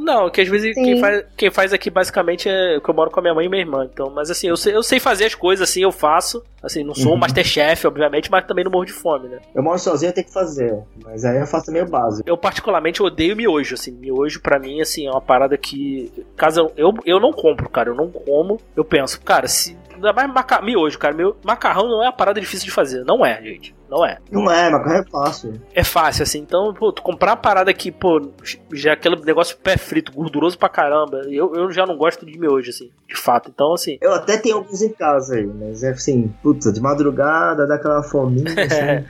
Não, 0.03 0.29
que 0.29 0.41
às 0.41 0.49
vezes 0.49 0.75
quem 0.75 0.99
faz, 0.99 1.25
quem 1.37 1.51
faz 1.51 1.73
aqui 1.73 1.89
basicamente 1.89 2.49
é 2.49 2.81
que 2.81 2.91
eu 2.91 2.95
moro 2.95 3.11
com 3.11 3.21
a 3.21 3.23
minha 3.23 3.35
mãe 3.35 3.47
e 3.47 3.49
minha 3.49 3.63
irmã. 3.63 3.89
Então, 3.91 4.11
mas 4.11 4.31
assim, 4.31 4.49
eu 4.49 4.57
sei, 4.57 4.75
eu 4.75 4.83
sei 4.83 4.99
fazer 4.99 5.27
as 5.27 5.35
coisas 5.35 5.69
assim, 5.69 5.83
eu 5.83 5.93
faço. 5.93 6.43
Assim, 6.63 6.85
não 6.85 6.95
sou 6.95 7.13
uhum. 7.13 7.17
um 7.17 7.21
Masterchef, 7.21 7.87
obviamente, 7.87 8.31
mas 8.31 8.45
também 8.45 8.65
não 8.65 8.71
morro 8.71 8.85
de 8.85 8.93
fome, 8.93 9.29
né? 9.29 9.41
Eu 9.55 9.63
moro 9.63 9.79
sozinho, 9.79 10.11
eu 10.11 10.15
tenho 10.15 10.27
que 10.27 10.33
fazer. 10.33 10.77
Mas 11.05 11.25
aí 11.25 11.39
eu 11.39 11.47
faço 11.47 11.73
meio 11.73 11.89
básico. 11.89 12.29
Eu 12.29 12.37
particularmente 12.37 13.03
odeio 13.03 13.37
miojo, 13.37 13.75
assim. 13.75 13.93
Miojo 13.93 14.41
pra 14.41 14.59
mim, 14.59 14.81
assim, 14.81 15.07
é 15.07 15.11
uma 15.11 15.21
parada 15.21 15.57
que. 15.57 16.13
Caso 16.37 16.71
eu, 16.77 16.93
eu 17.05 17.19
não 17.19 17.33
compro, 17.33 17.69
cara. 17.69 17.91
Eu 17.91 17.95
não 17.95 18.11
como. 18.11 18.61
Eu 18.77 18.85
penso, 18.85 19.21
cara, 19.21 19.49
se. 19.49 19.77
Ainda 19.95 20.13
mais 20.13 20.33
maca... 20.33 20.61
miojo, 20.61 20.99
cara. 20.99 21.15
Meu 21.15 21.37
macarrão 21.45 21.89
não 21.89 22.03
é 22.03 22.07
uma 22.07 22.13
parada 22.13 22.41
difícil 22.41 22.67
de 22.67 22.73
fazer. 22.73 23.05
Não 23.05 23.25
é, 23.25 23.41
gente. 23.43 23.75
Não 23.93 24.07
é. 24.07 24.17
Não 24.31 24.51
é, 24.51 24.71
macarrão 24.71 25.01
é 25.01 25.05
fácil. 25.05 25.61
É 25.75 25.85
fácil, 25.85 26.23
assim. 26.23 26.39
Então, 26.39 26.73
pô, 26.73 26.91
tu 26.91 27.03
comprar 27.03 27.33
uma 27.33 27.37
parada 27.37 27.75
que, 27.75 27.93
pô, 27.93 28.31
já 28.73 28.89
é 28.89 28.93
aquele 28.95 29.17
negócio 29.17 29.55
pé 29.59 29.77
frito, 29.77 30.11
gorduroso 30.11 30.57
pra 30.57 30.71
caramba. 30.71 31.19
Eu, 31.29 31.55
eu 31.55 31.71
já 31.71 31.85
não 31.85 31.95
gosto 31.95 32.25
de 32.25 32.39
miojo, 32.39 32.71
assim, 32.71 32.91
de 33.07 33.15
fato. 33.15 33.51
Então, 33.55 33.75
assim. 33.75 33.99
Eu 34.01 34.15
até 34.15 34.39
tenho 34.39 34.57
alguns 34.57 34.81
em 34.81 34.89
casa 34.89 35.35
aí, 35.35 35.45
mas 35.45 35.83
é 35.83 35.91
assim, 35.91 36.35
puta, 36.43 36.73
de 36.73 36.81
madrugada, 36.81 37.67
dá 37.67 37.75
aquela 37.75 38.03
fominha, 38.03 38.49
assim. 38.65 39.07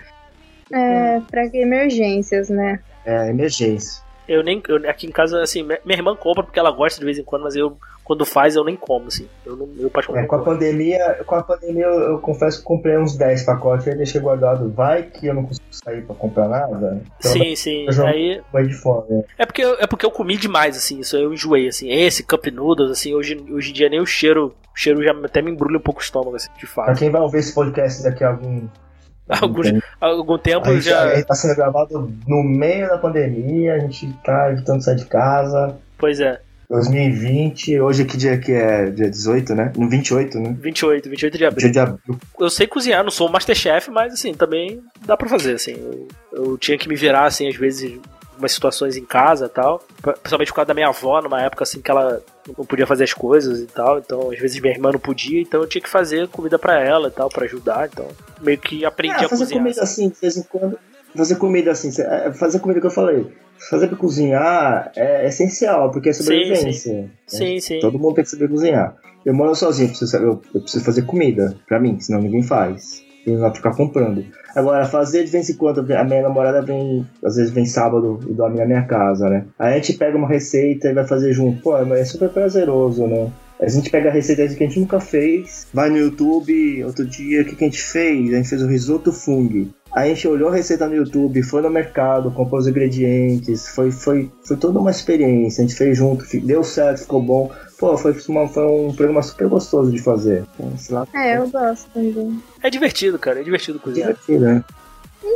é, 0.72 1.20
pra 1.30 1.46
emergências, 1.54 2.50
né? 2.50 2.80
É, 3.06 3.30
emergência. 3.30 4.02
Eu 4.26 4.42
nem. 4.42 4.60
Eu, 4.66 4.78
aqui 4.90 5.06
em 5.06 5.12
casa, 5.12 5.40
assim, 5.40 5.62
minha 5.62 5.78
irmã 5.96 6.16
compra 6.16 6.42
porque 6.42 6.58
ela 6.58 6.72
gosta 6.72 6.98
de 6.98 7.04
vez 7.04 7.20
em 7.20 7.24
quando, 7.24 7.42
mas 7.42 7.54
eu 7.54 7.76
quando 8.04 8.26
faz 8.26 8.56
eu 8.56 8.64
nem 8.64 8.76
como, 8.76 9.06
assim. 9.06 9.28
Eu, 9.46 9.56
não, 9.56 9.68
eu 9.78 9.86
É, 9.86 9.90
particularmente 9.90 10.28
com 10.28 10.36
a 10.36 10.38
como. 10.40 10.50
pandemia, 10.52 11.22
com 11.24 11.34
a 11.36 11.42
pandemia 11.42 11.84
eu, 11.84 12.00
eu 12.00 12.18
confesso 12.18 12.58
que 12.58 12.64
comprei 12.64 12.98
uns 12.98 13.16
10 13.16 13.44
pacotes 13.44 13.86
e 13.86 13.94
deixei 13.94 14.20
guardado. 14.20 14.70
Vai 14.70 15.04
que 15.04 15.26
eu 15.26 15.34
não 15.34 15.44
consigo 15.44 15.64
sair 15.70 16.02
pra 16.02 16.14
comprar 16.14 16.48
nada. 16.48 17.00
Então 17.18 17.32
Sim, 17.32 17.54
sim. 17.56 17.86
Aí, 18.06 18.40
vai 18.52 18.64
de 18.66 18.74
fome. 18.74 19.24
é 19.38 19.46
porque, 19.46 19.62
eu- 19.64 19.76
é 19.78 19.86
porque 19.86 20.04
eu 20.04 20.10
comi 20.10 20.36
demais, 20.36 20.76
assim, 20.76 20.98
isso 21.00 21.16
eu 21.16 21.32
enjoei, 21.32 21.68
assim. 21.68 21.88
Esse 21.90 22.22
Cup 22.22 22.46
Noodles, 22.48 22.90
assim, 22.90 23.14
hoje, 23.14 23.36
hoje 23.50 23.70
em 23.70 23.72
dia 23.72 23.88
nem 23.88 24.00
o 24.00 24.06
cheiro, 24.06 24.54
o 24.74 24.78
cheiro 24.78 25.02
já 25.02 25.12
até 25.24 25.40
me 25.40 25.50
embrulha 25.50 25.78
um 25.78 25.82
pouco 25.82 26.00
o 26.00 26.02
estômago, 26.02 26.34
assim, 26.36 26.50
de 26.58 26.66
Pra 26.66 26.86
fato. 26.86 26.98
quem 26.98 27.10
vai 27.10 27.20
ouvir 27.20 27.38
esse 27.38 27.54
podcast 27.54 28.02
daqui 28.02 28.24
a 28.24 28.28
algum. 28.30 28.66
Alguns, 29.40 29.68
algum 30.00 30.36
tempo 30.36 30.68
a 30.68 30.74
gente, 30.74 30.84
já. 30.84 31.04
a 31.04 31.14
gente 31.14 31.26
tá 31.26 31.34
sendo 31.34 31.54
gravado 31.54 32.12
no 32.26 32.42
meio 32.42 32.88
da 32.88 32.98
pandemia, 32.98 33.76
a 33.76 33.78
gente 33.78 34.12
tá 34.24 34.50
evitando 34.50 34.82
sair 34.82 34.96
de 34.96 35.06
casa. 35.06 35.78
Pois 35.96 36.18
é, 36.20 36.40
2020, 36.72 37.80
hoje 37.80 38.04
que 38.04 38.16
dia 38.16 38.38
que 38.38 38.52
é? 38.52 38.86
Dia 38.90 39.10
18, 39.10 39.54
né? 39.54 39.72
No 39.76 39.88
28, 39.88 40.38
né? 40.38 40.56
28, 40.60 41.08
28 41.08 41.38
de 41.38 41.44
abril. 41.44 41.60
Dia 41.60 41.70
de 41.70 41.78
abril. 41.78 42.18
eu 42.40 42.50
sei 42.50 42.66
cozinhar, 42.66 43.02
não 43.04 43.10
sou 43.10 43.28
Masterchef, 43.28 43.90
mas 43.90 44.12
assim, 44.14 44.34
também 44.34 44.82
dá 45.04 45.16
pra 45.16 45.28
fazer, 45.28 45.54
assim. 45.54 45.72
Eu, 45.72 46.08
eu 46.32 46.58
tinha 46.58 46.76
que 46.78 46.88
me 46.88 46.94
virar, 46.96 47.24
assim, 47.26 47.48
às 47.48 47.56
vezes, 47.56 47.98
umas 48.38 48.52
situações 48.52 48.96
em 48.96 49.04
casa 49.04 49.46
e 49.46 49.48
tal. 49.48 49.84
Principalmente 50.02 50.48
por 50.48 50.56
causa 50.56 50.68
da 50.68 50.74
minha 50.74 50.88
avó, 50.88 51.20
numa 51.22 51.40
época 51.42 51.62
assim 51.64 51.80
que 51.80 51.90
ela 51.90 52.20
não 52.56 52.64
podia 52.64 52.86
fazer 52.86 53.04
as 53.04 53.12
coisas 53.12 53.60
e 53.60 53.66
tal. 53.66 53.98
Então, 53.98 54.30
às 54.30 54.38
vezes 54.38 54.60
minha 54.60 54.72
irmã 54.72 54.90
não 54.92 54.98
podia, 54.98 55.40
então 55.40 55.60
eu 55.60 55.66
tinha 55.66 55.82
que 55.82 55.88
fazer 55.88 56.26
comida 56.28 56.58
pra 56.58 56.80
ela 56.82 57.08
e 57.08 57.10
tal, 57.10 57.28
pra 57.28 57.44
ajudar. 57.44 57.88
Então, 57.92 58.08
meio 58.40 58.58
que 58.58 58.84
aprendi 58.84 59.14
Ah, 59.14 59.26
a 59.26 59.28
fazer 59.28 59.44
cozinhar. 59.44 59.62
comida 59.62 59.82
assim, 59.82 60.08
de 60.08 60.20
vez 60.20 60.36
em 60.36 60.42
quando. 60.42 60.78
Fazer 61.16 61.36
comida 61.36 61.70
assim, 61.72 61.90
é, 62.02 62.32
fazer 62.32 62.58
comida 62.60 62.80
que 62.80 62.86
eu 62.86 62.90
falei. 62.90 63.26
Fazer 63.70 63.86
pra 63.88 63.96
cozinhar 63.96 64.90
é 64.96 65.26
essencial, 65.28 65.90
porque 65.90 66.08
é 66.08 66.12
sobrevivência. 66.12 66.92
né? 67.02 67.08
Sim, 67.26 67.60
sim. 67.60 67.80
Todo 67.80 67.98
mundo 67.98 68.14
tem 68.14 68.24
que 68.24 68.30
saber 68.30 68.48
cozinhar. 68.48 68.96
Eu 69.24 69.34
moro 69.34 69.54
sozinho, 69.54 69.88
preciso 69.88 70.10
saber- 70.10 70.26
eu, 70.26 70.40
eu 70.54 70.60
preciso 70.60 70.84
fazer 70.84 71.02
comida 71.02 71.56
pra 71.68 71.78
mim, 71.78 71.98
senão 72.00 72.20
ninguém 72.20 72.42
faz. 72.42 73.02
E 73.24 73.30
não 73.30 73.38
vai 73.40 73.54
ficar 73.54 73.72
comprando. 73.76 74.24
Agora, 74.56 74.84
fazer 74.84 75.22
de 75.24 75.30
vez 75.30 75.48
em 75.48 75.54
quando, 75.56 75.78
a 75.94 76.04
minha 76.04 76.22
namorada 76.22 76.60
vem, 76.60 77.06
às 77.24 77.36
vezes 77.36 77.52
vem 77.52 77.64
sábado 77.64 78.18
e 78.28 78.32
dorme 78.34 78.58
na 78.58 78.66
minha 78.66 78.82
casa, 78.84 79.28
né? 79.30 79.44
Aí 79.56 79.74
a 79.74 79.76
gente 79.76 79.92
pega 79.92 80.18
uma 80.18 80.26
receita 80.28 80.88
e 80.88 80.92
vai 80.92 81.06
fazer 81.06 81.32
junto. 81.32 81.62
Pô, 81.62 81.76
é 81.76 82.04
super 82.04 82.30
prazeroso, 82.30 83.06
né? 83.06 83.30
A 83.60 83.68
gente 83.68 83.90
pega 83.90 84.08
a 84.08 84.12
receita 84.12 84.44
que 84.48 84.64
a 84.64 84.66
gente 84.66 84.80
nunca 84.80 84.98
fez, 84.98 85.68
vai 85.72 85.88
no 85.88 85.96
YouTube, 85.98 86.82
outro 86.84 87.04
dia, 87.06 87.42
o 87.42 87.44
que, 87.44 87.54
que 87.54 87.62
a 87.64 87.68
gente 87.68 87.80
fez? 87.80 88.32
A 88.32 88.36
gente 88.38 88.48
fez 88.48 88.60
o 88.60 88.66
risoto 88.66 89.12
fungi. 89.12 89.70
Aí 89.94 90.10
a 90.10 90.14
gente 90.14 90.26
olhou 90.26 90.48
a 90.48 90.54
receita 90.54 90.86
no 90.88 90.94
YouTube, 90.94 91.42
foi 91.42 91.60
no 91.60 91.68
mercado, 91.68 92.30
comprou 92.30 92.58
os 92.60 92.66
ingredientes, 92.66 93.68
foi, 93.68 93.90
foi, 93.90 94.30
foi 94.46 94.56
toda 94.56 94.78
uma 94.78 94.90
experiência, 94.90 95.62
a 95.62 95.66
gente 95.66 95.76
fez 95.76 95.98
junto, 95.98 96.24
deu 96.46 96.64
certo, 96.64 97.00
ficou 97.02 97.22
bom. 97.22 97.50
Pô, 97.78 97.96
foi, 97.98 98.16
uma- 98.28 98.48
foi 98.48 98.64
um 98.64 98.94
programa 98.94 99.22
super 99.22 99.48
gostoso 99.48 99.90
de 99.90 99.98
fazer. 100.00 100.44
Então, 100.54 100.78
sei 100.78 100.94
lá, 100.94 101.06
É, 101.14 101.36
eu 101.36 101.48
gosto 101.50 101.90
também. 101.92 102.42
É 102.62 102.70
divertido, 102.70 103.18
cara, 103.18 103.40
é 103.40 103.42
divertido 103.42 103.78
cozinhar. 103.78 104.08
divertido, 104.10 104.44
né? 104.46 104.64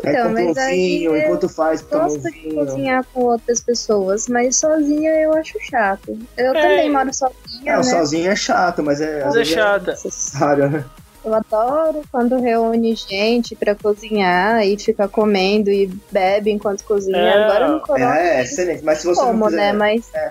aí 0.04 0.12
Então, 0.14 0.30
um 0.30 0.32
mas 0.32 0.57
aí 0.59 0.74
vinho, 0.76 1.11
eu 1.12 1.18
enquanto 1.18 1.48
faz, 1.48 1.82
um 1.82 1.86
gosto 1.98 2.22
de 2.22 2.54
cozinhar 2.54 3.04
com 3.12 3.20
outras 3.22 3.61
pessoas, 3.61 4.26
mas 4.28 4.57
sozinha 4.57 5.11
eu 5.20 5.32
acho 5.34 5.59
chato. 5.70 6.18
Eu 6.36 6.54
É. 6.54 6.61
também 6.62 6.90
moro 6.90 7.11
sozinha, 7.12 7.72
É, 7.72 7.74
o 7.74 7.78
né? 7.78 7.82
sozinho 7.82 8.30
é 8.30 8.36
chato, 8.36 8.82
mas 8.82 9.00
é, 9.00 9.22
Mas 9.24 9.34
é 9.34 9.38
vezes 9.38 9.52
chata. 9.54 9.90
necessário, 9.90 10.70
né? 10.70 10.84
Eu 11.27 11.35
adoro 11.35 12.03
quando 12.12 12.41
reúne 12.41 12.95
gente 12.95 13.57
pra 13.57 13.74
cozinhar 13.74 14.62
e 14.64 14.79
fica 14.79 15.09
comendo 15.09 15.70
e 15.72 15.89
bebe 16.11 16.53
enquanto 16.53 16.85
cozinha. 16.85 17.16
É. 17.18 17.43
Agora 17.45 17.68
no 17.68 17.81
corona 17.81 18.16
É, 18.16 18.39
é 18.39 18.43
excelente, 18.45 18.85
mas 18.85 18.99
se 18.99 19.07
você 19.09 19.20
não 19.20 19.29
como, 19.33 19.47
quiser... 19.47 19.57
né? 19.57 19.72
Mas 19.72 20.09
É. 20.14 20.31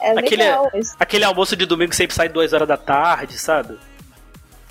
é, 0.00 0.18
Aquele- 0.18 0.44
Aquele 0.98 1.24
almoço 1.24 1.54
de 1.54 1.66
domingo 1.66 1.94
sempre 1.94 2.16
sai 2.16 2.30
duas 2.30 2.54
horas 2.54 2.66
da 2.66 2.78
tarde, 2.78 3.38
sabe? 3.38 3.76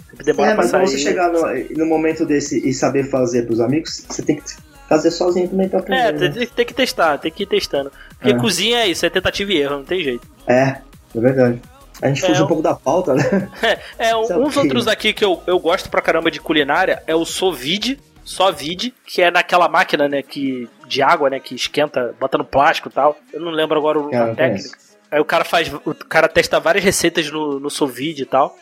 Sempre 0.10 0.26
demora 0.26 0.50
É, 0.50 0.54
pra 0.56 0.64
mas 0.64 0.72
pra 0.72 0.80
sair. 0.80 0.88
você 0.88 0.98
chegar 0.98 1.30
no, 1.32 1.42
no 1.78 1.86
momento 1.86 2.26
desse 2.26 2.68
e 2.68 2.74
saber 2.74 3.08
fazer 3.12 3.46
pros 3.46 3.60
amigos, 3.60 4.04
você 4.10 4.24
tem 4.24 4.38
que 4.38 4.44
fazer 4.90 5.12
sozinho 5.12 5.48
também 5.48 5.70
pra 5.70 5.80
aprender. 5.80 6.02
É, 6.02 6.12
né? 6.12 6.30
tem, 6.34 6.48
tem 6.48 6.66
que 6.66 6.74
testar, 6.74 7.20
tem 7.20 7.32
que 7.32 7.44
ir 7.44 7.48
testando. 7.48 7.92
Porque 8.18 8.32
É. 8.34 8.40
cozinha 8.40 8.80
é 8.80 8.88
isso, 8.88 9.06
é 9.06 9.12
tentativa 9.12 9.52
e 9.54 9.58
erro, 9.62 9.76
não 9.78 9.84
tem 9.86 10.04
jeito. 10.04 10.28
É, 10.48 10.78
é 11.16 11.20
verdade. 11.20 11.62
A 12.02 12.08
gente 12.08 12.24
É, 12.24 12.28
fugiu 12.28 12.44
um 12.46 12.48
pouco 12.48 12.62
da 12.64 12.76
pauta, 12.76 13.14
né? 13.16 13.50
É, 13.98 14.12
Sabe 14.26 14.40
uns 14.44 14.54
que- 14.54 14.60
outros 14.60 14.88
aqui 14.88 15.14
que 15.14 15.24
eu, 15.24 15.42
eu 15.48 15.58
gosto 15.60 15.90
pra 15.90 16.02
caramba 16.02 16.30
de 16.30 16.40
culinária 16.42 17.02
é 17.08 17.16
o 17.16 17.26
Sovide, 17.26 18.00
só 18.24 18.52
vide, 18.52 18.94
que 19.06 19.22
é 19.22 19.30
naquela 19.32 19.70
máquina, 19.70 20.08
né, 20.10 20.22
que 20.22 20.68
de 20.88 21.02
água, 21.02 21.30
né, 21.30 21.40
que 21.40 21.54
esquenta, 21.56 22.14
bota 22.20 22.38
no 22.38 22.44
plástico 22.46 22.90
e 22.90 22.92
tal. 22.92 23.16
Eu 23.32 23.40
não 23.40 23.52
lembro 23.52 23.78
agora 23.78 24.00
o- 24.00 24.10
Cara, 24.10 24.24
a 24.24 24.28
não 24.28 24.36
técnica. 24.36 24.78
Aí 25.12 25.20
o 25.20 25.26
cara 25.26 25.46
faz, 25.46 25.72
o 25.86 25.94
cara 25.94 26.28
testa 26.28 26.60
várias 26.60 26.84
receitas 26.84 27.30
no, 27.32 27.60
no 27.60 27.70
Sovide 27.70 28.24
e 28.24 28.26
tal. 28.26 28.58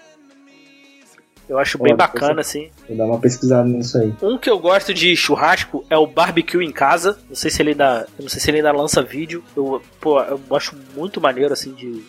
Eu 1.47 1.59
acho 1.59 1.77
bem 1.77 1.93
bacana, 1.95 2.39
assim. 2.41 2.69
Vou 2.87 2.97
dar 2.97 3.05
uma 3.05 3.19
pesquisada 3.19 3.67
nisso 3.67 3.97
aí. 3.97 4.13
Um 4.21 4.37
que 4.37 4.49
eu 4.49 4.57
gosto 4.59 4.93
de 4.93 5.15
churrasco 5.15 5.85
é 5.89 5.97
o 5.97 6.07
barbecue 6.07 6.63
em 6.63 6.71
casa. 6.71 7.19
Não 7.27 7.35
sei 7.35 7.51
se 7.51 7.61
ele 7.61 7.71
ainda, 7.71 8.07
não 8.17 8.29
sei 8.29 8.39
se 8.39 8.49
ele 8.49 8.57
ainda 8.57 8.71
lança 8.71 9.01
vídeo. 9.01 9.43
Eu, 9.55 9.81
pô, 9.99 10.21
eu 10.21 10.39
acho 10.55 10.75
muito 10.95 11.19
maneiro 11.19 11.51
assim 11.53 11.73
de 11.73 12.01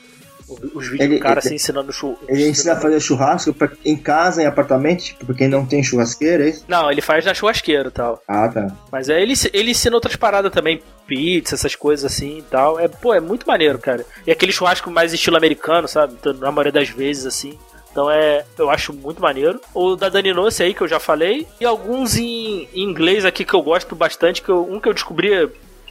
os 0.49 0.85
vídeos 0.89 1.01
Ele- 1.01 1.17
do 1.17 1.21
cara 1.21 1.35
ele- 1.35 1.47
assim 1.47 1.55
ensinando 1.55 1.93
chu- 1.93 2.19
Ele 2.29 2.49
ensina 2.49 2.75
a 2.75 2.77
fazer 2.81 3.01
churrasco 3.01 3.53
pra, 3.55 3.71
em 3.85 3.97
casa, 3.97 4.43
em 4.43 4.47
apartamento, 4.47 5.03
tipo, 5.05 5.25
pra 5.27 5.35
quem 5.35 5.49
não 5.49 5.65
tem 5.65 5.83
churrasqueira, 5.83 6.45
é 6.45 6.51
isso? 6.51 6.65
Não, 6.69 6.91
ele 6.91 7.01
faz 7.01 7.25
na 7.25 7.33
churrasqueira 7.35 7.89
e 7.89 7.93
tal. 7.93 8.23
Ah, 8.29 8.49
tá. 8.49 8.67
Mas 8.93 9.09
aí 9.09 9.23
ele, 9.23 9.35
ele 9.53 9.71
ensina 9.71 9.95
outras 9.97 10.17
paradas 10.17 10.53
também, 10.53 10.83
pizza, 11.07 11.55
essas 11.55 11.75
coisas 11.75 12.05
assim 12.11 12.39
e 12.39 12.43
tal. 12.43 12.79
É, 12.79 12.89
pô, 12.89 13.15
é 13.15 13.21
muito 13.21 13.47
maneiro, 13.47 13.79
cara. 13.79 14.05
E 14.27 14.31
aquele 14.31 14.53
churrasco 14.53 14.91
mais 14.91 15.13
estilo 15.13 15.37
americano, 15.37 15.87
sabe? 15.89 16.15
Então, 16.19 16.33
Na 16.35 16.51
maioria 16.51 16.73
das 16.73 16.89
vezes, 16.89 17.27
assim. 17.27 17.59
Então 17.91 18.11
é, 18.11 18.45
eu 18.59 18.69
acho 18.71 18.93
muito 18.93 19.23
maneiro. 19.23 19.61
O 19.73 19.95
da 19.95 20.09
Dani 20.09 20.33
Noce 20.33 20.63
aí 20.65 20.75
que 20.75 20.81
eu 20.81 20.89
já 20.89 20.99
falei. 20.99 21.47
E 21.61 21.65
alguns 21.65 22.17
em, 22.17 22.69
em 22.75 22.83
inglês 22.83 23.25
aqui 23.25 23.45
que 23.45 23.55
eu 23.55 23.63
gosto 23.63 23.95
bastante. 23.95 24.43
Que 24.43 24.49
eu- 24.49 24.69
um 24.69 24.81
que 24.81 24.89
eu 24.89 24.93
descobri, 24.93 25.49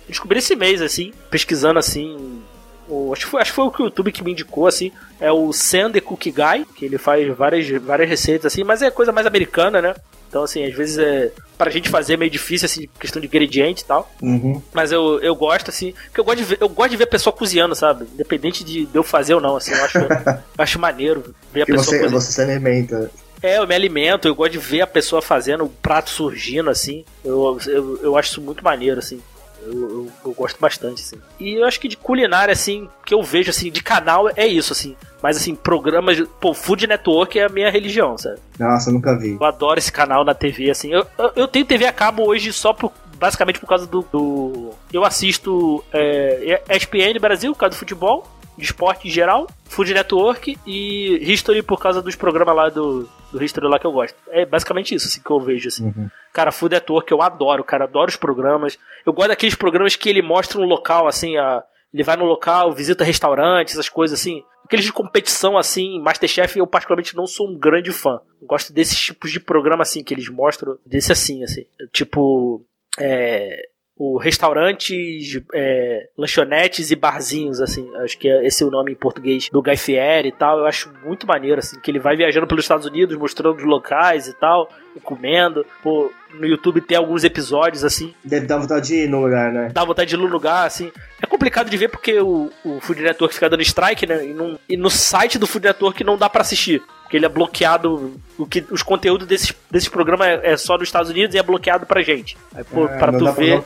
descobri 0.09 0.39
esse 0.39 0.53
mês, 0.53 0.81
assim, 0.81 1.13
pesquisando 1.31 1.79
assim. 1.79 2.41
O, 2.87 3.13
acho, 3.13 3.25
que 3.25 3.31
foi, 3.31 3.41
acho 3.41 3.51
que 3.51 3.55
foi 3.55 3.65
o 3.65 3.71
que 3.71 3.81
o 3.81 3.85
YouTube 3.85 4.11
que 4.11 4.23
me 4.23 4.31
indicou, 4.31 4.67
assim. 4.67 4.91
É 5.19 5.31
o 5.31 5.51
Sam 5.53 5.91
the 5.91 6.01
Cookie 6.01 6.31
Guy, 6.31 6.65
que 6.75 6.85
ele 6.85 6.97
faz 6.97 7.27
várias, 7.35 7.67
várias 7.81 8.09
receitas, 8.09 8.51
assim, 8.51 8.63
mas 8.63 8.81
é 8.81 8.91
coisa 8.91 9.11
mais 9.11 9.25
americana, 9.25 9.81
né? 9.81 9.95
Então, 10.33 10.43
assim, 10.43 10.65
às 10.65 10.73
vezes 10.73 10.97
é. 10.97 11.31
Pra 11.55 11.69
gente 11.69 11.89
fazer 11.89 12.15
é 12.15 12.17
meio 12.17 12.31
difícil, 12.31 12.65
assim, 12.65 12.89
questão 12.99 13.21
de 13.21 13.27
ingrediente 13.27 13.83
e 13.83 13.85
tal. 13.85 14.11
Uhum. 14.19 14.59
Mas 14.73 14.91
eu, 14.91 15.19
eu 15.21 15.35
gosto, 15.35 15.69
assim, 15.69 15.93
porque 16.05 16.19
eu 16.19 16.23
gosto 16.23 16.37
de 16.39 16.43
ver, 16.43 16.57
eu 16.59 16.67
gosto 16.67 16.89
de 16.89 16.97
ver 16.97 17.03
a 17.03 17.07
pessoa 17.07 17.31
cozinhando, 17.31 17.75
sabe? 17.75 18.07
Independente 18.11 18.63
de, 18.63 18.87
de 18.87 18.95
eu 18.95 19.03
fazer 19.03 19.35
ou 19.35 19.39
não, 19.39 19.55
assim, 19.55 19.71
eu 19.71 19.85
acho, 19.85 19.99
eu 19.99 20.39
acho 20.57 20.79
maneiro 20.79 21.35
ver 21.53 21.61
a 21.61 21.65
pessoa 21.67 21.83
você, 21.83 21.99
cozinhando. 21.99 22.19
você 22.19 22.31
se 22.31 22.41
alimenta. 22.41 23.11
É, 23.43 23.59
eu 23.59 23.67
me 23.67 23.75
alimento, 23.75 24.27
eu 24.27 24.33
gosto 24.33 24.53
de 24.53 24.57
ver 24.57 24.81
a 24.81 24.87
pessoa 24.87 25.21
fazendo 25.21 25.65
o 25.65 25.69
prato 25.69 26.09
surgindo, 26.09 26.69
assim. 26.69 27.05
Eu, 27.23 27.59
eu, 27.67 27.99
eu 28.01 28.17
acho 28.17 28.31
isso 28.31 28.41
muito 28.41 28.63
maneiro, 28.63 28.97
assim. 28.97 29.21
Eu, 29.65 29.73
eu, 29.73 30.11
eu 30.25 30.31
gosto 30.33 30.59
bastante, 30.59 31.01
assim. 31.01 31.15
E 31.39 31.53
eu 31.53 31.65
acho 31.65 31.79
que 31.79 31.87
de 31.87 31.97
culinária, 31.97 32.51
assim, 32.51 32.89
que 33.05 33.13
eu 33.13 33.21
vejo, 33.23 33.49
assim, 33.49 33.71
de 33.71 33.81
canal 33.81 34.29
é 34.35 34.45
isso, 34.45 34.73
assim. 34.73 34.95
Mas, 35.21 35.37
assim, 35.37 35.55
programas. 35.55 36.21
Pô, 36.41 36.53
Food 36.53 36.85
Network 36.87 37.39
é 37.39 37.45
a 37.45 37.49
minha 37.49 37.69
religião, 37.71 38.17
sabe? 38.17 38.39
Nossa, 38.59 38.89
eu 38.89 38.93
nunca 38.93 39.17
vi. 39.17 39.33
Eu 39.39 39.43
adoro 39.45 39.79
esse 39.79 39.91
canal 39.91 40.25
na 40.25 40.33
TV, 40.33 40.69
assim. 40.69 40.91
Eu, 40.93 41.05
eu, 41.17 41.31
eu 41.35 41.47
tenho 41.47 41.65
TV 41.65 41.85
a 41.85 41.93
cabo 41.93 42.23
hoje 42.27 42.51
só 42.51 42.73
por. 42.73 42.91
Basicamente 43.17 43.59
por 43.59 43.67
causa 43.67 43.87
do. 43.87 44.01
do- 44.11 44.71
eu 44.91 45.05
assisto 45.05 45.81
é, 45.93 46.61
ESPN 46.69 47.17
Brasil, 47.21 47.53
por 47.53 47.59
causa 47.59 47.75
do 47.75 47.79
futebol, 47.79 48.27
de 48.57 48.65
esporte 48.65 49.07
em 49.07 49.11
geral, 49.11 49.47
Food 49.65 49.93
Network 49.93 50.57
e 50.65 51.31
History 51.31 51.61
por 51.63 51.79
causa 51.79 52.01
dos 52.01 52.15
programas 52.15 52.55
lá 52.55 52.69
do, 52.69 53.09
do 53.31 53.43
History 53.43 53.67
lá 53.67 53.79
que 53.79 53.85
eu 53.85 53.91
gosto. 53.91 54.15
É 54.29 54.45
basicamente 54.45 54.93
isso 54.93 55.07
assim, 55.07 55.21
que 55.21 55.29
eu 55.29 55.39
vejo, 55.39 55.67
assim. 55.67 55.85
Uhum. 55.85 56.09
Cara, 56.31 56.51
Food 56.51 56.75
Network 56.75 57.11
eu 57.11 57.21
adoro, 57.21 57.63
cara, 57.63 57.85
adoro 57.85 58.09
os 58.09 58.15
programas. 58.15 58.77
Eu 59.05 59.13
gosto 59.13 59.29
daqueles 59.29 59.55
programas 59.55 59.95
que 59.95 60.09
ele 60.09 60.21
mostra 60.21 60.59
um 60.59 60.65
local, 60.65 61.07
assim, 61.07 61.37
a, 61.37 61.63
ele 61.93 62.03
vai 62.03 62.15
no 62.15 62.25
local, 62.25 62.73
visita 62.73 63.03
restaurantes, 63.03 63.75
essas 63.75 63.89
coisas 63.89 64.19
assim. 64.19 64.43
Aqueles 64.65 64.85
de 64.85 64.93
competição, 64.93 65.57
assim, 65.57 65.99
Masterchef, 66.01 66.57
eu 66.57 66.65
particularmente 66.65 67.15
não 67.15 67.27
sou 67.27 67.49
um 67.49 67.57
grande 67.57 67.91
fã. 67.91 68.19
Eu 68.41 68.47
gosto 68.47 68.73
desses 68.73 68.97
tipos 68.97 69.31
de 69.31 69.39
programa, 69.39 69.83
assim, 69.83 70.03
que 70.03 70.13
eles 70.13 70.29
mostram, 70.29 70.77
desse 70.85 71.11
assim, 71.11 71.43
assim. 71.43 71.65
Tipo, 71.91 72.65
é, 72.97 73.61
o 74.05 74.17
restaurantes, 74.17 75.41
é, 75.53 76.07
lanchonetes 76.17 76.91
e 76.91 76.95
barzinhos, 76.95 77.59
assim. 77.61 77.89
Acho 77.97 78.17
que 78.17 78.27
é- 78.27 78.45
esse 78.45 78.63
é 78.63 78.65
o 78.65 78.71
nome 78.71 78.91
em 78.91 78.95
português 78.95 79.49
do 79.51 79.61
Guy 79.61 79.77
Fieri 79.77 80.29
e 80.29 80.31
tal. 80.31 80.59
Eu 80.59 80.65
acho 80.65 80.91
muito 81.03 81.25
maneiro, 81.27 81.59
assim, 81.59 81.79
que 81.79 81.89
ele 81.91 81.99
vai 81.99 82.15
viajando 82.15 82.47
pelos 82.47 82.63
Estados 82.63 82.85
Unidos, 82.85 83.15
mostrando 83.17 83.55
os 83.57 83.63
locais 83.63 84.27
e 84.27 84.33
tal, 84.33 84.69
e 84.95 84.99
comendo. 84.99 85.65
Pô, 85.81 86.11
no 86.33 86.45
YouTube 86.45 86.81
tem 86.81 86.97
alguns 86.97 87.23
episódios, 87.23 87.83
assim, 87.83 88.13
Deve 88.23 88.47
dar 88.47 88.57
vontade 88.57 88.87
de 88.87 88.95
ir 89.03 89.09
no 89.09 89.21
lugar, 89.21 89.51
né? 89.51 89.69
dá 89.73 89.83
vontade 89.85 90.09
de 90.09 90.15
ir 90.15 90.19
no 90.19 90.25
lugar, 90.27 90.65
assim. 90.65 90.91
É 91.21 91.25
complicado 91.27 91.69
de 91.69 91.77
ver 91.77 91.89
porque 91.89 92.19
o, 92.19 92.51
o 92.65 92.79
Food 92.81 93.01
Network 93.01 93.33
fica 93.33 93.49
dando 93.49 93.61
strike, 93.61 94.05
né? 94.07 94.25
E, 94.25 94.33
não- 94.33 94.57
e 94.67 94.75
no 94.75 94.89
site 94.89 95.37
do 95.39 95.47
Food 95.47 95.67
Network 95.67 96.03
não 96.03 96.17
dá 96.17 96.29
pra 96.29 96.41
assistir. 96.41 96.81
Porque 97.03 97.17
ele 97.17 97.25
é 97.25 97.29
bloqueado. 97.29 98.19
O 98.39 98.45
que, 98.47 98.65
os 98.71 98.81
conteúdos 98.81 99.27
desses, 99.27 99.53
desses 99.69 99.87
programas 99.87 100.25
é, 100.27 100.53
é 100.53 100.57
só 100.57 100.73
nos 100.77 100.87
Estados 100.87 101.11
Unidos 101.11 101.35
e 101.35 101.37
é 101.37 101.43
bloqueado 101.43 101.85
pra 101.85 102.01
gente. 102.01 102.35
Aí, 102.55 102.63
pô, 102.63 102.85
É, 102.85 102.97
pra 102.97 103.11
tu 103.11 103.19
pra 103.23 103.31
ver. 103.31 103.55
não- 103.57 103.65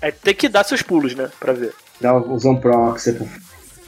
É, 0.00 0.10
tem 0.10 0.34
que 0.34 0.48
dar 0.48 0.64
seus 0.64 0.82
pulos, 0.82 1.14
né? 1.14 1.30
Pra 1.40 1.52
ver. 1.52 1.74
Dá 2.00 2.14
usar 2.14 2.50
um 2.50 2.56
proxy. 2.56 3.16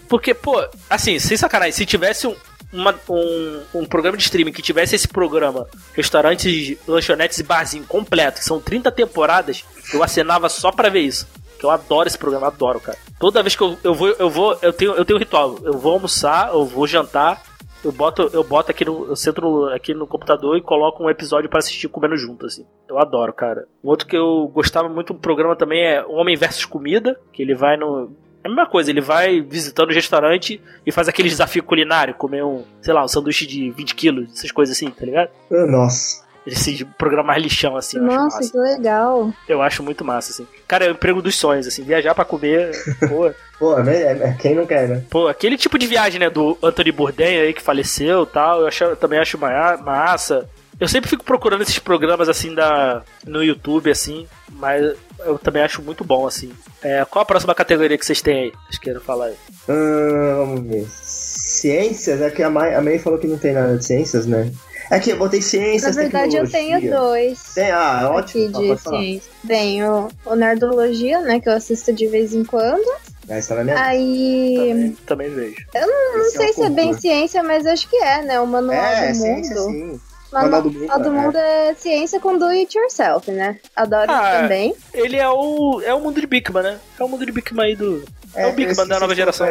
Porque, 0.08 0.32
pô, 0.32 0.66
assim, 0.88 1.18
sem 1.18 1.36
sacanagem, 1.36 1.72
se 1.72 1.84
tivesse 1.84 2.26
um, 2.26 2.34
uma- 2.72 2.94
um, 3.08 3.62
um 3.74 3.84
programa 3.84 4.16
de 4.16 4.22
streaming 4.22 4.52
que 4.52 4.62
tivesse 4.62 4.94
esse 4.96 5.06
programa, 5.06 5.66
restaurantes, 5.94 6.76
lanchonetes 6.86 7.38
e 7.38 7.42
barzinho 7.42 7.84
completo, 7.84 8.38
que 8.38 8.44
são 8.44 8.58
30 8.60 8.90
temporadas, 8.90 9.64
eu 9.92 10.02
assinava 10.02 10.48
só 10.48 10.72
pra 10.72 10.88
ver 10.88 11.00
isso. 11.00 11.26
Que 11.58 11.64
eu 11.66 11.70
adoro 11.70 12.08
esse 12.08 12.16
programa, 12.16 12.46
adoro, 12.46 12.80
cara. 12.80 12.96
Toda 13.18 13.42
vez 13.42 13.54
que 13.56 13.62
eu, 13.62 13.76
eu 13.84 13.94
vou, 13.94 14.08
eu 14.08 14.30
vou, 14.30 14.58
eu 14.62 14.72
tenho, 14.72 14.92
eu 14.94 15.04
tenho 15.04 15.16
um 15.18 15.20
ritual. 15.20 15.58
Eu 15.64 15.74
vou 15.76 15.92
almoçar, 15.94 16.48
eu 16.50 16.64
vou 16.64 16.86
jantar, 16.86 17.42
eu 17.84 17.92
boto, 17.92 18.30
eu 18.32 18.42
boto 18.44 18.70
aqui 18.70 18.84
no, 18.84 19.06
eu 19.08 19.16
sento 19.16 19.40
no- 19.40 19.66
aqui 19.72 19.94
no 19.94 20.06
computador 20.06 20.56
e 20.56 20.60
coloco 20.62 21.02
um 21.02 21.10
episódio 21.10 21.48
pra 21.48 21.58
assistir 21.60 21.88
comendo 21.88 22.16
junto, 22.16 22.46
assim. 22.46 22.64
Eu 22.88 22.98
adoro, 22.98 23.32
cara. 23.32 23.66
Um 23.82 23.88
outro 23.88 24.06
que 24.06 24.16
eu 24.16 24.50
gostava 24.52 24.88
muito 24.88 25.12
do 25.12 25.18
programa 25.20 25.54
também 25.56 25.84
é 25.84 26.04
Homem 26.06 26.36
versus 26.36 26.64
Comida, 26.64 27.18
que 27.32 27.42
ele 27.42 27.54
vai 27.54 27.76
no 27.76 28.10
é 28.42 28.46
a 28.46 28.50
mesma 28.50 28.66
coisa, 28.66 28.88
ele 28.90 29.00
vai 29.00 29.40
visitando 29.40 29.90
o 29.90 29.92
restaurante 29.94 30.62
e 30.86 30.92
faz 30.92 31.08
aquele 31.08 31.28
desafio 31.28 31.62
culinário, 31.62 32.14
comer 32.14 32.44
um, 32.44 32.62
sei 32.80 32.94
lá, 32.94 33.04
um 33.04 33.08
sanduíche 33.08 33.44
de 33.44 33.68
20 33.72 33.94
quilos, 33.96 34.32
essas 34.32 34.52
coisas 34.52 34.76
assim, 34.76 34.90
tá 34.90 35.04
ligado? 35.04 35.28
Ah, 35.50 35.66
Nossa. 35.66 36.24
Esse 36.52 36.84
programa 36.84 37.28
mais 37.28 37.42
lixão, 37.42 37.76
assim, 37.76 37.98
eu 37.98 38.06
acho 38.06 38.16
Nossa, 38.16 38.36
massa. 38.38 38.50
que 38.52 38.58
legal. 38.58 39.32
Eu 39.48 39.60
acho 39.62 39.82
muito 39.82 40.04
massa, 40.04 40.32
assim. 40.32 40.46
Cara, 40.66 40.86
é 40.86 40.88
o 40.88 40.92
emprego 40.92 41.20
dos 41.20 41.36
sonhos, 41.36 41.66
assim, 41.66 41.82
viajar 41.82 42.14
pra 42.14 42.24
comer, 42.24 42.70
pô. 43.08 43.30
Pô, 43.58 43.78
é, 43.80 44.02
é- 44.12 44.36
quem 44.38 44.54
não 44.54 44.64
quer, 44.66 44.88
né? 44.88 45.02
Pô, 45.10 45.26
aquele 45.28 45.56
tipo 45.58 45.78
de 45.78 45.86
viagem, 45.86 46.20
né, 46.20 46.30
do 46.30 46.56
Anthony 46.62 46.92
Bourdain 46.92 47.40
aí 47.40 47.52
que 47.52 47.60
faleceu 47.62 48.22
e 48.22 48.26
tal, 48.26 48.60
eu, 48.62 48.66
acho, 48.68 48.84
eu 48.84 48.96
também 48.96 49.18
acho 49.18 49.36
ma- 49.36 49.76
massa. 49.76 50.48
Eu 50.80 50.86
sempre 50.86 51.10
fico 51.10 51.24
procurando 51.24 51.62
esses 51.62 51.80
programas 51.80 52.28
assim 52.28 52.54
da 52.54 53.02
no 53.26 53.42
YouTube 53.42 53.90
assim, 53.90 54.28
mas 54.48 54.94
eu 55.26 55.36
também 55.36 55.60
acho 55.62 55.82
muito 55.82 56.04
bom 56.04 56.24
assim. 56.24 56.52
É, 56.80 57.04
qual 57.04 57.24
a 57.24 57.26
próxima 57.26 57.52
categoria 57.52 57.98
que 57.98 58.06
vocês 58.06 58.22
têm 58.22 58.44
aí? 58.44 58.52
Vocês 58.66 58.78
querem 58.78 59.00
falar 59.00 59.24
aí? 59.26 59.34
Ah, 59.68 60.34
vamos 60.38 60.60
ver. 60.70 60.86
Ciências, 60.92 62.20
é 62.22 62.30
que 62.30 62.44
a 62.44 62.48
May, 62.50 62.74
a 62.76 62.80
May 62.80 63.00
falou 63.00 63.18
que 63.18 63.26
não 63.26 63.36
tem 63.38 63.52
nada 63.54 63.76
de 63.76 63.84
ciências, 63.84 64.24
né? 64.24 64.52
É 64.90 64.98
que 64.98 65.10
eu 65.10 65.18
botei 65.18 65.40
Na 65.40 65.46
ciências, 65.46 65.96
verdade, 65.96 66.36
eu 66.36 66.50
tenho 66.50 66.90
dois. 66.90 67.54
Tem, 67.54 67.70
ah, 67.70 68.00
é 68.02 68.06
ótimo. 68.06 68.46
Aqui 68.48 68.56
Ah, 68.56 68.74
de 68.74 68.80
falar. 68.82 68.98
ciência. 69.00 69.32
Tenho 69.46 70.08
o 70.24 70.34
Nerdologia, 70.34 71.20
né? 71.20 71.40
Que 71.40 71.48
eu 71.48 71.52
assisto 71.52 71.92
de 71.92 72.06
vez 72.06 72.34
em 72.34 72.42
quando. 72.44 72.88
Essa 73.28 73.48
tá 73.48 73.54
na 73.56 73.64
minha 73.64 73.84
Aí. 73.84 74.56
Também, 74.56 74.96
também 75.06 75.30
vejo. 75.30 75.66
Não 75.74 76.30
sei 76.30 76.52
se 76.54 76.62
é 76.62 76.70
bem 76.70 76.94
ciência, 76.94 77.42
mas 77.42 77.66
acho 77.66 77.88
que 77.88 77.96
é, 77.96 78.22
né? 78.22 78.40
O 78.40 78.46
Manual 78.46 78.74
É, 78.82 79.10
do 79.12 79.16
ciência 79.16 79.54
Mundo. 79.56 79.70
sim. 79.70 80.00
Manual 80.32 80.50
Manual 80.50 80.62
do 80.62 80.70
Mundo, 80.70 81.02
do 81.02 81.08
é. 81.08 81.10
Mundo 81.22 81.36
é 81.38 81.74
ciência 81.74 82.20
com 82.20 82.36
do 82.38 82.44
it 82.46 82.76
yourself, 82.76 83.30
né? 83.30 83.58
Adoro 83.76 84.10
Ah, 84.10 84.30
isso 84.32 84.42
também. 84.42 84.74
Ele 84.94 85.16
é 85.16 85.28
o 85.28 85.80
é 85.82 85.92
o 85.94 86.00
mundo 86.00 86.20
de 86.20 86.26
Bigman, 86.26 86.62
né? 86.62 86.78
É 86.98 87.04
o 87.04 87.08
mundo 87.08 87.24
de 87.24 87.32
Bigman 87.32 87.66
aí 87.66 87.76
do 87.76 88.02
É 88.34 88.46
o 88.46 88.52
Big 88.52 88.70
esse- 88.70 88.78
Man 88.80 88.86
da 88.88 89.00
nova 89.00 89.14
geração. 89.14 89.46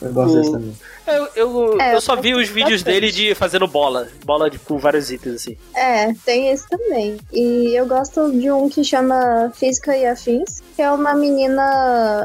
Eu 0.00 0.12
gosto. 0.12 0.36
Desse 0.36 0.52
também. 0.52 0.74
Eu, 1.06 1.28
eu, 1.34 1.80
É, 1.80 1.94
eu 1.94 2.00
só 2.00 2.14
vi 2.16 2.34
os 2.34 2.48
vídeos 2.48 2.82
bastante. 2.82 2.94
dele 2.94 3.12
de 3.12 3.34
fazendo 3.34 3.66
bola. 3.66 4.08
Bola 4.24 4.48
de, 4.48 4.58
com 4.58 4.78
vários 4.78 5.10
itens, 5.10 5.34
assim. 5.36 5.56
É, 5.74 6.12
tem 6.24 6.48
esse 6.50 6.68
também. 6.68 7.18
E 7.32 7.74
eu 7.74 7.86
gosto 7.86 8.30
de 8.32 8.50
um 8.50 8.68
que 8.68 8.84
chama 8.84 9.50
Física 9.54 9.96
e 9.96 10.06
Afins, 10.06 10.62
que 10.76 10.82
é 10.82 10.90
uma 10.90 11.14
menina, 11.14 11.62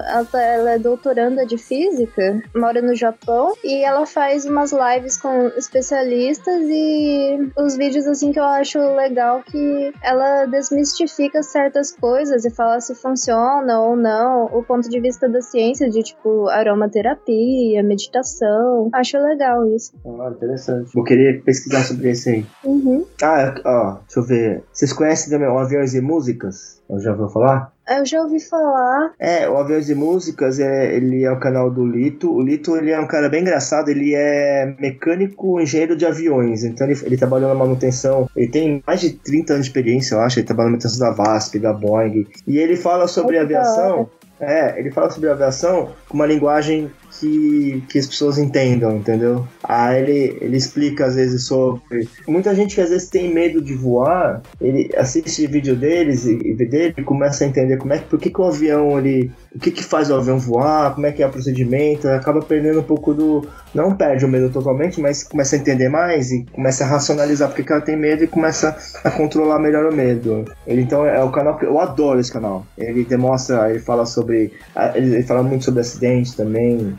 ela, 0.08 0.44
ela 0.44 0.72
é 0.72 0.80
doutoranda 0.80 1.46
de 1.46 1.58
física, 1.58 2.44
mora 2.56 2.82
no 2.82 2.96
Japão, 2.96 3.54
e 3.64 3.84
ela 3.84 4.06
faz 4.06 4.46
umas 4.46 4.72
lives 4.72 5.18
com 5.18 5.48
especialistas 5.58 6.62
e 6.68 7.52
os 7.58 7.76
vídeos 7.76 8.06
assim 8.06 8.32
que 8.32 8.40
eu 8.40 8.44
acho 8.44 8.78
legal 8.96 9.42
que 9.44 9.94
ela 10.02 10.46
desmistifica 10.46 11.42
certas 11.42 11.92
coisas 11.92 12.46
e 12.46 12.52
fala 12.52 12.80
se 12.80 12.94
funciona 12.96 13.80
ou 13.80 13.96
não, 13.96 14.46
o 14.46 14.64
ponto 14.64 14.90
de 14.90 15.00
vista 15.00 15.28
da 15.28 15.42
ciência 15.42 15.90
de 15.90 16.04
tipo 16.04 16.48
aromaterapia, 16.50 17.65
meditação. 17.84 18.90
Acho 18.94 19.18
legal 19.18 19.66
isso. 19.76 19.94
Ah, 20.06 20.32
interessante. 20.36 20.92
Vou 20.94 21.04
querer 21.04 21.44
pesquisar 21.44 21.84
sobre 21.84 22.12
esse 22.12 22.30
aí. 22.30 22.46
Uhum. 22.64 23.06
Ah, 23.22 23.54
ó, 23.66 23.98
deixa 24.06 24.20
eu 24.20 24.24
ver. 24.24 24.64
Vocês 24.72 24.94
conhecem 24.94 25.30
também 25.30 25.48
o 25.48 25.58
Aviões 25.58 25.94
e 25.94 26.02
Músicas? 26.02 26.82
Eu 26.90 27.00
já 27.00 27.12
ouviu 27.12 27.30
falar? 27.30 27.74
Eu 27.88 28.06
já 28.06 28.22
ouvi 28.22 28.40
falar. 28.40 29.14
É, 29.20 29.50
o 29.50 29.58
Aviões 29.58 29.90
e 29.90 29.96
Músicas, 29.96 30.60
é, 30.60 30.96
ele 30.96 31.24
é 31.24 31.32
o 31.32 31.40
canal 31.40 31.70
do 31.72 31.86
Lito. 31.86 32.32
O 32.32 32.42
Lito, 32.42 32.76
ele 32.76 32.92
é 32.92 33.00
um 33.00 33.08
cara 33.08 33.28
bem 33.28 33.42
engraçado, 33.42 33.90
ele 33.90 34.14
é 34.14 34.76
mecânico 34.80 35.60
engenheiro 35.60 35.96
de 35.96 36.06
aviões. 36.06 36.64
Então 36.64 36.88
ele, 36.88 37.00
ele 37.04 37.18
trabalhou 37.18 37.50
na 37.50 37.56
manutenção, 37.56 38.30
ele 38.36 38.48
tem 38.50 38.84
mais 38.86 39.02
de 39.02 39.12
30 39.14 39.54
anos 39.54 39.66
de 39.66 39.70
experiência, 39.72 40.16
eu 40.16 40.22
acho. 40.22 40.40
Ele 40.40 40.48
trabalha 40.48 40.68
na 40.70 40.76
manutenção 40.76 41.00
da 41.00 41.12
VASP, 41.12 41.60
da 41.60 41.74
Boeing. 41.74 42.28
E 42.48 42.58
ele 42.58 42.76
fala 42.76 43.08
sobre 43.08 43.38
aviação... 43.38 44.10
É, 44.38 44.78
ele 44.78 44.92
fala 44.92 45.10
sobre 45.10 45.30
aviação 45.30 45.92
com 46.10 46.16
uma 46.16 46.26
linguagem 46.26 46.92
que, 47.20 47.84
que 47.90 48.00
as 48.00 48.08
pessoas 48.08 48.38
entendam, 48.38 48.96
entendeu? 48.96 49.48
Aí 49.64 50.02
ele, 50.02 50.38
ele 50.42 50.58
explica 50.58 51.06
às 51.06 51.16
vezes 51.16 51.46
sobre. 51.46 52.08
Muita 52.28 52.54
gente 52.56 52.76
que 52.76 52.82
às 52.82 52.90
vezes 52.90 53.10
tem 53.10 53.34
medo 53.34 53.62
de 53.62 53.74
voar, 53.74 54.42
ele 54.60 54.90
assiste 54.98 55.46
vídeo 55.48 55.76
deles 55.76 56.26
e, 56.26 56.54
vê 56.54 56.66
dele 56.66 56.94
e 56.98 57.04
começa 57.04 57.44
a 57.44 57.48
entender 57.48 57.78
como 57.78 57.94
é 57.94 58.00
por 58.00 58.20
que, 58.20 58.30
que 58.30 58.42
o 58.42 58.46
avião 58.46 58.98
ele. 58.98 59.32
O 59.56 59.60
que, 59.60 59.72
que 59.72 59.84
faz 59.84 60.10
o 60.10 60.16
avião 60.16 60.38
voar, 60.38 60.94
como 60.94 61.08
é 61.08 61.12
que 61.12 61.24
é 61.24 61.28
o 61.28 61.32
procedimento, 61.32 62.08
acaba 62.10 62.42
perdendo 62.42 62.80
um 62.80 62.84
pouco 62.84 63.14
do. 63.14 63.48
Não 63.74 63.96
perde 63.96 64.26
o 64.26 64.28
medo 64.28 64.50
totalmente, 64.50 65.00
mas 65.00 65.24
começa 65.24 65.56
a 65.56 65.60
entender 65.60 65.90
mais 65.90 66.32
e 66.32 66.46
começa 66.52 66.84
a 66.84 66.88
racionalizar 66.88 67.50
porque 67.50 67.64
que 67.64 67.72
ela 67.72 67.82
tem 67.82 67.96
medo 67.96 68.24
e 68.24 68.28
começa 68.28 68.78
a 69.04 69.12
controlar 69.12 69.60
melhor 69.60 69.92
o 69.92 69.96
medo. 69.96 70.46
Ele 70.68 70.82
então 70.82 71.06
é 71.06 71.24
o 71.24 71.32
canal 71.32 71.58
que 71.58 71.66
eu 71.66 71.80
adoro 71.80 72.20
esse 72.20 72.32
canal. 72.32 72.66
Ele 72.78 73.04
demonstra, 73.04 73.70
ele 73.70 73.80
fala 73.80 74.06
sobre. 74.06 74.54
Ele 74.94 75.24
fala 75.24 75.44
muito 75.44 75.66
sobre 75.66 75.82
acidentes 75.82 76.36
também. 76.36 76.96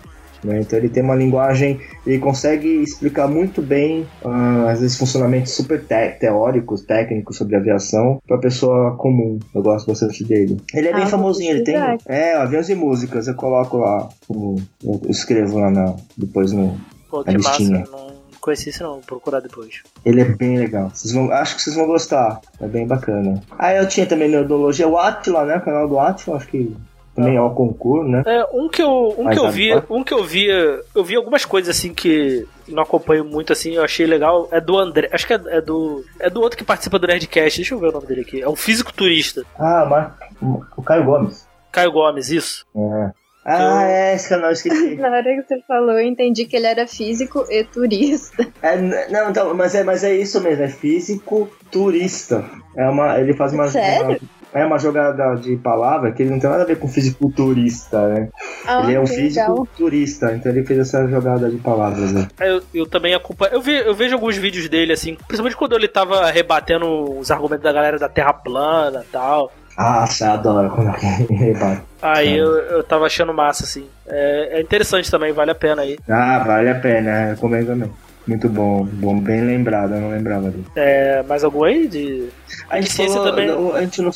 Né? 0.46 0.60
Então 0.60 0.78
ele 0.78 0.88
tem 0.88 1.02
uma 1.02 1.14
linguagem, 1.14 1.80
ele 2.06 2.18
consegue 2.18 2.68
explicar 2.82 3.26
muito 3.28 3.60
bem, 3.60 4.06
ah, 4.24 4.70
às 4.70 4.80
vezes, 4.80 4.96
funcionamentos 4.96 5.52
super 5.52 5.80
te- 5.84 6.16
teóricos, 6.20 6.82
técnicos 6.82 7.36
sobre 7.36 7.56
aviação 7.56 8.20
para 8.26 8.38
pessoa 8.38 8.96
comum. 8.96 9.38
Eu 9.54 9.62
gosto 9.62 9.86
bastante 9.88 10.24
dele. 10.24 10.56
Ele 10.74 10.88
é 10.88 10.92
Ah, 10.92 10.96
bem 10.96 11.06
famosinho, 11.06 11.50
ele 11.50 11.64
tem. 11.64 11.76
É, 12.06 12.34
aviões 12.34 12.68
e 12.68 12.74
músicas, 12.74 13.26
eu 13.28 13.34
coloco 13.34 13.76
lá. 13.78 14.08
o- 14.28 14.56
Eu 14.84 15.00
escrevo 15.10 15.58
lá 15.58 15.70
na, 15.70 15.94
depois 16.16 16.52
no. 16.52 16.76
Pô, 17.10 17.20
A 17.20 17.24
que 17.24 17.36
massa. 17.38 17.48
listinha. 17.58 17.84
Não 17.90 18.16
conheci 18.40 18.68
esse 18.70 18.80
não, 18.82 18.92
vou 18.92 19.00
procurar 19.00 19.40
depois. 19.40 19.82
Ele 20.04 20.20
é 20.20 20.24
bem 20.24 20.56
legal. 20.58 20.90
Vocês 20.94 21.12
vão, 21.12 21.30
acho 21.32 21.56
que 21.56 21.62
vocês 21.62 21.74
vão 21.74 21.86
gostar. 21.86 22.40
É 22.60 22.66
bem 22.68 22.86
bacana. 22.86 23.42
Ah, 23.58 23.74
eu 23.74 23.88
tinha 23.88 24.06
também 24.06 24.28
Neurologia, 24.28 24.86
o 24.86 24.96
Atila, 24.96 25.44
né? 25.44 25.56
O 25.56 25.60
canal 25.62 25.88
do 25.88 25.98
Atila, 25.98 26.36
acho 26.36 26.46
que 26.48 26.72
também 27.16 27.36
é 27.36 27.40
o 27.40 27.50
concurso, 27.50 28.08
né? 28.08 28.22
É, 28.26 28.44
um 28.52 28.68
que 28.68 28.82
eu, 28.82 29.14
um 29.18 29.30
que 29.30 29.38
eu 29.38 29.80
tá? 29.80 29.86
um 29.88 30.04
que 30.04 30.14
eu 30.14 30.22
via, 30.22 30.82
eu 30.94 31.02
vi 31.02 31.16
algumas 31.16 31.44
coisas 31.44 31.74
assim 31.74 31.94
que 31.94 32.46
não 32.68 32.82
acompanho 32.82 33.24
muito 33.24 33.52
assim, 33.52 33.74
eu 33.74 33.82
achei 33.82 34.06
legal, 34.06 34.48
é 34.52 34.60
do 34.60 34.78
André, 34.78 35.08
acho 35.10 35.26
que 35.26 35.32
é, 35.32 35.40
é 35.48 35.60
do 35.60 36.04
é 36.20 36.28
do 36.28 36.40
outro 36.42 36.58
que 36.58 36.64
participa 36.64 36.98
do 36.98 37.06
Nerdcast, 37.06 37.58
deixa 37.58 37.74
eu 37.74 37.78
ver 37.78 37.88
o 37.88 37.92
nome 37.92 38.06
dele 38.06 38.20
aqui. 38.20 38.42
É 38.42 38.48
um 38.48 38.54
físico 38.54 38.92
turista, 38.92 39.44
Ah, 39.58 39.86
mas 39.88 40.60
o 40.76 40.82
Caio 40.82 41.04
Gomes. 41.04 41.48
Caio 41.72 41.90
Gomes, 41.90 42.30
isso. 42.30 42.66
É. 42.76 43.10
Ah, 43.48 43.84
é, 43.84 44.14
esse 44.16 44.28
canal 44.28 44.46
eu 44.46 44.54
esqueci. 44.54 44.96
Na 44.98 45.08
hora 45.08 45.22
que 45.22 45.42
você 45.42 45.62
falou, 45.68 45.92
eu 45.92 46.04
entendi 46.04 46.46
que 46.46 46.56
ele 46.56 46.66
era 46.66 46.86
físico 46.86 47.46
e 47.48 47.62
turista. 47.62 48.44
É, 48.60 48.76
não, 49.08 49.30
então, 49.30 49.54
mas 49.54 49.72
é, 49.74 49.84
mas 49.84 50.02
é 50.02 50.12
isso 50.16 50.40
mesmo, 50.40 50.64
é 50.64 50.68
físico 50.68 51.48
turista. 51.70 52.44
É 52.76 52.88
uma, 52.88 53.18
ele 53.20 53.34
faz 53.34 53.52
uma, 53.52 53.68
Sério? 53.68 54.20
Uma- 54.56 54.60
é 54.60 54.66
uma 54.66 54.78
jogada 54.78 55.34
de 55.36 55.56
palavra 55.56 56.12
que 56.12 56.22
ele 56.22 56.30
não 56.30 56.38
tem 56.38 56.48
nada 56.50 56.62
a 56.62 56.66
ver 56.66 56.78
com 56.78 56.88
fisiculturista, 56.88 58.08
né? 58.08 58.28
Ah, 58.66 58.82
ele 58.82 58.94
é 58.94 59.00
um 59.00 59.04
que 59.04 59.14
físico 59.14 59.50
legal. 59.50 59.68
turista, 59.76 60.32
então 60.34 60.50
ele 60.52 60.64
fez 60.64 60.80
essa 60.80 61.06
jogada 61.06 61.48
de 61.50 61.56
palavras, 61.58 62.12
né? 62.12 62.28
Eu, 62.40 62.62
eu 62.74 62.86
também 62.86 63.14
acompanho, 63.14 63.54
eu, 63.54 63.60
ve- 63.60 63.86
eu 63.86 63.94
vejo 63.94 64.14
alguns 64.14 64.36
vídeos 64.36 64.68
dele 64.68 64.92
assim, 64.92 65.14
principalmente 65.26 65.56
quando 65.56 65.74
ele 65.76 65.88
tava 65.88 66.30
rebatendo 66.30 67.18
os 67.18 67.30
argumentos 67.30 67.64
da 67.64 67.72
galera 67.72 67.98
da 67.98 68.08
Terra 68.08 68.32
plana 68.32 69.02
e 69.06 69.10
tal. 69.12 69.52
Ah, 69.76 70.06
você 70.06 70.24
adora 70.24 70.70
quando 70.70 70.88
alguém 70.88 71.26
rebate. 71.36 71.82
Aí 72.00 72.28
Sim. 72.28 72.34
eu, 72.36 72.50
eu 72.56 72.82
tava 72.84 73.04
achando 73.06 73.34
massa, 73.34 73.64
assim. 73.64 73.86
É, 74.06 74.58
é 74.58 74.60
interessante 74.62 75.10
também, 75.10 75.32
vale 75.32 75.50
a 75.50 75.54
pena 75.54 75.82
aí. 75.82 75.98
Ah, 76.08 76.38
vale 76.46 76.70
a 76.70 76.74
pena, 76.76 77.26
recomendo 77.26 77.66
também. 77.66 77.90
Muito 78.26 78.48
bom, 78.48 78.84
bom, 78.84 79.20
bem 79.20 79.40
lembrado, 79.42 79.94
eu 79.94 80.00
não 80.00 80.10
lembrava 80.10 80.50
disso. 80.50 80.70
É, 80.74 81.22
mais 81.22 81.44
algum 81.44 81.62
aí 81.64 81.86
de. 81.86 82.28
A 82.68 82.80
gente 82.80 82.92
falou, 83.08 83.24
também. 83.24 83.50
o- 83.50 83.72
a 83.74 83.80
gente 83.82 84.02
não, 84.02 84.10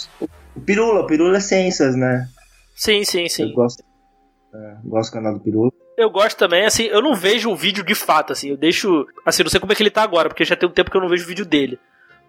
o 0.56 0.60
Pirula, 0.60 1.00
o 1.02 1.06
Pirula 1.06 1.36
é 1.36 1.40
ciências, 1.40 1.94
né? 1.94 2.26
Sim, 2.74 3.04
sim, 3.04 3.22
Eu 3.24 3.28
sim. 3.28 3.52
gosto, 3.52 3.84
é, 4.52 4.74
gosto 4.84 5.10
do 5.10 5.14
canal 5.14 5.34
do 5.34 5.40
Pirula. 5.40 5.70
Eu 5.96 6.10
gosto 6.10 6.36
também, 6.38 6.64
assim, 6.64 6.84
eu 6.84 7.00
não 7.02 7.14
vejo 7.14 7.50
o 7.50 7.56
vídeo 7.56 7.84
de 7.84 7.94
fato, 7.94 8.32
assim, 8.32 8.48
eu 8.50 8.56
deixo. 8.56 9.06
Assim, 9.24 9.42
não 9.44 9.50
sei 9.50 9.60
como 9.60 9.70
é 9.72 9.74
que 9.76 9.82
ele 9.82 9.90
tá 9.90 10.02
agora, 10.02 10.28
porque 10.28 10.44
já 10.44 10.56
tem 10.56 10.68
um 10.68 10.72
tempo 10.72 10.90
que 10.90 10.96
eu 10.96 11.00
não 11.00 11.08
vejo 11.08 11.24
o 11.24 11.28
vídeo 11.28 11.44
dele. 11.44 11.78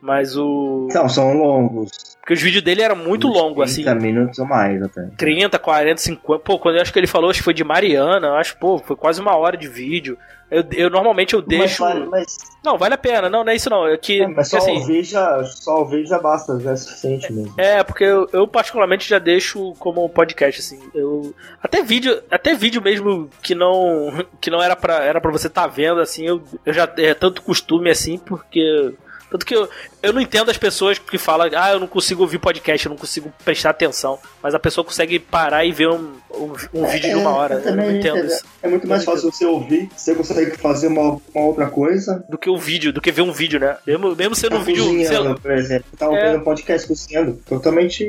Mas 0.01 0.35
o. 0.35 0.87
Não, 0.93 1.07
são 1.07 1.33
longos. 1.33 1.89
Porque 2.19 2.33
os 2.33 2.41
vídeos 2.41 2.63
dele 2.63 2.81
eram 2.81 2.95
muito 2.95 3.27
longos, 3.27 3.63
assim. 3.71 3.83
30 3.83 3.95
minutos 3.99 4.39
ou 4.39 4.45
mais 4.45 4.81
até. 4.81 5.07
30, 5.17 5.57
40, 5.57 6.01
50. 6.01 6.43
Pô, 6.43 6.59
quando 6.59 6.75
eu 6.75 6.81
acho 6.81 6.91
que 6.91 6.99
ele 6.99 7.07
falou, 7.07 7.29
acho 7.29 7.39
que 7.39 7.43
foi 7.45 7.53
de 7.53 7.63
Mariana, 7.63 8.27
eu 8.27 8.33
acho, 8.35 8.57
pô, 8.57 8.77
foi 8.79 8.95
quase 8.95 9.21
uma 9.21 9.35
hora 9.37 9.55
de 9.55 9.67
vídeo. 9.67 10.17
Eu, 10.51 10.65
eu 10.73 10.89
normalmente 10.89 11.33
eu 11.33 11.41
deixo. 11.41 11.81
Mas, 11.81 11.93
vale- 11.95 12.05
mas, 12.09 12.37
Não, 12.61 12.77
vale 12.77 12.93
a 12.93 12.97
pena. 12.97 13.29
Não, 13.29 13.41
não 13.41 13.51
é 13.53 13.55
isso 13.55 13.69
não. 13.69 13.87
É 13.87 13.95
que, 13.97 14.21
é, 14.21 14.27
mas 14.27 14.49
só, 14.49 14.57
assim, 14.57 14.73
ouvir 14.79 15.01
já, 15.03 15.41
só 15.45 15.77
ouvir 15.77 16.05
já 16.05 16.19
basta, 16.19 16.59
já 16.59 16.71
é 16.71 16.75
suficiente 16.75 17.31
mesmo. 17.31 17.53
É, 17.57 17.81
porque 17.83 18.03
eu, 18.03 18.27
eu 18.33 18.45
particularmente 18.45 19.07
já 19.07 19.17
deixo 19.17 19.73
como 19.79 20.07
podcast, 20.09 20.59
assim. 20.59 20.79
Eu. 20.93 21.33
Até 21.63 21.81
vídeo, 21.81 22.21
até 22.29 22.53
vídeo 22.53 22.81
mesmo 22.81 23.29
que 23.41 23.55
não. 23.55 24.25
Que 24.41 24.49
não 24.51 24.61
era 24.61 24.75
pra, 24.75 24.95
era 25.03 25.21
pra 25.21 25.31
você 25.31 25.47
estar 25.47 25.67
vendo, 25.67 26.01
assim, 26.01 26.25
eu, 26.27 26.41
eu 26.65 26.73
já 26.73 26.87
é 26.97 27.13
tanto 27.13 27.41
costume 27.41 27.89
assim, 27.89 28.17
porque. 28.17 28.93
Tanto 29.31 29.45
que 29.45 29.55
eu, 29.55 29.67
eu 30.03 30.11
não 30.11 30.19
entendo 30.19 30.51
as 30.51 30.57
pessoas 30.57 30.99
que 30.99 31.17
falam, 31.17 31.49
ah, 31.55 31.71
eu 31.71 31.79
não 31.79 31.87
consigo 31.87 32.21
ouvir 32.21 32.37
podcast, 32.37 32.85
eu 32.85 32.89
não 32.89 32.97
consigo 32.97 33.31
prestar 33.45 33.69
atenção. 33.69 34.19
Mas 34.43 34.53
a 34.53 34.59
pessoa 34.59 34.83
consegue 34.83 35.17
parar 35.19 35.63
e 35.63 35.71
ver 35.71 35.87
um, 35.87 36.11
um, 36.33 36.53
um 36.73 36.85
vídeo 36.85 37.09
de 37.11 37.15
uma 37.15 37.29
hora. 37.31 37.55
Eu, 37.65 37.75
não 37.75 37.89
entendo 37.89 38.25
isso. 38.25 38.43
É 38.61 38.67
muito 38.67 38.85
mais 38.85 39.03
Eu 39.05 39.11
fácil 39.13 39.31
você 39.31 39.45
ouvir, 39.45 39.89
você 39.95 40.13
consegue 40.13 40.57
fazer 40.57 40.87
uma, 40.87 41.17
uma 41.33 41.45
outra 41.45 41.67
coisa. 41.67 42.23
Do 42.29 42.37
que 42.37 42.49
o 42.49 42.57
vídeo, 42.57 42.91
do 42.91 42.99
que 42.99 43.09
ver 43.11 43.21
um 43.21 43.31
vídeo, 43.31 43.57
né? 43.59 43.77
Mesmo, 43.87 44.13
mesmo 44.15 44.35
sendo 44.35 44.57
um 44.57 44.59
Tá 44.59 44.65
vídeo. 44.65 44.83
sei 44.83 44.93
lá, 44.93 45.03
cozinhando, 45.05 45.39
por 45.41 45.51
exemplo. 45.51 45.85
Tá 45.97 46.05
É. 46.05 46.09
ouvindo 46.09 46.37
um 46.41 46.43
podcast 46.43 46.87
cozinhando. 46.87 47.39
Totalmente 47.47 48.07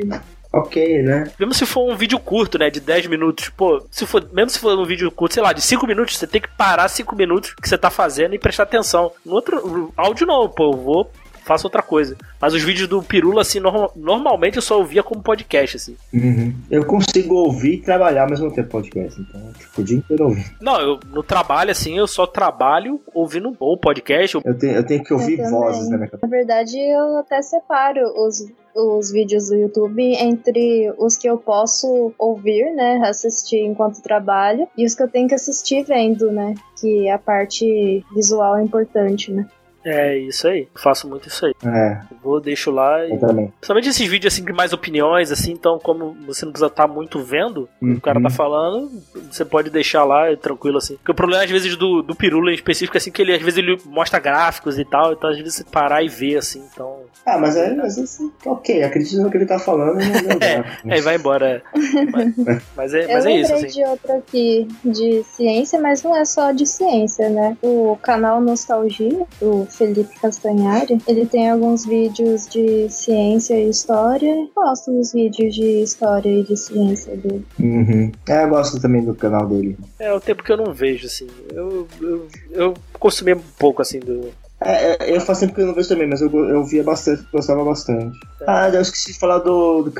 ok, 0.53 1.01
né? 1.01 1.31
Mesmo 1.39 1.53
se 1.53 1.65
for 1.65 1.91
um 1.91 1.95
vídeo 1.95 2.19
curto, 2.19 2.59
né, 2.59 2.69
de 2.69 2.79
10 2.79 3.07
minutos, 3.07 3.49
pô, 3.49 3.83
se 3.89 4.05
for, 4.05 4.23
mesmo 4.31 4.51
se 4.51 4.59
for 4.59 4.77
um 4.77 4.85
vídeo 4.85 5.09
curto, 5.11 5.33
sei 5.33 5.43
lá, 5.43 5.51
de 5.51 5.61
5 5.61 5.87
minutos, 5.87 6.17
você 6.17 6.27
tem 6.27 6.39
que 6.39 6.47
parar 6.47 6.87
5 6.87 7.15
minutos 7.15 7.55
que 7.59 7.67
você 7.67 7.77
tá 7.77 7.89
fazendo 7.89 8.35
e 8.35 8.39
prestar 8.39 8.63
atenção. 8.63 9.11
No 9.25 9.33
outro 9.33 9.91
áudio 9.97 10.27
não, 10.27 10.47
pô, 10.47 10.71
eu 10.71 10.77
vou 10.77 11.11
faço 11.43 11.67
outra 11.67 11.81
coisa. 11.81 12.15
Mas 12.41 12.53
os 12.53 12.63
vídeos 12.63 12.87
do 12.87 13.01
Pirula 13.01 13.41
assim, 13.41 13.59
norma- 13.59 13.89
normalmente 13.95 14.55
eu 14.57 14.61
só 14.61 14.77
ouvia 14.77 15.03
como 15.03 15.21
podcast 15.21 15.77
assim. 15.77 15.95
Uhum. 16.13 16.53
Eu 16.69 16.85
consigo 16.85 17.35
ouvir 17.35 17.73
e 17.75 17.81
trabalhar 17.81 18.23
ao 18.23 18.29
mesmo 18.29 18.51
tempo 18.51 18.69
podcast. 18.69 19.19
Então, 19.21 19.41
tipo, 19.57 19.81
o 19.81 19.83
dia 19.83 19.97
inteiro 19.97 20.25
ouvindo. 20.25 20.49
Não, 20.61 20.79
eu 20.79 20.99
no 21.11 21.23
trabalho 21.23 21.71
assim, 21.71 21.97
eu 21.97 22.07
só 22.07 22.25
trabalho 22.25 22.99
ouvindo 23.13 23.55
ou 23.59 23.77
podcast, 23.77 24.37
ou 24.37 24.43
Eu 24.45 24.57
tenho, 24.57 24.73
eu 24.73 24.85
tenho 24.85 25.03
que 25.03 25.13
ouvir 25.13 25.37
também. 25.37 25.51
vozes 25.51 25.89
na 25.89 25.97
minha 25.97 26.09
cabeça. 26.09 26.25
Na 26.25 26.29
verdade, 26.29 26.77
eu 26.79 27.17
até 27.17 27.41
separo 27.41 28.01
os, 28.25 28.45
os 28.75 29.11
vídeos 29.11 29.49
do 29.49 29.55
YouTube 29.55 30.01
entre 30.15 30.93
os 30.97 31.15
que 31.17 31.27
eu 31.29 31.37
posso 31.37 32.13
ouvir, 32.17 32.73
né, 32.73 33.01
assistir 33.05 33.59
enquanto 33.63 34.01
trabalho, 34.01 34.67
e 34.77 34.85
os 34.85 34.95
que 34.95 35.03
eu 35.03 35.07
tenho 35.07 35.27
que 35.27 35.35
assistir 35.35 35.83
vendo, 35.83 36.31
né, 36.31 36.53
que 36.79 37.09
a 37.09 37.17
parte 37.17 38.03
visual 38.15 38.57
é 38.57 38.63
importante, 38.63 39.31
né. 39.31 39.45
É 39.85 40.17
isso 40.17 40.47
aí. 40.47 40.67
Eu 40.73 40.81
faço 40.81 41.07
muito 41.09 41.27
isso 41.27 41.45
aí. 41.45 41.53
É, 41.65 41.99
Eu 42.11 42.17
vou 42.23 42.39
deixo 42.41 42.71
lá 42.71 43.05
e 43.05 43.11
eu 43.11 43.19
também. 43.19 43.47
Principalmente 43.59 43.89
esses 43.89 44.07
vídeos 44.07 44.33
assim 44.33 44.43
de 44.45 44.53
mais 44.53 44.73
opiniões, 44.73 45.31
assim, 45.31 45.51
então 45.51 45.79
como 45.79 46.15
você 46.25 46.45
não 46.45 46.51
precisa 46.51 46.67
estar 46.67 46.87
muito 46.87 47.19
vendo 47.23 47.67
o 47.81 47.85
que 47.85 47.93
o 47.97 48.01
cara 48.01 48.19
tá 48.21 48.27
Uhum. 48.29 48.33
falando, 48.33 48.91
você 49.31 49.43
pode 49.45 49.69
deixar 49.69 50.03
lá 50.03 50.29
é 50.31 50.35
tranquilo 50.35 50.77
assim. 50.77 50.95
Porque 50.97 51.11
o 51.11 51.15
problema 51.15 51.43
às 51.43 51.49
vezes 51.51 51.75
do, 51.75 52.01
do 52.01 52.15
Pirula 52.15 52.51
em 52.51 52.55
específico, 52.55 52.97
assim, 52.97 53.11
que 53.11 53.21
ele 53.21 53.33
às 53.33 53.41
vezes 53.41 53.57
ele 53.57 53.77
mostra 53.85 54.19
gráficos 54.19 54.77
e 54.79 54.85
tal, 54.85 55.13
então 55.13 55.29
às 55.29 55.37
vezes 55.37 55.55
você 55.55 55.63
parar 55.63 56.01
e 56.03 56.07
ver, 56.07 56.37
assim, 56.37 56.63
então. 56.71 57.01
Ah, 57.25 57.37
mas 57.37 57.55
é, 57.55 57.73
mas 57.73 57.97
isso, 57.97 58.33
ok, 58.45 58.83
acredito 58.83 59.21
no 59.21 59.29
que 59.31 59.37
ele 59.37 59.45
tá 59.45 59.59
falando. 59.59 59.97
É. 60.43 60.93
Aí 60.93 61.01
vai 61.01 61.15
embora. 61.15 61.61
é. 61.75 62.05
Mas, 62.11 62.35
mas 62.75 62.93
é, 62.93 63.03
eu 63.05 63.13
mas 63.13 63.25
é 63.25 63.29
lembrei 63.29 63.41
isso, 63.41 63.53
assim. 63.53 63.67
de 63.67 63.83
outro 63.85 64.13
aqui 64.13 64.67
de 64.83 65.23
ciência, 65.23 65.79
mas 65.79 66.03
não 66.03 66.15
é 66.15 66.25
só 66.25 66.51
de 66.51 66.65
ciência, 66.65 67.29
né? 67.29 67.57
O 67.61 67.97
canal 68.01 68.41
Nostalgia, 68.41 69.25
do 69.39 69.65
Felipe 69.73 70.19
Castanhari, 70.19 70.97
ele 71.07 71.25
tem 71.25 71.49
alguns 71.49 71.85
vídeos 71.85 72.47
de 72.47 72.89
ciência 72.89 73.59
e 73.59 73.69
história. 73.69 74.29
Eu 74.29 74.51
Gosto 74.55 74.91
dos 74.91 75.11
vídeos 75.11 75.55
de 75.55 75.83
história 75.83 76.29
e 76.29 76.43
de 76.43 76.55
ciência 76.55 77.15
dele. 77.17 77.45
Uhum. 77.59 78.11
É, 78.27 78.43
eu 78.43 78.49
gosto 78.49 78.79
também 78.79 79.03
do 79.03 79.13
canal 79.13 79.47
dele. 79.47 79.77
É 79.99 80.13
o 80.13 80.21
tempo 80.21 80.43
que 80.43 80.51
eu 80.51 80.57
não 80.57 80.73
vejo, 80.73 81.07
assim. 81.07 81.27
Eu, 81.51 81.87
eu, 82.01 82.27
eu 82.51 82.73
consumi 82.99 83.33
um 83.33 83.41
pouco, 83.57 83.81
assim, 83.81 83.99
do. 83.99 84.31
É, 84.65 85.11
é, 85.11 85.15
eu 85.15 85.19
faço 85.19 85.41
tempo 85.41 85.53
que 85.53 85.61
eu 85.61 85.67
não 85.67 85.73
vejo 85.73 85.89
também, 85.89 86.07
mas 86.07 86.21
eu, 86.21 86.29
eu 86.47 86.63
via 86.63 86.83
bastante, 86.83 87.27
gostava 87.31 87.63
bastante. 87.65 88.17
É. 88.41 88.45
Ah, 88.47 88.69
eu 88.69 88.81
esqueci 88.81 89.11
de 89.11 89.19
falar 89.19 89.39
do, 89.39 89.83
do 89.83 89.93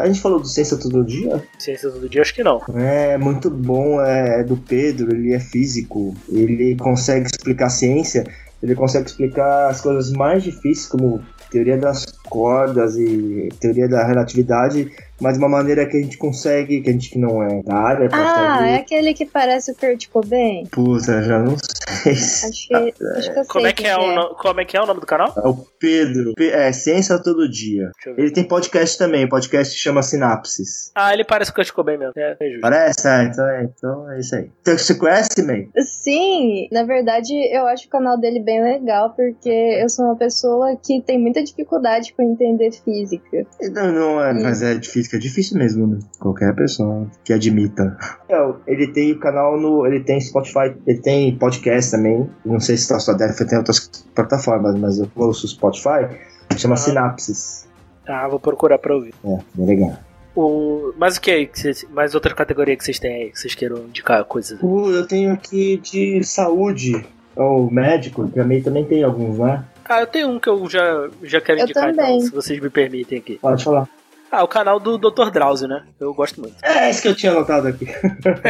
A 0.00 0.06
gente 0.06 0.20
falou 0.20 0.38
do 0.38 0.46
Ciência 0.46 0.76
Todo 0.76 1.04
Dia? 1.04 1.42
Ciência 1.58 1.90
todo 1.90 2.08
dia, 2.08 2.20
acho 2.20 2.34
que 2.34 2.44
não. 2.44 2.60
É 2.74 3.16
muito 3.16 3.48
bom, 3.48 4.00
é 4.02 4.44
do 4.44 4.56
Pedro, 4.56 5.14
ele 5.14 5.32
é 5.32 5.40
físico, 5.40 6.14
ele 6.28 6.76
consegue 6.76 7.26
explicar 7.26 7.70
ciência, 7.70 8.26
ele 8.66 8.74
consegue 8.74 9.06
explicar 9.06 9.70
as 9.70 9.80
coisas 9.80 10.10
mais 10.10 10.42
difíceis, 10.42 10.86
como 10.86 11.22
teoria 11.50 11.78
das 11.78 12.04
cordas 12.24 12.96
e 12.96 13.48
teoria 13.60 13.88
da 13.88 14.04
relatividade, 14.04 14.92
mas 15.20 15.34
de 15.34 15.38
uma 15.38 15.48
maneira 15.48 15.86
que 15.86 15.96
a 15.96 16.00
gente 16.00 16.16
consegue, 16.18 16.80
que 16.80 16.88
a 16.90 16.92
gente 16.92 17.10
que 17.10 17.18
não 17.18 17.42
é 17.42 17.62
da 17.62 17.74
área, 17.74 18.08
Ah, 18.12 18.54
consegue. 18.56 18.70
é 18.70 18.74
aquele 18.76 19.14
que 19.14 19.26
parece 19.26 19.70
o 19.72 19.74
Kurt 19.74 20.08
Cobain? 20.08 20.66
Puta, 20.70 21.22
já 21.22 21.38
não 21.38 21.56
sei. 21.58 22.14
se- 22.14 22.46
Acho 22.46 22.68
que, 22.68 22.74
acho 22.74 23.32
que 23.32 23.38
eu 23.38 23.44
sei 23.44 23.52
Como 23.52 23.66
é 23.66 23.72
que 23.72 23.86
é, 23.86 23.96
o, 23.96 24.14
no- 24.14 24.34
como 24.34 24.60
é 24.60 24.64
que 24.64 24.76
é 24.76 24.82
o 24.82 24.86
nome 24.86 25.00
do 25.00 25.06
canal? 25.06 25.32
É 25.36 25.48
o 25.48 25.54
Pedro. 25.78 26.34
Pe- 26.34 26.50
É, 26.50 26.72
Ciência 26.72 27.18
Todo 27.22 27.48
Dia. 27.48 27.90
Ele 28.16 28.30
tem 28.30 28.44
podcast 28.44 28.96
também, 28.98 29.24
o 29.24 29.28
podcast 29.28 29.76
chama 29.78 30.02
Sinapses. 30.02 30.90
Ah, 30.94 31.12
ele 31.12 31.24
parece 31.24 31.50
o 31.50 31.54
Kurt 31.54 31.70
Cobain 31.72 31.96
mesmo. 31.98 32.12
É, 32.16 32.36
é. 32.40 32.58
Parece? 32.60 33.06
Ah, 33.08 33.24
então 33.24 33.46
é, 33.48 33.62
então 33.64 34.10
é 34.10 34.20
isso 34.20 34.34
aí. 34.34 34.50
Então, 34.60 34.76
você 34.76 34.94
conhece, 34.94 35.42
man? 35.42 35.64
Sim, 35.82 36.68
na 36.70 36.82
verdade 36.84 37.32
eu 37.52 37.66
acho 37.66 37.86
o 37.86 37.90
canal 37.90 38.18
dele 38.18 38.40
bem 38.40 38.62
legal, 38.62 39.10
porque 39.14 39.48
eu 39.48 39.88
sou 39.88 40.04
uma 40.06 40.16
pessoa 40.16 40.76
que 40.76 41.00
tem 41.02 41.18
muita 41.18 41.42
dificuldade 41.42 42.12
com 42.14 42.22
entender 42.22 42.70
física. 42.72 43.46
Não, 43.72 43.92
não 43.92 44.24
é, 44.24 44.32
Hum. 44.32 44.42
mas 44.42 44.62
é 44.62 44.74
difícil, 44.74 45.05
é 45.14 45.18
difícil 45.18 45.56
mesmo, 45.58 45.86
né? 45.86 45.98
Qualquer 46.18 46.52
pessoa 46.56 47.06
que 47.22 47.32
admita. 47.32 47.96
É, 48.28 48.36
ele 48.66 48.88
tem 48.88 49.12
o 49.12 49.20
canal 49.20 49.60
no. 49.60 49.86
Ele 49.86 50.00
tem 50.00 50.20
Spotify, 50.20 50.74
ele 50.86 50.98
tem 51.00 51.36
podcast 51.36 51.92
também. 51.92 52.28
Não 52.44 52.58
sei 52.58 52.76
se 52.76 52.88
tá 52.88 52.98
só 52.98 53.12
deve 53.12 53.32
ter 53.44 53.56
outras 53.56 53.78
plataformas, 54.14 54.74
mas 54.78 54.98
eu 54.98 55.08
ouço 55.14 55.46
o 55.46 55.48
Spotify. 55.48 56.08
Chama 56.56 56.74
Aham. 56.74 56.82
Sinapses. 56.82 57.68
Ah, 58.08 58.26
vou 58.26 58.40
procurar 58.40 58.78
pra 58.78 58.94
ouvir. 58.94 59.14
É, 59.24 59.38
bem 59.54 59.66
legal. 59.66 59.96
O... 60.34 60.92
Mas 60.98 61.16
o 61.16 61.20
que 61.20 61.30
aí? 61.30 61.46
que 61.46 61.58
vocês- 61.58 61.86
Mais 61.90 62.14
outra 62.14 62.34
categoria 62.34 62.76
que 62.76 62.84
vocês 62.84 62.98
têm 62.98 63.14
aí? 63.24 63.30
Que 63.30 63.38
vocês 63.38 63.54
queiram 63.54 63.78
indicar 63.86 64.24
coisas? 64.24 64.58
Uh, 64.62 64.90
eu 64.90 65.06
tenho 65.06 65.32
aqui 65.32 65.78
de 65.78 66.22
saúde. 66.24 67.04
O 67.34 67.70
médico, 67.70 68.26
também, 68.28 68.62
também 68.62 68.84
tem 68.84 69.02
alguns, 69.02 69.38
né? 69.38 69.64
Ah, 69.84 70.00
eu 70.00 70.06
tenho 70.06 70.28
um 70.30 70.38
que 70.40 70.48
eu 70.48 70.68
já, 70.68 71.08
já 71.22 71.40
quero 71.40 71.58
Eu 71.60 71.64
indicar, 71.64 71.90
também. 71.90 72.16
então, 72.16 72.20
se 72.20 72.30
vocês 72.30 72.60
me 72.60 72.70
permitem 72.70 73.18
aqui. 73.18 73.38
Pode 73.40 73.62
falar. 73.62 73.88
Ah, 74.36 74.44
o 74.44 74.48
canal 74.48 74.78
do 74.78 74.98
Dr. 74.98 75.30
Drauzio, 75.30 75.66
né? 75.66 75.84
Eu 75.98 76.12
gosto 76.12 76.40
muito. 76.40 76.54
É 76.62 76.90
esse 76.90 77.00
que 77.00 77.08
eu 77.08 77.14
tinha 77.14 77.32
anotado 77.32 77.68
aqui. 77.68 77.86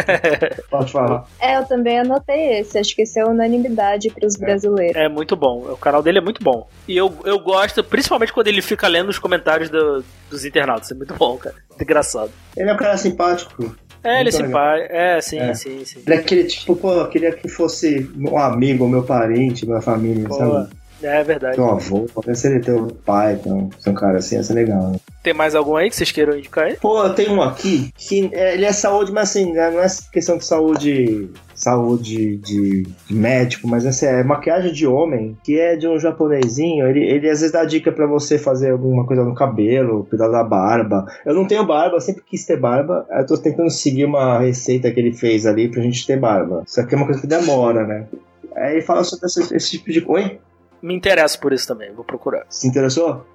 Pode 0.71 0.91
falar. 0.93 1.25
É, 1.41 1.57
eu 1.59 1.65
também 1.65 1.99
anotei 2.01 2.59
esse, 2.59 2.79
acho 2.79 2.95
que 2.95 3.03
esse 3.03 3.19
é 3.21 3.25
unanimidade 3.25 4.11
pros 4.11 4.37
brasileiros. 4.37 4.97
É 4.97 5.09
muito 5.09 5.37
bom. 5.37 5.61
O 5.71 5.77
canal 5.77 6.03
dele 6.03 6.19
é 6.19 6.21
muito 6.21 6.43
bom. 6.43 6.67
E 6.89 6.97
eu, 6.97 7.13
eu 7.25 7.39
gosto, 7.39 7.83
principalmente 7.85 8.33
quando 8.33 8.49
ele 8.49 8.61
fica 8.63 8.89
lendo 8.89 9.09
os 9.11 9.19
comentários 9.19 9.71
do- 9.71 10.05
dos 10.29 10.45
internautas. 10.45 10.91
É 10.91 10.95
muito 10.95 11.15
bom, 11.15 11.37
cara. 11.37 11.55
Muito 11.71 11.83
engraçado. 11.83 12.31
Ele 12.57 12.69
é 12.71 12.73
um 12.75 12.77
cara 12.77 12.97
simpático. 12.97 13.77
É, 14.03 14.21
ele 14.21 14.29
é 14.29 14.33
simpático. 14.33 14.93
É, 14.93 15.21
sim, 15.21 15.39
É. 15.39 15.55
sim, 15.55 15.85
sim. 15.85 16.03
Ele 16.07 16.15
é 16.17 16.19
aquele 16.19 16.45
tipo, 16.45 16.75
pô, 16.77 16.93
eu 16.93 17.09
queria 17.09 17.33
que 17.33 17.49
fosse 17.49 18.11
um 18.17 18.37
amigo, 18.39 18.89
meu 18.89 19.03
parente, 19.03 19.67
minha 19.67 19.81
família, 19.81 20.27
Pô, 20.29 20.35
sabe? 20.35 20.69
É 21.03 21.23
verdade. 21.23 21.57
Teu 21.57 21.69
avô, 21.69 22.07
pode 22.15 22.39
ser 22.39 22.61
teu 22.63 22.87
pai, 23.05 23.35
então, 23.35 23.71
ser 23.79 23.91
um 23.91 23.95
cara 23.95 24.19
assim, 24.19 24.37
ia 24.37 24.43
ser 24.43 24.55
legal. 24.55 24.91
Né? 24.91 24.99
Tem 25.23 25.35
mais 25.35 25.55
algum 25.55 25.77
aí 25.77 25.91
que 25.91 25.97
vocês 25.97 26.13
queiram 26.13 26.37
indicar 26.37 26.67
aí? 26.67 26.77
Pô, 26.77 27.09
tenho 27.11 27.33
um 27.33 27.43
aqui 27.43 27.93
que 27.97 28.31
é, 28.33 28.55
ele 28.55 28.65
é 28.65 28.73
saúde, 28.73 29.13
mas 29.13 29.31
assim, 29.31 29.53
né, 29.53 29.71
não 29.71 29.81
é 29.81 29.87
questão 30.13 30.39
de 30.39 30.45
saúde. 30.45 31.31
Saúde 31.55 32.37
de, 32.37 32.83
de 32.83 33.15
médico, 33.15 33.67
mas 33.67 33.87
essa 33.87 34.05
é 34.05 34.23
maquiagem 34.23 34.75
de 34.75 34.87
homem, 34.87 35.39
que 35.43 35.59
é 35.59 35.75
de 35.75 35.89
um 35.89 35.99
japonesinho. 35.99 36.87
Ele, 36.87 37.01
ele 37.01 37.31
às 37.31 37.41
vezes 37.41 37.51
dá 37.51 37.65
dica 37.65 37.91
pra 37.91 38.07
você 38.07 38.39
fazer 38.39 38.73
alguma 38.73 39.07
coisa 39.07 39.25
no 39.25 39.35
cabelo, 39.35 40.05
cuidar 40.05 40.29
da 40.29 40.45
barba. 40.45 41.07
Eu 41.25 41.35
não 41.35 41.47
tenho 41.47 41.65
barba, 41.65 41.99
sempre 41.99 42.23
quis 42.29 42.45
ter 42.45 42.61
barba. 42.61 43.07
Eu 43.11 43.25
tô 43.25 43.39
tentando 43.39 43.71
seguir 43.71 44.05
uma 44.05 44.39
receita 44.39 44.91
que 44.91 45.01
ele 45.01 45.13
fez 45.13 45.47
ali 45.47 45.67
pra 45.71 45.81
gente 45.81 46.07
ter 46.07 46.21
barba. 46.21 46.63
Só 46.67 46.85
que 46.85 46.95
é 46.95 46.99
uma 46.99 47.07
coisa 47.07 47.23
que 47.23 47.27
demora, 47.27 47.87
né? 47.87 48.07
Aí 48.55 48.75
ele 48.75 48.83
fala 48.83 49.03
sobre 49.03 49.27
esse, 49.27 49.55
esse 49.55 49.71
tipo 49.73 49.91
de 49.91 50.03
coisa. 50.03 50.39
Me 50.87 50.95
interesso 50.95 51.41
por 51.41 51.53
isso 51.53 51.67
também, 51.67 51.93
vou 51.93 52.05
procurar. 52.05 52.45
Se 52.49 52.67
interessou? 52.69 53.27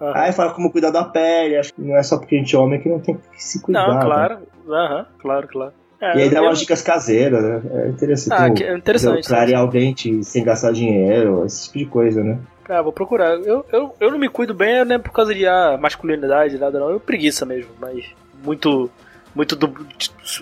Aham. 0.00 0.12
Aí 0.16 0.32
fala 0.32 0.52
como 0.54 0.70
cuidar 0.72 0.90
da 0.90 1.04
pele. 1.04 1.56
Acho 1.56 1.72
que 1.74 1.80
não 1.82 1.96
é 1.96 2.02
só 2.02 2.18
porque 2.18 2.34
a 2.34 2.38
gente 2.38 2.54
é 2.54 2.58
homem 2.58 2.80
que 2.80 2.88
não 2.88 2.98
tem 3.00 3.14
que 3.16 3.42
se 3.42 3.60
cuidar. 3.60 3.86
Não, 3.86 3.94
né? 3.96 4.02
claro. 4.04 4.38
Aham, 4.68 5.06
claro, 5.18 5.48
claro. 5.48 5.72
É, 6.00 6.18
E 6.18 6.22
aí 6.22 6.30
dá 6.30 6.38
eu- 6.40 6.44
umas 6.44 6.58
dicas 6.58 6.82
caseiras, 6.82 7.42
né? 7.42 7.62
É 7.84 7.88
interessante. 7.88 8.38
Ah, 8.42 8.50
que- 8.50 8.64
é 8.64 8.76
interessante. 8.76 9.26
Clarear 9.26 9.64
o 9.64 9.68
dente 9.70 10.22
sem 10.24 10.42
gastar 10.44 10.72
dinheiro, 10.72 11.44
esse 11.46 11.66
tipo 11.66 11.78
de 11.78 11.86
coisa, 11.86 12.22
né? 12.24 12.38
Ah, 12.68 12.82
vou 12.82 12.92
procurar. 12.92 13.34
Eu, 13.40 13.64
eu, 13.70 13.94
eu 14.00 14.10
não 14.10 14.18
me 14.18 14.28
cuido 14.28 14.52
bem, 14.54 14.84
não 14.84 14.96
é 14.96 14.98
por 14.98 15.12
causa 15.12 15.34
de 15.34 15.46
ah, 15.46 15.78
masculinidade, 15.80 16.58
nada 16.58 16.78
não. 16.80 16.90
Eu 16.90 16.98
preguiça 17.00 17.44
mesmo, 17.46 17.70
mas 17.80 18.04
muito. 18.42 18.90
Muito 19.34 19.56
do, 19.56 19.74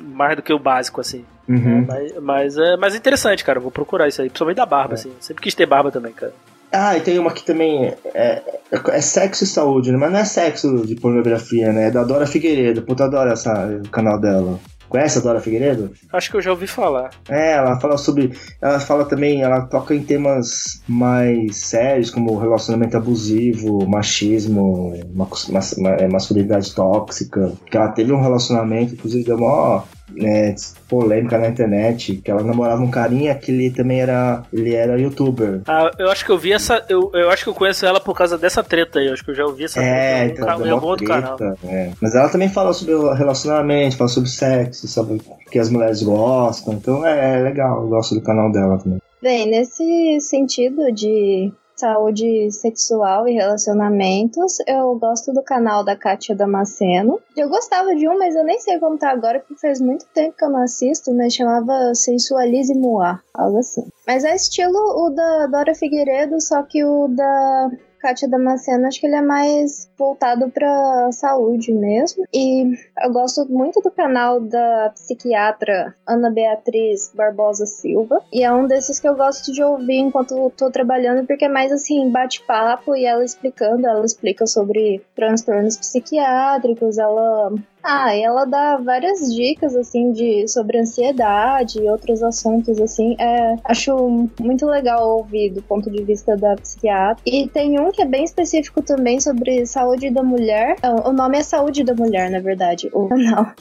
mais 0.02 0.36
do 0.36 0.42
que 0.42 0.52
o 0.52 0.58
básico, 0.58 1.00
assim. 1.00 1.24
Uhum. 1.48 1.86
Mas, 1.88 2.12
mas, 2.20 2.58
é, 2.58 2.76
mas 2.76 2.94
é 2.94 2.98
interessante, 2.98 3.42
cara. 3.42 3.56
eu 3.58 3.62
Vou 3.62 3.70
procurar 3.70 4.06
isso 4.06 4.20
aí. 4.20 4.28
Principalmente 4.28 4.58
da 4.58 4.66
barba, 4.66 4.92
É. 4.92 4.96
assim. 4.96 5.12
Sempre 5.18 5.42
quis 5.44 5.54
ter 5.54 5.64
barba 5.64 5.90
também, 5.90 6.12
cara. 6.12 6.32
Ah, 6.72 6.96
e 6.96 7.00
tem 7.00 7.18
uma 7.18 7.32
que 7.32 7.44
também 7.44 7.86
é, 7.86 7.96
é, 8.14 8.42
é 8.70 9.00
sexo 9.00 9.44
e 9.44 9.46
saúde, 9.46 9.92
né? 9.92 9.98
mas 9.98 10.10
não 10.10 10.18
é 10.18 10.24
sexo 10.24 10.86
de 10.86 10.94
pornografia, 10.94 11.72
né? 11.72 11.88
É 11.88 11.90
da 11.90 12.02
Dora 12.02 12.26
Figueiredo. 12.26 12.82
Puta, 12.82 13.04
adoro 13.04 13.30
essa, 13.30 13.66
o 13.84 13.88
canal 13.88 14.18
dela. 14.18 14.58
Conhece 14.92 15.18
a 15.18 15.22
Dora 15.22 15.40
Figueiredo? 15.40 15.90
Acho 16.12 16.30
que 16.30 16.36
eu 16.36 16.42
já 16.42 16.50
ouvi 16.50 16.66
falar. 16.66 17.10
É, 17.26 17.52
ela 17.52 17.80
fala 17.80 17.96
sobre. 17.96 18.32
Ela 18.60 18.78
fala 18.78 19.06
também, 19.06 19.42
ela 19.42 19.62
toca 19.62 19.94
em 19.94 20.02
temas 20.02 20.82
mais 20.86 21.56
sérios, 21.56 22.10
como 22.10 22.38
relacionamento 22.38 22.96
abusivo, 22.98 23.88
machismo, 23.88 24.92
mas, 25.14 25.48
mas, 25.48 25.74
masculinidade 26.10 26.74
tóxica. 26.74 27.52
Que 27.70 27.76
ela 27.78 27.88
teve 27.88 28.12
um 28.12 28.20
relacionamento, 28.20 28.92
inclusive 28.92 29.24
deu 29.24 29.38
uma 29.38 29.84
né, 30.14 30.54
polêmica 30.88 31.38
na 31.38 31.48
internet, 31.48 32.16
que 32.16 32.30
ela 32.30 32.42
namorava 32.42 32.82
um 32.82 32.90
carinha 32.90 33.34
que 33.34 33.50
ele 33.50 33.70
também 33.70 34.00
era, 34.00 34.42
ele 34.52 34.74
era 34.74 35.00
youtuber. 35.00 35.62
Ah, 35.66 35.90
eu 35.98 36.10
acho 36.10 36.24
que 36.24 36.30
eu 36.30 36.38
vi 36.38 36.52
essa, 36.52 36.84
eu, 36.88 37.10
eu 37.14 37.30
acho 37.30 37.44
que 37.44 37.50
eu 37.50 37.54
conheço 37.54 37.86
ela 37.86 38.00
por 38.00 38.16
causa 38.16 38.36
dessa 38.36 38.62
treta 38.62 38.98
aí, 38.98 39.06
eu 39.06 39.12
acho 39.12 39.24
que 39.24 39.30
eu 39.30 39.34
já 39.34 39.44
ouvi 39.44 39.64
essa 39.64 39.82
é, 39.82 40.28
treta 40.28 40.42
então, 40.42 40.66
em 40.66 40.70
algum 40.70 40.86
outro 40.86 41.06
canal. 41.06 41.36
É. 41.64 41.90
Mas 42.00 42.14
ela 42.14 42.28
também 42.28 42.48
fala 42.48 42.72
sobre 42.72 42.94
relacionamento, 43.14 43.96
fala 43.96 44.08
sobre 44.08 44.30
sexo, 44.30 44.88
sobre 44.88 45.16
o 45.16 45.50
que 45.50 45.58
as 45.58 45.70
mulheres 45.70 46.02
gostam, 46.02 46.74
então 46.74 47.06
é, 47.06 47.38
é 47.38 47.42
legal, 47.42 47.82
eu 47.82 47.88
gosto 47.88 48.14
do 48.14 48.20
canal 48.20 48.50
dela 48.50 48.78
também. 48.78 49.00
Bem, 49.22 49.48
nesse 49.48 50.20
sentido 50.20 50.90
de 50.92 51.52
saúde 51.82 52.48
sexual 52.52 53.26
e 53.26 53.32
relacionamentos. 53.32 54.58
Eu 54.68 54.94
gosto 54.94 55.32
do 55.32 55.42
canal 55.42 55.82
da 55.82 55.96
Kátia 55.96 56.36
Damasceno. 56.36 57.18
Eu 57.36 57.48
gostava 57.48 57.92
de 57.96 58.08
um, 58.08 58.16
mas 58.16 58.36
eu 58.36 58.44
nem 58.44 58.60
sei 58.60 58.78
como 58.78 58.96
tá 58.96 59.10
agora, 59.10 59.40
porque 59.40 59.60
faz 59.60 59.80
muito 59.80 60.06
tempo 60.14 60.36
que 60.36 60.44
eu 60.44 60.50
não 60.50 60.62
assisto, 60.62 61.12
mas 61.12 61.34
chamava 61.34 61.92
Sensualize 61.92 62.72
Moar, 62.74 63.20
algo 63.34 63.58
assim. 63.58 63.84
Mas 64.06 64.22
é 64.22 64.36
estilo 64.36 64.78
o 64.78 65.10
da 65.10 65.48
Dora 65.48 65.74
Figueiredo, 65.74 66.40
só 66.40 66.62
que 66.62 66.84
o 66.84 67.08
da 67.08 67.70
Kátia 68.02 68.28
Damasceno, 68.28 68.88
acho 68.88 69.00
que 69.00 69.06
ele 69.06 69.14
é 69.14 69.22
mais 69.22 69.88
voltado 69.96 70.50
para 70.50 71.12
saúde 71.12 71.72
mesmo. 71.72 72.24
E 72.34 72.64
eu 73.00 73.12
gosto 73.12 73.46
muito 73.48 73.80
do 73.80 73.92
canal 73.92 74.40
da 74.40 74.90
psiquiatra 74.92 75.94
Ana 76.04 76.28
Beatriz 76.28 77.12
Barbosa 77.14 77.64
Silva. 77.64 78.20
E 78.32 78.42
é 78.42 78.52
um 78.52 78.66
desses 78.66 78.98
que 78.98 79.08
eu 79.08 79.14
gosto 79.14 79.52
de 79.52 79.62
ouvir 79.62 79.98
enquanto 79.98 80.52
tô 80.56 80.68
trabalhando, 80.68 81.24
porque 81.24 81.44
é 81.44 81.48
mais 81.48 81.70
assim, 81.70 82.10
bate-papo 82.10 82.96
e 82.96 83.04
ela 83.04 83.24
explicando, 83.24 83.86
ela 83.86 84.04
explica 84.04 84.48
sobre 84.48 85.00
transtornos 85.14 85.76
psiquiátricos, 85.76 86.98
ela 86.98 87.52
ah, 87.82 88.14
ela 88.14 88.44
dá 88.44 88.76
várias 88.76 89.34
dicas 89.34 89.74
assim 89.74 90.12
de 90.12 90.46
sobre 90.46 90.78
ansiedade 90.78 91.80
e 91.80 91.88
outros 91.88 92.22
assuntos 92.22 92.80
assim. 92.80 93.16
É, 93.18 93.56
acho 93.64 94.28
muito 94.40 94.66
legal 94.66 95.18
ouvir 95.18 95.50
do 95.50 95.62
ponto 95.62 95.90
de 95.90 96.02
vista 96.02 96.36
da 96.36 96.54
psiquiatra. 96.56 97.22
E 97.26 97.48
tem 97.48 97.80
um 97.80 97.90
que 97.90 98.02
é 98.02 98.06
bem 98.06 98.24
específico 98.24 98.82
também 98.82 99.20
sobre 99.20 99.66
saúde 99.66 100.10
da 100.10 100.22
mulher. 100.22 100.76
O 101.04 101.12
nome 101.12 101.38
é 101.38 101.42
Saúde 101.42 101.82
da 101.82 101.94
Mulher, 101.94 102.30
na 102.30 102.40
verdade, 102.40 102.88
o 102.94 103.08
canal. 103.08 103.52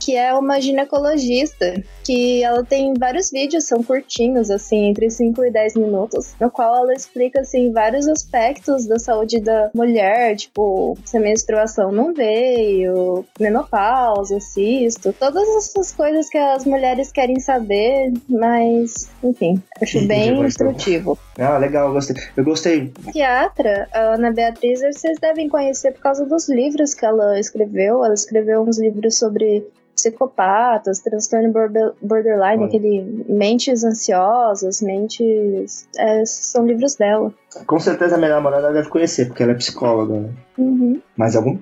Que 0.00 0.16
é 0.16 0.32
uma 0.34 0.60
ginecologista 0.60 1.82
que 2.04 2.42
ela 2.42 2.64
tem 2.64 2.94
vários 2.94 3.30
vídeos, 3.30 3.64
são 3.64 3.82
curtinhos 3.82 4.50
assim, 4.50 4.86
entre 4.86 5.10
5 5.10 5.44
e 5.44 5.50
10 5.50 5.74
minutos, 5.74 6.34
no 6.40 6.50
qual 6.50 6.74
ela 6.76 6.92
explica 6.92 7.40
assim 7.40 7.72
vários 7.72 8.08
aspectos 8.08 8.86
da 8.86 8.98
saúde 8.98 9.40
da 9.40 9.70
mulher, 9.74 10.34
tipo, 10.36 10.96
se 11.04 11.16
a 11.16 11.20
menstruação 11.20 11.92
não 11.92 12.12
veio, 12.12 13.24
né, 13.38 13.49
menopausa, 13.50 14.38
cisto, 14.40 15.12
todas 15.12 15.46
essas 15.56 15.92
coisas 15.92 16.28
que 16.28 16.38
as 16.38 16.64
mulheres 16.64 17.10
querem 17.12 17.38
saber, 17.40 18.12
mas, 18.28 19.10
enfim, 19.22 19.60
acho 19.82 20.06
bem 20.06 20.40
instrutivo. 20.44 21.18
Ah, 21.38 21.58
legal, 21.58 21.88
eu 21.88 21.94
gostei. 21.94 22.16
Eu 22.36 22.44
gostei. 22.44 22.88
Psiquiatra, 22.88 23.88
a 23.92 24.14
Ana 24.14 24.30
Beatriz, 24.32 24.80
vocês 24.80 25.18
devem 25.20 25.48
conhecer 25.48 25.92
por 25.92 26.00
causa 26.00 26.24
dos 26.24 26.48
livros 26.48 26.94
que 26.94 27.04
ela 27.04 27.38
escreveu. 27.38 28.04
Ela 28.04 28.14
escreveu 28.14 28.62
uns 28.62 28.78
livros 28.78 29.18
sobre 29.18 29.66
psicopatas, 29.94 31.00
transtorno 31.00 31.52
borderline, 32.00 32.64
aquele 32.64 33.24
mentes 33.28 33.84
ansiosas, 33.84 34.80
mentes. 34.80 35.86
É, 35.98 36.24
são 36.24 36.66
livros 36.66 36.96
dela. 36.96 37.32
Com 37.66 37.78
certeza 37.78 38.14
a 38.14 38.18
minha 38.18 38.30
namorada 38.30 38.72
deve 38.72 38.88
conhecer, 38.88 39.26
porque 39.26 39.42
ela 39.42 39.52
é 39.52 39.56
psicóloga, 39.56 40.20
né? 40.20 40.30
Uhum. 40.56 41.00
Mais 41.16 41.36
algum? 41.36 41.58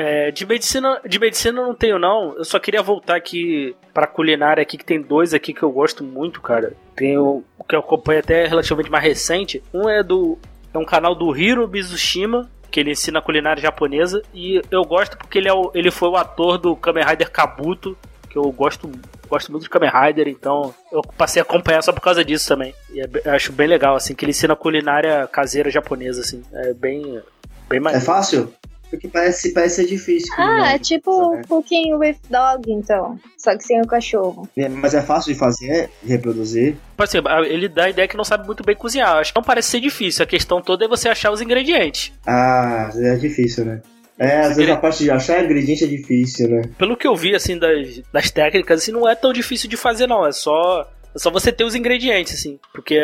É, 0.00 0.30
de 0.30 0.46
medicina, 0.46 1.00
de 1.04 1.18
medicina 1.18 1.60
eu 1.60 1.66
não 1.66 1.74
tenho 1.74 1.98
não. 1.98 2.36
Eu 2.36 2.44
só 2.44 2.60
queria 2.60 2.80
voltar 2.80 3.16
aqui 3.16 3.74
para 3.92 4.06
culinária 4.06 4.62
aqui 4.62 4.78
que 4.78 4.84
tem 4.84 5.02
dois 5.02 5.34
aqui 5.34 5.52
que 5.52 5.64
eu 5.64 5.72
gosto 5.72 6.04
muito, 6.04 6.40
cara. 6.40 6.72
Tem 6.94 7.18
o 7.18 7.42
que 7.68 7.74
eu 7.74 7.80
acompanho 7.80 8.20
até 8.20 8.46
relativamente 8.46 8.92
mais 8.92 9.02
recente. 9.02 9.60
Um 9.74 9.88
é 9.88 10.00
do 10.04 10.38
é 10.72 10.78
um 10.78 10.84
canal 10.84 11.16
do 11.16 11.36
Hiro 11.36 11.66
Mizushima, 11.66 12.48
que 12.70 12.78
ele 12.78 12.92
ensina 12.92 13.20
culinária 13.20 13.60
japonesa 13.60 14.22
e 14.32 14.62
eu 14.70 14.84
gosto 14.84 15.18
porque 15.18 15.36
ele 15.36 15.48
é 15.48 15.52
o, 15.52 15.72
ele 15.74 15.90
foi 15.90 16.10
o 16.10 16.16
ator 16.16 16.58
do 16.58 16.76
Kamen 16.76 17.04
Rider 17.04 17.32
Kabuto, 17.32 17.98
que 18.30 18.38
eu 18.38 18.52
gosto 18.52 18.88
gosto 19.28 19.50
muito 19.50 19.64
de 19.64 19.68
Kamen 19.68 19.90
Rider, 19.90 20.28
então 20.28 20.72
eu 20.92 21.02
passei 21.02 21.42
a 21.42 21.42
acompanhar 21.42 21.82
só 21.82 21.92
por 21.92 22.00
causa 22.00 22.24
disso 22.24 22.46
também. 22.46 22.72
E 22.92 23.00
é, 23.00 23.08
eu 23.24 23.32
acho 23.32 23.50
bem 23.52 23.66
legal 23.66 23.96
assim 23.96 24.14
que 24.14 24.24
ele 24.24 24.30
ensina 24.30 24.54
culinária 24.54 25.26
caseira 25.26 25.68
japonesa 25.68 26.20
assim. 26.20 26.40
É 26.52 26.72
bem 26.72 27.20
bem 27.68 27.80
mais 27.80 27.96
É 27.96 28.00
fácil? 28.00 28.54
Porque 28.90 29.08
parece, 29.08 29.52
parece 29.52 29.76
ser 29.76 29.86
difícil. 29.86 30.32
Ah, 30.36 30.72
é 30.74 30.78
tipo 30.78 31.34
um 31.34 31.42
pouquinho 31.42 31.98
with 31.98 32.16
dog, 32.30 32.70
então. 32.72 33.18
Só 33.36 33.56
que 33.56 33.62
sem 33.64 33.80
o 33.80 33.86
cachorro. 33.86 34.48
É, 34.56 34.68
mas 34.68 34.94
é 34.94 35.02
fácil 35.02 35.32
de 35.32 35.38
fazer, 35.38 35.90
de 36.02 36.08
reproduzir. 36.08 36.76
Pode 36.96 37.10
ser, 37.10 37.22
ele 37.48 37.68
dá 37.68 37.84
a 37.84 37.90
ideia 37.90 38.08
que 38.08 38.16
não 38.16 38.24
sabe 38.24 38.46
muito 38.46 38.62
bem 38.64 38.74
cozinhar. 38.74 39.16
Acho 39.16 39.32
que 39.32 39.38
não 39.38 39.44
parece 39.44 39.70
ser 39.70 39.80
difícil. 39.80 40.22
A 40.22 40.26
questão 40.26 40.62
toda 40.62 40.84
é 40.84 40.88
você 40.88 41.08
achar 41.08 41.30
os 41.30 41.40
ingredientes. 41.40 42.12
Ah, 42.26 42.90
é 42.96 43.16
difícil, 43.16 43.64
né? 43.64 43.82
É, 44.18 44.40
às 44.40 44.56
vezes 44.56 44.72
a 44.72 44.76
parte 44.76 45.04
de 45.04 45.10
achar 45.10 45.44
ingrediente 45.44 45.84
é 45.84 45.86
difícil, 45.86 46.48
né? 46.48 46.62
Pelo 46.76 46.96
que 46.96 47.06
eu 47.06 47.14
vi, 47.14 47.36
assim, 47.36 47.56
das, 47.56 48.00
das 48.12 48.30
técnicas, 48.30 48.82
assim, 48.82 48.90
não 48.90 49.08
é 49.08 49.14
tão 49.14 49.32
difícil 49.32 49.68
de 49.68 49.76
fazer, 49.76 50.08
não. 50.08 50.26
É 50.26 50.32
só 50.32 50.88
é 51.14 51.18
só 51.18 51.30
você 51.30 51.52
ter 51.52 51.64
os 51.64 51.74
ingredientes, 51.74 52.34
assim. 52.34 52.58
Porque 52.72 53.00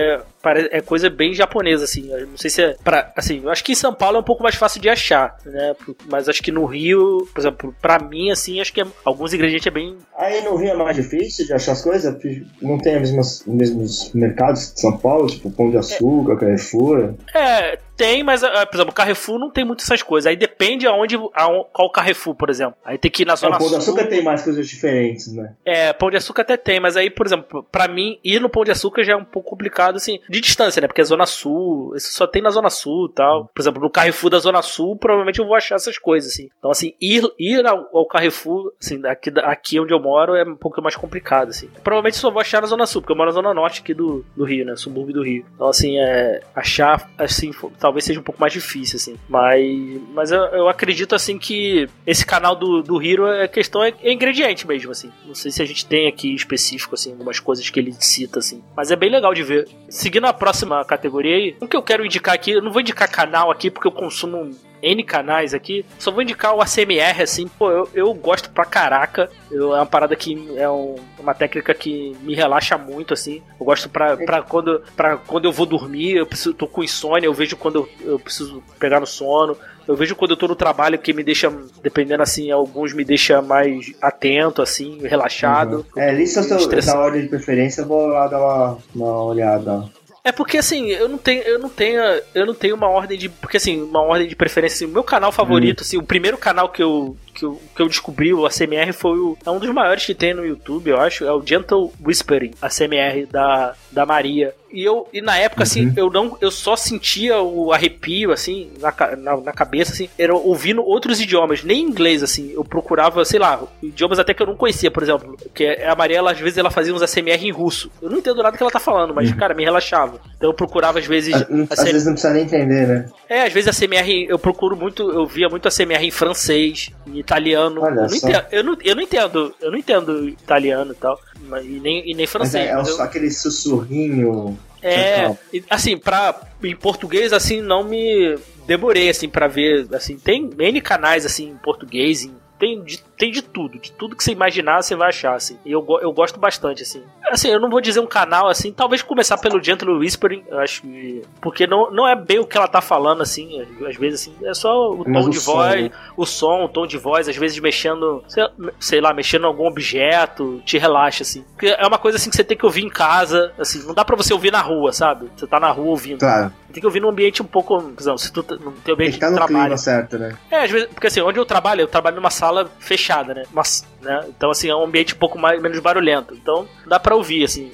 é, 0.53 0.79
é 0.79 0.81
coisa 0.81 1.09
bem 1.09 1.35
japonesa, 1.35 1.85
assim. 1.85 2.11
Eu 2.13 2.27
não 2.27 2.37
sei 2.37 2.51
se 2.51 2.63
é. 2.63 2.77
Pra, 2.83 3.13
assim, 3.17 3.41
eu 3.43 3.51
acho 3.51 3.65
que 3.65 3.73
em 3.73 3.77
São 3.77 3.95
Paulo 3.95 4.17
é 4.17 4.21
um 4.21 4.25
pouco 4.25 4.43
mais 4.43 4.55
fácil 4.55 4.81
de 4.81 4.89
achar, 4.89 5.37
né? 5.45 5.75
Mas 6.11 6.29
acho 6.29 6.43
que 6.43 6.53
no 6.53 6.65
Rio, 6.65 7.27
por 7.33 7.41
exemplo, 7.41 7.75
pra 7.81 7.99
mim, 7.99 8.31
assim, 8.31 8.61
acho 8.61 8.73
que 8.73 8.81
é, 8.81 8.87
alguns 9.05 9.33
ingredientes 9.33 9.67
é 9.67 9.71
bem. 9.71 9.97
Aí 10.17 10.43
no 10.43 10.57
Rio 10.57 10.71
é 10.71 10.77
mais 10.77 10.97
difícil 10.97 11.47
de 11.47 11.53
achar 11.53 11.73
as 11.73 11.83
coisas? 11.83 12.15
Não 12.61 12.79
tem 12.79 13.01
os 13.01 13.45
mesmos, 13.47 14.13
mercados 14.15 14.73
de 14.73 14.81
São 14.81 14.97
Paulo, 14.97 15.27
tipo 15.27 15.51
Pão 15.51 15.71
de 15.71 15.77
Açúcar, 15.77 16.35
é. 16.35 16.37
Carrefour? 16.37 17.15
É, 17.35 17.79
tem, 17.97 18.25
mas, 18.25 18.43
ah, 18.43 18.67
por 18.67 18.77
exemplo, 18.77 18.91
o 18.91 18.95
Carrefour 18.95 19.39
não 19.39 19.51
tem 19.51 19.65
muito 19.65 19.83
essas 19.83 20.03
coisas. 20.03 20.27
Aí 20.27 20.37
depende 20.37 20.87
aonde, 20.87 21.17
aonde 21.35 21.69
qual 21.73 21.91
Carrefour, 21.91 22.35
por 22.35 22.51
exemplo. 22.51 22.77
Aí 22.85 22.99
tem 22.99 23.11
que 23.11 23.23
ir 23.23 23.27
na 23.27 23.37
Zona 23.37 23.57
é, 23.57 23.59
Pão 23.59 23.69
de 23.69 23.77
Açúcar 23.77 24.07
tem 24.07 24.23
mais 24.23 24.43
coisas 24.43 24.69
diferentes, 24.69 25.33
né? 25.33 25.55
É, 25.65 25.93
Pão 25.93 26.11
de 26.11 26.17
Açúcar 26.17 26.43
até 26.43 26.57
tem, 26.57 26.81
mas 26.81 26.97
aí, 26.97 27.09
por 27.09 27.27
exemplo, 27.27 27.63
pra 27.71 27.87
mim, 27.87 28.19
ir 28.25 28.41
no 28.41 28.49
Pão 28.49 28.65
de 28.65 28.73
Açúcar 28.73 29.05
já 29.05 29.13
é 29.13 29.17
um 29.17 29.25
pouco 29.25 29.51
complicado, 29.51 29.97
assim, 29.97 30.19
de 30.35 30.41
distância, 30.41 30.81
né? 30.81 30.87
Porque 30.87 31.01
é 31.01 31.05
Zona 31.05 31.27
Sul, 31.27 31.95
isso 31.97 32.13
só 32.13 32.27
tem 32.27 32.43
na 32.43 32.51
Zona 32.51 32.71
Sul 32.71 33.09
e 33.11 33.15
tal. 33.15 33.51
Por 33.55 33.61
exemplo, 33.61 33.83
no 33.83 33.91
Carrefour 33.91 34.31
da 34.31 34.39
Zona 34.39 34.63
Sul, 34.63 34.97
provavelmente 34.97 35.39
eu 35.39 35.47
vou 35.47 35.55
achar 35.55 35.77
essas 35.77 35.99
coisas, 35.99 36.33
assim. 36.33 36.49
Então, 36.59 36.71
assim, 36.71 36.95
ir, 37.01 37.23
ir 37.39 37.67
ao, 37.67 38.07
Carrefour, 38.07 38.73
assim, 38.81 39.05
aqui, 39.07 39.33
aqui 39.43 39.81
onde 39.81 39.93
eu 39.93 40.01
moro 40.01 40.35
é 40.35 40.45
um 40.45 40.57
pouco 40.57 40.81
mais 40.83 40.97
complicado, 40.97 41.49
assim. 41.49 41.69
Provavelmente 41.83 42.17
só 42.17 42.31
vou 42.31 42.41
achar 42.41 42.61
na 42.61 42.67
Zona 42.67 42.87
Sul, 42.87 43.03
porque 43.03 43.13
eu 43.13 43.17
moro 43.17 43.31
na 43.31 43.35
Zona 43.35 43.55
Norte 43.55 43.81
aqui 43.81 43.95
do, 43.95 44.25
do 44.37 44.45
Rio, 44.45 44.65
né? 44.65 44.77
Subúrbio 44.77 45.15
do 45.15 45.23
Rio. 45.23 45.45
Então, 45.55 45.69
assim, 45.69 45.99
é, 45.99 46.43
achar, 46.55 47.11
assim, 47.19 47.53
talvez 47.79 48.05
seja 48.05 48.21
um 48.21 48.23
pouco 48.23 48.41
mais 48.41 48.53
difícil 48.53 48.95
assim. 48.97 49.19
Mas, 49.29 50.01
mas 50.13 50.31
eu, 50.31 50.41
eu 50.47 50.69
acredito, 50.69 51.15
assim, 51.15 51.39
que 51.39 51.89
esse 52.07 52.25
canal 52.25 52.57
do, 52.57 52.83
do 52.83 53.03
Hiro, 53.03 53.27
a 53.27 53.49
questão 53.49 53.83
é, 53.83 53.93
é, 54.03 54.13
ingrediente 54.13 54.67
mesmo, 54.67 54.91
assim. 54.91 55.11
Não 55.27 55.35
sei 55.35 55.51
se 55.51 55.63
a 55.63 55.65
gente 55.65 55.87
tem 55.87 56.09
aqui 56.09 56.35
específico, 56.35 56.95
assim, 56.95 57.13
algumas 57.13 57.39
coisas 57.41 57.69
que 57.69 57.79
ele 57.79 57.95
cita, 57.99 58.39
assim. 58.39 58.63
Mas 58.77 58.91
é 58.91 58.97
bem 58.97 59.11
legal 59.11 59.33
de 59.35 59.43
ver. 59.43 59.69
Seguindo 59.89 60.24
a 60.29 60.33
próxima 60.33 60.85
categoria 60.85 61.37
aí, 61.37 61.57
o 61.61 61.67
que 61.67 61.77
eu 61.77 61.83
quero 61.83 62.05
indicar 62.05 62.35
aqui, 62.35 62.53
eu 62.53 62.63
não 62.63 62.73
vou 62.73 62.81
indicar 62.81 63.11
canal 63.11 63.51
aqui 63.51 63.71
porque 63.71 63.89
eu 63.89 63.93
consumo 63.93 64.51
N 64.85 65.03
canais 65.03 65.55
aqui. 65.55 65.85
Só 65.99 66.11
vou 66.11 66.23
indicar 66.23 66.55
o 66.55 66.61
ACMR, 66.61 67.23
assim, 67.23 67.49
pô, 67.49 67.71
eu, 67.71 67.89
eu 67.95 68.15
gosto 68.15 68.51
pra 68.51 68.67
caraca. 68.67 69.31
Eu, 69.51 69.75
é 69.75 69.79
uma 69.79 69.87
parada 69.87 70.15
que 70.15 70.53
é 70.57 70.69
um, 70.69 70.97
uma 71.19 71.33
técnica 71.33 71.73
que 71.73 72.15
me 72.21 72.35
relaxa 72.35 72.77
muito, 72.77 73.15
assim. 73.15 73.43
Eu 73.59 73.65
gosto 73.65 73.89
pra, 73.89 74.17
pra, 74.17 74.43
quando, 74.43 74.83
pra 74.95 75.17
quando 75.17 75.47
eu 75.47 75.53
vou 75.53 75.65
dormir, 75.65 76.17
eu 76.17 76.27
preciso, 76.27 76.53
tô 76.53 76.67
com 76.67 76.85
insônia, 76.85 77.27
eu 77.27 77.33
vejo 77.33 77.57
quando 77.57 77.77
eu, 77.77 78.13
eu 78.13 78.19
preciso 78.19 78.63
pegar 78.79 79.01
no 79.01 79.07
sono. 79.07 79.57
Eu 79.87 79.97
vejo 79.97 80.17
quando 80.17 80.31
eu 80.31 80.37
tô 80.37 80.49
no 80.49 80.57
trabalho 80.57 80.99
que 80.99 81.13
me 81.13 81.23
deixa, 81.23 81.53
dependendo 81.83 82.23
assim, 82.23 82.51
alguns 82.51 82.95
me 82.95 83.05
deixa 83.05 83.43
mais 83.43 83.93
atento, 84.01 84.63
assim, 84.63 84.99
relaxado. 85.03 85.87
Uhum. 85.95 86.03
É, 86.03 86.13
lista 86.13 86.43
da 86.43 86.99
ordem 86.99 87.23
de 87.23 87.29
preferência, 87.29 87.83
eu 87.83 87.87
vou 87.87 88.07
lá 88.07 88.27
dar 88.27 88.41
uma, 88.41 88.79
uma 88.95 89.23
olhada. 89.25 89.85
É 90.27 90.33
porque 90.33 90.57
assim, 90.57 90.87
eu 90.87 91.07
não 91.07 91.19
tenho, 91.19 91.43
eu 91.43 91.59
não 91.59 91.69
tenho, 91.69 92.01
eu 92.35 92.47
não 92.47 92.55
tenho 92.55 92.75
uma 92.75 92.89
ordem 92.89 93.19
de, 93.19 93.29
porque 93.29 93.59
assim, 93.59 93.83
uma 93.83 94.01
ordem 94.01 94.27
de 94.27 94.35
preferência, 94.35 94.77
assim, 94.77 94.87
o 94.87 94.95
meu 94.95 95.05
canal 95.05 95.31
favorito, 95.31 95.81
hum. 95.81 95.85
assim, 95.85 95.97
o 95.99 96.03
primeiro 96.03 96.39
canal 96.39 96.71
que 96.71 96.83
eu 96.83 97.15
que 97.35 97.45
eu, 97.45 97.61
que 97.75 97.83
eu 97.83 97.89
descobri, 97.89 98.33
o 98.33 98.47
ACMR 98.47 98.93
foi 98.93 99.19
o, 99.19 99.37
é 99.45 99.51
um 99.51 99.59
dos 99.59 99.71
maiores 99.71 100.07
que 100.07 100.15
tem 100.15 100.33
no 100.33 100.47
YouTube, 100.47 100.91
eu 100.91 101.01
acho. 101.01 101.25
É 101.25 101.33
o 101.33 101.45
Gentle 101.45 101.93
Whispering, 102.05 102.53
ACMR 102.63 103.27
da, 103.27 103.75
da 103.91 104.07
Maria. 104.07 104.55
E 104.73 104.83
eu 104.83 105.07
e 105.13 105.21
na 105.21 105.39
época, 105.39 105.63
assim, 105.63 105.93
eu 105.97 106.11
não 106.11 106.37
eu 106.41 106.51
só 106.51 106.75
sentia 106.75 107.41
o 107.41 107.73
arrepio, 107.73 108.33
assim, 108.33 108.73
na, 108.81 108.93
na, 109.17 109.37
na 109.37 109.53
cabeça, 109.53 109.93
assim, 109.93 110.09
era 110.19 110.35
ouvindo 110.35 110.83
outros 110.83 111.21
idiomas, 111.21 111.63
nem 111.63 111.81
inglês, 111.81 112.25
assim. 112.25 112.51
Eu 112.53 112.65
procurava, 112.65 113.25
sei 113.25 113.39
lá, 113.39 113.63
idiomas 113.81 114.19
até 114.19 114.35
que 114.35 114.43
eu 114.43 114.47
não 114.49 114.57
conhecia, 114.57 114.91
por 114.91 115.05
exemplo. 115.05 115.37
Que 115.55 115.65
a 115.65 115.95
Maria, 115.95 116.19
ela, 116.19 116.33
às 116.33 116.41
vezes, 116.41 116.59
ela 116.59 116.73
fazia 116.73 116.93
uns 116.93 117.03
ACMR 117.03 117.47
em 117.47 117.53
russo. 117.53 117.89
Eu 118.03 118.11
não 118.11 118.19
entendo 118.19 118.43
nada 118.43 118.57
que 118.57 118.63
ela 118.63 118.73
tá 118.73 118.81
falando, 118.81 119.15
mas, 119.15 119.33
cara, 119.35 119.55
me 119.55 119.63
relaxava. 119.63 120.21
Então 120.37 120.51
eu 120.51 120.55
procurava, 120.55 120.99
às 120.99 121.07
vezes. 121.07 121.35
Às, 121.35 121.85
vezes 121.85 122.05
não 122.05 122.15
precisa 122.15 122.33
nem 122.33 122.43
entender, 122.43 122.89
né? 122.89 123.07
é, 123.29 123.43
às 123.43 123.53
vezes 123.53 123.69
a 123.69 123.87
CMR 123.87 124.27
eu 124.29 124.39
procuro 124.39 124.77
muito, 124.77 125.11
eu 125.11 125.27
via 125.27 125.49
muito 125.49 125.67
a 125.67 125.71
CMR 125.71 126.05
em 126.05 126.11
francês, 126.11 126.91
em 127.07 127.19
italiano. 127.25 127.85
Eu, 127.85 127.95
não 127.95 128.07
entendo, 128.15 128.47
eu, 128.53 128.65
não, 128.65 128.77
eu 128.85 128.95
não 128.97 129.03
entendo, 129.03 129.55
eu 129.61 129.71
não 129.71 129.79
entendo 129.79 130.29
italiano 130.29 130.93
e 130.93 130.97
tal, 130.97 131.19
mas- 131.49 131.65
e 131.65 131.81
nem, 131.81 132.01
e 132.01 132.15
nem 132.15 132.17
Mas 132.27 132.31
francês. 132.31 132.67
é, 132.67 132.71
é 132.71 132.77
mas 132.77 132.89
só 132.91 132.99
eu- 132.99 133.03
aquele 133.03 133.31
sussurrinho. 133.31 134.59
é, 134.83 135.35
assim, 135.71 135.97
pra, 135.97 136.39
em 136.63 136.77
português, 136.77 137.33
assim, 137.33 137.61
não 137.61 137.83
me 137.85 138.37
demorei, 138.67 139.09
assim, 139.09 139.29
pra 139.29 139.47
ver, 139.47 139.87
assim, 139.95 140.17
tem 140.19 140.51
N 140.59 140.81
canais, 140.81 141.25
assim, 141.27 141.49
em 141.51 141.57
português, 141.57 142.23
em- 142.23 142.35
tem 142.59 142.83
de, 142.83 143.03
tem 143.17 143.31
de 143.31 143.43
tudo, 143.43 143.79
de 143.79 143.93
tudo 143.93 144.17
que 144.17 144.25
você 144.25 144.33
imaginar, 144.33 144.83
você 144.83 144.95
vai 144.97 145.09
achar, 145.09 145.35
assim, 145.35 145.59
e 145.65 145.71
eu, 145.73 145.85
eu 146.03 146.13
gosto 146.13 146.39
bastante, 146.39 146.83
assim. 146.83 147.03
Assim, 147.31 147.49
eu 147.49 147.61
não 147.61 147.71
vou 147.71 147.81
dizer 147.81 148.01
um 148.01 148.07
canal, 148.07 148.49
assim, 148.49 148.73
talvez 148.73 149.03
começar 149.03 149.39
pelo 149.39 149.63
Gentle 149.63 149.99
Whispering, 149.99 150.45
eu 150.49 150.59
acho 150.61 150.83
que, 150.83 151.23
porque 151.41 151.67
não, 151.67 151.91
não 151.91 152.07
é 152.09 152.15
bem 152.17 152.39
o 152.39 152.47
que 152.47 152.57
ela 152.57 152.69
tá 152.69 152.81
falando, 152.81 153.23
assim, 153.23 153.61
às 153.87 153.97
vezes, 153.97 154.21
assim, 154.23 154.35
é 154.47 154.53
só 154.55 154.91
o 154.91 155.05
Mas 155.07 155.23
tom 155.25 155.29
o 155.29 155.31
de 155.31 155.41
som, 155.41 155.53
voz, 155.53 155.83
né? 155.83 155.91
o 156.17 156.27
som, 156.27 156.65
o 156.65 156.69
tom 156.69 156.87
de 156.87 156.99
voz, 156.99 157.29
às 157.29 157.37
vezes 157.37 157.59
mexendo, 157.59 158.23
sei, 158.29 158.45
sei 158.81 159.01
lá, 159.01 159.13
mexendo 159.15 159.43
em 159.45 159.47
algum 159.47 159.67
objeto, 159.67 160.61
te 160.65 160.79
relaxa, 160.79 161.23
assim. 161.23 161.45
Porque 161.53 161.67
é 161.69 161.87
uma 161.87 161.99
coisa 161.99 162.17
assim 162.19 162.31
que 162.31 162.37
você 162.37 162.45
tem 162.45 162.57
que 162.57 162.67
ouvir 162.67 162.83
em 162.85 162.89
casa, 162.91 163.53
assim, 163.59 163.85
não 163.87 163.95
dá 163.95 164.05
pra 164.05 164.17
você 164.17 164.33
ouvir 164.33 164.51
na 164.51 164.61
rua, 164.61 164.93
sabe? 164.93 165.31
Você 165.37 165.47
tá 165.47 165.59
na 165.61 165.71
rua 165.71 165.87
ouvindo. 165.91 166.19
Claro, 166.21 166.53
Tem 166.73 166.81
que 166.81 166.87
ouvir 166.87 166.99
num 167.01 167.09
ambiente 167.11 167.41
um 167.41 167.47
pouco, 167.47 167.81
por 167.81 168.01
exemplo, 168.01 168.19
se 168.19 168.33
tu 168.33 168.43
tá- 168.43 168.57
teu 168.57 168.73
tem 168.85 168.95
ambiente 168.95 169.15
estar 169.15 169.29
de 169.29 169.35
trabalho. 169.37 169.61
clima 169.61 169.77
certo, 169.77 170.19
né? 170.19 170.37
É, 170.51 170.65
às 170.65 170.71
vezes, 170.71 170.89
porque 170.89 171.07
assim, 171.07 171.21
onde 171.21 171.39
eu 171.39 171.45
trabalho, 171.47 171.83
eu 171.83 171.87
trabalho 171.87 172.17
numa 172.17 172.31
sala 172.31 172.69
fechada, 172.81 173.05
né? 173.23 173.45
Mas, 173.53 173.87
né? 174.01 174.25
Então, 174.29 174.51
assim, 174.51 174.69
é 174.69 174.75
um 174.75 174.85
ambiente 174.85 175.15
um 175.15 175.19
pouco 175.19 175.39
mais, 175.39 175.61
menos 175.61 175.79
barulhento. 175.79 176.35
Então, 176.35 176.67
dá 176.87 176.99
pra 176.99 177.15
ouvir, 177.15 177.45
assim, 177.45 177.71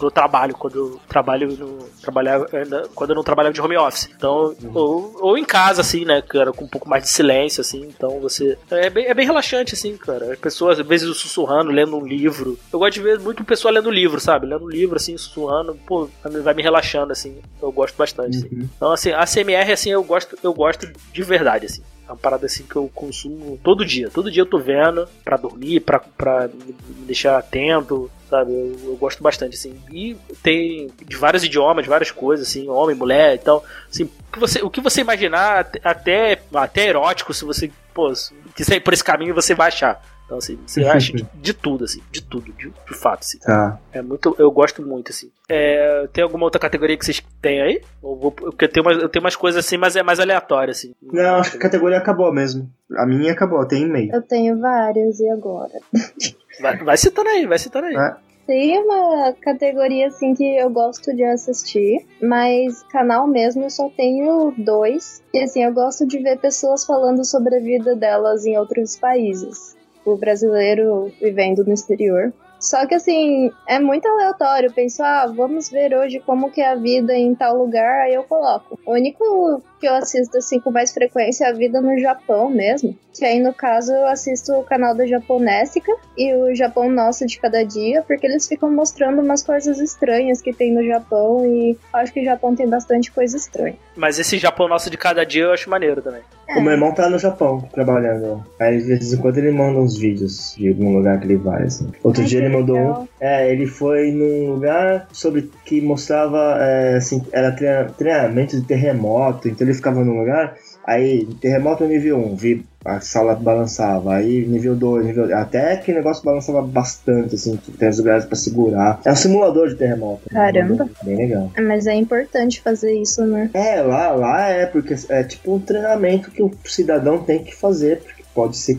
no 0.00 0.10
trabalho, 0.10 0.54
quando 0.54 0.76
eu 0.76 1.00
trabalho 1.08 1.56
no. 1.56 1.84
Trabalhava, 2.00 2.46
ainda, 2.52 2.88
quando 2.94 3.10
eu 3.10 3.16
não 3.16 3.22
trabalhava 3.22 3.52
de 3.52 3.60
home 3.60 3.76
office. 3.76 4.10
Então, 4.14 4.54
ou, 4.74 5.16
ou 5.20 5.38
em 5.38 5.44
casa, 5.44 5.80
assim, 5.80 6.04
né, 6.04 6.22
cara, 6.22 6.52
com 6.52 6.64
um 6.64 6.68
pouco 6.68 6.88
mais 6.88 7.04
de 7.04 7.10
silêncio, 7.10 7.60
assim. 7.60 7.82
Então, 7.82 8.20
você. 8.20 8.58
É 8.70 8.90
bem, 8.90 9.06
é 9.06 9.14
bem 9.14 9.26
relaxante, 9.26 9.74
assim, 9.74 9.96
cara. 9.96 10.32
As 10.32 10.38
pessoas, 10.38 10.78
às 10.78 10.86
vezes, 10.86 11.16
sussurrando, 11.16 11.70
lendo 11.70 11.96
um 11.96 12.06
livro. 12.06 12.58
Eu 12.72 12.78
gosto 12.78 12.94
de 12.94 13.02
ver 13.02 13.18
muito 13.20 13.44
pessoa 13.44 13.72
lendo 13.72 13.90
livro, 13.90 14.20
sabe? 14.20 14.46
Lendo 14.46 14.64
um 14.64 14.70
livro, 14.70 14.96
assim, 14.96 15.16
sussurrando, 15.16 15.74
pô, 15.86 16.08
vai 16.42 16.54
me 16.54 16.62
relaxando, 16.62 17.12
assim. 17.12 17.38
Eu 17.62 17.72
gosto 17.72 17.96
bastante, 17.96 18.38
assim. 18.38 18.48
Uhum. 18.52 18.68
Então, 18.76 18.92
assim, 18.92 19.12
a 19.12 19.24
CMR, 19.24 19.72
assim, 19.72 19.90
eu 19.90 20.02
gosto, 20.02 20.36
eu 20.42 20.52
gosto 20.52 20.90
de 21.12 21.22
verdade, 21.22 21.66
assim. 21.66 21.82
É 22.06 22.10
uma 22.10 22.16
parada 22.16 22.44
assim 22.46 22.64
que 22.64 22.76
eu 22.76 22.90
consumo 22.94 23.58
todo 23.64 23.84
dia. 23.84 24.10
Todo 24.10 24.30
dia 24.30 24.42
eu 24.42 24.46
tô 24.46 24.58
vendo 24.58 25.08
pra 25.24 25.36
dormir, 25.36 25.80
pra, 25.80 25.98
pra 25.98 26.48
me 26.48 26.74
deixar 27.06 27.38
atento, 27.38 28.10
sabe? 28.28 28.52
Eu, 28.52 28.78
eu 28.84 28.96
gosto 28.96 29.22
bastante, 29.22 29.54
assim. 29.56 29.74
E 29.90 30.14
tem 30.42 30.90
de 31.06 31.16
vários 31.16 31.44
idiomas, 31.44 31.86
várias 31.86 32.10
coisas, 32.10 32.46
assim, 32.48 32.68
homem, 32.68 32.94
mulher 32.94 33.34
e 33.36 33.38
tal. 33.38 33.64
Assim, 33.90 34.04
o 34.04 34.32
que 34.32 34.38
você, 34.38 34.62
o 34.62 34.68
que 34.70 34.80
você 34.82 35.00
imaginar, 35.00 35.60
até- 35.82 36.38
até, 36.52 36.88
erótico, 36.88 37.32
se 37.32 37.44
você, 37.44 37.70
pô, 37.94 38.14
se 38.14 38.34
por 38.80 38.92
esse 38.92 39.04
caminho, 39.04 39.34
você 39.34 39.54
vai 39.54 39.68
achar. 39.68 40.02
Então, 40.24 40.38
assim, 40.38 40.58
você 40.66 40.82
acha 40.86 41.12
de, 41.12 41.26
de 41.34 41.52
tudo, 41.52 41.84
assim, 41.84 42.00
de 42.10 42.22
tudo, 42.22 42.50
de, 42.54 42.70
de 42.70 42.94
fato, 42.94 43.20
assim. 43.20 43.38
Tá. 43.40 43.78
É 43.92 44.00
muito, 44.00 44.34
eu 44.38 44.50
gosto 44.50 44.80
muito, 44.82 45.10
assim. 45.10 45.30
É, 45.48 46.08
tem 46.12 46.24
alguma 46.24 46.44
outra 46.44 46.58
categoria 46.58 46.96
que 46.96 47.04
vocês 47.04 47.22
têm 47.42 47.60
aí? 47.60 47.82
Ou 48.02 48.16
vou- 48.16 48.32
Porque 48.32 48.64
eu 48.64 48.68
tenho 48.72 48.86
umas, 48.86 49.02
eu 49.02 49.08
tenho 49.08 49.22
umas 49.22 49.36
coisas 49.36 49.64
assim, 49.64 49.76
mas 49.76 49.96
é 49.96 50.02
mais 50.02 50.18
aleatório, 50.18 50.70
assim. 50.70 50.94
Não, 51.02 51.36
acho 51.36 51.50
que 51.50 51.56
a 51.58 51.60
categoria 51.60 51.98
acabou 51.98 52.32
mesmo. 52.32 52.70
A 52.96 53.04
minha 53.04 53.32
acabou, 53.32 53.66
tem 53.66 53.82
e-mail. 53.82 54.12
Eu 54.14 54.22
tenho 54.22 54.58
várias, 54.58 55.20
e 55.20 55.28
agora? 55.28 55.72
Vai, 56.60 56.76
vai 56.84 56.96
citando 56.96 57.28
aí, 57.30 57.46
vai 57.46 57.58
citando 57.58 57.86
aí. 57.88 57.96
Ah. 57.96 58.16
Tem 58.46 58.78
uma 58.78 59.32
categoria 59.40 60.06
assim 60.06 60.34
que 60.34 60.56
eu 60.56 60.70
gosto 60.70 61.12
de 61.16 61.24
assistir, 61.24 62.06
mas 62.22 62.82
canal 62.84 63.26
mesmo 63.26 63.62
eu 63.64 63.70
só 63.70 63.88
tenho 63.88 64.54
dois. 64.56 65.20
E 65.32 65.40
assim, 65.42 65.64
eu 65.64 65.72
gosto 65.72 66.06
de 66.06 66.18
ver 66.18 66.38
pessoas 66.38 66.84
falando 66.84 67.24
sobre 67.24 67.56
a 67.56 67.60
vida 67.60 67.96
delas 67.96 68.44
em 68.46 68.56
outros 68.58 68.96
países. 68.96 69.73
O 70.04 70.16
brasileiro 70.16 71.10
vivendo 71.20 71.64
no 71.64 71.72
exterior. 71.72 72.32
Só 72.60 72.86
que 72.86 72.94
assim, 72.94 73.50
é 73.68 73.78
muito 73.78 74.08
aleatório. 74.08 74.72
Penso, 74.72 75.02
ah, 75.02 75.26
vamos 75.26 75.68
ver 75.68 75.94
hoje 75.94 76.18
como 76.20 76.50
que 76.50 76.60
é 76.62 76.68
a 76.68 76.74
vida 76.74 77.14
em 77.14 77.34
tal 77.34 77.58
lugar, 77.58 78.02
aí 78.02 78.14
eu 78.14 78.24
coloco. 78.24 78.78
O 78.86 78.92
único 78.92 79.62
que 79.84 79.88
eu 79.88 79.94
assisto 79.96 80.38
assim 80.38 80.58
com 80.58 80.70
mais 80.70 80.92
frequência 80.94 81.44
é 81.44 81.50
a 81.50 81.52
vida 81.52 81.78
no 81.82 81.98
Japão 81.98 82.48
mesmo. 82.48 82.96
Que 83.12 83.22
aí 83.24 83.38
no 83.38 83.52
caso 83.52 83.92
eu 83.92 84.06
assisto 84.08 84.52
o 84.54 84.64
canal 84.64 84.94
da 84.96 85.06
Japonésica 85.06 85.92
e 86.16 86.34
o 86.34 86.54
Japão 86.54 86.90
Nosso 86.90 87.26
de 87.26 87.38
Cada 87.38 87.62
Dia, 87.62 88.02
porque 88.02 88.26
eles 88.26 88.48
ficam 88.48 88.70
mostrando 88.72 89.20
umas 89.20 89.42
coisas 89.42 89.78
estranhas 89.78 90.40
que 90.40 90.52
tem 90.52 90.72
no 90.72 90.82
Japão 90.84 91.44
e 91.46 91.76
acho 91.92 92.12
que 92.12 92.20
o 92.22 92.24
Japão 92.24 92.56
tem 92.56 92.66
bastante 92.68 93.12
coisa 93.12 93.36
estranha. 93.36 93.76
Mas 93.94 94.18
esse 94.18 94.38
Japão 94.38 94.66
nosso 94.66 94.90
de 94.90 94.96
cada 94.96 95.24
dia 95.24 95.44
eu 95.44 95.52
acho 95.52 95.68
maneiro 95.70 96.00
também. 96.02 96.22
É. 96.48 96.58
O 96.58 96.62
meu 96.62 96.72
irmão 96.72 96.92
tá 96.92 97.08
no 97.08 97.18
Japão 97.18 97.60
trabalhando. 97.72 98.42
Aí 98.60 98.78
de 98.78 98.84
vez 98.84 99.12
em 99.12 99.16
quando 99.18 99.38
ele 99.38 99.50
manda 99.52 99.78
uns 99.78 99.96
vídeos 99.96 100.54
de 100.58 100.68
algum 100.70 100.96
lugar 100.96 101.18
que 101.20 101.26
ele 101.26 101.36
vai. 101.36 101.62
Assim. 101.64 101.90
Outro 102.02 102.22
Ai, 102.22 102.28
dia 102.28 102.40
ele 102.40 102.48
mandou 102.48 102.76
legal. 102.76 103.02
um. 103.02 103.08
É, 103.20 103.50
ele 103.52 103.66
foi 103.66 104.10
num 104.10 104.50
lugar 104.54 105.06
sobre 105.12 105.50
que 105.64 105.80
mostrava 105.80 106.58
é, 106.60 106.96
assim, 106.96 107.22
era 107.32 107.52
treina- 107.52 107.84
treinamento 107.96 108.60
de 108.60 108.66
terremoto. 108.66 109.48
Então 109.48 109.64
ele 109.66 109.73
ficava 109.74 110.04
num 110.04 110.18
lugar. 110.18 110.56
Aí, 110.86 111.26
terremoto 111.40 111.84
nível 111.84 112.18
1, 112.18 112.36
vi 112.36 112.64
a 112.84 113.00
sala 113.00 113.34
balançava. 113.34 114.14
Aí, 114.14 114.46
nível 114.46 114.76
2, 114.76 115.06
nível. 115.06 115.36
Até 115.36 115.76
que 115.76 115.90
o 115.90 115.94
negócio 115.94 116.24
balançava 116.24 116.60
bastante, 116.62 117.34
assim, 117.34 117.58
tem 117.78 117.88
os 117.88 117.98
lugares 117.98 118.24
pra 118.24 118.36
segurar. 118.36 119.00
É 119.04 119.12
um 119.12 119.16
simulador 119.16 119.68
de 119.68 119.76
terremoto. 119.76 120.28
Caramba. 120.30 120.88
Bem 121.02 121.16
legal. 121.16 121.50
Mas 121.66 121.86
é 121.86 121.94
importante 121.94 122.60
fazer 122.60 122.94
isso, 122.94 123.24
né? 123.24 123.50
É, 123.54 123.80
lá, 123.80 124.10
lá 124.10 124.48
é, 124.48 124.66
porque 124.66 124.94
é 125.08 125.22
tipo 125.22 125.54
um 125.54 125.60
treinamento 125.60 126.30
que 126.30 126.42
o 126.42 126.52
cidadão 126.64 127.18
tem 127.18 127.42
que 127.42 127.54
fazer, 127.54 128.00
porque 128.00 128.22
pode 128.34 128.56
ser. 128.56 128.78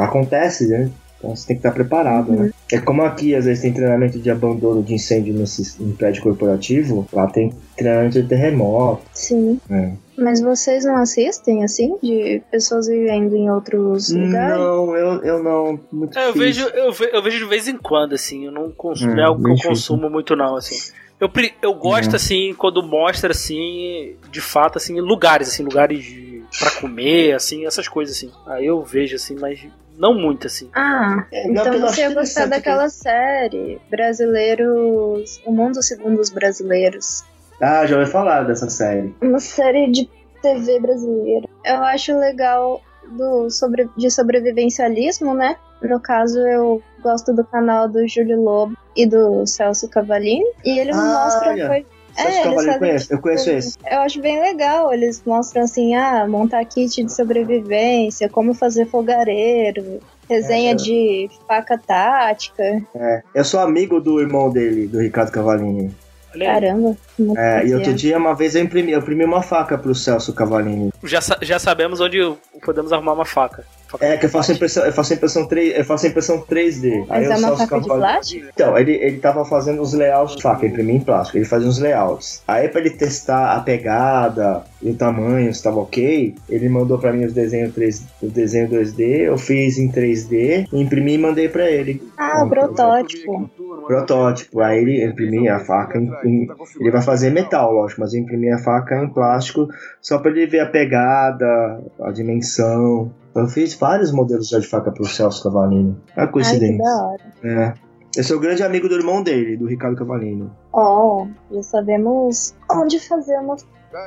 Acontece, 0.00 0.68
né? 0.68 0.90
Então 1.24 1.34
você 1.36 1.46
tem 1.46 1.56
que 1.56 1.60
estar 1.60 1.72
preparado, 1.72 2.32
né? 2.32 2.50
É 2.70 2.78
como 2.78 3.02
aqui, 3.02 3.34
às 3.34 3.46
vezes, 3.46 3.62
tem 3.62 3.72
treinamento 3.72 4.18
de 4.18 4.30
abandono 4.30 4.82
de 4.82 4.94
incêndio 4.94 5.32
no, 5.34 5.44
no 5.86 5.96
prédio 5.96 6.22
corporativo, 6.22 7.06
lá 7.12 7.26
tem 7.26 7.52
treinamento 7.76 8.20
de 8.22 8.28
terremoto. 8.28 9.02
Sim. 9.12 9.58
É. 9.70 9.92
Mas 10.16 10.40
vocês 10.40 10.84
não 10.84 10.96
assistem, 10.96 11.64
assim, 11.64 11.96
de 12.02 12.40
pessoas 12.50 12.86
vivendo 12.86 13.34
em 13.34 13.50
outros 13.50 14.10
lugares? 14.10 14.56
Não, 14.58 14.94
eu, 14.96 15.22
eu 15.24 15.42
não. 15.42 15.80
Muito 15.90 16.16
É, 16.18 16.28
eu, 16.28 16.32
vejo, 16.34 16.66
eu, 16.68 16.92
ve- 16.92 17.10
eu 17.12 17.22
vejo 17.22 17.38
de 17.38 17.44
vez 17.46 17.66
em 17.66 17.76
quando, 17.76 18.14
assim. 18.14 18.44
Eu 18.46 18.52
não 18.52 18.70
consumo, 18.70 19.10
Hum, 19.12 19.14
não 19.16 19.22
é 19.22 19.26
algo 19.26 19.42
que 19.42 19.50
eu 19.50 19.54
difícil. 19.54 19.70
consumo 19.70 20.10
muito, 20.10 20.36
não, 20.36 20.54
assim. 20.56 20.76
Eu, 21.20 21.28
eu 21.62 21.74
gosto, 21.74 22.10
Uhum. 22.10 22.16
assim, 22.16 22.54
quando 22.56 22.82
mostra, 22.82 23.30
assim, 23.32 24.14
de 24.30 24.40
fato, 24.40 24.76
assim, 24.78 25.00
lugares, 25.00 25.48
assim, 25.48 25.62
lugares 25.62 26.02
de, 26.04 26.42
pra 26.58 26.70
comer, 26.80 27.32
assim, 27.34 27.66
essas 27.66 27.88
coisas, 27.88 28.16
assim. 28.16 28.30
Aí 28.46 28.66
eu 28.66 28.82
vejo, 28.84 29.16
assim, 29.16 29.36
mas 29.40 29.60
não 29.98 30.14
muito, 30.14 30.46
assim. 30.46 30.68
Ah, 30.74 31.24
É, 31.32 31.48
então 31.50 31.78
você 31.80 32.00
ia 32.02 32.08
gostar 32.08 32.42
interessante 32.46 32.50
daquela 32.50 32.88
série 32.88 33.80
Brasileiros... 33.90 35.40
O 35.46 35.52
Mundo 35.52 35.82
Segundo 35.82 36.20
os 36.20 36.30
Brasileiros. 36.30 37.22
que- 37.58 37.64
Ah, 37.64 37.86
já 37.86 37.98
ouvi 37.98 38.10
falar 38.10 38.42
dessa 38.44 38.68
série. 38.68 39.14
Uma 39.22 39.38
série 39.40 39.90
de 39.90 40.08
TV 40.42 40.80
brasileira. 40.80 41.48
Eu 41.64 41.76
acho 41.84 42.18
legal 42.18 42.80
do 43.16 43.50
sobre, 43.50 43.88
de 43.96 44.10
sobrevivencialismo, 44.10 45.34
né? 45.34 45.56
No 45.82 46.00
caso, 46.00 46.38
eu 46.40 46.82
gosto 47.02 47.32
do 47.32 47.44
canal 47.44 47.88
do 47.88 48.06
Júlio 48.08 48.40
Lobo 48.42 48.76
e 48.96 49.06
do 49.06 49.46
Celso 49.46 49.88
Cavalini. 49.88 50.44
E 50.64 50.78
eles 50.78 50.96
Ah, 50.96 51.22
mostram 51.24 51.52
olha. 51.52 51.66
coisas. 51.68 51.93
É, 52.16 52.46
eu 52.46 52.54
fazem, 52.54 52.78
conheço, 52.78 53.12
eu 53.12 53.18
conheço 53.18 53.44
tipo, 53.44 53.56
esse. 53.58 53.78
Eu 53.90 53.98
acho 54.00 54.20
bem 54.20 54.40
legal. 54.40 54.92
Eles 54.92 55.22
mostram 55.26 55.62
assim, 55.62 55.94
ah, 55.94 56.26
montar 56.28 56.64
kit 56.64 57.02
de 57.02 57.12
sobrevivência, 57.12 58.28
como 58.28 58.54
fazer 58.54 58.86
fogareiro, 58.86 60.00
resenha 60.28 60.72
É. 60.72 60.74
de 60.74 61.28
faca 61.46 61.76
tática. 61.78 62.62
É, 62.94 63.22
eu 63.34 63.44
sou 63.44 63.60
amigo 63.60 64.00
do 64.00 64.20
irmão 64.20 64.50
dele, 64.50 64.86
do 64.86 65.00
Ricardo 65.00 65.30
Cavalini. 65.30 65.94
Caramba. 66.36 66.96
É, 67.36 67.64
e 67.64 67.72
outro 67.74 67.94
dia, 67.94 68.18
uma 68.18 68.34
vez 68.34 68.56
eu 68.56 68.62
imprimi, 68.64 68.90
eu 68.90 68.98
imprimi 68.98 69.24
uma 69.24 69.40
faca 69.40 69.78
pro 69.78 69.94
Celso 69.94 70.32
Cavalini. 70.32 70.90
Já, 71.04 71.20
sa- 71.20 71.38
já 71.40 71.60
sabemos 71.60 72.00
onde 72.00 72.18
podemos 72.64 72.92
arrumar 72.92 73.12
uma 73.12 73.24
faca. 73.24 73.64
É, 74.00 74.16
que 74.16 74.26
eu 74.26 74.30
faço 74.30 74.52
impressão, 74.52 74.84
eu 74.84 74.92
faço 74.92 75.14
impressão 75.14 75.46
3, 75.46 75.78
eu 75.78 75.84
faço 75.84 76.06
impressão 76.06 76.40
3D. 76.40 77.04
Mas 77.08 77.10
Aí 77.10 77.24
é 77.24 77.34
eu 77.34 77.38
uma 77.38 77.56
faca 77.56 77.64
de 77.64 77.68
fazendo- 77.68 77.86
plástico? 77.98 78.46
Então, 78.52 78.78
ele, 78.78 78.92
ele 78.92 79.18
tava 79.18 79.44
fazendo 79.44 79.82
os 79.82 79.92
layouts 79.94 80.36
de 80.36 80.42
faca, 80.42 80.66
imprimir 80.66 80.96
em 80.96 81.00
plástico. 81.00 81.38
Ele 81.38 81.44
fazia 81.44 81.68
uns 81.68 81.78
layouts. 81.78 82.42
Aí, 82.48 82.68
pra 82.68 82.80
ele 82.80 82.90
testar 82.90 83.52
a 83.56 83.60
pegada 83.60 84.62
e 84.82 84.90
o 84.90 84.94
tamanho, 84.94 85.52
se 85.54 85.62
tava 85.62 85.80
ok, 85.80 86.34
ele 86.48 86.68
mandou 86.68 86.98
pra 86.98 87.12
mim 87.12 87.24
os 87.24 87.32
desenhos 87.32 87.74
3, 87.74 88.04
o 88.22 88.26
desenho 88.28 88.68
2D, 88.68 89.00
eu 89.26 89.38
fiz 89.38 89.78
em 89.78 89.90
3D, 89.90 90.66
imprimi 90.72 91.14
e 91.14 91.18
mandei 91.18 91.48
pra 91.48 91.70
ele. 91.70 92.02
Ah, 92.16 92.44
Um 92.44 92.48
protótipo. 92.48 93.50
Protótipo. 93.86 94.60
Aí 94.60 94.78
ele 94.80 95.04
imprimia 95.04 95.56
a 95.56 95.60
faca 95.60 95.98
em, 95.98 96.10
em- 96.24 96.48
Ele 96.80 96.90
vai 96.90 97.02
fazer 97.02 97.30
metal, 97.30 97.70
lógico, 97.72 98.00
mas 98.00 98.14
eu 98.14 98.20
imprimi 98.20 98.50
a 98.50 98.58
faca 98.58 98.96
em 99.02 99.08
plástico 99.08 99.68
só 100.00 100.18
pra 100.18 100.30
ele 100.30 100.46
ver 100.46 100.60
a 100.60 100.66
pegada, 100.66 101.80
a 102.00 102.10
dimensão. 102.10 103.10
Eu 103.34 103.46
fiz 103.48 103.74
vários 103.74 104.12
modelos 104.12 104.48
já 104.48 104.58
de 104.58 104.66
faca 104.66 104.90
pro 104.92 105.04
Celso 105.06 105.42
Cavalini. 105.42 105.96
É 106.16 106.20
Ai, 106.20 106.26
que 106.26 106.32
coincidência. 106.32 106.78
da 106.78 107.06
hora. 107.06 107.20
É. 107.42 107.74
Eu 108.16 108.22
sou 108.22 108.38
grande 108.38 108.62
amigo 108.62 108.88
do 108.88 108.94
irmão 108.94 109.22
dele, 109.22 109.56
do 109.56 109.66
Ricardo 109.66 109.96
Cavalini. 109.96 110.48
Ó, 110.72 111.26
já 111.50 111.62
sabemos 111.64 112.54
onde 112.70 113.00
fazer 113.00 113.36
uma, 113.38 113.56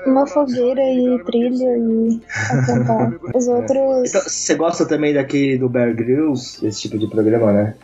uma 0.05 0.25
fogueira 0.25 0.81
e 0.81 1.21
trilha 1.25 1.77
e 1.77 2.21
acampar. 2.51 3.13
Os 3.35 3.47
outros 3.49 4.09
Então, 4.09 4.21
você 4.21 4.55
gosta 4.55 4.85
também 4.85 5.13
daquele 5.13 5.57
do 5.57 5.67
Bear 5.67 5.93
Grylls, 5.93 6.61
desse 6.61 6.81
tipo 6.83 6.97
de 6.97 7.07
programa, 7.09 7.51
né? 7.51 7.75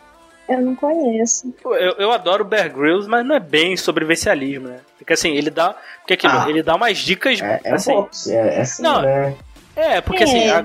eu 0.48 0.60
não 0.60 0.74
conheço. 0.76 1.54
Eu, 1.64 1.92
eu 1.98 2.12
adoro 2.12 2.44
o 2.44 2.46
Bear 2.46 2.70
Grylls, 2.74 3.08
mas 3.08 3.24
não 3.26 3.34
é 3.34 3.40
bem 3.40 3.76
sobrevivencialismo, 3.76 4.68
né? 4.68 4.78
Porque 4.98 5.12
assim, 5.14 5.30
ele 5.34 5.50
dá. 5.50 5.74
Porque 6.00 6.14
aquilo, 6.14 6.32
Ah. 6.34 6.46
ele 6.48 6.62
dá 6.62 6.74
umas 6.74 6.98
dicas. 6.98 7.40
É, 7.40 7.60
é 7.64 7.72
assim, 7.74 7.92
um 7.92 7.94
pouco. 7.96 8.10
É, 8.28 8.56
é 8.58 8.60
assim, 8.60 8.82
Não, 8.82 9.00
né? 9.02 9.34
É, 9.76 10.00
porque 10.00 10.24
assim, 10.24 10.38
é 10.38 10.50
a- 10.50 10.64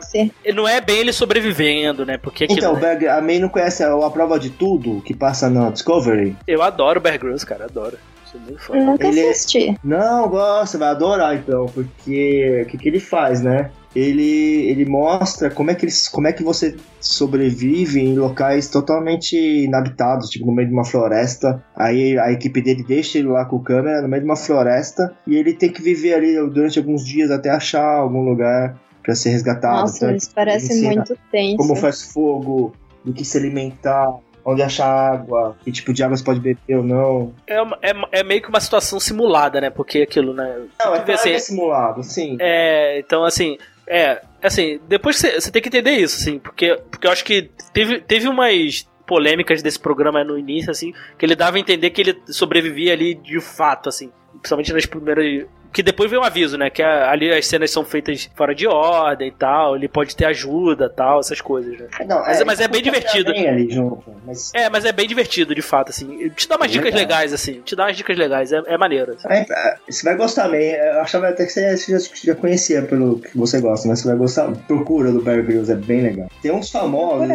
não 0.53 0.67
é 0.67 0.79
bem 0.81 0.99
ele 0.99 1.13
sobrevivendo, 1.13 2.05
né? 2.05 2.17
Porque 2.17 2.45
Então? 2.49 2.75
Bear 2.75 2.97
Grylls, 2.97 3.17
a 3.17 3.21
May 3.21 3.39
não 3.39 3.49
conhece 3.49 3.83
a, 3.83 3.93
a 3.93 4.09
prova 4.09 4.39
de 4.39 4.49
tudo 4.49 5.01
que 5.01 5.13
passa 5.13 5.49
na 5.49 5.69
Discovery? 5.69 6.35
eu 6.47 6.61
adoro 6.61 6.99
o 6.99 7.01
Bear 7.01 7.19
Grylls, 7.19 7.45
cara, 7.45 7.65
adoro. 7.65 7.97
Muito 8.45 8.61
fã. 8.61 8.75
Nunca 8.75 9.07
Ele 9.07 9.21
é- 9.21 9.31
assisti. 9.31 9.75
Não, 9.83 10.29
gosta, 10.29 10.77
vai 10.77 10.89
adorar 10.89 11.35
então, 11.35 11.65
porque 11.65 12.61
o 12.63 12.69
que, 12.69 12.77
que 12.77 12.87
ele 12.87 12.99
faz, 12.99 13.41
né? 13.41 13.71
Ele, 13.95 14.69
ele 14.69 14.85
mostra 14.85 15.49
como 15.49 15.71
é, 15.71 15.73
que 15.73 15.83
eles, 15.83 16.07
como 16.07 16.27
é 16.27 16.31
que 16.31 16.43
você 16.43 16.75
sobrevive 17.01 17.99
em 17.99 18.15
locais 18.15 18.69
totalmente 18.69 19.35
inabitados, 19.35 20.29
tipo 20.29 20.45
no 20.45 20.51
meio 20.53 20.67
de 20.67 20.73
uma 20.73 20.85
floresta. 20.85 21.63
Aí 21.75 22.17
a 22.19 22.31
equipe 22.31 22.61
dele 22.61 22.83
deixa 22.87 23.17
ele 23.17 23.27
lá 23.29 23.45
com 23.45 23.59
câmera 23.59 24.01
no 24.01 24.07
meio 24.07 24.21
de 24.21 24.29
uma 24.29 24.35
floresta 24.35 25.11
e 25.25 25.35
ele 25.35 25.53
tem 25.53 25.71
que 25.71 25.81
viver 25.81 26.13
ali 26.13 26.35
durante 26.49 26.77
alguns 26.79 27.03
dias 27.03 27.31
até 27.31 27.49
achar 27.49 27.83
algum 27.83 28.21
lugar 28.21 28.75
pra 29.03 29.15
ser 29.15 29.29
resgatado. 29.29 29.81
Nossa, 29.81 30.05
Então, 30.05 30.15
isso 30.15 30.31
parece 30.33 30.65
ensina 30.73 30.95
muito 30.95 31.17
tenso. 31.31 31.57
Como 31.57 31.75
faz 31.75 32.11
fogo, 32.11 32.73
do 33.03 33.13
que 33.13 33.23
se 33.25 33.37
alimentar, 33.37 34.13
onde 34.45 34.61
achar 34.61 34.87
água, 35.13 35.55
que 35.63 35.71
tipo 35.71 35.93
de 35.93 36.03
água 36.03 36.17
você 36.17 36.23
pode 36.23 36.39
beber 36.39 36.75
ou 36.77 36.83
não. 36.83 37.33
É, 37.47 37.61
uma- 37.61 37.77
é, 37.81 38.19
é 38.19 38.23
meio 38.23 38.41
que 38.41 38.49
uma 38.49 38.59
situação 38.59 38.99
simulada, 38.99 39.59
né? 39.61 39.69
Porque 39.69 39.99
aquilo, 40.01 40.33
né? 40.33 40.63
Não, 40.79 40.95
é 40.95 41.01
que 41.03 41.11
é 41.11 41.13
assim, 41.13 41.39
simulado, 41.39 42.03
sim. 42.03 42.37
É, 42.39 42.99
então 42.99 43.23
assim, 43.23 43.57
é, 43.87 44.21
assim, 44.43 44.79
depois 44.87 45.17
você 45.17 45.39
você 45.39 45.51
tem 45.51 45.61
que 45.61 45.67
entender 45.69 45.91
isso, 45.91 46.17
assim, 46.17 46.39
porque, 46.39 46.79
porque 46.89 47.07
eu 47.07 47.11
acho 47.11 47.23
que 47.23 47.49
teve, 47.73 47.99
teve 48.01 48.27
umas 48.27 48.87
polêmicas 49.05 49.61
desse 49.63 49.79
programa 49.79 50.23
no 50.23 50.37
início, 50.37 50.69
assim, 50.71 50.93
que 51.17 51.25
ele 51.25 51.35
dava 51.35 51.57
a 51.57 51.59
entender 51.59 51.89
que 51.89 52.01
ele 52.01 52.21
sobrevivia 52.27 52.93
ali 52.93 53.15
de 53.15 53.39
fato, 53.41 53.89
assim, 53.89 54.11
principalmente 54.39 54.71
nas 54.73 54.85
primeiras. 54.85 55.47
Que 55.71 55.83
depois 55.83 56.09
veio 56.09 56.21
um 56.21 56.25
aviso, 56.25 56.57
né? 56.57 56.69
Que 56.69 56.81
a- 56.81 57.11
ali 57.11 57.31
as 57.31 57.45
cenas 57.45 57.69
são 57.69 57.85
feitas 57.85 58.27
fora 58.35 58.55
de 58.55 58.67
ordem 58.67 59.27
e 59.27 59.31
tal, 59.31 59.75
ele 59.75 59.87
pode 59.87 60.15
ter 60.15 60.25
ajuda 60.25 60.89
tal, 60.89 61.19
essas 61.19 61.39
coisas, 61.41 61.77
né? 61.79 61.87
Não, 62.07 62.19
Mas- 62.21 62.43
mas 62.43 62.59
é 62.59 62.67
bem 62.67 62.81
divertido. 62.81 63.31
Bem 63.31 63.47
ali 63.47 63.69
junto, 63.69 64.03
mas 64.25 64.51
É, 64.55 64.67
mas 64.69 64.83
é 64.85 64.91
bem 64.91 65.07
divertido, 65.07 65.53
de 65.53 65.61
fato, 65.61 65.89
assim. 65.89 66.29
Te 66.29 66.47
dá 66.49 66.55
umas 66.55 66.69
É 66.69 66.71
dicas 66.73 66.85
legal. 66.85 66.99
legais, 67.01 67.33
assim. 67.33 67.61
Te 67.61 67.75
dá 67.75 67.85
umas 67.85 67.95
dicas 67.97 68.17
legais, 68.17 68.51
é, 68.51 68.61
é 68.65 68.77
maneiro. 68.77 69.11
assim. 69.13 69.27
É, 69.29 69.45
é, 69.49 69.75
você 69.87 70.03
vai 70.03 70.15
gostar 70.15 70.47
bem. 70.49 70.71
Eu 70.71 71.01
achava 71.01 71.27
até 71.29 71.45
que 71.45 71.51
você 71.51 71.77
já, 71.77 71.99
já 72.23 72.35
conhecia 72.35 72.81
pelo 72.81 73.19
que 73.19 73.37
você 73.37 73.61
gosta, 73.61 73.87
mas 73.87 73.99
você 73.99 74.07
vai 74.07 74.17
gostar. 74.17 74.51
Procura 74.67 75.11
do 75.11 75.21
Bear 75.21 75.43
Grylls, 75.43 75.71
é 75.71 75.75
bem 75.75 76.01
legal. 76.01 76.29
Tem 76.41 76.51
uns 76.51 76.71
famosos, 76.71 77.27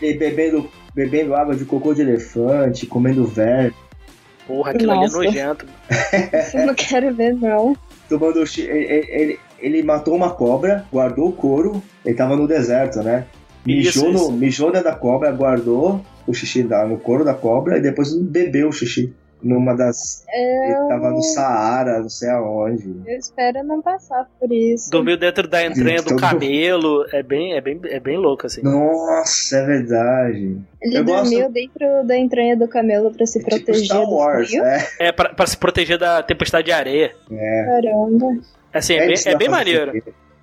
bebendo, 0.00 0.70
bebendo 0.94 1.34
água 1.34 1.54
de 1.54 1.64
cocô 1.64 1.94
de 1.94 2.02
elefante, 2.02 2.86
comendo 2.86 3.24
verme, 3.24 3.74
Porra, 4.48 4.72
aquilo 4.72 4.90
ali 4.90 5.00
é 5.00 5.02
Nossa. 5.04 5.16
nojento. 5.18 5.66
Eu 6.54 6.66
não 6.66 6.74
quero 6.74 7.14
ver, 7.14 7.34
não. 7.34 7.76
tomando. 8.08 8.42
Ele, 8.56 9.06
ele, 9.10 9.40
ele 9.60 9.82
matou 9.82 10.16
uma 10.16 10.30
cobra, 10.30 10.84
guardou 10.90 11.28
o 11.28 11.32
couro, 11.32 11.82
ele 12.04 12.14
tava 12.16 12.34
no 12.34 12.48
deserto, 12.48 13.00
né? 13.02 13.26
Isso, 13.66 14.02
Mijou, 14.04 14.10
isso. 14.14 14.32
No, 14.32 14.36
mijou 14.38 14.72
dentro 14.72 14.88
da 14.90 14.96
cobra, 14.96 15.30
guardou 15.30 16.00
o 16.26 16.32
xixi 16.32 16.62
da- 16.62 16.86
no 16.86 16.96
couro 16.98 17.24
da 17.24 17.34
cobra 17.34 17.76
e 17.76 17.80
depois 17.82 18.14
bebeu 18.16 18.68
o 18.70 18.72
xixi. 18.72 19.12
Numa 19.40 19.76
das. 19.76 20.24
Ele 20.32 20.88
tava 20.88 21.10
no 21.10 21.22
Saara, 21.22 22.00
não 22.00 22.08
sei 22.08 22.28
aonde. 22.30 23.02
Eu 23.06 23.16
espero 23.18 23.62
não 23.64 23.80
passar 23.80 24.28
por 24.40 24.50
isso. 24.52 24.90
Dormiu 24.90 25.16
dentro 25.16 25.46
da 25.46 25.64
entranha 25.64 26.02
do 26.02 26.16
camelo. 26.16 27.06
É 27.12 27.22
bem, 27.22 27.52
é 27.54 27.60
bem, 27.60 27.80
é 27.84 28.00
bem 28.00 28.16
louco, 28.16 28.46
assim. 28.46 28.62
Nossa, 28.62 29.56
é 29.58 29.64
verdade. 29.66 30.58
Ele 30.82 30.98
eu 30.98 31.04
gosto- 31.04 31.30
dormiu 31.30 31.50
dentro 31.52 32.04
da 32.06 32.16
entranha 32.18 32.56
do 32.56 32.66
camelo 32.66 33.12
pra 33.12 33.24
se 33.26 33.38
Tipo 33.38 33.50
proteger 33.50 33.84
Star 33.84 34.04
do 34.04 34.12
Wars, 34.12 34.48
frio. 34.48 34.64
é. 34.64 34.86
É 34.98 35.12
pra, 35.12 35.28
pra 35.32 35.46
se 35.46 35.56
proteger 35.56 35.98
da 35.98 36.20
tempestade 36.22 36.66
de 36.66 36.72
areia. 36.72 37.12
Caramba. 37.66 38.38
Assim, 38.74 38.94
é, 38.94 39.04
bem, 39.06 39.14
isso 39.14 39.28
é 39.28 39.36
bem 39.36 39.48
maneiro. 39.48 39.92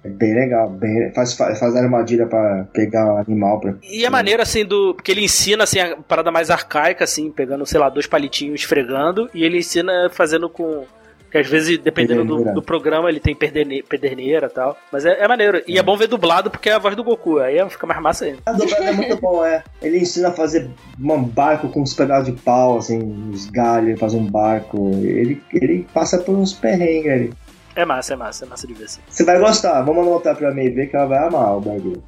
É 0.06 0.10
bem 0.10 0.36
legal. 0.36 0.69
Bem, 0.69 1.11
faz, 1.14 1.34
faz 1.34 1.57
faz 1.57 1.76
armadilha 1.76 2.27
pra 2.27 2.65
pegar 2.72 3.15
o 3.15 3.18
animal. 3.18 3.60
Pra... 3.60 3.73
E 3.82 4.06
é 4.06 4.10
maneiro, 4.10 4.41
assim, 4.41 4.64
do. 4.64 4.94
Porque 4.94 5.11
ele 5.11 5.23
ensina, 5.23 5.64
assim, 5.64 5.80
a 5.80 5.98
parada 5.98 6.32
mais 6.32 6.52
arcaica, 6.52 7.03
assim, 7.03 7.32
pegando, 7.32 7.65
sei 7.65 7.80
lá, 7.80 7.90
dois 7.90 8.06
palitinhos 8.06 8.61
esfregando. 8.61 9.27
E 9.34 9.44
ele 9.44 9.57
ensina 9.57 10.07
fazendo 10.11 10.48
com. 10.48 10.84
Que 11.32 11.40
às 11.40 11.48
vezes, 11.48 11.80
dependendo 11.80 12.23
do, 12.23 12.53
do 12.53 12.61
programa, 12.61 13.10
ele 13.10 13.19
tem 13.19 13.36
perderne- 13.36 13.84
pederneira 13.84 14.45
e 14.45 14.49
tal. 14.49 14.77
Mas 14.91 15.06
é, 15.06 15.22
é 15.22 15.27
maneiro. 15.27 15.61
E 15.68 15.77
é 15.77 15.84
bom 15.84 15.98
ver 15.98 16.07
dublado 16.07 16.52
porque 16.52 16.69
é 16.69 16.73
a 16.73 16.80
voz 16.80 16.95
do 16.95 17.03
Goku. 17.03 17.40
Aí 17.40 17.57
fica 17.68 17.88
mais 17.88 17.99
massa 17.99 18.26
ainda. 18.26 18.38
A 18.45 18.52
dublagem 18.53 18.88
é 18.88 18.91
muito 18.94 19.18
bom, 19.19 19.44
é. 19.44 19.64
Ele 19.82 19.98
ensina 19.98 20.30
a 20.30 20.32
fazer 20.32 20.69
um 20.98 21.23
barco 21.23 21.68
com 21.69 21.82
uns 21.82 21.94
pedaços 21.95 22.34
de 22.34 22.40
pau, 22.41 22.77
assim, 22.77 22.99
uns 22.99 23.49
galhos, 23.49 23.99
fazer 23.99 24.18
um 24.18 24.26
barco. 24.30 24.91
Ele, 25.02 25.41
ele 25.52 25.86
passa 25.94 26.19
por 26.19 26.36
uns 26.36 26.53
perrengues 26.53 27.11
ali. 27.11 27.34
É 27.76 27.84
massa, 27.85 28.14
é 28.14 28.15
massa, 28.15 28.45
é 28.45 28.47
massa 28.47 28.65
de 28.65 28.73
ver, 28.73 28.85
assim. 28.85 29.02
Você 29.10 29.23
vai 29.26 29.39
gostar, 29.39 29.81
vamos 29.81 30.07
anotar 30.07 30.35
pra 30.35 30.52
mim 30.53 30.69
ver 30.72 30.88
que 30.88 30.95
ela 30.95 31.06
vai 31.06 31.19
amar 31.19 31.57
o 31.57 31.61
bagulho. 31.61 32.03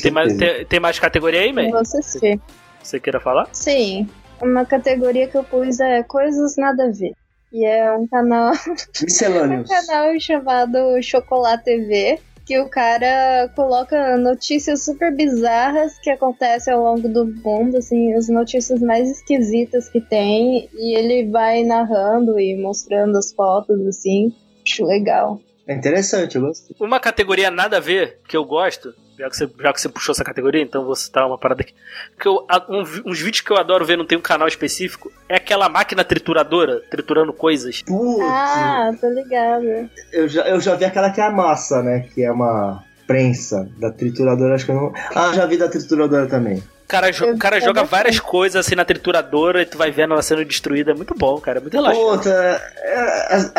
Tem 0.00 0.12
mais, 0.12 0.36
tem, 0.36 0.64
tem 0.66 0.78
mais 0.80 0.98
categoria 0.98 1.40
aí, 1.40 1.52
man? 1.52 1.68
vou 1.70 1.80
assistir. 1.80 2.40
Você 2.82 3.00
queira 3.00 3.18
falar? 3.18 3.48
Sim. 3.52 4.08
Uma 4.40 4.64
categoria 4.64 5.26
que 5.26 5.36
eu 5.36 5.44
pus 5.44 5.80
é 5.80 6.02
Coisas 6.02 6.56
Nada 6.56 6.86
a 6.86 6.90
Ver. 6.90 7.12
E 7.52 7.64
é 7.64 7.92
um 7.92 8.06
canal, 8.06 8.52
um 8.68 9.04
Miscelâneos. 9.04 9.68
canal 9.68 10.18
chamado 10.20 11.02
Chocolate 11.02 11.64
TV. 11.64 12.20
Que 12.46 12.58
o 12.58 12.68
cara 12.68 13.48
coloca 13.54 14.16
notícias 14.16 14.84
super 14.84 15.14
bizarras 15.14 15.96
que 16.00 16.10
acontecem 16.10 16.72
ao 16.72 16.82
longo 16.82 17.08
do 17.08 17.24
mundo, 17.26 17.76
assim, 17.76 18.12
as 18.14 18.28
notícias 18.28 18.80
mais 18.80 19.08
esquisitas 19.08 19.88
que 19.88 20.00
tem, 20.00 20.68
e 20.74 20.96
ele 20.98 21.30
vai 21.30 21.62
narrando 21.62 22.40
e 22.40 22.60
mostrando 22.60 23.16
as 23.18 23.32
fotos, 23.32 23.86
assim. 23.86 24.34
Acho 24.72 24.84
legal. 24.84 25.40
É 25.66 25.74
interessante, 25.74 26.36
eu 26.36 26.42
gostei. 26.42 26.74
Uma 26.80 26.98
categoria 26.98 27.50
nada 27.50 27.76
a 27.76 27.80
ver, 27.80 28.18
que 28.26 28.36
eu 28.36 28.44
gosto, 28.44 28.92
já 29.16 29.28
que 29.30 29.36
você, 29.36 29.48
já 29.60 29.72
que 29.72 29.80
você 29.80 29.88
puxou 29.88 30.12
essa 30.12 30.24
categoria, 30.24 30.60
então 30.62 30.84
vou 30.84 30.96
citar 30.96 31.26
uma 31.26 31.38
parada 31.38 31.62
aqui. 31.62 31.72
Que 32.18 32.26
eu, 32.26 32.44
um 32.68 32.80
uns 33.10 33.20
vídeos 33.20 33.40
que 33.42 33.52
eu 33.52 33.56
adoro 33.56 33.84
ver, 33.84 33.96
não 33.96 34.04
tem 34.06 34.18
um 34.18 34.22
canal 34.22 34.48
específico, 34.48 35.12
é 35.28 35.36
aquela 35.36 35.68
máquina 35.68 36.02
trituradora, 36.02 36.80
triturando 36.90 37.32
coisas. 37.32 37.82
Putz, 37.82 38.24
Ah, 38.28 38.90
tô 39.00 39.08
ligada. 39.10 39.88
eu, 40.12 40.26
já, 40.26 40.48
eu 40.48 40.60
já 40.60 40.74
vi 40.74 40.84
aquela 40.84 41.10
que 41.10 41.20
é 41.20 41.24
a 41.24 41.30
massa, 41.30 41.82
né? 41.82 42.00
Que 42.12 42.24
é 42.24 42.32
uma 42.32 42.82
prensa 43.06 43.68
da 43.78 43.92
trituradora, 43.92 44.54
acho 44.56 44.64
que 44.64 44.72
eu 44.72 44.76
não. 44.76 44.92
Ah, 45.14 45.32
já 45.34 45.46
vi 45.46 45.56
da 45.56 45.68
trituradora 45.68 46.26
também. 46.26 46.60
O 46.90 47.00
cara, 47.00 47.10
jo- 47.12 47.30
o 47.32 47.38
cara 47.38 47.56
eu 47.58 47.60
joga 47.62 47.84
várias 47.84 48.18
coisas 48.18 48.66
assim 48.66 48.74
na 48.74 48.84
trituradora 48.84 49.62
e 49.62 49.66
tu 49.66 49.78
vai 49.78 49.90
vendo 49.92 50.12
ela 50.12 50.22
sendo 50.22 50.44
destruída. 50.44 50.90
É 50.90 50.94
muito 50.94 51.14
bom, 51.14 51.38
cara. 51.40 51.58
É 51.58 51.60
muito 51.60 51.74
relaxante. 51.74 52.04
Puta, 52.18 52.30
é, 52.78 53.50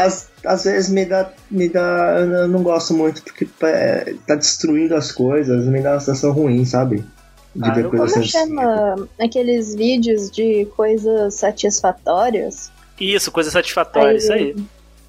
às, 0.45 0.63
vezes 0.65 0.89
me 0.89 1.05
dá. 1.05 1.29
Me 1.49 1.69
dá. 1.69 2.17
Eu 2.19 2.47
não 2.49 2.61
gosto 2.61 2.93
muito 2.93 3.23
porque 3.23 3.47
é, 3.63 4.13
tá 4.27 4.35
destruindo 4.35 4.95
as 4.95 5.11
coisas, 5.11 5.65
me 5.65 5.81
dá 5.81 5.91
uma 5.93 5.99
sensação 6.01 6.31
ruim, 6.33 6.65
sabe? 6.65 7.05
De 7.55 7.69
Ah, 7.69 7.73
ver 7.73 7.89
coisas 7.89 8.11
Como 8.11 8.23
assim. 8.23 8.31
chama 8.31 9.07
aqueles 9.19 9.75
vídeos 9.75 10.29
de 10.29 10.65
coisas 10.75 11.33
satisfatórias? 11.35 12.71
Isso, 12.99 13.31
coisa 13.31 13.49
satisfatória, 13.49 14.11
Aí- 14.11 14.17
isso 14.17 14.31
aí. 14.33 14.55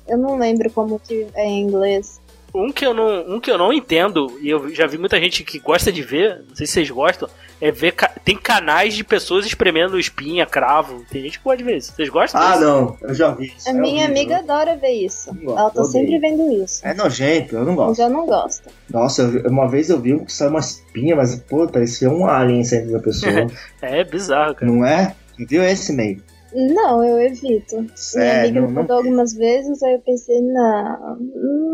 Eu 0.09 0.19
não 0.19 0.37
lembro 0.39 0.69
como 0.71 0.99
que 0.99 1.27
é 1.35 1.45
em 1.47 1.63
inglês. 1.63 2.21
Um 2.55 2.71
que, 2.71 2.85
eu 2.85 2.93
não, 2.93 3.37
um 3.37 3.41
que 3.41 3.51
eu 3.51 3.57
não 3.57 3.73
entendo, 3.73 4.39
e 4.43 4.51
eu 4.51 4.69
já 4.75 4.87
vi 4.87 4.99
muita 4.99 5.19
gente 5.19 5.43
que 5.43 5.59
gosta 5.59 5.91
de 5.91 6.03
ver, 6.03 6.45
não 6.49 6.55
sei 6.55 6.67
se 6.67 6.75
vocês 6.75 6.91
gostam, 6.91 7.27
é 7.61 7.71
ver. 7.71 7.95
Tem 8.25 8.37
canais 8.37 8.93
de 8.95 9.03
pessoas 9.03 9.47
espremendo 9.47 9.99
espinha, 9.99 10.45
cravo. 10.45 11.03
Tem 11.11 11.23
gente 11.23 11.39
que 11.39 11.45
pode 11.45 11.63
ver 11.65 11.79
isso. 11.79 11.95
Vocês 11.95 12.09
gostam 12.11 12.41
Ah, 12.43 12.53
disso? 12.53 12.61
não, 12.65 12.97
eu 13.01 13.15
já 13.15 13.31
vi 13.31 13.47
isso. 13.57 13.69
A 13.69 13.71
é 13.71 13.75
minha 13.75 14.05
horrível. 14.05 14.07
amiga 14.11 14.39
adora 14.39 14.77
ver 14.77 14.91
isso. 14.93 15.31
Ela 15.43 15.71
tá 15.71 15.83
sempre 15.85 16.19
vendo 16.19 16.63
isso. 16.63 16.87
É 16.87 16.93
nojento, 16.93 17.57
eu 17.57 17.65
não 17.65 17.75
gosto. 17.75 18.01
eu 18.03 18.11
não 18.11 18.27
gosto. 18.27 18.69
Nossa, 18.91 19.23
eu 19.23 19.51
uma 19.51 19.67
vez 19.69 19.89
eu 19.89 19.99
vi 19.99 20.13
um 20.13 20.25
que 20.25 20.33
saiu 20.33 20.51
uma 20.51 20.61
espinha, 20.61 21.17
mas 21.17 21.35
pô, 21.37 21.67
parecia 21.67 22.11
um 22.11 22.27
alien 22.27 22.63
saindo 22.65 22.93
da 22.93 22.99
pessoa. 22.99 23.33
É 23.81 24.05
bizarro, 24.05 24.55
cara. 24.55 24.71
não 24.71 24.85
é? 24.85 25.15
Viu 25.39 25.63
esse 25.65 25.93
meio? 25.93 26.23
Não, 26.55 27.05
eu 27.05 27.21
evito. 27.21 27.77
Minha 28.15 28.25
É, 28.27 28.41
amiga 28.41 28.61
não, 28.61 28.69
me 28.69 28.75
não, 28.75 28.83
mandou 28.83 28.97
algumas 28.97 29.33
vezes, 29.35 29.83
aí 29.83 29.95
eu 29.95 30.01
pensei, 30.01 30.41
não, 30.43 31.19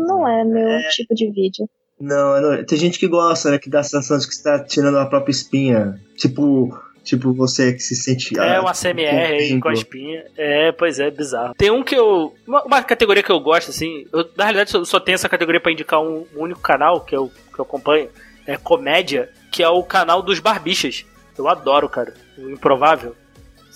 não 0.07 0.27
é 0.27 0.43
meu 0.43 0.67
tipo 0.89 1.13
de 1.13 1.29
vídeo. 1.31 1.69
não, 1.99 2.35
é 2.35 2.41
no- 2.41 2.65
tem 2.65 2.77
gente 2.77 2.97
que 2.99 3.07
gosta, 3.07 3.51
né? 3.51 3.57
Que 3.59 3.69
dá 3.69 3.79
a 3.79 3.83
sensação 3.83 4.17
de 4.17 4.27
que 4.27 4.33
você 4.35 4.43
tá 4.43 4.63
tirando 4.63 4.97
a 4.97 5.05
própria 5.05 5.31
espinha. 5.31 5.99
Tipo, 6.15 6.69
tipo 7.03 7.33
você 7.33 7.73
que 7.73 7.79
se 7.79 7.95
sente. 7.95 8.37
É 8.39 8.55
ah, 8.55 8.61
uma 8.61 8.73
CMR 8.73 9.33
aí 9.33 9.49
pinto. 9.49 9.61
com 9.61 9.69
a 9.69 9.73
espinha. 9.73 10.23
É, 10.37 10.71
pois 10.71 10.99
é, 10.99 11.11
bizarro. 11.11 11.53
Tem 11.55 11.69
um 11.71 11.83
que 11.83 11.95
eu. 11.95 12.33
Uma, 12.47 12.63
uma 12.63 12.83
categoria 12.83 13.21
que 13.23 13.31
eu 13.31 13.39
gosto, 13.39 13.69
assim. 13.71 14.05
Eu, 14.13 14.29
na 14.37 14.45
realidade, 14.45 14.69
só, 14.71 14.83
só 14.85 14.99
tenho 14.99 15.15
essa 15.15 15.27
categoria 15.29 15.59
pra 15.59 15.71
indicar 15.71 16.01
um, 16.01 16.25
um 16.35 16.41
único 16.43 16.61
canal 16.61 17.01
que 17.01 17.15
eu, 17.15 17.29
que 17.53 17.59
eu 17.59 17.63
acompanho. 17.63 18.07
É 18.47 18.55
comédia, 18.57 19.29
que 19.51 19.61
é 19.61 19.67
o 19.69 19.83
canal 19.83 20.21
dos 20.21 20.39
Barbichas. 20.39 21.05
Eu 21.37 21.47
adoro, 21.47 21.87
cara. 21.89 22.13
O 22.37 22.49
Improvável. 22.49 23.15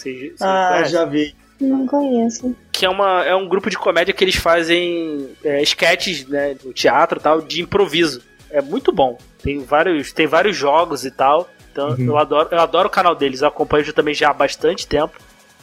Vocês, 0.03 0.41
Ah, 0.41 0.83
já 0.83 1.05
vi. 1.05 1.35
Não 1.61 1.85
conheço. 1.87 2.53
que 2.71 2.85
é, 2.85 2.89
uma, 2.89 3.23
é 3.23 3.33
um 3.35 3.47
grupo 3.47 3.69
de 3.69 3.77
comédia 3.77 4.13
que 4.13 4.23
eles 4.23 4.35
fazem 4.35 5.29
é, 5.43 5.61
sketches 5.63 6.27
né, 6.27 6.55
no 6.63 6.73
teatro 6.73 7.19
e 7.19 7.21
tal, 7.23 7.41
de 7.41 7.61
improviso. 7.61 8.21
É 8.51 8.61
muito 8.61 8.91
bom. 8.91 9.17
Tem 9.41 9.59
vários, 9.63 10.11
tem 10.11 10.27
vários 10.27 10.55
jogos 10.57 11.05
e 11.05 11.11
tal. 11.11 11.49
Então 11.71 11.89
Uhum. 11.91 12.05
eu, 12.05 12.17
adoro, 12.17 12.49
eu 12.51 12.59
adoro 12.59 12.87
o 12.87 12.91
canal 12.91 13.15
deles. 13.15 13.41
Eu 13.41 13.47
acompanho 13.47 13.83
já 13.85 13.93
também 13.93 14.13
já 14.13 14.29
há 14.29 14.33
bastante 14.33 14.85
tempo. 14.85 15.13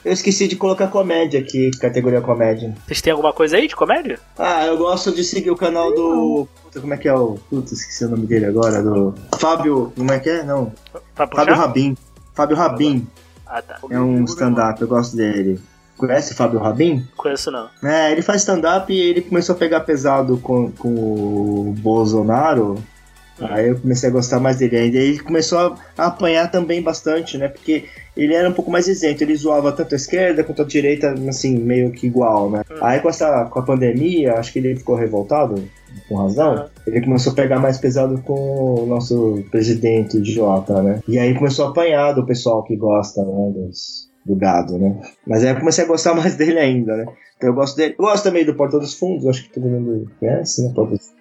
Eu 0.02 0.12
esqueci 0.12 0.48
de 0.48 0.56
colocar 0.56 0.86
comédia 0.88 1.38
aqui, 1.38 1.70
categoria 1.78 2.22
comédia. 2.22 2.74
Vocês 2.86 3.02
têm 3.02 3.10
alguma 3.12 3.34
coisa 3.34 3.58
aí 3.58 3.68
de 3.68 3.76
comédia? 3.76 4.18
Ah, 4.38 4.64
eu 4.66 4.78
gosto 4.78 5.12
de 5.12 5.22
seguir 5.22 5.50
o 5.50 5.56
canal 5.56 5.94
do. 5.94 6.48
Puta, 6.64 6.80
como 6.80 6.94
é 6.94 6.96
que 6.96 7.06
é 7.06 7.12
o. 7.14 7.34
Puta, 7.50 7.74
esqueci 7.74 8.06
o 8.06 8.08
nome 8.08 8.26
dele 8.26 8.46
agora. 8.46 8.82
Do. 8.82 9.14
Fábio. 9.38 9.92
Como 9.94 10.10
é 10.10 10.18
que 10.18 10.30
é? 10.30 10.42
Não. 10.42 10.72
Puxar? 11.14 11.28
Fábio 11.28 11.54
Rabin. 11.54 11.96
Fábio 12.34 12.56
Rabin. 12.56 13.06
Ah, 13.50 13.60
tá. 13.60 13.78
É 13.90 14.00
um 14.00 14.24
stand-up, 14.24 14.80
eu 14.80 14.86
gosto 14.86 15.16
dele. 15.16 15.60
Conhece 15.96 16.34
Fábio 16.34 16.60
Rabin? 16.60 17.04
Conheço 17.16 17.50
não. 17.50 17.68
É, 17.82 18.12
ele 18.12 18.22
faz 18.22 18.42
stand-up 18.42 18.90
e 18.90 18.98
ele 18.98 19.20
começou 19.20 19.54
a 19.54 19.58
pegar 19.58 19.80
pesado 19.80 20.38
com, 20.38 20.70
com 20.70 20.88
o 20.88 21.74
Bolsonaro. 21.78 22.82
Aí 23.40 23.68
eu 23.68 23.78
comecei 23.78 24.08
a 24.08 24.12
gostar 24.12 24.38
mais 24.38 24.58
dele. 24.58 24.76
Aí 24.76 24.96
ele 24.96 25.18
começou 25.18 25.58
a, 25.58 25.74
a 25.98 26.06
apanhar 26.06 26.50
também 26.50 26.80
bastante, 26.80 27.36
né? 27.36 27.48
Porque 27.48 27.86
ele 28.16 28.34
era 28.34 28.48
um 28.48 28.52
pouco 28.52 28.70
mais 28.70 28.86
isento. 28.86 29.24
Ele 29.24 29.34
zoava 29.34 29.72
tanto 29.72 29.94
a 29.94 29.96
esquerda 29.96 30.44
quanto 30.44 30.62
a 30.62 30.64
direita, 30.64 31.12
assim, 31.28 31.58
meio 31.58 31.90
que 31.90 32.06
igual, 32.06 32.50
né? 32.50 32.62
Hum. 32.70 32.76
Aí 32.80 33.00
com, 33.00 33.08
essa, 33.08 33.46
com 33.46 33.58
a 33.58 33.62
pandemia, 33.62 34.34
acho 34.34 34.52
que 34.52 34.58
ele 34.58 34.76
ficou 34.76 34.94
revoltado, 34.94 35.62
com 36.08 36.16
razão. 36.16 36.68
Ele 36.86 37.02
começou 37.02 37.32
a 37.32 37.36
pegar 37.36 37.58
mais 37.58 37.78
pesado 37.78 38.20
com 38.22 38.82
o 38.82 38.86
nosso 38.86 39.44
presidente 39.50 40.18
idiota, 40.18 40.82
né? 40.82 41.00
E 41.08 41.18
aí 41.18 41.34
começou 41.34 41.66
a 41.66 41.68
apanhar 41.70 42.12
do 42.12 42.26
pessoal 42.26 42.62
que 42.62 42.76
gosta, 42.76 43.22
né? 43.22 43.52
Dos, 43.54 44.10
do 44.24 44.34
gado, 44.36 44.78
né? 44.78 45.00
Mas 45.26 45.44
aí 45.44 45.50
eu 45.50 45.58
comecei 45.58 45.84
a 45.84 45.88
gostar 45.88 46.14
mais 46.16 46.34
dele 46.36 46.58
ainda, 46.58 46.96
né? 46.96 47.06
Então 47.36 47.50
eu 47.50 47.54
gosto 47.54 47.76
dele. 47.76 47.94
Eu 47.98 48.04
gosto 48.04 48.24
também 48.24 48.44
do 48.44 48.54
Porta 48.54 48.78
dos 48.78 48.94
Fundos, 48.94 49.26
acho 49.26 49.44
que 49.44 49.54
todo 49.54 49.66
mundo 49.66 50.10
conhece, 50.18 50.62
né? 50.66 50.72
Porta 50.74 50.92
dos 50.92 51.20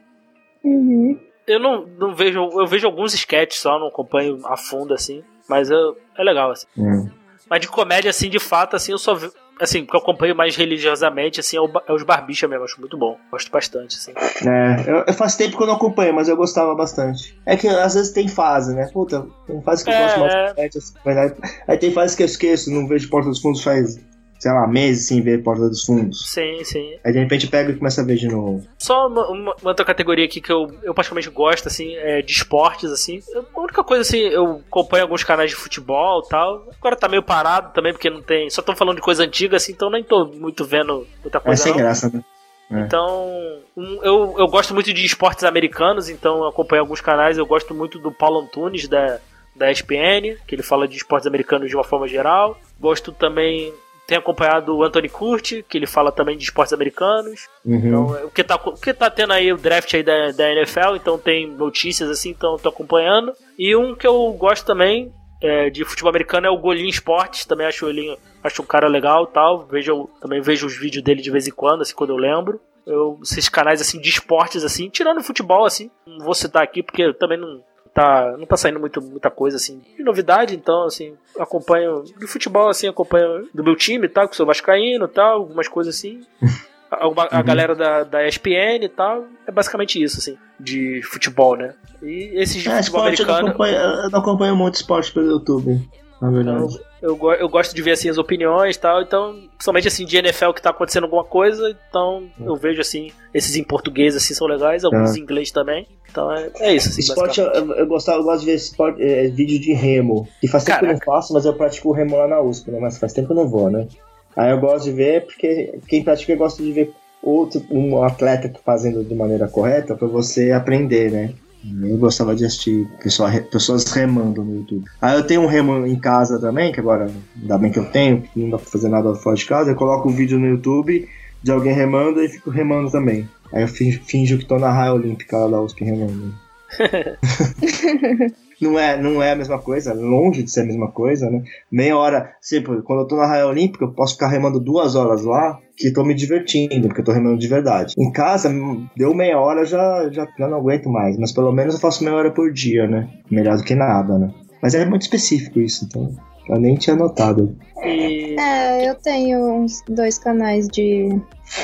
Uhum. 0.63 1.17
Eu 1.47 1.59
não, 1.59 1.85
não 1.97 2.13
vejo. 2.13 2.39
Eu 2.39 2.67
vejo 2.67 2.85
alguns 2.85 3.13
sketches 3.13 3.61
só, 3.61 3.79
não 3.79 3.87
acompanho 3.87 4.39
a 4.45 4.55
fundo 4.55 4.93
assim. 4.93 5.23
Mas 5.47 5.69
eu, 5.69 5.97
é 6.17 6.23
legal, 6.23 6.51
assim. 6.51 6.67
Hum. 6.77 7.09
Mas 7.49 7.61
de 7.61 7.67
comédia, 7.67 8.09
assim, 8.09 8.29
de 8.29 8.39
fato, 8.39 8.75
assim, 8.75 8.91
eu 8.91 8.97
só 8.99 9.15
vi. 9.15 9.29
Assim, 9.59 9.85
que 9.85 9.95
eu 9.95 9.99
acompanho 9.99 10.35
mais 10.35 10.55
religiosamente, 10.55 11.39
assim, 11.39 11.57
é, 11.57 11.61
o, 11.61 11.69
é 11.87 11.93
os 11.93 12.03
Barbicha 12.03 12.47
mesmo, 12.47 12.63
acho 12.63 12.79
muito 12.79 12.97
bom. 12.97 13.17
Gosto 13.31 13.51
bastante, 13.51 13.97
assim. 13.97 14.13
É, 14.47 14.89
eu, 14.89 15.03
eu 15.07 15.13
faz 15.13 15.35
tempo 15.35 15.57
que 15.57 15.63
eu 15.63 15.67
não 15.67 15.75
acompanho, 15.75 16.13
mas 16.13 16.29
eu 16.29 16.37
gostava 16.37 16.73
bastante. 16.75 17.37
É 17.45 17.57
que 17.57 17.67
às 17.67 17.93
vezes 17.93 18.11
tem 18.11 18.27
fase, 18.27 18.73
né? 18.73 18.89
Puta, 18.93 19.27
tem 19.45 19.61
fase 19.61 19.83
que 19.83 19.89
eu 19.89 19.93
É, 19.93 20.03
gosto 20.03 20.19
mais 20.19 20.33
é. 20.33 20.65
assim, 20.67 20.93
mas 21.03 21.17
aí, 21.17 21.33
aí 21.67 21.77
tem 21.77 21.91
fase 21.91 22.15
que 22.15 22.23
eu 22.23 22.27
esqueço, 22.27 22.71
não 22.71 22.87
vejo 22.87 23.09
Porta 23.09 23.29
dos 23.29 23.41
Fundos 23.41 23.61
faz, 23.63 23.97
sei 24.39 24.51
lá, 24.51 24.65
meses 24.65 25.07
sem 25.07 25.21
ver 25.21 25.43
Porta 25.43 25.67
dos 25.69 25.83
Fundos. 25.83 26.31
Sim, 26.31 26.63
sim. 26.63 26.95
Aí 27.03 27.11
de 27.11 27.19
repente 27.19 27.45
pega 27.47 27.71
e 27.71 27.75
começa 27.75 28.01
a 28.01 28.05
ver 28.05 28.15
de 28.15 28.27
novo. 28.27 28.65
Só 28.79 29.07
uma, 29.07 29.27
uma- 29.27 29.55
uma 29.61 29.69
outra 29.71 29.83
categoria 29.85 30.23
aqui 30.25 30.39
que 30.41 30.51
eu, 30.51 30.71
eu 30.81 30.93
particularmente 30.93 31.29
gosto, 31.29 31.67
assim, 31.67 31.93
é 31.97 32.21
de 32.21 32.31
esportes, 32.31 32.89
assim. 32.91 33.21
A 33.55 33.59
única 33.59 33.83
coisa, 33.83 34.01
assim, 34.01 34.17
eu 34.19 34.61
acompanho 34.67 35.03
alguns 35.03 35.23
canais 35.23 35.49
de 35.51 35.55
futebol 35.57 36.23
e 36.25 36.29
tal. 36.29 36.67
Agora 36.79 36.95
tá 36.95 37.07
meio 37.09 37.21
parado 37.21 37.73
também, 37.73 37.91
porque 37.91 38.09
não 38.09 38.21
tem. 38.21 38.49
Só 38.49 38.61
estão 38.61 38.75
falando 38.75 38.95
de 38.95 39.01
coisa 39.01 39.23
antiga, 39.23 39.57
assim, 39.57 39.73
então 39.73 39.89
nem 39.89 40.03
tô 40.03 40.25
muito 40.25 40.63
vendo 40.65 41.05
muita 41.21 41.37
É 41.37 41.41
coisa. 41.41 41.61
sem 41.61 41.71
não. 41.73 41.79
graça, 41.79 42.09
né? 42.13 42.23
É. 42.71 42.81
Então, 42.81 43.27
um, 43.75 43.99
eu, 44.03 44.35
eu 44.37 44.47
gosto 44.47 44.73
muito 44.75 44.93
de 44.93 45.03
esportes 45.03 45.43
americanos, 45.43 46.07
então 46.07 46.37
eu 46.37 46.47
acompanho 46.47 46.83
alguns 46.83 47.01
canais. 47.01 47.37
Eu 47.37 47.45
gosto 47.45 47.73
muito 47.73 47.97
do 47.97 48.11
Paulo 48.11 48.39
Antunes, 48.41 48.87
da, 48.87 49.19
da 49.55 49.71
ESPN, 49.71 50.37
que 50.47 50.53
ele 50.55 50.61
fala 50.61 50.87
de 50.87 50.95
esportes 50.95 51.25
americanos 51.25 51.67
de 51.67 51.75
uma 51.75 51.83
forma 51.83 52.07
geral. 52.07 52.57
Gosto 52.79 53.11
também, 53.11 53.73
tenho 54.09 54.21
acompanhado 54.21 54.75
o 54.75 54.83
Anthony 54.83 55.07
Curti, 55.07 55.63
que 55.69 55.77
ele 55.77 55.85
fala 55.85 56.11
também 56.11 56.35
de 56.35 56.43
esportes 56.43 56.73
americanos. 56.73 57.47
Uhum. 57.63 57.75
Então, 57.75 58.17
é, 58.17 58.25
o 58.25 58.31
que 58.31 58.43
tá, 58.43 58.55
o 58.55 58.73
que 58.73 58.91
tá 58.91 59.07
tendo 59.07 59.33
aí 59.33 59.53
o 59.53 59.57
draft 59.57 59.93
aí 59.93 60.01
da, 60.01 60.31
da 60.31 60.51
NFL, 60.51 60.95
então 60.95 61.17
tem 61.19 61.47
notícias 61.47 62.09
assim, 62.09 62.31
então 62.31 62.53
eu 62.53 62.59
tô 62.59 62.69
acompanhando. 62.69 63.33
E 63.57 63.75
um 63.75 63.95
que 63.95 64.07
eu 64.07 64.33
gosto 64.33 64.65
também 64.65 65.13
é, 65.41 65.69
de 65.69 65.85
futebol 65.85 66.09
americano 66.09 66.47
é 66.47 66.49
o 66.49 66.57
Golinho 66.57 66.89
Esportes, 66.89 67.45
também 67.45 67.67
acho 67.67 67.87
ele 67.87 68.17
acho 68.43 68.63
um 68.63 68.65
cara 68.65 68.87
legal 68.87 69.25
e 69.25 69.33
tal. 69.33 69.67
Vejo, 69.67 70.09
também 70.19 70.41
vejo 70.41 70.65
os 70.65 70.75
vídeos 70.75 71.03
dele 71.03 71.21
de 71.21 71.29
vez 71.29 71.47
em 71.47 71.51
quando, 71.51 71.81
assim, 71.81 71.93
quando 71.93 72.09
eu 72.09 72.17
lembro. 72.17 72.59
Eu, 72.87 73.19
esses 73.21 73.47
canais 73.47 73.79
assim 73.79 74.01
de 74.01 74.09
esportes 74.09 74.63
assim, 74.63 74.89
tirando 74.89 75.19
o 75.19 75.23
futebol 75.23 75.63
assim, 75.63 75.91
não 76.07 76.25
vou 76.25 76.33
citar 76.33 76.63
aqui 76.63 76.81
porque 76.81 77.13
também 77.13 77.37
não 77.37 77.61
tá 77.99 78.35
não 78.37 78.45
tá 78.45 78.55
saindo 78.57 78.79
muito 78.79 79.01
muita 79.01 79.29
coisa 79.29 79.57
assim 79.57 79.81
de 79.97 80.03
novidade, 80.03 80.55
então 80.55 80.83
assim, 80.85 81.13
acompanho 81.37 82.03
de 82.03 82.27
futebol 82.27 82.69
assim, 82.69 82.87
acompanho 82.87 83.47
do 83.53 83.63
meu 83.63 83.75
time, 83.75 84.07
tá, 84.07 84.27
que 84.27 84.35
sou 84.35 84.45
vascaíno, 84.45 85.07
tal, 85.07 85.39
algumas 85.41 85.67
coisas 85.67 85.95
assim. 85.95 86.21
A, 86.91 87.05
a 87.05 87.07
Uhum. 87.37 87.43
galera 87.45 87.75
da, 87.75 88.03
da 88.03 88.27
ESPN 88.27 88.83
e 88.83 88.89
tal, 88.89 89.25
é 89.45 89.51
basicamente 89.51 90.01
isso, 90.01 90.17
assim, 90.17 90.35
de 90.59 91.03
futebol, 91.03 91.55
né? 91.55 91.75
E 92.01 92.31
esses 92.33 92.63
de 92.63 92.67
É, 92.67 92.77
futebol 92.77 93.07
esporte 93.07 93.19
eu 93.21 93.27
não, 93.27 93.35
americano, 93.35 93.47
acompanho, 93.49 93.75
eu 94.05 94.09
não 94.09 94.19
acompanho 94.19 94.55
muito 94.55 94.73
esporte 94.73 95.11
pelo 95.11 95.27
YouTube, 95.27 95.87
na 96.19 96.31
verdade. 96.31 96.79
Eu, 97.01 97.15
go- 97.15 97.33
eu 97.33 97.47
gosto 97.49 97.73
de 97.75 97.81
ver, 97.81 97.91
assim, 97.91 98.09
as 98.09 98.17
opiniões 98.17 98.75
e 98.75 98.79
tal, 98.79 99.01
então, 99.01 99.33
principalmente, 99.51 99.87
assim, 99.87 100.05
de 100.05 100.17
NFL 100.17 100.51
que 100.53 100.61
tá 100.61 100.69
acontecendo 100.71 101.03
alguma 101.05 101.23
coisa, 101.23 101.75
então 101.89 102.23
eu 102.45 102.55
vejo, 102.55 102.81
assim, 102.81 103.11
esses 103.33 103.55
em 103.55 103.63
português, 103.63 104.15
assim, 104.15 104.33
são 104.33 104.47
legais, 104.47 104.83
alguns 104.83 105.11
Tá. 105.13 105.17
em 105.17 105.21
inglês 105.21 105.51
também, 105.51 105.87
então 106.11 106.31
é, 106.33 106.49
é 106.59 106.73
isso, 106.75 106.89
assim, 106.89 107.01
Esporte, 107.01 107.39
eu, 107.39 107.47
eu, 107.47 107.75
eu 107.75 107.87
gostava, 107.87 108.19
eu 108.19 108.23
gosto 108.23 108.39
de 108.41 108.45
ver 108.47 108.55
esporte, 108.55 109.01
é, 109.01 109.27
vídeo 109.27 109.59
de 109.59 109.73
remo. 109.73 110.27
E 110.43 110.47
faz 110.47 110.63
tempo 110.63 110.79
que 110.79 110.85
eu 110.85 110.89
não 110.93 110.99
faço, 110.99 111.33
mas 111.33 111.45
eu 111.45 111.53
pratico 111.53 111.89
o 111.89 111.91
remo 111.93 112.17
lá 112.17 112.27
na 112.27 112.41
USP, 112.41 112.71
né? 112.71 112.79
Mas 112.79 112.97
faz 112.97 113.13
tempo 113.13 113.27
que 113.27 113.33
eu 113.33 113.37
não 113.37 113.47
vou, 113.47 113.69
né? 113.69 113.87
Aí 114.35 114.51
eu 114.51 114.59
gosto 114.59 114.85
de 114.85 114.91
ver, 114.91 115.25
porque 115.25 115.79
quem 115.87 116.03
pratica 116.03 116.35
gosta 116.35 116.61
de 116.63 116.71
ver 116.71 116.91
outro, 117.21 117.61
um 117.69 118.01
atleta 118.03 118.51
fazendo 118.65 119.03
de 119.03 119.13
maneira 119.13 119.47
correta 119.47 119.95
pra 119.95 120.07
você 120.07 120.51
aprender, 120.51 121.11
né? 121.11 121.33
Eu 121.63 121.97
gostava 121.97 122.35
de 122.35 122.45
assistir 122.45 122.87
pessoa, 123.03 123.29
pessoas 123.41 123.83
remando 123.91 124.43
no 124.43 124.57
YouTube. 124.57 124.85
Aí 125.01 125.17
eu 125.17 125.27
tenho 125.27 125.41
um 125.41 125.47
remo 125.47 125.85
em 125.85 125.99
casa 125.99 126.39
também, 126.39 126.71
que 126.71 126.79
agora 126.79 127.11
ainda 127.39 127.57
bem 127.57 127.71
que 127.71 127.79
eu 127.79 127.85
tenho, 127.85 128.21
que 128.21 128.39
não 128.39 128.51
dá 128.51 128.57
pra 128.57 128.65
fazer 128.65 128.87
nada 128.87 129.13
fora 129.15 129.35
de 129.35 129.45
casa. 129.45 129.71
Eu 129.71 129.75
coloco 129.75 130.07
um 130.07 130.13
vídeo 130.13 130.39
no 130.39 130.47
YouTube 130.47 131.07
de 131.43 131.51
alguém 131.51 131.73
remando 131.73 132.23
e 132.23 132.29
fico 132.29 132.49
remando 132.49 132.89
também. 132.89 133.27
Aí 133.51 133.63
eu 133.63 133.67
finjo, 133.67 134.01
finjo 134.03 134.37
que 134.37 134.45
tô 134.45 134.57
na 134.57 134.71
raia 134.71 134.93
olímpica 134.93 135.37
lá 135.37 135.47
da 135.47 135.61
USP 135.61 135.83
remando. 135.83 136.33
não, 138.61 138.77
é, 138.77 139.01
não 139.01 139.21
é 139.21 139.31
a 139.31 139.35
mesma 139.35 139.59
coisa, 139.59 139.93
longe 139.93 140.43
de 140.43 140.51
ser 140.51 140.61
a 140.61 140.65
mesma 140.65 140.91
coisa, 140.91 141.29
né? 141.29 141.43
Meia 141.71 141.97
hora, 141.97 142.31
tipo, 142.41 142.81
quando 142.83 143.01
eu 143.01 143.07
tô 143.07 143.15
na 143.15 143.25
raia 143.25 143.47
olímpica, 143.47 143.85
eu 143.85 143.93
posso 143.93 144.13
ficar 144.13 144.27
remando 144.27 144.59
duas 144.59 144.95
horas 144.95 145.23
lá, 145.23 145.57
que 145.75 145.91
tô 145.91 146.03
me 146.03 146.13
divertindo, 146.13 146.87
porque 146.87 147.01
eu 147.01 147.05
tô 147.05 147.11
remando 147.11 147.37
de 147.37 147.47
verdade. 147.47 147.93
Em 147.97 148.11
casa, 148.11 148.51
deu 148.95 149.13
meia 149.13 149.39
hora, 149.39 149.65
já, 149.65 150.09
já, 150.11 150.27
já 150.37 150.47
não 150.47 150.57
aguento 150.57 150.89
mais, 150.89 151.17
mas 151.17 151.31
pelo 151.31 151.51
menos 151.51 151.75
eu 151.75 151.79
faço 151.79 152.03
meia 152.03 152.15
hora 152.15 152.31
por 152.31 152.51
dia, 152.51 152.87
né? 152.87 153.09
Melhor 153.31 153.57
do 153.57 153.63
que 153.63 153.75
nada, 153.75 154.17
né? 154.17 154.33
Mas 154.61 154.75
é 154.75 154.85
muito 154.85 155.03
específico 155.03 155.59
isso, 155.59 155.85
então 155.85 156.09
eu 156.49 156.59
nem 156.59 156.75
tinha 156.75 156.95
notado. 156.95 157.55
É, 157.81 158.89
eu 158.89 158.95
tenho 158.95 159.39
uns 159.39 159.81
dois 159.87 160.17
canais 160.17 160.67
de 160.67 161.09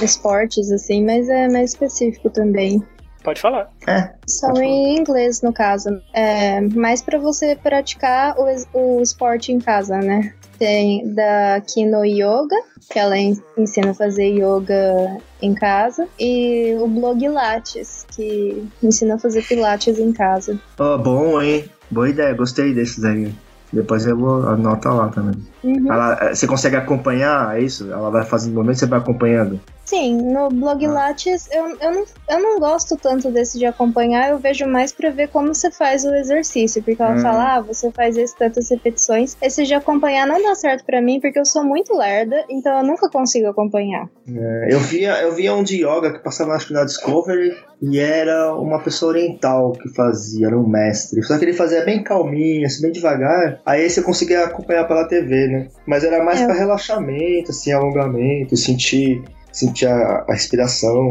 esportes, 0.02 0.72
assim, 0.72 1.04
mas 1.04 1.28
é 1.28 1.50
mais 1.50 1.72
específico 1.72 2.30
também. 2.30 2.82
Pode 3.26 3.42
falar. 3.42 3.70
É, 3.88 4.12
São 4.28 4.50
Pode 4.54 4.62
falar. 4.62 4.66
em 4.72 4.98
inglês, 4.98 5.42
no 5.42 5.52
caso. 5.52 5.90
É 6.14 6.62
mais 6.62 7.02
pra 7.02 7.20
você 7.20 7.56
praticar 7.56 8.36
o, 8.40 8.46
o 8.74 9.02
esporte 9.02 9.52
em 9.52 9.60
casa, 9.60 9.98
né? 9.98 10.34
Tem 10.58 11.14
da 11.14 11.62
Kino 11.68 12.06
Yoga, 12.06 12.56
que 12.90 12.98
ela 12.98 13.18
en- 13.18 13.38
ensina 13.58 13.92
a 13.92 13.94
fazer 13.94 14.30
yoga 14.30 15.18
em 15.42 15.54
casa. 15.54 16.08
E 16.18 16.74
o 16.80 16.88
blog 16.88 17.28
Lattes, 17.28 18.06
que 18.16 18.66
ensina 18.82 19.16
a 19.16 19.20
fazer 19.20 19.42
pilates 19.46 20.00
em 20.00 20.14
casa. 20.14 20.58
Ó, 20.80 20.98
bom, 20.98 21.42
hein? 21.42 21.70
Boa 21.92 22.10
ideia, 22.10 22.34
gostei 22.34 22.74
desses 22.74 23.04
aí. 23.04 23.34
Depois 23.74 24.06
eu 24.06 24.18
vou 24.18 24.48
anotar 24.48 24.96
lá 24.96 25.10
também. 25.10 25.36
Uhum. 25.66 25.92
Ela, 25.92 26.18
eh, 26.22 26.36
você 26.36 26.46
consegue 26.46 26.76
acompanhar, 26.76 27.58
é 27.58 27.62
isso? 27.62 27.92
Ela 27.92 28.12
vai 28.12 28.24
fazendo 28.24 28.54
momento, 28.54 28.78
você 28.78 28.86
vai 28.86 29.00
acompanhando. 29.00 29.60
Sim, 29.84 30.18
no 30.34 30.50
blog 30.50 30.84
Ah. 30.88 30.92
Lattes 30.92 31.48
eu, 31.52 31.64
eu, 31.80 31.92
não, 31.92 32.04
eu 32.30 32.40
não 32.42 32.60
gosto 32.60 32.98
tanto 32.98 33.32
desse 33.32 33.60
de 33.60 33.66
acompanhar, 33.68 34.32
eu 34.32 34.40
vejo 34.40 34.66
mais 34.66 34.92
pra 34.92 35.12
ver 35.12 35.28
como 35.28 35.54
você 35.54 35.70
faz 35.72 36.04
o 36.04 36.14
exercício, 36.16 36.82
porque 36.84 37.02
ela 37.02 37.14
Hum. 37.16 37.22
fala, 37.22 37.56
ah, 37.58 37.62
você 37.62 37.92
faz 37.92 38.18
esse 38.18 38.36
tantas 38.38 38.70
repetições. 38.70 39.38
Esse 39.42 39.64
de 39.64 39.74
acompanhar 39.76 40.26
não 40.28 40.42
dá 40.42 40.56
certo 40.56 40.84
pra 40.86 41.02
mim, 41.02 41.20
porque 41.20 41.40
eu 41.40 41.46
sou 41.46 41.64
muito 41.64 41.96
lerda, 41.96 42.44
então 42.50 42.80
eu 42.80 42.84
nunca 42.84 43.10
consigo 43.10 43.48
acompanhar. 43.48 44.08
É, 44.28 44.74
eu, 44.74 44.80
via, 44.80 45.22
eu 45.22 45.34
via 45.34 45.54
um 45.54 45.64
de 45.64 45.84
yoga 45.86 46.14
que 46.14 46.20
passava 46.24 46.54
acho 46.54 46.68
que 46.68 46.74
na 46.74 46.84
Discovery 46.84 47.56
e 47.82 48.00
era 48.00 48.56
uma 48.56 48.80
pessoa 48.82 49.12
oriental 49.12 49.74
que 49.74 49.94
fazia, 49.94 50.48
era 50.48 50.58
um 50.58 50.68
mestre. 50.68 51.22
Só 51.22 51.38
que 51.38 51.46
ele 51.46 51.54
fazia 51.54 51.86
bem 51.86 52.04
calminho, 52.04 52.66
assim, 52.66 52.82
bem 52.82 52.92
devagar. 52.92 53.60
Aí 53.64 53.88
você 53.88 54.02
conseguia 54.02 54.46
acompanhar 54.46 54.88
pela 54.88 55.08
TV, 55.08 55.48
né? 55.48 55.55
Mas 55.86 56.04
era 56.04 56.24
mais 56.24 56.42
É. 56.42 56.46
pra 56.46 56.56
relaxamento, 56.56 57.52
assim, 57.52 57.72
alongamento, 57.72 58.56
sentir, 58.58 59.24
sentir 59.52 59.88
a, 59.88 60.26
a 60.28 60.34
respiração, 60.34 61.10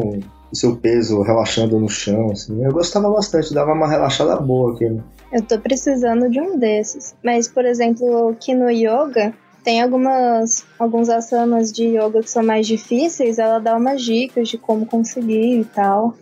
o 0.53 0.57
seu 0.57 0.77
peso 0.77 1.21
relaxando 1.23 1.79
no 1.79 1.89
chão, 1.89 2.31
assim. 2.31 2.65
Eu 2.65 2.73
gostava 2.73 3.11
bastante, 3.11 3.53
dava 3.55 3.73
uma 3.73 3.89
relaxada 3.89 4.37
boa 4.37 4.75
aqui. 4.75 4.85
Eu 5.33 5.43
tô 5.43 5.59
precisando 5.59 6.31
de 6.31 6.41
um 6.41 6.59
desses. 6.59 7.15
Mas, 7.25 7.49
por 7.49 7.65
exemplo, 7.65 8.29
aqui 8.29 8.55
no 8.55 8.71
yoga, 8.71 9.33
tem 9.65 9.83
algumas 9.83 10.65
alguns 10.79 11.09
asanas 11.09 11.73
de 11.73 11.85
yoga 11.97 12.21
que 12.21 12.31
são 12.31 12.45
mais 12.45 12.67
difíceis, 12.67 13.39
ela 13.39 13.59
dá 13.59 13.77
umas 13.77 14.03
dicas 14.03 14.49
de 14.49 14.59
como 14.59 14.87
conseguir 14.87 15.61
e 15.61 15.65
tal. 15.65 16.15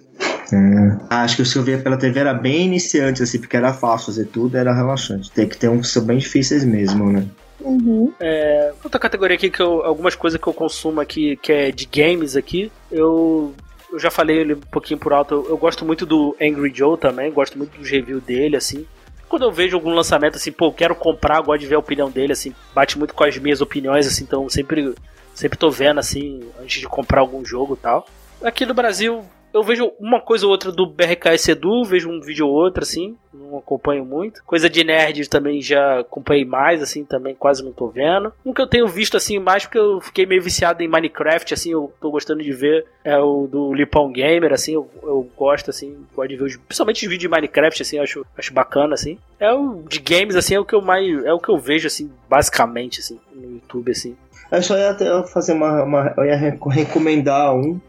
Ah, 1.11 1.23
Acho 1.23 1.36
que 1.36 1.43
os 1.43 1.53
que 1.53 1.59
eu 1.59 1.62
via 1.62 1.78
pela 1.78 1.97
TV 1.97 2.20
era 2.20 2.35
bem 2.35 2.66
iniciante, 2.66 3.23
assim, 3.23 3.39
porque 3.39 3.57
era 3.57 3.73
fácil 3.73 4.07
fazer 4.07 4.27
tudo, 4.27 4.57
era 4.57 4.74
relaxante. 4.74 5.31
Tem 5.31 5.49
que 5.49 5.57
ter 5.57 5.69
uns 5.69 5.89
que 5.89 5.93
são 5.94 6.05
bem 6.05 6.19
difíceis 6.19 6.65
mesmo, 6.65 7.11
né? 7.11 7.24
Uhum. 7.64 8.12
É, 8.20 8.72
outra 8.82 8.98
categoria 8.98 9.36
aqui 9.36 9.51
que 9.51 9.60
eu, 9.60 9.82
algumas 9.84 10.14
coisas 10.14 10.40
que 10.40 10.47
eu 10.47 10.52
consumo 10.52 11.01
aqui, 11.01 11.36
que 11.36 11.52
é 11.52 11.70
de 11.70 11.86
games 11.86 12.36
aqui, 12.36 12.70
eu, 12.90 13.55
eu 13.90 13.98
já 13.98 14.10
falei 14.10 14.39
ele 14.39 14.55
um 14.55 14.60
pouquinho 14.60 14.98
por 14.98 15.12
alto, 15.12 15.34
eu, 15.34 15.51
eu 15.51 15.56
gosto 15.56 15.84
muito 15.84 16.05
do 16.05 16.36
Angry 16.40 16.72
Joe 16.74 16.98
também, 16.98 17.30
gosto 17.32 17.56
muito 17.59 17.78
dos 17.78 17.89
reviews 17.89 18.22
dele, 18.22 18.56
assim. 18.56 18.86
Quando 19.28 19.44
eu 19.44 19.52
vejo 19.52 19.76
algum 19.76 19.94
lançamento, 19.94 20.36
assim, 20.36 20.52
pô, 20.52 20.70
quero 20.72 20.94
comprar, 20.94 21.40
gosto 21.40 21.60
de 21.60 21.66
ver 21.66 21.76
a 21.76 21.78
opinião 21.78 22.10
dele, 22.10 22.32
assim, 22.32 22.55
bate 22.74 22.98
muito 22.98 23.14
com 23.14 23.24
as 23.24 23.36
minhas 23.39 23.60
opiniões, 23.60 24.06
assim, 24.06 24.24
então 24.24 24.48
sempre, 24.48 24.94
sempre 25.34 25.59
tô 25.59 25.70
vendo, 25.70 25.98
assim, 26.01 26.43
antes 26.60 26.80
de 26.80 26.86
comprar 26.86 27.20
algum 27.20 27.44
jogo 27.44 27.74
e 27.74 27.78
tal. 27.78 28.06
Aqui 28.43 28.66
no 28.66 28.74
Brasil, 28.74 29.24
eu 29.52 29.62
vejo 29.62 29.92
uma 29.98 30.20
coisa 30.20 30.46
ou 30.46 30.52
outra 30.52 30.70
do 30.72 30.86
BRKS 30.86 31.48
Edu, 31.48 31.84
vejo 31.84 32.08
um 32.10 32.20
vídeo 32.20 32.46
ou 32.46 32.52
outro, 32.54 32.82
assim, 32.82 33.16
não 33.32 33.58
acompanho 33.58 34.04
muito. 34.04 34.42
Coisa 34.44 34.68
de 34.70 34.82
nerd 34.84 35.28
também 35.28 35.60
já 35.60 36.00
acompanhei 36.00 36.44
mais, 36.44 36.82
assim, 36.82 37.04
também 37.04 37.34
quase 37.34 37.62
não 37.64 37.72
tô 37.72 37.88
vendo. 37.88 38.32
Um 38.44 38.52
que 38.52 38.60
eu 38.62 38.66
tenho 38.66 38.86
visto, 38.88 39.16
assim, 39.16 39.38
mais 39.38 39.64
porque 39.64 39.78
eu 39.78 40.00
fiquei 40.00 40.24
meio 40.26 40.42
viciado 40.42 40.82
em 40.82 40.88
Minecraft, 40.88 41.52
assim, 41.54 41.70
eu 41.72 41.92
tô 42.00 42.10
gostando 42.10 42.42
de 42.42 42.52
ver, 42.52 42.86
é 43.04 43.18
o 43.18 43.46
do 43.46 43.72
Lipão 43.74 44.10
Gamer, 44.12 44.52
assim, 44.52 44.74
eu, 44.74 44.88
eu 45.02 45.28
gosto, 45.36 45.70
assim, 45.70 45.96
gosto 46.14 46.28
de 46.30 46.36
ver, 46.36 46.44
os, 46.44 46.56
principalmente 46.56 46.96
os 47.04 47.10
vídeos 47.10 47.20
de 47.20 47.28
Minecraft, 47.28 47.82
assim, 47.82 47.98
acho, 47.98 48.24
acho 48.38 48.52
bacana, 48.52 48.94
assim. 48.94 49.18
É 49.38 49.52
o 49.52 49.82
de 49.88 49.98
games, 49.98 50.36
assim, 50.36 50.54
é 50.54 50.60
o 50.60 50.64
que 50.64 50.74
eu 50.74 50.80
mais, 50.82 51.24
é 51.24 51.32
o 51.32 51.38
que 51.40 51.48
eu 51.48 51.58
vejo, 51.58 51.86
assim, 51.86 52.10
basicamente, 52.28 53.00
assim, 53.00 53.18
no 53.34 53.52
YouTube, 53.54 53.90
assim. 53.92 54.16
Eu 54.50 54.62
só 54.62 54.76
ia 54.76 54.94
fazer 55.24 55.54
uma, 55.54 55.82
uma- 55.82 56.14
Eu 56.16 56.24
ia 56.26 56.36
re- 56.36 56.58
recomendar 56.70 57.54
um, 57.54 57.80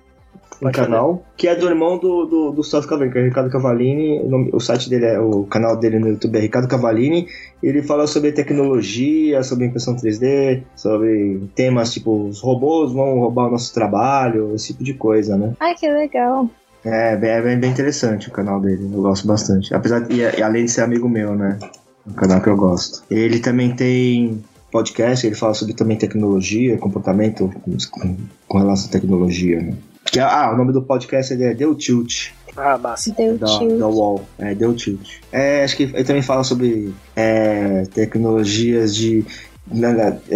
um 0.57 0.65
Pode 0.65 0.77
canal, 0.77 1.23
que 1.35 1.47
é 1.47 1.55
do 1.55 1.67
irmão 1.67 1.97
do, 1.97 2.25
do, 2.25 2.51
do 2.51 2.63
Celso 2.63 2.87
Cavalini, 2.87 3.11
que 3.13 3.19
é 3.19 3.23
Ricardo 3.23 3.49
Cavalini. 3.49 4.19
O, 4.21 4.29
nome- 4.29 4.49
o 4.53 4.59
site 4.59 4.89
dele 4.89 5.05
é. 5.05 5.19
O 5.19 5.43
canal 5.45 5.77
dele 5.77 5.99
no 5.99 6.07
YouTube 6.09 6.37
é 6.37 6.41
Ricardo 6.41 6.67
Cavalini. 6.67 7.27
Ele 7.61 7.81
fala 7.81 8.07
sobre 8.07 8.31
tecnologia, 8.31 9.43
sobre 9.43 9.65
impressão 9.65 9.95
3D, 9.95 10.63
sobre 10.75 11.41
temas 11.55 11.93
tipo 11.93 12.25
os 12.27 12.41
robôs 12.41 12.91
vão 12.91 13.19
roubar 13.19 13.47
o 13.47 13.51
nosso 13.51 13.73
trabalho, 13.73 14.53
esse 14.55 14.67
tipo 14.67 14.83
de 14.83 14.93
coisa, 14.93 15.37
né? 15.37 15.53
Ai, 15.59 15.75
que 15.75 15.89
legal. 15.89 16.49
É 16.85 17.15
bem, 17.15 17.29
é 17.29 17.41
bem, 17.41 17.57
bem 17.59 17.71
interessante 17.71 18.27
o 18.27 18.31
canal 18.31 18.59
dele, 18.59 18.83
eu 18.93 19.01
gosto 19.01 19.25
bastante. 19.25 19.73
Apesar 19.73 19.99
de, 20.01 20.13
e, 20.15 20.19
e 20.19 20.43
além 20.43 20.65
de 20.65 20.71
ser 20.71 20.81
amigo 20.81 21.07
meu, 21.07 21.33
né? 21.35 21.57
É 22.05 22.09
um 22.09 22.13
canal 22.13 22.41
que 22.41 22.49
eu 22.49 22.57
gosto. 22.57 23.03
Ele 23.09 23.39
também 23.39 23.73
tem 23.73 24.43
podcast, 24.69 25.25
ele 25.25 25.35
fala 25.35 25.53
sobre 25.53 25.73
também 25.73 25.95
tecnologia, 25.97 26.77
comportamento 26.77 27.49
com, 27.91 28.17
com 28.47 28.57
relação 28.57 28.89
à 28.89 28.91
tecnologia, 28.91 29.61
né? 29.61 29.73
Que, 30.05 30.19
é- 30.19 30.23
ah, 30.23 30.51
o 30.53 30.57
nome 30.57 30.71
do 30.73 30.81
podcast 30.81 31.33
ele 31.33 31.43
é 31.45 31.53
Deu 31.53 31.73
Tilt, 31.75 32.31
Ah, 32.55 32.77
massa. 32.77 33.11
Deu 33.13 33.37
da, 33.37 33.47
tilt. 33.47 33.79
da 33.79 33.87
UOL. 33.87 34.23
É, 34.37 34.53
Deu 34.53 34.73
Tilt. 34.75 35.09
É, 35.31 35.63
acho 35.63 35.75
que 35.75 35.83
ele 35.83 36.03
também 36.03 36.21
fala 36.21 36.43
sobre 36.43 36.93
é, 37.15 37.83
tecnologias 37.93 38.95
de. 38.95 39.25
Na, 39.65 39.93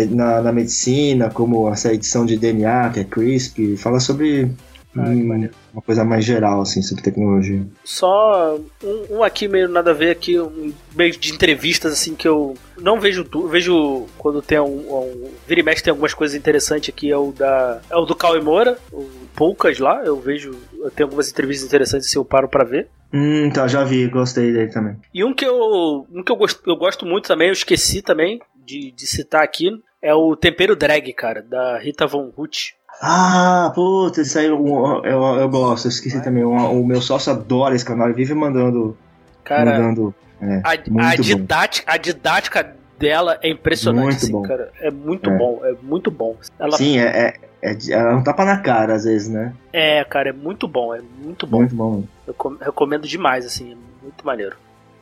na, 0.10 0.41
na 0.41 0.52
medicina, 0.53 1.30
como 1.30 1.69
essa 1.69 1.94
edição 1.94 2.26
de 2.26 2.38
DNA, 2.38 2.91
que 2.91 3.02
é 3.02 3.03
CRISPR, 3.03 3.76
fala 3.77 3.99
sobre 3.99 4.49
Ah, 4.95 5.02
hum, 5.10 5.49
uma 5.73 5.81
coisa 5.81 6.03
mais 6.06 6.23
geral, 6.23 6.61
assim, 6.61 6.81
sobre 6.81 7.03
tecnologia. 7.03 7.61
Só 7.84 8.57
um, 8.81 9.18
um 9.18 9.23
aqui 9.23 9.48
meio 9.49 9.68
nada 9.68 9.91
a 9.91 9.94
ver 9.94 10.11
aqui, 10.11 10.39
um 10.39 10.72
meio 10.95 11.11
de 11.11 11.34
entrevistas 11.34 11.91
assim 11.91 12.15
que 12.15 12.27
eu 12.27 12.56
não 12.80 12.99
vejo 13.02 13.26
vejo 13.52 14.06
quando 14.18 14.41
tem 14.41 14.60
um, 14.60 14.65
um 14.65 15.30
vira 15.45 15.60
e 15.60 15.64
mexe 15.64 15.84
tem 15.84 15.91
algumas 15.91 16.14
coisas 16.14 16.35
interessantes 16.35 16.89
aqui, 16.89 17.11
é 17.11 17.18
o 17.18 17.31
da 17.34 17.81
é 17.91 17.95
o 17.98 18.06
do 18.06 18.15
Cauê 18.15 18.39
Moura, 18.39 18.77
o 18.91 19.06
poucas 19.38 19.77
lá, 19.77 20.03
eu 20.03 20.19
vejo, 20.19 20.51
eu 20.80 20.89
tenho 20.89 21.05
algumas 21.07 21.30
entrevistas 21.30 21.65
interessantes 21.68 22.07
assim, 22.07 22.18
eu 22.18 22.26
paro 22.26 22.49
pra 22.49 22.64
ver. 22.65 22.89
Hum, 23.14 23.45
então, 23.45 23.68
já 23.69 23.84
vi, 23.84 24.07
gostei 24.07 24.51
dele 24.51 24.72
também. 24.72 24.97
E 25.14 25.23
um 25.23 25.34
que 25.34 25.45
eu 25.45 26.05
um 26.11 26.23
que 26.23 26.31
eu 26.31 26.35
gosto, 26.35 26.61
eu 26.69 26.76
gosto 26.76 27.05
muito 27.05 27.27
também, 27.27 27.47
eu 27.47 27.53
esqueci 27.53 28.01
também 28.01 28.41
de, 28.65 28.91
de 28.91 29.05
citar 29.07 29.43
aqui, 29.43 29.69
é 30.01 30.14
o 30.14 30.35
Tempero 30.35 30.76
Drag, 30.76 31.14
cara, 31.14 31.41
da 31.41 31.77
Rita 31.77 32.05
Von 32.07 32.31
Hutt. 32.35 32.76
Ah, 33.01 33.72
puta, 33.76 34.22
isso 34.22 34.39
aí 34.39 34.47
eu, 34.47 34.57
eu, 35.05 35.22
eu 35.39 35.49
gosto, 35.49 35.85
eu 35.85 35.89
esqueci 35.89 36.22
também. 36.23 36.43
O, 36.43 36.51
o 36.51 36.85
meu 36.85 36.99
sócio 36.99 37.31
adora 37.31 37.76
esse 37.76 37.85
canal, 37.85 38.07
ele 38.07 38.15
vive 38.15 38.34
mandando. 38.34 38.97
Cara, 39.43 39.72
mandando 39.80 40.14
é, 40.41 40.61
a, 40.64 41.11
a 41.11 41.15
didática, 41.15 41.91
a 41.93 41.97
didática 41.97 42.76
dela 42.99 43.38
é 43.43 43.49
impressionante, 43.49 44.05
Muito 44.05 44.18
assim, 44.18 44.31
bom. 44.31 44.41
cara. 44.41 44.72
É 44.81 44.89
muito 44.91 45.30
É. 45.30 45.38
bom, 45.38 45.61
é 45.64 45.73
muito 45.81 46.09
bom. 46.11 46.35
Ela 46.59 46.76
Sim, 46.76 46.97
é, 46.99 47.35
é, 47.61 47.75
é, 47.91 48.13
um 48.15 48.23
tapa 48.23 48.45
na 48.45 48.57
cara 48.59 48.93
às 48.95 49.03
vezes, 49.05 49.27
né? 49.29 49.53
É, 49.73 50.03
cara, 50.03 50.29
é 50.29 50.34
muito 50.34 50.67
bom, 50.67 50.93
é 50.95 51.01
muito 51.01 51.45
bom. 51.47 51.59
Muito 51.59 51.75
bom. 51.75 52.03
Eu 52.27 52.34
com- 52.34 52.55
recomendo 52.59 53.07
demais, 53.07 53.45
assim, 53.45 53.71
é 53.73 53.75
muito 54.03 54.25
maneiro. 54.25 54.55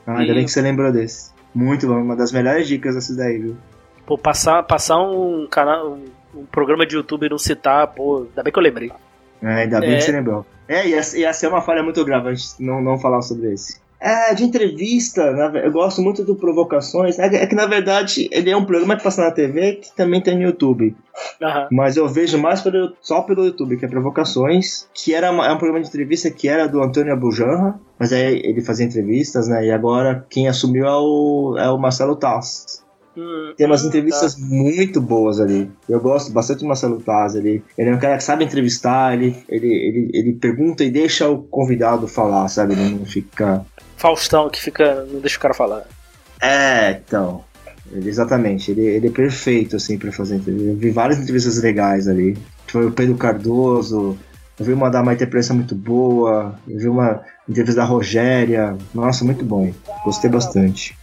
Ah, 0.06 0.18
ainda 0.18 0.32
E- 0.32 0.34
bem 0.34 0.44
que 0.44 0.50
você 0.50 0.60
lembrou 0.62 0.90
desse. 0.92 1.30
Muito 1.54 1.86
bom, 1.86 2.00
uma 2.02 2.14
das 2.16 2.32
melhores 2.32 2.68
dicas 2.68 2.94
dessas 2.94 3.16
daí, 3.16 3.38
viu? 3.38 3.56
Pô, 4.06 4.16
passar, 4.16 4.62
passar 4.62 4.98
um 5.00 5.46
canal, 5.50 5.92
um, 5.92 6.04
um 6.40 6.44
programa 6.46 6.86
de 6.86 6.94
YouTube 6.96 7.26
e 7.26 7.30
não 7.30 7.38
citar, 7.38 7.86
pô, 7.88 8.26
ainda 8.28 8.42
bem 8.42 8.52
que 8.52 8.58
eu 8.58 8.62
lembrei. 8.62 8.92
É, 9.42 9.62
ainda 9.62 9.80
bem 9.80 9.94
É. 9.94 9.96
que 9.96 10.02
você 10.02 10.12
lembrou. 10.12 10.46
É, 10.68 10.86
ia, 10.88 11.00
ia 11.16 11.32
ser 11.32 11.48
uma 11.48 11.60
falha 11.60 11.82
muito 11.82 12.04
grave 12.04 12.28
a 12.28 12.34
gente 12.34 12.54
não, 12.60 12.80
não 12.80 12.98
falar 12.98 13.22
sobre 13.22 13.52
esse. 13.52 13.80
É, 13.98 14.34
de 14.34 14.44
entrevista, 14.44 15.22
eu 15.64 15.72
gosto 15.72 16.02
muito 16.02 16.22
do 16.22 16.36
Provocações. 16.36 17.18
É, 17.18 17.28
que- 17.28 17.36
é 17.36 17.46
que 17.46 17.54
na 17.54 17.66
verdade 17.66 18.28
ele 18.30 18.50
é 18.50 18.56
um 18.56 18.64
programa 18.64 18.96
que 18.96 19.02
passa 19.02 19.22
na 19.24 19.30
TV 19.30 19.76
que 19.76 19.94
também 19.96 20.20
tem 20.20 20.36
no 20.36 20.42
YouTube. 20.42 20.94
Aham. 21.42 21.68
Mas 21.72 21.96
eu 21.96 22.06
vejo 22.06 22.38
mais 22.38 22.60
pelo, 22.60 22.92
só 23.00 23.22
pelo 23.22 23.44
YouTube, 23.46 23.76
que 23.78 23.84
é 23.84 23.88
Provocações, 23.88 24.86
que 24.92 25.14
era 25.14 25.30
uma- 25.30 25.46
é 25.46 25.52
um 25.52 25.56
programa 25.58 25.80
de 25.82 25.88
entrevista 25.88 26.30
que 26.30 26.46
era 26.48 26.66
do 26.68 26.82
Antônio 26.82 27.12
Abujanra, 27.12 27.78
mas 27.98 28.12
aí 28.12 28.40
ele 28.44 28.60
fazia 28.60 28.84
entrevistas, 28.84 29.48
né? 29.48 29.66
E 29.66 29.70
agora 29.70 30.26
quem 30.28 30.46
assumiu 30.46 30.84
é 30.86 30.96
o, 30.96 31.56
é 31.58 31.70
o 31.70 31.78
Marcelo 31.78 32.16
Taz. 32.16 32.84
Hum, 33.16 33.54
Tem 33.56 33.66
umas 33.66 33.82
hum, 33.82 33.88
entrevistas 33.88 34.36
muito 34.38 35.00
boas 35.00 35.40
ali. 35.40 35.70
Eu 35.88 35.98
gosto 36.00 36.30
bastante 36.30 36.58
do 36.60 36.66
Marcelo 36.66 37.00
Taz. 37.00 37.34
Ele, 37.34 37.62
ele 37.78 37.88
é 37.88 37.94
um 37.94 37.98
cara 37.98 38.18
que 38.18 38.22
sabe 38.24 38.44
entrevistar, 38.44 39.14
ele, 39.14 39.34
ele, 39.48 39.66
ele, 39.72 40.10
ele 40.12 40.32
pergunta 40.34 40.84
e 40.84 40.90
deixa 40.90 41.26
o 41.26 41.38
convidado 41.42 42.06
falar, 42.06 42.46
sabe? 42.48 42.74
Ele 42.74 42.90
não 42.90 43.06
fica. 43.06 43.64
Tá. 43.96 44.00
Faustão, 44.00 44.48
que 44.50 44.60
fica. 44.60 45.04
Não 45.10 45.20
deixa 45.20 45.36
o 45.36 45.40
cara 45.40 45.54
falar. 45.54 45.84
É, 46.40 46.90
então. 47.06 47.44
Ele- 47.92 48.08
exatamente, 48.08 48.70
ele, 48.72 48.82
ele 48.84 49.06
é 49.06 49.10
perfeito 49.10 49.76
assim 49.76 49.96
pra 49.98 50.10
fazer 50.12 50.36
entrevista. 50.36 50.68
Eu 50.70 50.76
vi 50.76 50.90
várias 50.90 51.18
entrevistas 51.18 51.62
legais 51.62 52.08
ali. 52.08 52.36
Foi 52.66 52.84
o 52.86 52.90
Pedro 52.90 53.16
Cardoso, 53.16 54.18
eu 54.58 54.64
vi 54.66 54.72
uma 54.72 54.90
da 54.90 55.02
Maite 55.04 55.24
Prensa 55.26 55.54
muito 55.54 55.74
boa, 55.74 56.58
eu 56.68 56.78
vi 56.78 56.88
uma 56.88 57.22
entrevista 57.48 57.80
da 57.80 57.86
Rogéria. 57.86 58.76
Nossa, 58.92 59.24
muito 59.24 59.44
bom. 59.44 59.72
Gostei 60.04 60.28
bastante. 60.28 60.96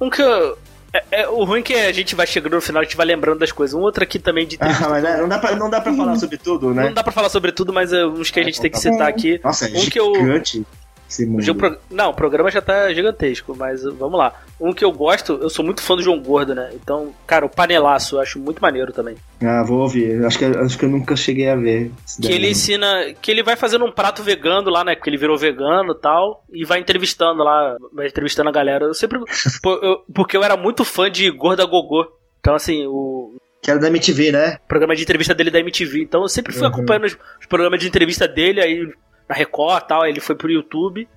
Um 0.00 0.08
que 0.08 0.22
eu. 0.22 0.56
É, 0.92 1.22
é- 1.22 1.28
o 1.28 1.44
ruim 1.44 1.60
é 1.60 1.62
que 1.62 1.74
a 1.74 1.92
gente 1.92 2.14
vai 2.14 2.26
chegando 2.26 2.54
no 2.54 2.60
final, 2.60 2.80
a 2.80 2.84
gente 2.84 2.96
vai 2.96 3.06
lembrando 3.06 3.38
das 3.40 3.52
coisas. 3.52 3.74
Um 3.74 3.80
outro 3.80 4.02
aqui 4.02 4.18
também 4.18 4.46
de 4.46 4.56
Ah, 4.60 4.88
mas 4.88 5.04
é, 5.04 5.18
não, 5.20 5.28
dá 5.28 5.38
pra, 5.38 5.56
não 5.56 5.70
dá 5.70 5.80
pra 5.80 5.92
falar 5.94 6.16
sobre 6.16 6.36
tudo, 6.38 6.72
né? 6.74 6.84
Não 6.86 6.94
dá 6.94 7.02
pra 7.02 7.12
falar 7.12 7.28
sobre 7.28 7.52
tudo, 7.52 7.72
mas 7.72 7.92
é 7.92 8.04
uns 8.06 8.30
que 8.30 8.40
a 8.40 8.42
gente 8.44 8.60
tem 8.60 8.70
que 8.70 8.78
citar 8.78 9.08
aqui. 9.08 9.40
Nossa, 9.42 9.66
é 9.66 9.78
Um 9.78 9.84
que 9.88 9.98
eu- 10.00 10.14
gigante. 10.14 10.64
Esse 11.10 11.26
mundo. 11.26 11.54
Pro- 11.54 11.76
Não, 11.90 12.10
o 12.10 12.14
programa 12.14 12.50
já 12.50 12.62
tá 12.62 12.92
gigantesco, 12.94 13.54
mas 13.56 13.82
vamos 13.82 14.18
lá. 14.18 14.32
Um 14.60 14.72
que 14.72 14.84
eu 14.84 14.92
gosto, 14.92 15.38
eu 15.42 15.48
sou 15.50 15.64
muito 15.64 15.82
fã 15.82 15.96
do 15.96 16.02
João 16.02 16.20
Gordo, 16.20 16.54
né? 16.54 16.70
Então, 16.74 17.12
cara, 17.26 17.44
o 17.44 17.48
Panelaço 17.48 18.16
eu 18.16 18.20
acho 18.20 18.38
muito 18.38 18.60
maneiro 18.60 18.92
também. 18.92 19.16
Ah, 19.42 19.62
vou 19.66 19.80
ouvir. 19.80 20.24
Acho 20.24 20.38
que, 20.38 20.44
acho 20.44 20.78
que 20.78 20.84
eu 20.84 20.88
nunca 20.88 21.16
cheguei 21.16 21.48
a 21.48 21.56
ver. 21.56 21.90
Que 22.20 22.30
ele 22.32 22.48
ensina. 22.50 23.12
Que 23.20 23.30
ele 23.30 23.42
vai 23.42 23.56
fazendo 23.56 23.84
um 23.84 23.92
prato 23.92 24.22
vegano 24.22 24.70
lá, 24.70 24.84
né? 24.84 24.94
Porque 24.94 25.08
ele 25.10 25.16
virou 25.16 25.36
vegano 25.38 25.92
e 25.92 26.00
tal. 26.00 26.44
E 26.52 26.64
vai 26.64 26.78
entrevistando 26.80 27.42
lá. 27.42 27.76
Vai 27.92 28.06
entrevistando 28.06 28.48
a 28.48 28.52
galera. 28.52 28.84
Eu 28.84 28.94
sempre. 28.94 29.18
Porque 30.14 30.36
eu 30.36 30.44
era 30.44 30.56
muito 30.56 30.84
fã 30.84 31.10
de 31.10 31.30
Gorda 31.30 31.64
Gogô. 31.64 32.06
Então, 32.40 32.54
assim, 32.54 32.84
o 32.86 33.36
Que 33.62 33.70
era 33.70 33.80
da 33.80 33.88
MTV, 33.88 34.32
né? 34.32 34.58
programa 34.68 34.94
de 34.96 35.02
entrevista 35.02 35.34
dele 35.34 35.50
da 35.50 35.60
MTV. 35.60 36.02
Então 36.02 36.22
eu 36.22 36.28
sempre 36.28 36.52
fui 36.52 36.62
Uhum. 36.62 36.68
acompanhando 36.68 37.04
os, 37.04 37.18
os 37.40 37.46
programas 37.46 37.80
de 37.80 37.86
entrevista 37.88 38.26
dele, 38.28 38.60
aí 38.60 38.88
na 39.30 39.34
Record 39.36 39.84
e 39.84 39.86
tal. 39.88 40.04
Ele 40.06 40.20
foi 40.20 40.34
pro 40.34 40.50
YouTube. 40.50 41.08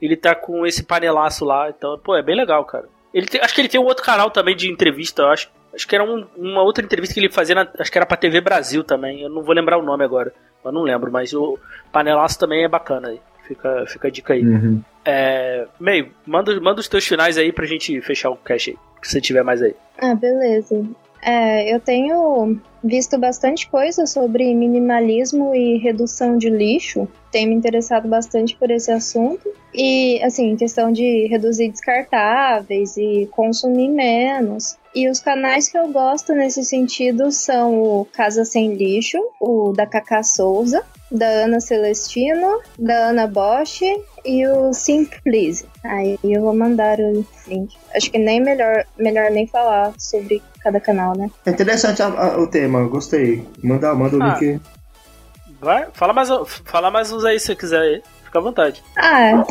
Ele 0.00 0.16
tá 0.16 0.34
com 0.34 0.64
esse 0.66 0.82
panelaço 0.82 1.44
lá. 1.44 1.68
Então, 1.70 1.98
pô, 1.98 2.14
é 2.14 2.22
bem 2.22 2.36
legal, 2.36 2.64
cara. 2.64 2.84
Ele 3.14 3.26
tem- 3.26 3.40
acho 3.40 3.54
que 3.54 3.60
ele 3.60 3.68
tem 3.68 3.80
um 3.80 3.84
outro 3.84 4.04
canal 4.04 4.30
também 4.30 4.54
de 4.54 4.70
entrevista, 4.70 5.22
eu 5.22 5.28
acho. 5.28 5.50
Acho 5.74 5.88
que 5.88 5.94
era 5.94 6.04
um- 6.04 6.26
uma 6.36 6.62
outra 6.62 6.84
entrevista 6.84 7.14
que 7.14 7.20
ele 7.20 7.30
fazia, 7.30 7.54
na- 7.54 7.68
acho 7.78 7.90
que 7.90 7.96
era 7.98 8.04
pra 8.06 8.16
TV 8.16 8.40
Brasil 8.40 8.84
também. 8.84 9.22
Eu 9.22 9.28
não 9.30 9.42
vou 9.42 9.54
lembrar 9.54 9.78
o 9.78 9.82
nome 9.82 10.04
agora. 10.04 10.32
Eu 10.64 10.70
não 10.72 10.82
lembro, 10.82 11.10
mas 11.10 11.32
o 11.32 11.58
panelaço 11.90 12.38
também 12.38 12.62
é 12.64 12.68
bacana 12.68 13.08
aí. 13.08 13.20
Fica, 13.46 13.84
fica 13.86 14.08
a 14.08 14.10
dica 14.10 14.32
aí. 14.34 14.42
Uhum. 14.44 14.82
É, 15.04 15.66
Meio, 15.80 16.10
manda, 16.26 16.58
manda 16.60 16.80
os 16.80 16.88
teus 16.88 17.06
finais 17.06 17.36
aí 17.36 17.52
pra 17.52 17.66
gente 17.66 18.00
fechar 18.02 18.30
o 18.30 18.36
cache 18.36 18.70
aí. 18.72 18.76
Que 19.00 19.08
você 19.08 19.20
tiver 19.20 19.42
mais 19.42 19.60
aí. 19.62 19.74
Ah, 20.00 20.14
beleza. 20.14 20.84
É, 21.22 21.72
eu 21.72 21.78
tenho 21.78 22.60
visto 22.82 23.16
bastante 23.16 23.68
coisa 23.68 24.06
sobre 24.06 24.52
minimalismo 24.54 25.54
e 25.54 25.78
redução 25.78 26.36
de 26.36 26.50
lixo. 26.50 27.06
Tenho 27.30 27.48
me 27.48 27.54
interessado 27.54 28.08
bastante 28.08 28.56
por 28.56 28.70
esse 28.70 28.90
assunto. 28.90 29.48
E, 29.72 30.20
assim, 30.22 30.56
questão 30.56 30.90
de 30.90 31.28
reduzir 31.28 31.68
descartáveis 31.68 32.96
e 32.96 33.28
consumir 33.30 33.88
menos. 33.88 34.76
E 34.94 35.08
os 35.08 35.20
canais 35.20 35.68
que 35.68 35.78
eu 35.78 35.88
gosto 35.88 36.34
nesse 36.34 36.64
sentido 36.64 37.30
são 37.30 37.80
o 37.80 38.04
Casa 38.04 38.44
Sem 38.44 38.74
Lixo, 38.74 39.18
o 39.40 39.72
da 39.72 39.86
Cacá 39.86 40.22
Souza, 40.22 40.84
da 41.10 41.26
Ana 41.26 41.60
Celestino, 41.60 42.60
da 42.78 43.08
Ana 43.08 43.26
Bosch 43.26 43.82
e 44.24 44.46
o 44.46 44.72
Simplize. 44.72 45.64
Aí 45.84 46.18
eu 46.24 46.42
vou 46.42 46.54
mandar 46.54 46.98
o 46.98 47.24
link. 47.46 47.74
Acho 47.94 48.10
que 48.10 48.18
nem 48.18 48.40
melhor, 48.40 48.84
melhor 48.98 49.30
nem 49.30 49.46
falar 49.46 49.94
sobre 49.98 50.42
cada 50.62 50.80
canal, 50.80 51.16
né? 51.16 51.30
É 51.46 51.50
interessante 51.50 52.02
a- 52.02 52.06
a- 52.06 52.38
o 52.38 52.46
tema, 52.46 52.82
gostei. 52.88 53.46
Manda, 53.62 53.94
manda 53.94 54.16
o 54.16 54.22
Ah. 54.22 54.38
link. 54.38 54.60
Vai, 55.60 55.86
fala 55.92 56.12
mais, 56.12 56.28
fala 56.64 56.90
mais 56.90 57.12
uns 57.12 57.24
aí 57.24 57.38
se 57.38 57.46
você 57.46 57.56
quiser 57.56 57.80
aí. 57.80 58.02
Fica 58.24 58.38
à 58.38 58.42
vontade. 58.42 58.82
Ah, 58.96 59.44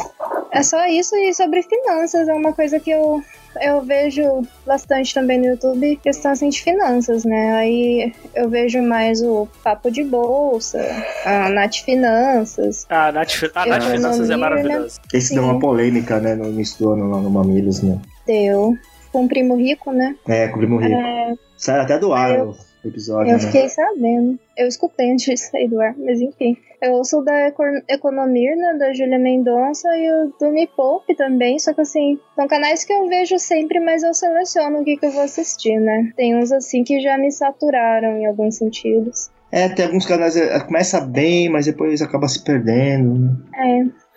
é 0.51 0.63
só 0.63 0.85
isso 0.87 1.15
e 1.15 1.33
sobre 1.33 1.61
finanças 1.63 2.27
é 2.27 2.33
uma 2.33 2.51
coisa 2.53 2.79
que 2.79 2.89
eu 2.91 3.21
eu 3.61 3.81
vejo 3.81 4.43
bastante 4.65 5.13
também 5.13 5.37
no 5.37 5.45
YouTube, 5.45 5.97
questão 6.01 6.31
assim 6.31 6.47
de 6.47 6.61
finanças, 6.63 7.25
né? 7.25 7.55
Aí 7.55 8.13
eu 8.33 8.49
vejo 8.49 8.81
mais 8.81 9.21
o 9.21 9.45
Papo 9.61 9.91
de 9.91 10.05
Bolsa, 10.05 10.79
a 11.25 11.49
Nath 11.49 11.75
Finanças. 11.83 12.85
Ah, 12.89 13.07
a 13.07 13.11
Nath, 13.11 13.31
a 13.53 13.65
Nath 13.65 13.83
Finanças 13.83 14.29
é 14.29 14.33
li, 14.35 14.39
maravilhosa. 14.39 15.01
Esse 15.13 15.27
Sim. 15.27 15.35
deu 15.35 15.43
uma 15.43 15.59
polêmica, 15.59 16.17
né, 16.21 16.33
no 16.33 16.45
início 16.45 16.79
do 16.79 16.91
ano 16.91 17.11
lá 17.11 17.17
no 17.19 17.29
Mamilos, 17.29 17.81
né? 17.83 17.99
Deu. 18.25 18.73
Com 19.11 19.25
o 19.25 19.27
Primo 19.27 19.55
Rico, 19.55 19.91
né? 19.91 20.15
É, 20.27 20.47
com 20.47 20.55
o 20.55 20.59
Primo 20.59 20.77
Rico. 20.77 20.93
É, 20.95 21.33
Sai 21.57 21.79
até 21.79 21.99
do 21.99 22.13
ar 22.13 22.33
Eu- 22.39 22.55
o 22.83 22.87
episódio, 22.87 23.29
eu 23.31 23.37
né? 23.37 23.39
fiquei 23.39 23.69
sabendo. 23.69 24.39
Eu 24.57 24.67
escutei 24.67 25.11
antes 25.11 25.25
de 25.25 25.37
sair 25.37 25.67
do 25.67 25.79
ar, 25.79 25.93
mas 25.97 26.19
enfim. 26.21 26.57
Eu 26.81 26.93
ouço 26.93 27.21
da 27.21 27.33
Eco- 27.41 27.61
Economirna, 27.87 28.75
da 28.77 28.91
Júlia 28.91 29.19
Mendonça 29.19 29.87
e 29.95 30.11
o 30.11 30.33
do 30.39 30.51
Me 30.51 30.65
Poupe 30.65 31.13
também, 31.15 31.59
só 31.59 31.73
que 31.73 31.81
assim, 31.81 32.17
são 32.35 32.47
canais 32.47 32.83
que 32.83 32.91
eu 32.91 33.07
vejo 33.07 33.37
sempre, 33.37 33.79
mas 33.79 34.01
eu 34.01 34.13
seleciono 34.15 34.79
o 34.79 34.83
que, 34.83 34.97
que 34.97 35.05
eu 35.05 35.11
vou 35.11 35.21
assistir, 35.21 35.79
né? 35.79 36.11
Tem 36.17 36.35
uns 36.35 36.51
assim 36.51 36.83
que 36.83 36.99
já 36.99 37.17
me 37.19 37.31
saturaram 37.31 38.17
em 38.17 38.25
alguns 38.25 38.55
sentidos. 38.57 39.29
É, 39.51 39.69
tem 39.69 39.85
alguns 39.85 40.07
canais 40.07 40.35
é, 40.35 40.59
começa 40.61 40.99
bem, 41.01 41.49
mas 41.49 41.65
depois 41.67 42.01
acaba 42.01 42.27
se 42.27 42.43
perdendo. 42.43 43.19
né? 43.19 43.35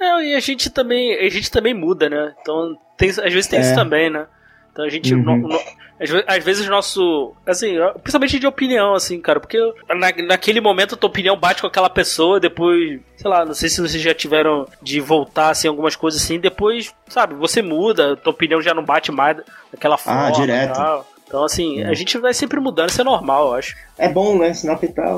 É, 0.01 0.05
É, 0.07 0.25
e 0.29 0.35
a 0.35 0.41
gente 0.41 0.71
também, 0.71 1.15
a 1.19 1.29
gente 1.29 1.51
também 1.51 1.75
muda, 1.75 2.09
né? 2.09 2.33
Então, 2.41 2.75
tem, 2.97 3.11
às 3.11 3.17
vezes 3.17 3.47
tem 3.47 3.59
É. 3.59 3.63
isso 3.63 3.75
também, 3.75 4.09
né? 4.11 4.27
Então 4.75 4.85
a 4.85 4.89
gente, 4.89 5.15
Uhum. 5.15 5.23
no- 5.39 5.49
no- 5.49 5.61
às, 6.01 6.11
ve- 6.11 6.25
às 6.27 6.43
vezes 6.45 6.69
nosso, 6.69 7.33
assim, 7.47 7.77
principalmente 8.03 8.41
de 8.41 8.47
opinião, 8.49 8.93
assim, 8.93 9.21
cara, 9.21 9.39
porque 9.39 9.57
na, 9.89 10.11
naquele 10.27 10.61
momento 10.61 10.97
a 10.97 10.99
tua 10.99 11.09
opinião 11.09 11.37
bate 11.39 11.61
com 11.61 11.69
aquela 11.69 11.89
pessoa, 11.89 12.41
depois, 12.41 12.99
sei 13.17 13.31
lá, 13.31 13.45
não 13.45 13.55
sei 13.55 13.69
se 13.69 13.81
vocês 13.81 14.03
já 14.03 14.13
tiveram 14.13 14.67
de 14.83 14.99
voltar, 15.01 15.51
assim, 15.51 15.69
algumas 15.69 15.95
coisas 15.95 16.21
assim, 16.21 16.41
depois, 16.41 16.93
sabe, 17.09 17.35
você 17.37 17.63
muda, 17.63 18.17
tua 18.17 18.33
opinião 18.33 18.61
já 18.61 18.75
não 18.75 18.85
bate 18.85 19.13
mais 19.13 19.37
daquela 19.73 19.97
forma. 19.97 20.27
Ah, 20.27 20.31
direto. 20.33 20.73
e 20.73 20.75
tal. 20.75 21.07
Então, 21.27 21.45
assim, 21.45 21.81
É. 21.81 21.87
a 21.89 21.95
gente 21.95 22.19
vai 22.19 22.35
sempre 22.35 22.59
mudando, 22.61 22.91
isso 22.91 23.01
é 23.01 23.05
normal, 23.05 23.47
eu 23.49 23.55
acho. 23.55 23.77
É 23.97 24.09
bom, 24.09 24.37
né? 24.39 24.53
Que 24.79 24.89
tá 24.89 25.17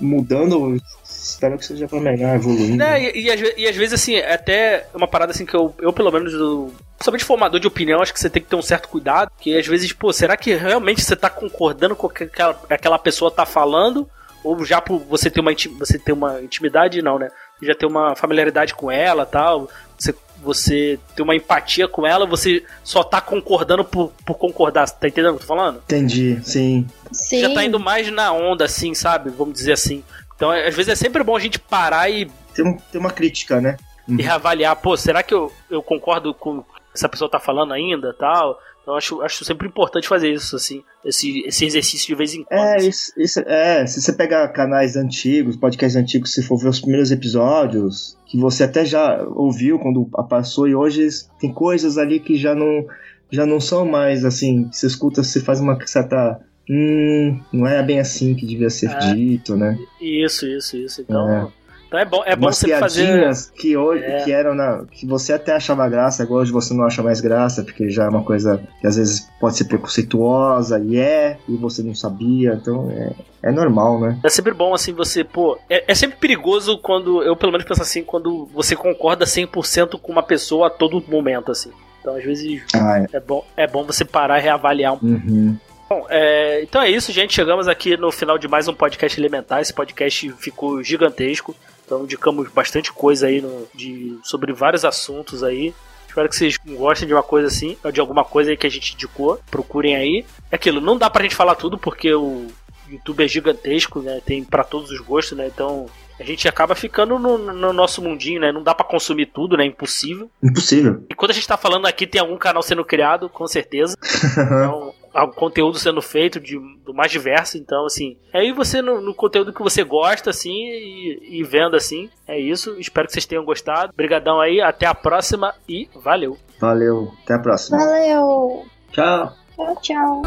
mudando. 0.00 0.76
Espero 1.04 1.58
que 1.58 1.66
seja 1.66 1.86
pra 1.88 2.00
melhor, 2.00 2.34
evoluindo. 2.36 2.76
Né, 2.76 3.02
e, 3.14 3.28
e 3.28 3.62
e 3.62 3.68
às 3.68 3.76
vezes, 3.76 3.92
assim, 3.94 4.14
é 4.14 4.32
até 4.32 4.86
uma 4.94 5.06
parada 5.08 5.32
assim 5.32 5.44
que 5.44 5.54
eu, 5.54 5.74
eu 5.80 5.92
pelo 5.92 6.10
menos, 6.10 6.32
eu, 6.32 6.72
principalmente 6.96 7.24
formador 7.24 7.60
de 7.60 7.66
opinião, 7.66 8.00
acho 8.02 8.12
que 8.12 8.20
você 8.20 8.30
tem 8.30 8.42
que 8.42 8.48
ter 8.48 8.56
um 8.56 8.62
certo 8.62 8.88
cuidado. 8.88 9.30
Que 9.38 9.56
às 9.58 9.66
vezes, 9.66 9.92
pô, 9.92 10.12
será 10.12 10.36
que 10.36 10.54
realmente 10.54 11.02
você 11.02 11.14
tá 11.16 11.28
concordando 11.30 11.94
com 11.96 12.06
o 12.06 12.10
que 12.10 12.24
aquela, 12.24 12.60
aquela 12.70 12.98
pessoa 12.98 13.30
tá 13.30 13.46
falando? 13.46 14.08
Ou 14.44 14.64
já 14.64 14.80
por 14.80 14.98
você 15.00 15.30
ter 15.30 15.40
uma, 15.40 15.52
você 15.78 15.98
ter 15.98 16.12
uma 16.12 16.40
intimidade, 16.42 17.02
não, 17.02 17.18
né? 17.18 17.28
Já 17.62 17.74
ter 17.74 17.86
uma 17.86 18.14
familiaridade 18.14 18.74
com 18.74 18.90
ela 18.90 19.26
tal. 19.26 19.68
Você, 19.98 20.14
você 20.42 21.00
ter 21.16 21.22
uma 21.22 21.34
empatia 21.34 21.88
com 21.88 22.06
ela, 22.06 22.26
você 22.26 22.62
só 22.84 23.02
tá 23.02 23.20
concordando 23.20 23.84
por, 23.84 24.12
por 24.24 24.34
concordar. 24.36 24.88
Tá 24.88 25.08
entendendo 25.08 25.34
o 25.34 25.38
que 25.38 25.42
eu 25.42 25.48
tô 25.48 25.54
falando? 25.54 25.78
Entendi, 25.78 26.38
sim. 26.44 26.86
sim. 27.10 27.40
Já 27.40 27.52
tá 27.54 27.64
indo 27.64 27.80
mais 27.80 28.10
na 28.12 28.30
onda, 28.32 28.66
assim, 28.66 28.94
sabe? 28.94 29.30
Vamos 29.30 29.54
dizer 29.54 29.72
assim. 29.72 30.04
Então, 30.36 30.50
às 30.50 30.74
vezes 30.74 30.88
é 30.88 30.94
sempre 30.94 31.24
bom 31.24 31.34
a 31.34 31.40
gente 31.40 31.58
parar 31.58 32.08
e 32.10 32.30
Tem, 32.54 32.64
um- 32.64 32.76
tem 32.76 33.00
uma 33.00 33.10
crítica, 33.10 33.60
né? 33.60 33.76
e 34.08 34.22
reavaliar, 34.22 34.76
pô, 34.76 34.96
será 34.96 35.20
que 35.20 35.34
eu, 35.34 35.52
eu 35.68 35.82
concordo 35.82 36.32
com 36.32 36.62
essa 36.96 37.08
pessoa 37.08 37.30
tá 37.30 37.38
falando 37.38 37.72
ainda 37.72 38.12
tal? 38.14 38.58
Então 38.82 38.94
acho, 38.94 39.20
acho 39.22 39.44
sempre 39.44 39.66
importante 39.66 40.06
fazer 40.06 40.32
isso, 40.32 40.54
assim, 40.54 40.82
esse, 41.04 41.40
esse 41.46 41.64
exercício 41.64 42.06
de 42.06 42.14
vez 42.14 42.34
em 42.34 42.44
quando. 42.44 42.60
É, 42.60 42.76
assim. 42.76 42.88
isso, 42.88 43.12
isso- 43.18 43.40
é, 43.40 43.84
se 43.86 44.00
você 44.00 44.12
pegar 44.12 44.46
canais 44.50 44.94
antigos, 44.96 45.56
podcasts 45.56 45.96
antigos, 46.00 46.32
se 46.32 46.40
for 46.42 46.56
ver 46.56 46.68
os 46.68 46.78
primeiros 46.80 47.10
episódios, 47.10 48.16
que 48.26 48.38
você 48.38 48.62
até 48.64 48.84
já 48.84 49.22
ouviu 49.34 49.78
quando 49.80 50.04
passou, 50.28 50.68
e 50.68 50.74
hoje 50.74 51.08
tem 51.40 51.52
coisas 51.52 51.98
ali 51.98 52.20
que 52.20 52.36
já 52.36 52.54
não, 52.54 52.86
já 53.30 53.44
não 53.44 53.58
são 53.60 53.84
mais 53.84 54.24
assim, 54.24 54.68
você 54.72 54.86
escuta, 54.86 55.22
você 55.22 55.40
faz 55.40 55.58
uma 55.60 55.76
certa. 55.86 56.40
Hum, 56.70 57.40
não 57.52 57.66
é 57.66 57.80
bem 57.82 57.98
assim 58.00 58.34
que 58.34 58.44
devia 58.46 58.70
ser 58.70 58.90
É. 58.90 59.14
dito, 59.14 59.56
né? 59.56 59.76
Isso, 60.00 60.46
isso, 60.46 60.76
isso. 60.76 61.00
Então 61.00 61.28
É. 61.30 61.48
é, 61.96 62.02
então 62.02 62.22
é 62.22 62.24
bom, 62.24 62.32
é 62.32 62.36
bom 62.36 62.52
sempre 62.52 62.78
fazer. 62.78 63.30
que 63.54 63.76
hoje 63.76 64.02
É. 64.04 64.24
que 64.24 64.32
eram 64.32 64.54
na, 64.54 64.84
que 64.90 65.06
você 65.06 65.32
até 65.32 65.52
achava 65.54 65.88
graça, 65.88 66.22
agora 66.22 66.42
hoje 66.42 66.52
você 66.52 66.72
não 66.74 66.84
acha 66.84 67.02
mais 67.02 67.20
graça, 67.20 67.62
porque 67.62 67.88
já 67.90 68.04
é 68.04 68.08
uma 68.08 68.22
coisa 68.22 68.60
que 68.80 68.86
às 68.86 68.96
vezes 68.96 69.28
pode 69.40 69.56
ser 69.56 69.64
preconceituosa 69.64 70.78
e 70.80 70.98
é, 70.98 71.38
e 71.48 71.56
você 71.56 71.82
não 71.82 71.94
sabia, 71.94 72.54
então 72.60 72.90
é, 72.90 73.12
é 73.48 73.52
normal, 73.52 74.00
né? 74.00 74.18
É 74.24 74.28
sempre 74.28 74.52
bom, 74.52 74.74
assim, 74.74 74.92
você, 74.92 75.22
pô. 75.24 75.58
É, 75.68 75.84
é 75.92 75.94
sempre 75.94 76.16
perigoso 76.18 76.78
quando. 76.78 77.22
Eu, 77.22 77.36
pelo 77.36 77.52
menos, 77.52 77.66
penso 77.66 77.82
assim, 77.82 78.02
quando 78.02 78.46
você 78.52 78.74
concorda 78.74 79.24
100% 79.24 79.98
com 80.00 80.12
uma 80.12 80.22
pessoa 80.22 80.66
a 80.66 80.70
todo 80.70 81.02
momento, 81.08 81.50
assim. 81.52 81.70
Então, 82.00 82.16
às 82.16 82.24
vezes, 82.24 82.62
Ah, 82.74 83.00
é. 83.00 83.16
é 83.16 83.20
bom, 83.20 83.44
é 83.56 83.66
bom 83.66 83.84
você 83.84 84.04
parar 84.04 84.38
e 84.38 84.42
reavaliar 84.42 84.94
um 84.94 84.98
Uhum. 85.02 85.56
Bom, 85.88 86.04
é, 86.10 86.62
então 86.64 86.82
é 86.82 86.90
isso, 86.90 87.12
gente. 87.12 87.32
Chegamos 87.32 87.68
aqui 87.68 87.96
no 87.96 88.10
final 88.10 88.36
de 88.38 88.48
mais 88.48 88.66
um 88.66 88.74
podcast 88.74 89.20
elementar. 89.20 89.60
Esse 89.60 89.72
podcast 89.72 90.32
ficou 90.32 90.82
gigantesco. 90.82 91.54
Então 91.86 92.02
indicamos 92.02 92.50
bastante 92.50 92.92
coisa 92.92 93.28
aí 93.28 93.40
no- 93.40 93.66
de, 93.74 94.18
sobre 94.24 94.52
vários 94.52 94.84
assuntos 94.84 95.42
aí. 95.44 95.72
Espero 96.08 96.28
que 96.28 96.36
vocês 96.36 96.56
gostem 96.66 97.06
de 97.06 97.14
uma 97.14 97.22
coisa 97.22 97.46
assim, 97.46 97.76
ou 97.84 97.92
de 97.92 98.00
alguma 98.00 98.24
coisa 98.24 98.50
aí 98.50 98.56
que 98.56 98.66
a 98.66 98.70
gente 98.70 98.94
indicou. 98.94 99.38
Procurem 99.50 99.94
aí. 99.94 100.24
É 100.50 100.56
aquilo, 100.56 100.80
não 100.80 100.96
dá 100.98 101.08
pra 101.08 101.22
gente 101.22 101.34
falar 101.36 101.54
tudo 101.54 101.78
porque 101.78 102.12
o 102.14 102.46
YouTube 102.90 103.22
é 103.24 103.28
gigantesco, 103.28 104.00
né? 104.00 104.20
Tem 104.24 104.42
pra 104.42 104.64
todos 104.64 104.90
os 104.90 105.00
gostos, 105.00 105.36
né? 105.36 105.46
Então 105.46 105.86
a 106.18 106.22
gente 106.24 106.48
acaba 106.48 106.74
ficando 106.74 107.18
no, 107.18 107.36
no 107.36 107.72
nosso 107.74 108.00
mundinho, 108.00 108.40
né? 108.40 108.50
Não 108.50 108.62
dá 108.62 108.74
pra 108.74 108.86
consumir 108.86 109.26
tudo, 109.26 109.56
né? 109.58 109.66
Impossível. 109.66 110.30
Impossível. 110.42 111.04
E 111.10 111.14
quando 111.14 111.32
a 111.32 111.34
gente 111.34 111.46
tá 111.46 111.58
falando 111.58 111.84
aqui, 111.86 112.06
tem 112.06 112.20
algum 112.20 112.38
canal 112.38 112.62
sendo 112.62 112.84
criado, 112.84 113.28
com 113.28 113.46
certeza. 113.46 113.94
Então, 114.32 114.94
conteúdo 115.34 115.78
sendo 115.78 116.02
feito 116.02 116.40
de, 116.40 116.58
do 116.84 116.92
mais 116.92 117.10
diverso. 117.10 117.56
Então, 117.56 117.86
assim, 117.86 118.16
é 118.32 118.40
aí 118.40 118.52
você 118.52 118.82
no, 118.82 119.00
no 119.00 119.14
conteúdo 119.14 119.52
que 119.52 119.62
você 119.62 119.82
gosta, 119.84 120.30
assim, 120.30 120.52
e, 120.52 121.40
e 121.40 121.42
vendo 121.42 121.76
assim. 121.76 122.10
É 122.26 122.38
isso. 122.38 122.78
Espero 122.78 123.06
que 123.06 123.12
vocês 123.12 123.26
tenham 123.26 123.44
gostado. 123.44 123.90
Obrigadão 123.92 124.40
aí, 124.40 124.60
até 124.60 124.86
a 124.86 124.94
próxima 124.94 125.54
e 125.68 125.88
valeu! 125.94 126.36
Valeu, 126.60 127.12
até 127.22 127.34
a 127.34 127.38
próxima. 127.38 127.78
Valeu! 127.78 128.64
Tchau. 128.92 129.32
Tchau, 129.56 129.76
tchau. 129.82 130.22